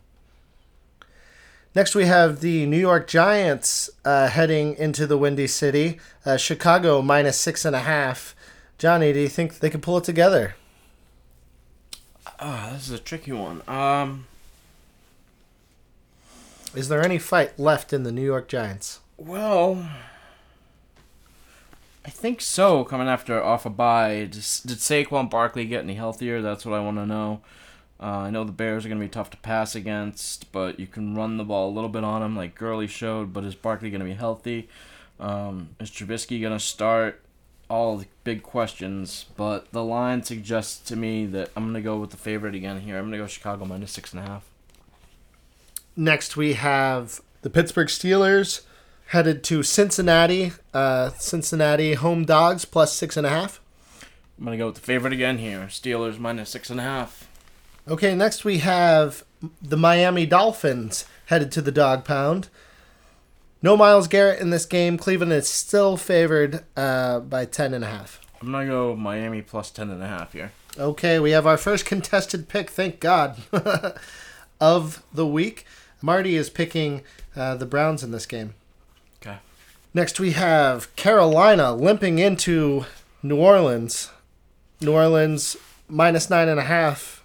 Next, 1.74 1.94
we 1.94 2.04
have 2.04 2.40
the 2.40 2.66
New 2.66 2.78
York 2.78 3.08
Giants 3.08 3.88
uh, 4.04 4.28
heading 4.28 4.76
into 4.76 5.06
the 5.06 5.16
Windy 5.16 5.46
City. 5.46 5.98
Uh, 6.24 6.36
Chicago 6.36 7.00
minus 7.00 7.38
six 7.38 7.64
and 7.64 7.74
a 7.74 7.80
half. 7.80 8.34
Johnny, 8.76 9.12
do 9.12 9.20
you 9.20 9.28
think 9.28 9.60
they 9.60 9.70
can 9.70 9.80
pull 9.80 9.96
it 9.96 10.04
together? 10.04 10.54
Ah, 12.38 12.70
this 12.72 12.88
is 12.88 12.92
a 12.92 12.98
tricky 12.98 13.32
one. 13.32 13.62
Um, 13.66 14.26
Is 16.74 16.88
there 16.88 17.02
any 17.02 17.18
fight 17.18 17.58
left 17.58 17.92
in 17.92 18.02
the 18.02 18.12
New 18.12 18.24
York 18.24 18.48
Giants? 18.48 19.00
Well, 19.16 19.88
I 22.04 22.10
think 22.10 22.40
so. 22.40 22.84
Coming 22.84 23.08
after 23.08 23.42
off 23.42 23.64
a 23.64 23.70
bye, 23.70 24.28
did 24.30 24.32
Saquon 24.32 25.30
Barkley 25.30 25.64
get 25.64 25.84
any 25.84 25.94
healthier? 25.94 26.42
That's 26.42 26.66
what 26.66 26.74
I 26.74 26.80
want 26.80 26.96
to 26.98 27.06
know. 27.06 27.40
Uh, 28.02 28.22
I 28.22 28.30
know 28.30 28.42
the 28.42 28.50
Bears 28.50 28.84
are 28.84 28.88
going 28.88 29.00
to 29.00 29.06
be 29.06 29.10
tough 29.10 29.30
to 29.30 29.36
pass 29.36 29.76
against, 29.76 30.50
but 30.50 30.80
you 30.80 30.88
can 30.88 31.14
run 31.14 31.36
the 31.36 31.44
ball 31.44 31.70
a 31.70 31.72
little 31.72 31.88
bit 31.88 32.02
on 32.02 32.20
them, 32.20 32.36
like 32.36 32.56
Gurley 32.56 32.88
showed. 32.88 33.32
But 33.32 33.44
is 33.44 33.54
Barkley 33.54 33.90
going 33.90 34.00
to 34.00 34.06
be 34.06 34.14
healthy? 34.14 34.68
Um, 35.20 35.76
is 35.78 35.90
Trubisky 35.90 36.40
going 36.40 36.52
to 36.52 36.58
start? 36.58 37.20
All 37.70 37.96
the 37.96 38.06
big 38.24 38.42
questions, 38.42 39.26
but 39.36 39.70
the 39.72 39.84
line 39.84 40.24
suggests 40.24 40.78
to 40.88 40.96
me 40.96 41.24
that 41.26 41.50
I'm 41.56 41.62
going 41.62 41.74
to 41.74 41.80
go 41.80 41.96
with 41.96 42.10
the 42.10 42.18
favorite 42.18 42.54
again 42.54 42.80
here. 42.80 42.98
I'm 42.98 43.04
going 43.04 43.12
to 43.12 43.18
go 43.18 43.26
Chicago 43.26 43.64
minus 43.64 43.92
six 43.92 44.12
and 44.12 44.22
a 44.22 44.26
half. 44.26 44.44
Next, 45.96 46.36
we 46.36 46.54
have 46.54 47.20
the 47.40 47.48
Pittsburgh 47.48 47.88
Steelers 47.88 48.62
headed 49.06 49.42
to 49.44 49.62
Cincinnati. 49.62 50.52
Uh, 50.74 51.10
Cincinnati 51.10 51.94
home 51.94 52.26
dogs 52.26 52.66
plus 52.66 52.92
six 52.92 53.16
and 53.16 53.26
a 53.26 53.30
half. 53.30 53.60
I'm 54.36 54.44
going 54.44 54.58
to 54.58 54.62
go 54.62 54.66
with 54.66 54.74
the 54.74 54.82
favorite 54.82 55.12
again 55.14 55.38
here. 55.38 55.66
Steelers 55.70 56.18
minus 56.18 56.50
six 56.50 56.68
and 56.68 56.80
a 56.80 56.82
half. 56.82 57.28
Okay, 57.88 58.14
next 58.14 58.44
we 58.44 58.58
have 58.58 59.24
the 59.60 59.76
Miami 59.76 60.24
Dolphins 60.24 61.04
headed 61.26 61.50
to 61.52 61.62
the 61.62 61.72
dog 61.72 62.04
pound. 62.04 62.48
No 63.60 63.76
Myles 63.76 64.08
Garrett 64.08 64.40
in 64.40 64.50
this 64.50 64.66
game. 64.66 64.96
Cleveland 64.96 65.32
is 65.32 65.48
still 65.48 65.96
favored 65.96 66.64
uh, 66.76 67.20
by 67.20 67.44
ten 67.44 67.74
and 67.74 67.84
a 67.84 67.88
half. 67.88 68.20
I'm 68.40 68.50
going 68.50 68.66
to 68.66 68.72
go 68.72 68.96
Miami 68.96 69.42
plus 69.42 69.70
ten 69.70 69.90
and 69.90 70.02
a 70.02 70.06
half 70.06 70.32
here. 70.32 70.52
Okay, 70.78 71.18
we 71.18 71.32
have 71.32 71.46
our 71.46 71.56
first 71.56 71.84
contested 71.86 72.48
pick, 72.48 72.70
thank 72.70 73.00
God, 73.00 73.36
of 74.60 75.02
the 75.12 75.26
week. 75.26 75.64
Marty 76.00 76.36
is 76.36 76.50
picking 76.50 77.02
uh, 77.36 77.54
the 77.54 77.66
Browns 77.66 78.02
in 78.02 78.10
this 78.10 78.26
game. 78.26 78.54
Okay. 79.20 79.38
Next, 79.94 80.18
we 80.18 80.32
have 80.32 80.94
Carolina 80.96 81.72
limping 81.74 82.18
into 82.18 82.86
New 83.22 83.36
Orleans. 83.36 84.10
New 84.80 84.92
Orleans 84.92 85.56
minus 85.88 86.28
nine 86.28 86.48
and 86.48 86.58
a 86.58 86.64
half. 86.64 87.21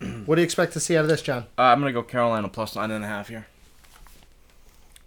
what 0.26 0.36
do 0.36 0.40
you 0.40 0.44
expect 0.44 0.72
to 0.74 0.80
see 0.80 0.96
out 0.96 1.04
of 1.04 1.08
this, 1.08 1.22
John? 1.22 1.44
Uh, 1.58 1.62
I'm 1.62 1.80
gonna 1.80 1.92
go 1.92 2.02
Carolina 2.02 2.48
plus 2.48 2.76
nine 2.76 2.90
and 2.90 3.04
a 3.04 3.08
half 3.08 3.28
here. 3.28 3.46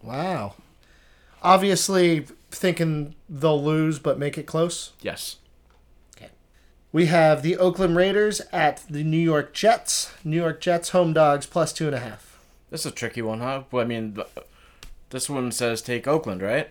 Wow. 0.01 0.55
Obviously, 1.41 2.27
thinking 2.51 3.15
they'll 3.27 3.61
lose 3.61 3.99
but 3.99 4.19
make 4.19 4.37
it 4.37 4.45
close. 4.45 4.93
Yes. 5.01 5.37
Okay. 6.15 6.29
We 6.91 7.07
have 7.07 7.41
the 7.41 7.57
Oakland 7.57 7.95
Raiders 7.95 8.41
at 8.51 8.83
the 8.89 9.03
New 9.03 9.17
York 9.17 9.53
Jets. 9.53 10.13
New 10.23 10.37
York 10.37 10.61
Jets 10.61 10.89
home 10.89 11.13
dogs 11.13 11.45
plus 11.45 11.73
two 11.73 11.87
and 11.87 11.95
a 11.95 11.99
half. 11.99 12.39
This 12.69 12.81
is 12.85 12.91
a 12.91 12.95
tricky 12.95 13.21
one, 13.21 13.39
huh? 13.39 13.63
Well, 13.71 13.83
I 13.83 13.87
mean, 13.87 14.17
this 15.09 15.29
one 15.29 15.51
says 15.51 15.81
take 15.81 16.07
Oakland, 16.07 16.41
right? 16.41 16.69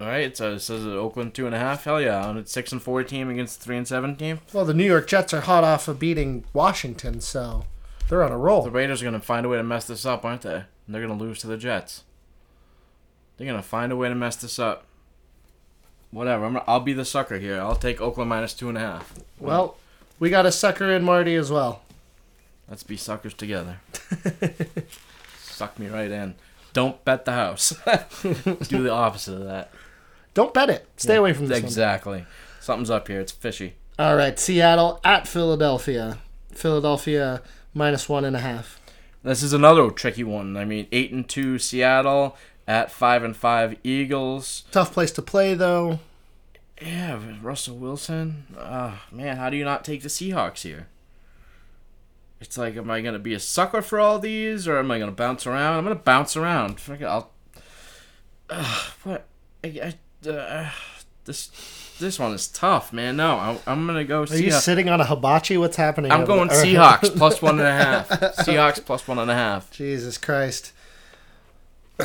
All 0.00 0.06
right. 0.06 0.36
so 0.36 0.52
It 0.52 0.60
says, 0.60 0.84
it 0.84 0.90
Oakland 0.90 1.34
two 1.34 1.46
and 1.46 1.54
a 1.54 1.58
half. 1.58 1.84
Hell 1.84 2.00
yeah! 2.00 2.26
On 2.26 2.36
a 2.36 2.46
six 2.46 2.72
and 2.72 2.82
four 2.82 3.02
team 3.02 3.30
against 3.30 3.60
a 3.60 3.64
three 3.64 3.76
and 3.76 3.88
seven 3.88 4.16
team. 4.16 4.40
Well, 4.52 4.64
the 4.64 4.74
New 4.74 4.84
York 4.84 5.06
Jets 5.08 5.32
are 5.32 5.42
hot 5.42 5.64
off 5.64 5.88
of 5.88 5.98
beating 5.98 6.44
Washington, 6.52 7.20
so 7.20 7.64
they're 8.08 8.22
on 8.24 8.32
a 8.32 8.38
roll. 8.38 8.62
The. 8.62 8.70
Raiders 8.70 9.02
are 9.02 9.04
gonna 9.04 9.20
find 9.20 9.46
a 9.46 9.48
way 9.48 9.56
to 9.56 9.62
mess 9.62 9.86
this 9.86 10.04
up, 10.04 10.24
aren't 10.24 10.42
they? 10.42 10.54
And 10.86 10.94
they're 10.94 11.02
gonna 11.02 11.20
lose 11.20 11.38
to 11.40 11.46
the 11.46 11.56
Jets. 11.56 12.04
They're 13.36 13.46
gonna 13.46 13.62
find 13.62 13.92
a 13.92 13.96
way 13.96 14.08
to 14.08 14.14
mess 14.14 14.36
this 14.36 14.58
up. 14.58 14.84
Whatever. 16.10 16.44
I'm, 16.44 16.60
I'll 16.66 16.80
be 16.80 16.92
the 16.92 17.04
sucker 17.04 17.38
here. 17.38 17.60
I'll 17.60 17.76
take 17.76 18.00
Oakland 18.00 18.30
minus 18.30 18.54
two 18.54 18.68
and 18.68 18.78
a 18.78 18.80
half. 18.80 19.14
Well, 19.38 19.76
we 20.18 20.30
got 20.30 20.46
a 20.46 20.52
sucker 20.52 20.90
in 20.90 21.04
Marty 21.04 21.34
as 21.34 21.50
well. 21.50 21.82
Let's 22.68 22.82
be 22.82 22.96
suckers 22.96 23.34
together. 23.34 23.80
Suck 25.38 25.78
me 25.78 25.88
right 25.88 26.10
in. 26.10 26.34
Don't 26.72 27.04
bet 27.04 27.24
the 27.24 27.32
house. 27.32 27.74
Do 28.22 28.82
the 28.82 28.90
opposite 28.90 29.34
of 29.34 29.44
that. 29.44 29.70
Don't 30.36 30.52
bet 30.52 30.68
it. 30.68 30.86
Stay 30.98 31.16
away 31.16 31.32
from 31.32 31.46
this 31.46 31.56
one. 31.56 31.64
Exactly. 31.64 32.26
Something's 32.60 32.90
up 32.90 33.08
here. 33.08 33.20
It's 33.20 33.32
fishy. 33.32 33.76
All 33.98 34.14
right, 34.16 34.38
Seattle 34.38 35.00
at 35.02 35.26
Philadelphia. 35.26 36.18
Philadelphia 36.52 37.40
minus 37.72 38.06
one 38.06 38.22
and 38.22 38.36
a 38.36 38.40
half. 38.40 38.78
This 39.22 39.42
is 39.42 39.54
another 39.54 39.90
tricky 39.90 40.24
one. 40.24 40.54
I 40.58 40.66
mean, 40.66 40.88
eight 40.92 41.10
and 41.10 41.26
two 41.26 41.58
Seattle 41.58 42.36
at 42.68 42.90
five 42.90 43.24
and 43.24 43.34
five 43.34 43.78
Eagles. 43.82 44.64
Tough 44.72 44.92
place 44.92 45.10
to 45.12 45.22
play 45.22 45.54
though. 45.54 46.00
Yeah, 46.82 47.18
Russell 47.40 47.78
Wilson. 47.78 48.44
Uh, 48.58 48.96
man, 49.10 49.38
how 49.38 49.48
do 49.48 49.56
you 49.56 49.64
not 49.64 49.86
take 49.86 50.02
the 50.02 50.10
Seahawks 50.10 50.60
here? 50.60 50.88
It's 52.42 52.58
like, 52.58 52.76
am 52.76 52.90
I 52.90 53.00
gonna 53.00 53.18
be 53.18 53.32
a 53.32 53.40
sucker 53.40 53.80
for 53.80 53.98
all 53.98 54.18
these, 54.18 54.68
or 54.68 54.78
am 54.78 54.90
I 54.90 54.98
gonna 54.98 55.12
bounce 55.12 55.46
around? 55.46 55.78
I'm 55.78 55.84
gonna 55.84 55.94
bounce 55.94 56.36
around. 56.36 56.78
Fuck 56.78 57.00
it, 57.00 57.06
I'll. 57.06 57.30
Uh, 58.50 58.90
what? 59.02 59.26
I, 59.64 59.68
I, 59.82 59.94
uh, 60.26 60.70
this 61.24 61.50
this 61.98 62.18
one 62.18 62.32
is 62.32 62.48
tough, 62.48 62.92
man. 62.92 63.16
No, 63.16 63.36
I, 63.36 63.58
I'm 63.66 63.86
gonna 63.86 64.04
go. 64.04 64.22
Are 64.22 64.36
you 64.36 64.50
Seahawks. 64.50 64.60
sitting 64.60 64.88
on 64.88 65.00
a 65.00 65.04
hibachi? 65.04 65.56
What's 65.56 65.76
happening? 65.76 66.12
I'm 66.12 66.24
going 66.24 66.48
there? 66.48 66.64
Seahawks 66.64 67.16
plus 67.16 67.40
one 67.40 67.58
and 67.58 67.68
a 67.68 67.72
half. 67.72 68.08
Seahawks 68.08 68.84
plus 68.84 69.06
one 69.08 69.18
and 69.18 69.30
a 69.30 69.34
half. 69.34 69.70
Jesus 69.70 70.18
Christ. 70.18 70.72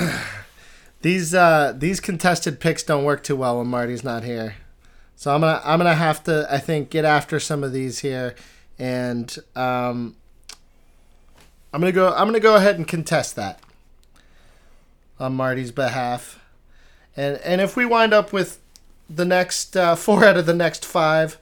these 1.02 1.34
uh 1.34 1.74
these 1.76 2.00
contested 2.00 2.60
picks 2.60 2.84
don't 2.84 3.04
work 3.04 3.24
too 3.24 3.36
well 3.36 3.58
when 3.58 3.68
Marty's 3.68 4.04
not 4.04 4.24
here. 4.24 4.56
So 5.16 5.34
I'm 5.34 5.42
gonna 5.42 5.62
I'm 5.64 5.80
gonna 5.80 5.94
have 5.96 6.24
to 6.24 6.48
I 6.50 6.60
think 6.60 6.90
get 6.90 7.06
after 7.06 7.40
some 7.40 7.64
of 7.64 7.74
these 7.74 8.00
here 8.00 8.36
and 8.80 9.36
um 9.56 10.16
I'm 11.74 11.82
gonna 11.82 11.92
go 11.92 12.10
I'm 12.14 12.28
gonna 12.28 12.40
go 12.40 12.56
ahead 12.56 12.78
and 12.78 12.88
contest 12.88 13.36
that 13.36 13.60
on 15.20 15.36
Marty's 15.36 15.72
behalf. 15.72 16.41
And 17.16 17.38
and 17.38 17.62
if 17.62 17.76
we 17.76 17.86
wind 17.86 18.14
up 18.14 18.32
with 18.32 18.60
the 19.10 19.26
next 19.26 19.76
uh, 19.76 19.96
four 20.06 20.26
out 20.26 20.38
of 20.38 20.46
the 20.46 20.54
next 20.54 20.86
five 20.86 21.38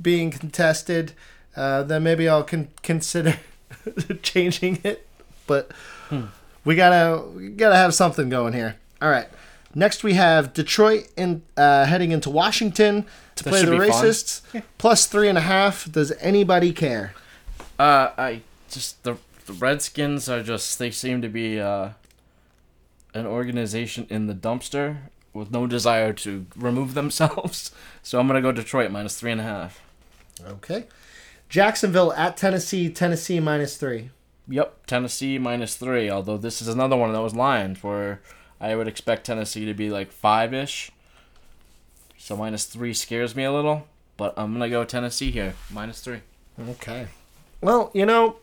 being 0.00 0.30
contested, 0.30 1.12
uh, 1.56 1.82
then 1.82 2.02
maybe 2.02 2.28
I'll 2.28 2.44
con- 2.44 2.68
consider 2.82 3.38
changing 4.22 4.78
it. 4.84 5.06
But 5.46 5.70
we 6.64 6.74
gotta 6.74 7.22
we 7.22 7.50
gotta 7.50 7.76
have 7.76 7.94
something 7.94 8.28
going 8.28 8.52
here. 8.52 8.76
All 9.02 9.10
right. 9.10 9.28
Next 9.72 10.02
we 10.02 10.14
have 10.14 10.52
Detroit 10.52 11.08
in 11.16 11.42
uh, 11.56 11.84
heading 11.84 12.10
into 12.10 12.28
Washington 12.28 13.06
to 13.36 13.44
That 13.44 13.50
play 13.50 13.64
the 13.64 13.72
racists. 13.72 14.42
Plus 14.78 15.06
three 15.06 15.28
and 15.28 15.38
a 15.38 15.42
half. 15.42 15.90
Does 15.90 16.10
anybody 16.18 16.72
care? 16.72 17.14
Uh, 17.78 18.10
I 18.18 18.40
just 18.68 19.02
the 19.04 19.16
the 19.46 19.52
Redskins 19.52 20.28
are 20.28 20.42
just 20.42 20.78
they 20.78 20.90
seem 20.90 21.22
to 21.22 21.28
be 21.28 21.60
uh 21.60 21.90
an 23.14 23.26
organization 23.26 24.06
in 24.10 24.26
the 24.26 24.34
dumpster 24.34 24.98
with 25.32 25.50
no 25.50 25.66
desire 25.66 26.12
to 26.12 26.46
remove 26.56 26.94
themselves. 26.94 27.70
So 28.02 28.18
I'm 28.18 28.26
gonna 28.26 28.40
go 28.40 28.50
Detroit 28.50 28.90
minus 28.90 29.20
three 29.20 29.30
and 29.30 29.42
a 29.42 29.44
half. 29.44 29.82
Okay. 30.42 30.86
Jacksonville 31.50 32.14
at 32.14 32.34
Tennessee. 32.38 32.88
Tennessee 32.88 33.40
minus 33.40 33.76
three. 33.76 34.08
Yep, 34.48 34.86
Tennessee 34.86 35.38
minus 35.38 35.76
three. 35.76 36.08
Although 36.08 36.38
this 36.38 36.62
is 36.62 36.68
another 36.68 36.96
one 36.96 37.12
that 37.12 37.20
was 37.20 37.34
lines 37.34 37.82
where 37.82 38.22
I 38.58 38.74
would 38.74 38.88
expect 38.88 39.26
Tennessee 39.26 39.66
to 39.66 39.74
be 39.74 39.90
like 39.90 40.10
five 40.10 40.54
ish. 40.54 40.90
So 42.16 42.36
minus 42.36 42.64
three 42.64 42.94
scares 42.94 43.36
me 43.36 43.44
a 43.44 43.52
little, 43.52 43.86
but 44.16 44.32
I'm 44.38 44.54
gonna 44.54 44.70
go 44.70 44.84
Tennessee 44.84 45.30
here 45.30 45.52
minus 45.70 46.00
three. 46.00 46.20
Okay. 46.58 47.08
Well, 47.60 47.90
you 47.92 48.06
know, 48.06 48.36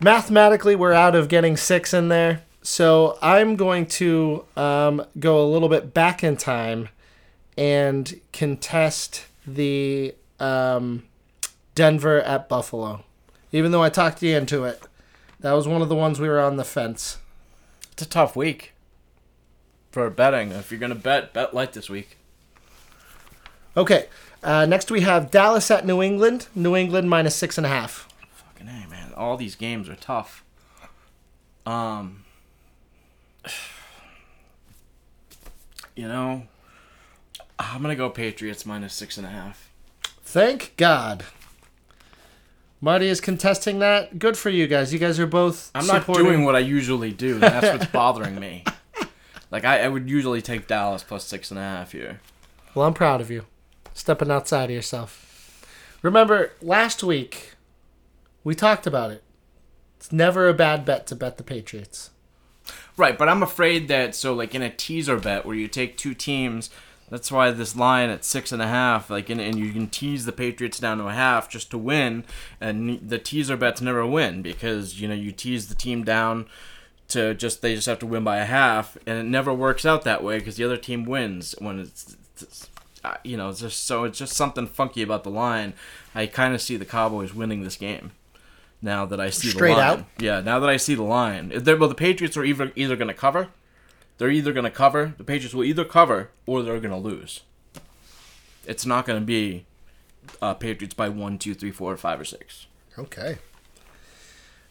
mathematically, 0.00 0.74
we're 0.76 0.92
out 0.94 1.14
of 1.14 1.28
getting 1.28 1.56
six 1.58 1.92
in 1.92 2.08
there. 2.08 2.42
So 2.66 3.18
I'm 3.20 3.56
going 3.56 3.84
to 3.86 4.46
um, 4.56 5.04
go 5.20 5.44
a 5.44 5.46
little 5.46 5.68
bit 5.68 5.92
back 5.92 6.24
in 6.24 6.38
time 6.38 6.88
and 7.58 8.18
contest 8.32 9.26
the 9.46 10.14
um, 10.40 11.04
Denver 11.74 12.22
at 12.22 12.48
Buffalo. 12.48 13.04
Even 13.52 13.70
though 13.70 13.82
I 13.82 13.90
talked 13.90 14.22
you 14.22 14.34
into 14.34 14.64
it, 14.64 14.82
that 15.40 15.52
was 15.52 15.68
one 15.68 15.82
of 15.82 15.90
the 15.90 15.94
ones 15.94 16.18
we 16.18 16.26
were 16.26 16.40
on 16.40 16.56
the 16.56 16.64
fence. 16.64 17.18
It's 17.92 18.02
a 18.02 18.08
tough 18.08 18.34
week 18.34 18.72
for 19.92 20.08
betting. 20.08 20.50
If 20.50 20.70
you're 20.70 20.80
gonna 20.80 20.94
bet, 20.94 21.34
bet 21.34 21.52
light 21.52 21.74
this 21.74 21.90
week. 21.90 22.16
Okay. 23.76 24.08
Uh, 24.42 24.64
next, 24.64 24.90
we 24.90 25.02
have 25.02 25.30
Dallas 25.30 25.70
at 25.70 25.86
New 25.86 26.00
England. 26.02 26.48
New 26.54 26.74
England 26.74 27.10
minus 27.10 27.36
six 27.36 27.58
and 27.58 27.66
a 27.66 27.70
half. 27.70 28.08
Fucking 28.32 28.68
hey, 28.68 28.86
man. 28.88 29.12
All 29.14 29.36
these 29.36 29.54
games 29.54 29.88
are 29.90 29.96
tough. 29.96 30.42
Um, 31.66 32.23
you 35.96 36.08
know, 36.08 36.44
I'm 37.58 37.82
gonna 37.82 37.96
go 37.96 38.10
Patriots 38.10 38.66
minus 38.66 38.94
six 38.94 39.16
and 39.16 39.26
a 39.26 39.30
half. 39.30 39.70
Thank 40.22 40.74
God. 40.76 41.24
Marty 42.80 43.08
is 43.08 43.20
contesting 43.20 43.78
that. 43.78 44.18
Good 44.18 44.36
for 44.36 44.50
you 44.50 44.66
guys. 44.66 44.92
You 44.92 44.98
guys 44.98 45.18
are 45.18 45.26
both. 45.26 45.70
I'm 45.74 45.86
not 45.86 46.02
supporting- 46.02 46.26
doing 46.26 46.44
what 46.44 46.56
I 46.56 46.58
usually 46.58 47.12
do. 47.12 47.38
That's 47.38 47.66
what's 47.78 47.86
bothering 47.92 48.38
me. 48.38 48.64
Like 49.50 49.64
I, 49.64 49.84
I 49.84 49.88
would 49.88 50.10
usually 50.10 50.42
take 50.42 50.66
Dallas 50.66 51.02
plus 51.02 51.24
six 51.24 51.50
and 51.50 51.58
a 51.58 51.62
half 51.62 51.92
here. 51.92 52.20
Well, 52.74 52.86
I'm 52.86 52.94
proud 52.94 53.20
of 53.20 53.30
you. 53.30 53.46
Stepping 53.94 54.30
outside 54.30 54.64
of 54.64 54.70
yourself. 54.72 55.64
Remember, 56.02 56.52
last 56.60 57.02
week, 57.04 57.52
we 58.42 58.54
talked 58.54 58.86
about 58.86 59.12
it. 59.12 59.22
It's 59.96 60.12
never 60.12 60.48
a 60.48 60.54
bad 60.54 60.84
bet 60.84 61.06
to 61.06 61.14
bet 61.14 61.38
the 61.38 61.44
Patriots. 61.44 62.10
Right, 62.96 63.18
but 63.18 63.28
I'm 63.28 63.42
afraid 63.42 63.88
that 63.88 64.14
so 64.14 64.34
like 64.34 64.54
in 64.54 64.62
a 64.62 64.70
teaser 64.70 65.18
bet 65.18 65.44
where 65.44 65.56
you 65.56 65.66
take 65.66 65.96
two 65.96 66.14
teams, 66.14 66.70
that's 67.10 67.30
why 67.30 67.50
this 67.50 67.74
line 67.74 68.08
at 68.08 68.24
six 68.24 68.52
and 68.52 68.62
a 68.62 68.68
half, 68.68 69.10
like 69.10 69.28
and, 69.30 69.40
and 69.40 69.58
you 69.58 69.72
can 69.72 69.88
tease 69.88 70.24
the 70.24 70.32
Patriots 70.32 70.78
down 70.78 70.98
to 70.98 71.08
a 71.08 71.12
half 71.12 71.48
just 71.48 71.70
to 71.72 71.78
win, 71.78 72.24
and 72.60 73.00
the 73.08 73.18
teaser 73.18 73.56
bets 73.56 73.80
never 73.80 74.06
win 74.06 74.42
because 74.42 75.00
you 75.00 75.08
know 75.08 75.14
you 75.14 75.32
tease 75.32 75.68
the 75.68 75.74
team 75.74 76.04
down 76.04 76.46
to 77.08 77.34
just 77.34 77.62
they 77.62 77.74
just 77.74 77.86
have 77.86 77.98
to 77.98 78.06
win 78.06 78.22
by 78.22 78.38
a 78.38 78.44
half, 78.44 78.96
and 79.06 79.18
it 79.18 79.24
never 79.24 79.52
works 79.52 79.84
out 79.84 80.02
that 80.04 80.22
way 80.22 80.38
because 80.38 80.56
the 80.56 80.64
other 80.64 80.76
team 80.76 81.04
wins 81.04 81.54
when 81.58 81.80
it's. 81.80 82.16
it's 82.40 82.68
uh, 83.04 83.18
you 83.22 83.36
know, 83.36 83.50
it's 83.50 83.60
just 83.60 83.84
so 83.84 84.04
it's 84.04 84.18
just 84.18 84.32
something 84.32 84.66
funky 84.66 85.02
about 85.02 85.24
the 85.24 85.30
line. 85.30 85.74
I 86.14 86.24
kind 86.24 86.54
of 86.54 86.62
see 86.62 86.78
the 86.78 86.86
Cowboys 86.86 87.34
winning 87.34 87.62
this 87.62 87.76
game 87.76 88.12
now 88.84 89.04
that 89.06 89.18
I 89.20 89.30
see 89.30 89.48
Straight 89.48 89.70
the 89.70 89.76
line. 89.78 89.98
out? 90.00 90.04
Yeah, 90.18 90.40
now 90.40 90.60
that 90.60 90.68
I 90.70 90.76
see 90.76 90.94
the 90.94 91.02
line, 91.02 91.50
they're- 91.54 91.76
well, 91.76 91.88
the 91.88 91.94
Patriots 91.94 92.36
are 92.36 92.44
either 92.44 92.70
either 92.76 92.94
going 92.96 93.08
to 93.08 93.14
cover, 93.14 93.48
they're 94.18 94.30
either 94.30 94.52
going 94.52 94.64
to 94.64 94.70
cover. 94.70 95.14
The 95.18 95.24
Patriots 95.24 95.54
will 95.54 95.64
either 95.64 95.84
cover 95.84 96.30
or 96.46 96.62
they're 96.62 96.78
going 96.78 96.90
to 96.94 96.96
lose. 96.96 97.40
It's 98.66 98.86
not 98.86 99.06
going 99.06 99.18
to 99.20 99.26
be 99.26 99.66
uh, 100.40 100.54
Patriots 100.54 100.94
by 100.94 101.08
one, 101.08 101.38
two, 101.38 101.54
three, 101.54 101.70
four, 101.72 101.96
five, 101.96 102.20
or 102.20 102.24
six. 102.24 102.66
Okay. 102.98 103.38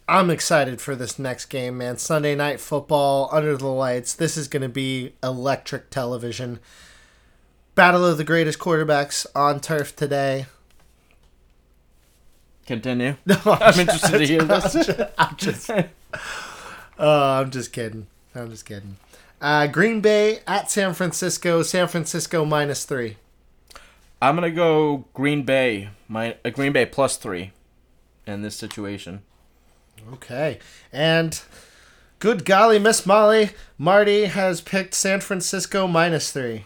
I'm 0.07 0.29
excited 0.29 0.81
for 0.81 0.95
this 0.95 1.17
next 1.17 1.45
game, 1.45 1.77
man. 1.77 1.97
Sunday 1.97 2.35
night 2.35 2.59
football 2.59 3.29
under 3.31 3.55
the 3.55 3.67
lights. 3.67 4.13
This 4.13 4.35
is 4.37 4.47
going 4.47 4.61
to 4.63 4.69
be 4.69 5.13
electric 5.23 5.89
television. 5.89 6.59
Battle 7.75 8.05
of 8.05 8.17
the 8.17 8.23
greatest 8.23 8.59
quarterbacks 8.59 9.25
on 9.35 9.59
turf 9.59 9.95
today. 9.95 10.45
Continue. 12.65 13.15
No, 13.25 13.37
I'm 13.45 13.79
interested 13.79 14.17
to 14.17 14.25
hear 14.25 14.43
this. 14.43 14.89
I'm 15.17 15.35
just, 15.35 15.69
oh, 16.99 17.39
I'm 17.39 17.51
just 17.51 17.73
kidding. 17.73 18.07
I'm 18.33 18.49
just 18.49 18.65
kidding. 18.65 18.97
Uh, 19.41 19.67
Green 19.67 19.99
Bay 19.99 20.39
at 20.47 20.71
San 20.71 20.93
Francisco. 20.93 21.63
San 21.63 21.87
Francisco 21.87 22.45
minus 22.45 22.85
three. 22.85 23.17
I'm 24.21 24.35
gonna 24.35 24.51
go 24.51 25.05
Green 25.13 25.43
Bay. 25.43 25.89
My 26.07 26.37
uh, 26.45 26.49
Green 26.49 26.71
Bay 26.71 26.85
plus 26.85 27.17
three 27.17 27.51
in 28.25 28.41
this 28.41 28.55
situation. 28.55 29.21
Okay. 30.13 30.59
And 30.93 31.41
good 32.19 32.45
golly, 32.45 32.79
Miss 32.79 33.05
Molly, 33.05 33.49
Marty 33.77 34.25
has 34.25 34.61
picked 34.61 34.93
San 34.93 35.19
Francisco 35.19 35.87
minus 35.87 36.31
three. 36.31 36.65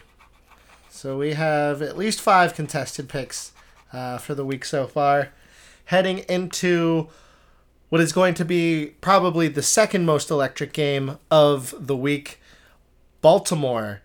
So 0.88 1.18
we 1.18 1.32
have 1.34 1.82
at 1.82 1.98
least 1.98 2.20
five 2.20 2.54
contested 2.54 3.08
picks 3.08 3.52
uh, 3.92 4.18
for 4.18 4.34
the 4.34 4.44
week 4.44 4.64
so 4.64 4.86
far. 4.86 5.30
Heading 5.88 6.18
into 6.28 7.08
what 7.88 8.00
is 8.00 8.12
going 8.12 8.34
to 8.34 8.44
be 8.44 8.92
probably 9.00 9.48
the 9.48 9.62
second 9.62 10.04
most 10.04 10.30
electric 10.30 10.72
game 10.72 11.18
of 11.30 11.74
the 11.78 11.96
week 11.96 12.40
Baltimore 13.22 14.02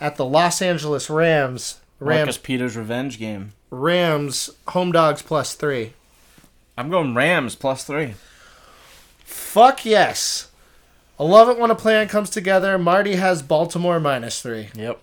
at 0.00 0.16
the 0.16 0.24
Los 0.24 0.60
Angeles 0.60 1.08
Rams. 1.08 1.78
Marcus 2.00 2.16
Rams, 2.18 2.38
Peters 2.38 2.76
revenge 2.76 3.18
game. 3.18 3.52
Rams 3.70 4.50
home 4.68 4.90
dogs 4.90 5.22
plus 5.22 5.54
three. 5.54 5.92
I'm 6.76 6.90
going 6.90 7.14
Rams 7.14 7.54
plus 7.54 7.84
three. 7.84 8.14
Fuck 9.24 9.84
yes. 9.84 10.50
I 11.18 11.22
love 11.24 11.48
it 11.48 11.58
when 11.58 11.70
a 11.70 11.76
plan 11.76 12.08
comes 12.08 12.30
together. 12.30 12.78
Marty 12.78 13.16
has 13.16 13.42
Baltimore 13.42 14.00
minus 14.00 14.42
three. 14.42 14.70
Yep. 14.74 15.00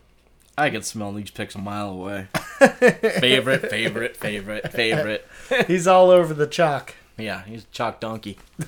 I 0.58 0.72
can 0.72 0.82
smell 0.82 1.14
these 1.14 1.30
picks 1.30 1.54
a 1.54 1.60
mile 1.60 1.92
away. 1.92 2.28
favorite, 2.34 3.70
favorite, 3.70 4.18
favorite, 4.18 4.72
favorite. 4.72 5.28
He's 5.68 5.88
all 5.88 6.10
over 6.10 6.34
the 6.34 6.48
chalk. 6.48 6.96
Yeah, 7.18 7.44
he's 7.46 7.64
a 7.64 7.68
chalk 7.68 8.00
donkey. 8.00 8.38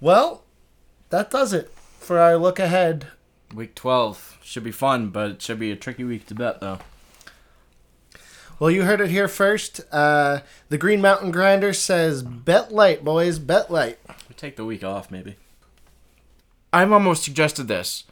Well, 0.00 0.44
that 1.10 1.30
does 1.30 1.52
it 1.52 1.72
for 1.98 2.18
our 2.18 2.36
look 2.36 2.58
ahead. 2.58 3.08
Week 3.54 3.74
12 3.74 4.38
should 4.42 4.62
be 4.64 4.70
fun, 4.70 5.08
but 5.08 5.30
it 5.32 5.42
should 5.42 5.58
be 5.58 5.72
a 5.72 5.76
tricky 5.76 6.04
week 6.04 6.26
to 6.26 6.34
bet, 6.34 6.60
though. 6.60 6.78
Well, 8.60 8.70
you 8.70 8.84
heard 8.84 9.00
it 9.00 9.10
here 9.10 9.28
first. 9.28 9.80
Uh, 9.92 10.40
the 10.68 10.78
Green 10.78 11.00
Mountain 11.00 11.30
Grinder 11.30 11.72
says, 11.72 12.22
bet 12.22 12.72
light, 12.72 13.04
boys, 13.04 13.38
bet 13.38 13.70
light. 13.70 13.98
We 14.28 14.34
take 14.36 14.56
the 14.56 14.64
week 14.64 14.84
off, 14.84 15.10
maybe. 15.10 15.36
I've 16.72 16.92
almost 16.92 17.22
suggested 17.24 17.66
this. 17.68 18.04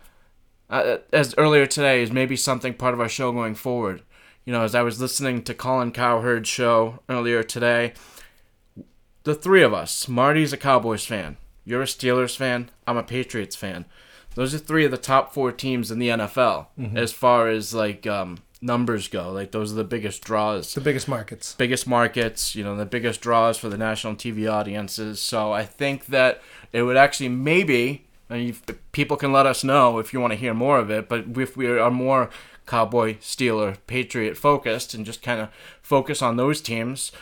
uh, 0.71 0.99
as 1.13 1.35
earlier 1.37 1.67
today 1.67 2.03
is 2.03 2.11
maybe 2.11 2.37
something 2.37 2.75
part 2.75 2.95
of 2.95 3.01
our 3.01 3.09
show 3.09 3.31
going 3.33 3.55
forward. 3.55 4.03
You 4.47 4.53
know, 4.53 4.63
as 4.63 4.77
I 4.77 4.83
was 4.83 5.01
listening 5.01 5.43
to 5.43 5.55
Colin 5.55 5.91
Cowherd's 5.91 6.49
show 6.49 7.01
earlier 7.09 7.43
today, 7.43 7.95
the 9.25 9.35
three 9.35 9.63
of 9.63 9.75
us, 9.75 10.07
Marty's 10.07 10.53
a 10.53 10.57
Cowboys 10.57 11.05
fan, 11.05 11.37
you're 11.65 11.83
a 11.83 11.87
Steelers 11.87 12.37
fan, 12.37 12.71
I'm 12.87 12.97
a 12.97 13.03
Patriots 13.03 13.57
fan. 13.57 13.87
Those 14.37 14.55
are 14.55 14.59
three 14.59 14.85
of 14.85 14.93
the 14.93 14.99
top 14.99 15.35
four 15.35 15.51
teams 15.51 15.91
in 15.91 15.99
the 15.99 16.11
NFL 16.11 16.67
as 16.95 17.13
far 17.13 17.49
as 17.49 17.75
like 17.75 18.07
um, 18.07 18.39
numbers 18.63 19.09
go. 19.09 19.33
Like 19.33 19.51
those 19.51 19.73
are 19.73 19.77
the 19.77 19.83
biggest 19.83 20.23
draws 20.23 20.75
The 20.75 20.81
biggest 20.81 21.09
markets. 21.09 21.57
biggest 21.59 21.89
markets, 21.89 22.55
you 22.55 22.63
know, 22.63 22.77
the 22.77 22.87
biggest 22.87 23.21
draws 23.21 23.59
for 23.59 23.69
the 23.69 23.79
national 23.79 24.15
TV 24.15 24.49
audiences. 24.49 25.21
So 25.21 25.53
I 25.53 25.65
think 25.65 26.07
that 26.07 26.41
it 26.73 26.83
would 26.83 26.97
actually 26.97 27.31
maybe, 27.31 28.05
and 28.31 28.45
you, 28.45 28.55
people 28.93 29.17
can 29.17 29.33
let 29.33 29.47
us 29.47 29.65
know 29.65 29.99
if 29.99 30.13
you 30.13 30.21
want 30.21 30.35
to 30.35 30.39
hear 30.39 30.55
more 30.55 30.79
of 30.79 30.89
it, 30.89 31.09
but 31.09 31.25
if 31.37 31.57
we 31.57 31.67
are 31.67 31.91
more 31.91 32.31
Cowboy, 32.67 33.15
Steeler, 33.17 33.77
Patriot 33.87 34.37
focused 34.37 34.95
and 34.95 35.07
just 35.07 35.23
kind 35.23 35.41
of 35.41 35.49
focus 35.83 36.21
on 36.23 36.37
those 36.37 36.61
teams, 36.61 37.13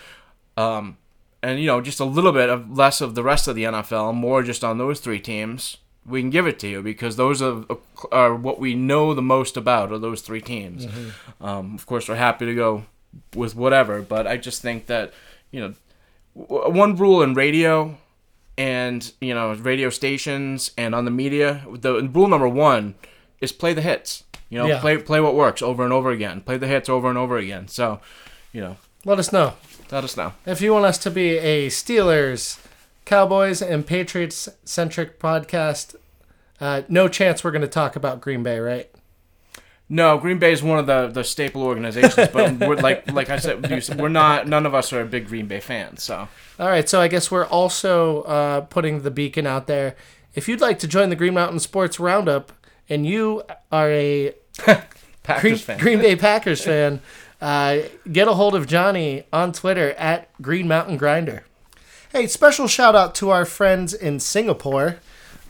um, 0.56 0.96
and, 1.42 1.60
you 1.60 1.66
know, 1.66 1.80
just 1.82 2.00
a 2.00 2.04
little 2.04 2.32
bit 2.32 2.48
of 2.48 2.76
less 2.76 3.00
of 3.02 3.14
the 3.14 3.22
rest 3.22 3.46
of 3.48 3.54
the 3.54 3.64
NFL, 3.64 4.14
more 4.14 4.42
just 4.42 4.64
on 4.64 4.78
those 4.78 4.98
three 5.00 5.20
teams, 5.20 5.76
we 6.06 6.20
can 6.20 6.30
give 6.30 6.46
it 6.46 6.58
to 6.60 6.68
you 6.68 6.82
because 6.82 7.16
those 7.16 7.42
are, 7.42 7.64
are 8.10 8.34
what 8.34 8.58
we 8.58 8.74
know 8.74 9.12
the 9.14 9.22
most 9.22 9.56
about 9.56 9.92
are 9.92 9.98
those 9.98 10.22
three 10.22 10.40
teams. 10.40 10.86
Um, 11.40 11.74
of 11.74 11.84
course, 11.86 12.08
we're 12.08 12.16
happy 12.16 12.46
to 12.46 12.54
go 12.54 12.84
with 13.34 13.54
whatever, 13.54 14.00
but 14.02 14.26
I 14.26 14.36
just 14.38 14.62
think 14.62 14.86
that 14.86 15.12
you 15.50 15.60
know 15.60 15.74
w- 16.36 16.70
one 16.78 16.96
rule 16.96 17.22
in 17.22 17.34
radio 17.34 17.96
and 18.56 19.12
you 19.20 19.34
know 19.34 19.52
radio 19.54 19.90
stations 19.90 20.70
and 20.78 20.94
on 20.94 21.04
the 21.04 21.10
media 21.10 21.64
the 21.72 22.08
rule 22.08 22.28
number 22.28 22.48
one 22.48 22.94
is 23.40 23.50
play 23.52 23.72
the 23.72 23.82
hits 23.82 24.22
you 24.54 24.60
know 24.60 24.66
Yeah. 24.66 24.80
play 24.80 24.96
play 24.98 25.20
what 25.20 25.34
works 25.34 25.62
over 25.62 25.82
and 25.84 25.92
over 25.92 26.10
again 26.10 26.40
play 26.40 26.56
the 26.56 26.66
hits 26.68 26.88
over 26.88 27.08
and 27.08 27.18
over 27.18 27.36
again 27.38 27.66
so 27.68 28.00
you 28.52 28.60
know 28.60 28.76
Let 29.04 29.18
us 29.18 29.32
know. 29.32 29.54
let 29.90 30.04
us 30.04 30.16
know 30.16 30.32
If 30.46 30.60
you 30.60 30.72
want 30.72 30.84
us 30.86 30.98
to 30.98 31.10
be 31.10 31.36
a 31.38 31.68
Steelers, 31.68 32.58
Cowboys, 33.04 33.60
and 33.60 33.86
Patriots 33.86 34.48
centric 34.64 35.18
podcast, 35.18 35.94
uh, 36.60 36.82
no 36.88 37.08
chance 37.08 37.42
we're 37.44 37.50
going 37.50 37.62
to 37.62 37.68
talk 37.68 37.96
about 37.96 38.20
Green 38.20 38.42
Bay, 38.42 38.58
right? 38.58 38.88
no 39.86 40.16
green 40.16 40.38
bay 40.38 40.50
is 40.50 40.62
one 40.62 40.78
of 40.78 40.86
the 40.86 41.08
the 41.08 41.22
staple 41.22 41.62
organizations 41.62 42.28
but 42.32 42.52
we're 42.66 42.74
like 42.76 43.10
like 43.12 43.28
i 43.28 43.36
said 43.36 43.60
we're 44.00 44.08
not 44.08 44.48
none 44.48 44.64
of 44.64 44.74
us 44.74 44.94
are 44.94 45.02
a 45.02 45.04
big 45.04 45.26
green 45.26 45.46
bay 45.46 45.60
fans 45.60 46.02
so 46.02 46.26
All 46.58 46.68
right, 46.68 46.88
so 46.88 47.00
I 47.02 47.08
guess 47.08 47.30
we're 47.30 47.44
also 47.46 48.22
uh, 48.22 48.60
putting 48.62 49.02
the 49.02 49.10
beacon 49.10 49.44
out 49.46 49.66
there. 49.66 49.94
If 50.34 50.48
you'd 50.48 50.60
like 50.62 50.78
to 50.78 50.88
join 50.88 51.08
the 51.10 51.16
Green 51.16 51.34
Mountain 51.34 51.58
Sports 51.60 51.98
Roundup 52.00 52.52
and 52.88 53.04
you 53.04 53.42
are 53.72 53.90
a 53.90 54.32
Green, 55.40 55.56
fan 55.56 55.78
Green 55.78 55.98
Bay 56.00 56.16
Packers 56.16 56.62
fan, 56.64 57.00
uh, 57.40 57.78
get 58.10 58.28
a 58.28 58.34
hold 58.34 58.54
of 58.54 58.66
Johnny 58.66 59.24
on 59.32 59.52
Twitter 59.52 59.92
at 59.92 60.28
Green 60.42 60.68
Mountain 60.68 60.96
Grinder. 60.96 61.44
Hey, 62.12 62.26
special 62.26 62.68
shout 62.68 62.94
out 62.94 63.14
to 63.16 63.30
our 63.30 63.44
friends 63.44 63.92
in 63.92 64.20
Singapore. 64.20 64.98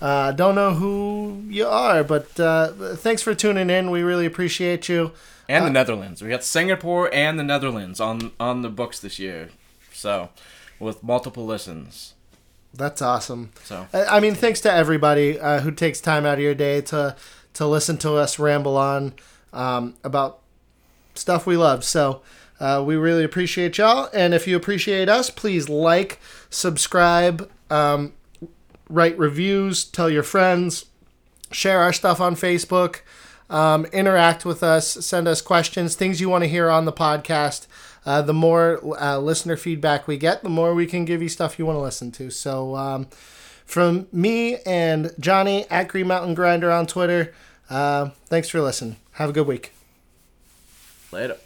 Uh, 0.01 0.33
don't 0.33 0.55
know 0.55 0.75
who 0.75 1.43
you 1.49 1.67
are, 1.67 2.03
but 2.05 2.39
uh, 2.41 2.73
thanks 2.97 3.23
for 3.23 3.35
tuning 3.35 3.71
in. 3.71 3.91
We 3.91 4.03
really 4.03 4.27
appreciate 4.27 4.89
you. 4.89 5.13
and 5.49 5.65
the 5.67 5.71
Netherlands. 5.71 6.23
We 6.23 6.31
got 6.31 6.45
Singapore 6.45 7.13
and 7.13 7.39
the 7.39 7.43
Netherlands 7.45 8.01
on 8.01 8.33
on 8.41 8.63
the 8.63 8.69
books 8.71 8.99
this 9.01 9.19
year, 9.19 9.51
so 9.93 10.31
with 10.79 11.03
multiple 11.03 11.45
listens. 11.47 12.15
That's 12.73 13.01
awesome. 13.03 13.53
So 13.63 13.87
I 13.93 14.05
I 14.17 14.21
mean, 14.21 14.35
thanks 14.35 14.61
to 14.63 14.73
everybody 14.73 15.39
uh, 15.39 15.61
who 15.61 15.71
takes 15.71 16.01
time 16.01 16.27
out 16.27 16.35
of 16.35 16.41
your 16.41 16.55
day 16.55 16.81
to 16.83 17.15
to 17.55 17.67
listen 17.67 17.97
to 17.99 18.15
us 18.15 18.39
ramble 18.39 18.77
on 18.77 19.15
um, 19.53 19.95
about 20.05 20.41
stuff 21.15 21.47
we 21.47 21.57
love. 21.57 21.85
So 21.85 22.23
uh, 22.61 22.83
we 22.87 22.97
really 22.97 23.25
appreciate 23.25 23.79
y'all. 23.79 24.09
And 24.13 24.35
if 24.35 24.47
you 24.47 24.57
appreciate 24.57 25.09
us, 25.09 25.31
please 25.31 25.69
like, 25.69 26.21
subscribe, 26.51 27.51
um, 27.71 28.13
write 28.89 29.19
reviews, 29.19 29.85
tell 29.85 30.11
your 30.11 30.23
friends, 30.23 30.87
share 31.51 31.81
our 31.81 31.93
stuff 31.93 32.21
on 32.21 32.35
Facebook, 32.35 33.01
um, 33.51 33.87
interact 33.87 34.45
with 34.45 34.63
us, 34.63 34.89
send 35.05 35.29
us 35.29 35.41
questions, 35.41 35.95
things 35.95 36.21
you 36.21 36.29
want 36.29 36.43
to 36.43 36.49
hear 36.49 36.71
on 36.71 36.85
the 36.85 36.93
podcast. 36.93 37.67
Uh, 38.07 38.21
the 38.21 38.35
more 38.35 38.81
uh, 39.01 39.19
listener 39.19 39.57
feedback 39.57 40.07
we 40.07 40.17
get, 40.19 40.43
the 40.43 40.51
more 40.51 40.75
we 40.75 40.87
can 40.87 41.05
give 41.05 41.23
you 41.23 41.29
stuff 41.29 41.59
you 41.59 41.65
want 41.65 41.77
to 41.77 41.81
listen 41.81 42.13
to. 42.13 42.31
So, 42.31 42.77
um, 42.77 43.07
from 43.65 44.07
me 44.13 44.57
and 44.67 45.13
Johnny 45.19 45.67
at 45.71 45.89
Green 45.89 46.07
Mountain 46.07 46.35
Grinder 46.35 46.71
on 46.71 46.87
Twitter, 46.87 47.35
uh, 47.71 48.11
thanks 48.27 48.49
for 48.49 48.61
listening. 48.61 48.97
Have 49.13 49.31
a 49.31 49.33
good 49.33 49.47
week. 49.47 49.73
later. 51.13 51.37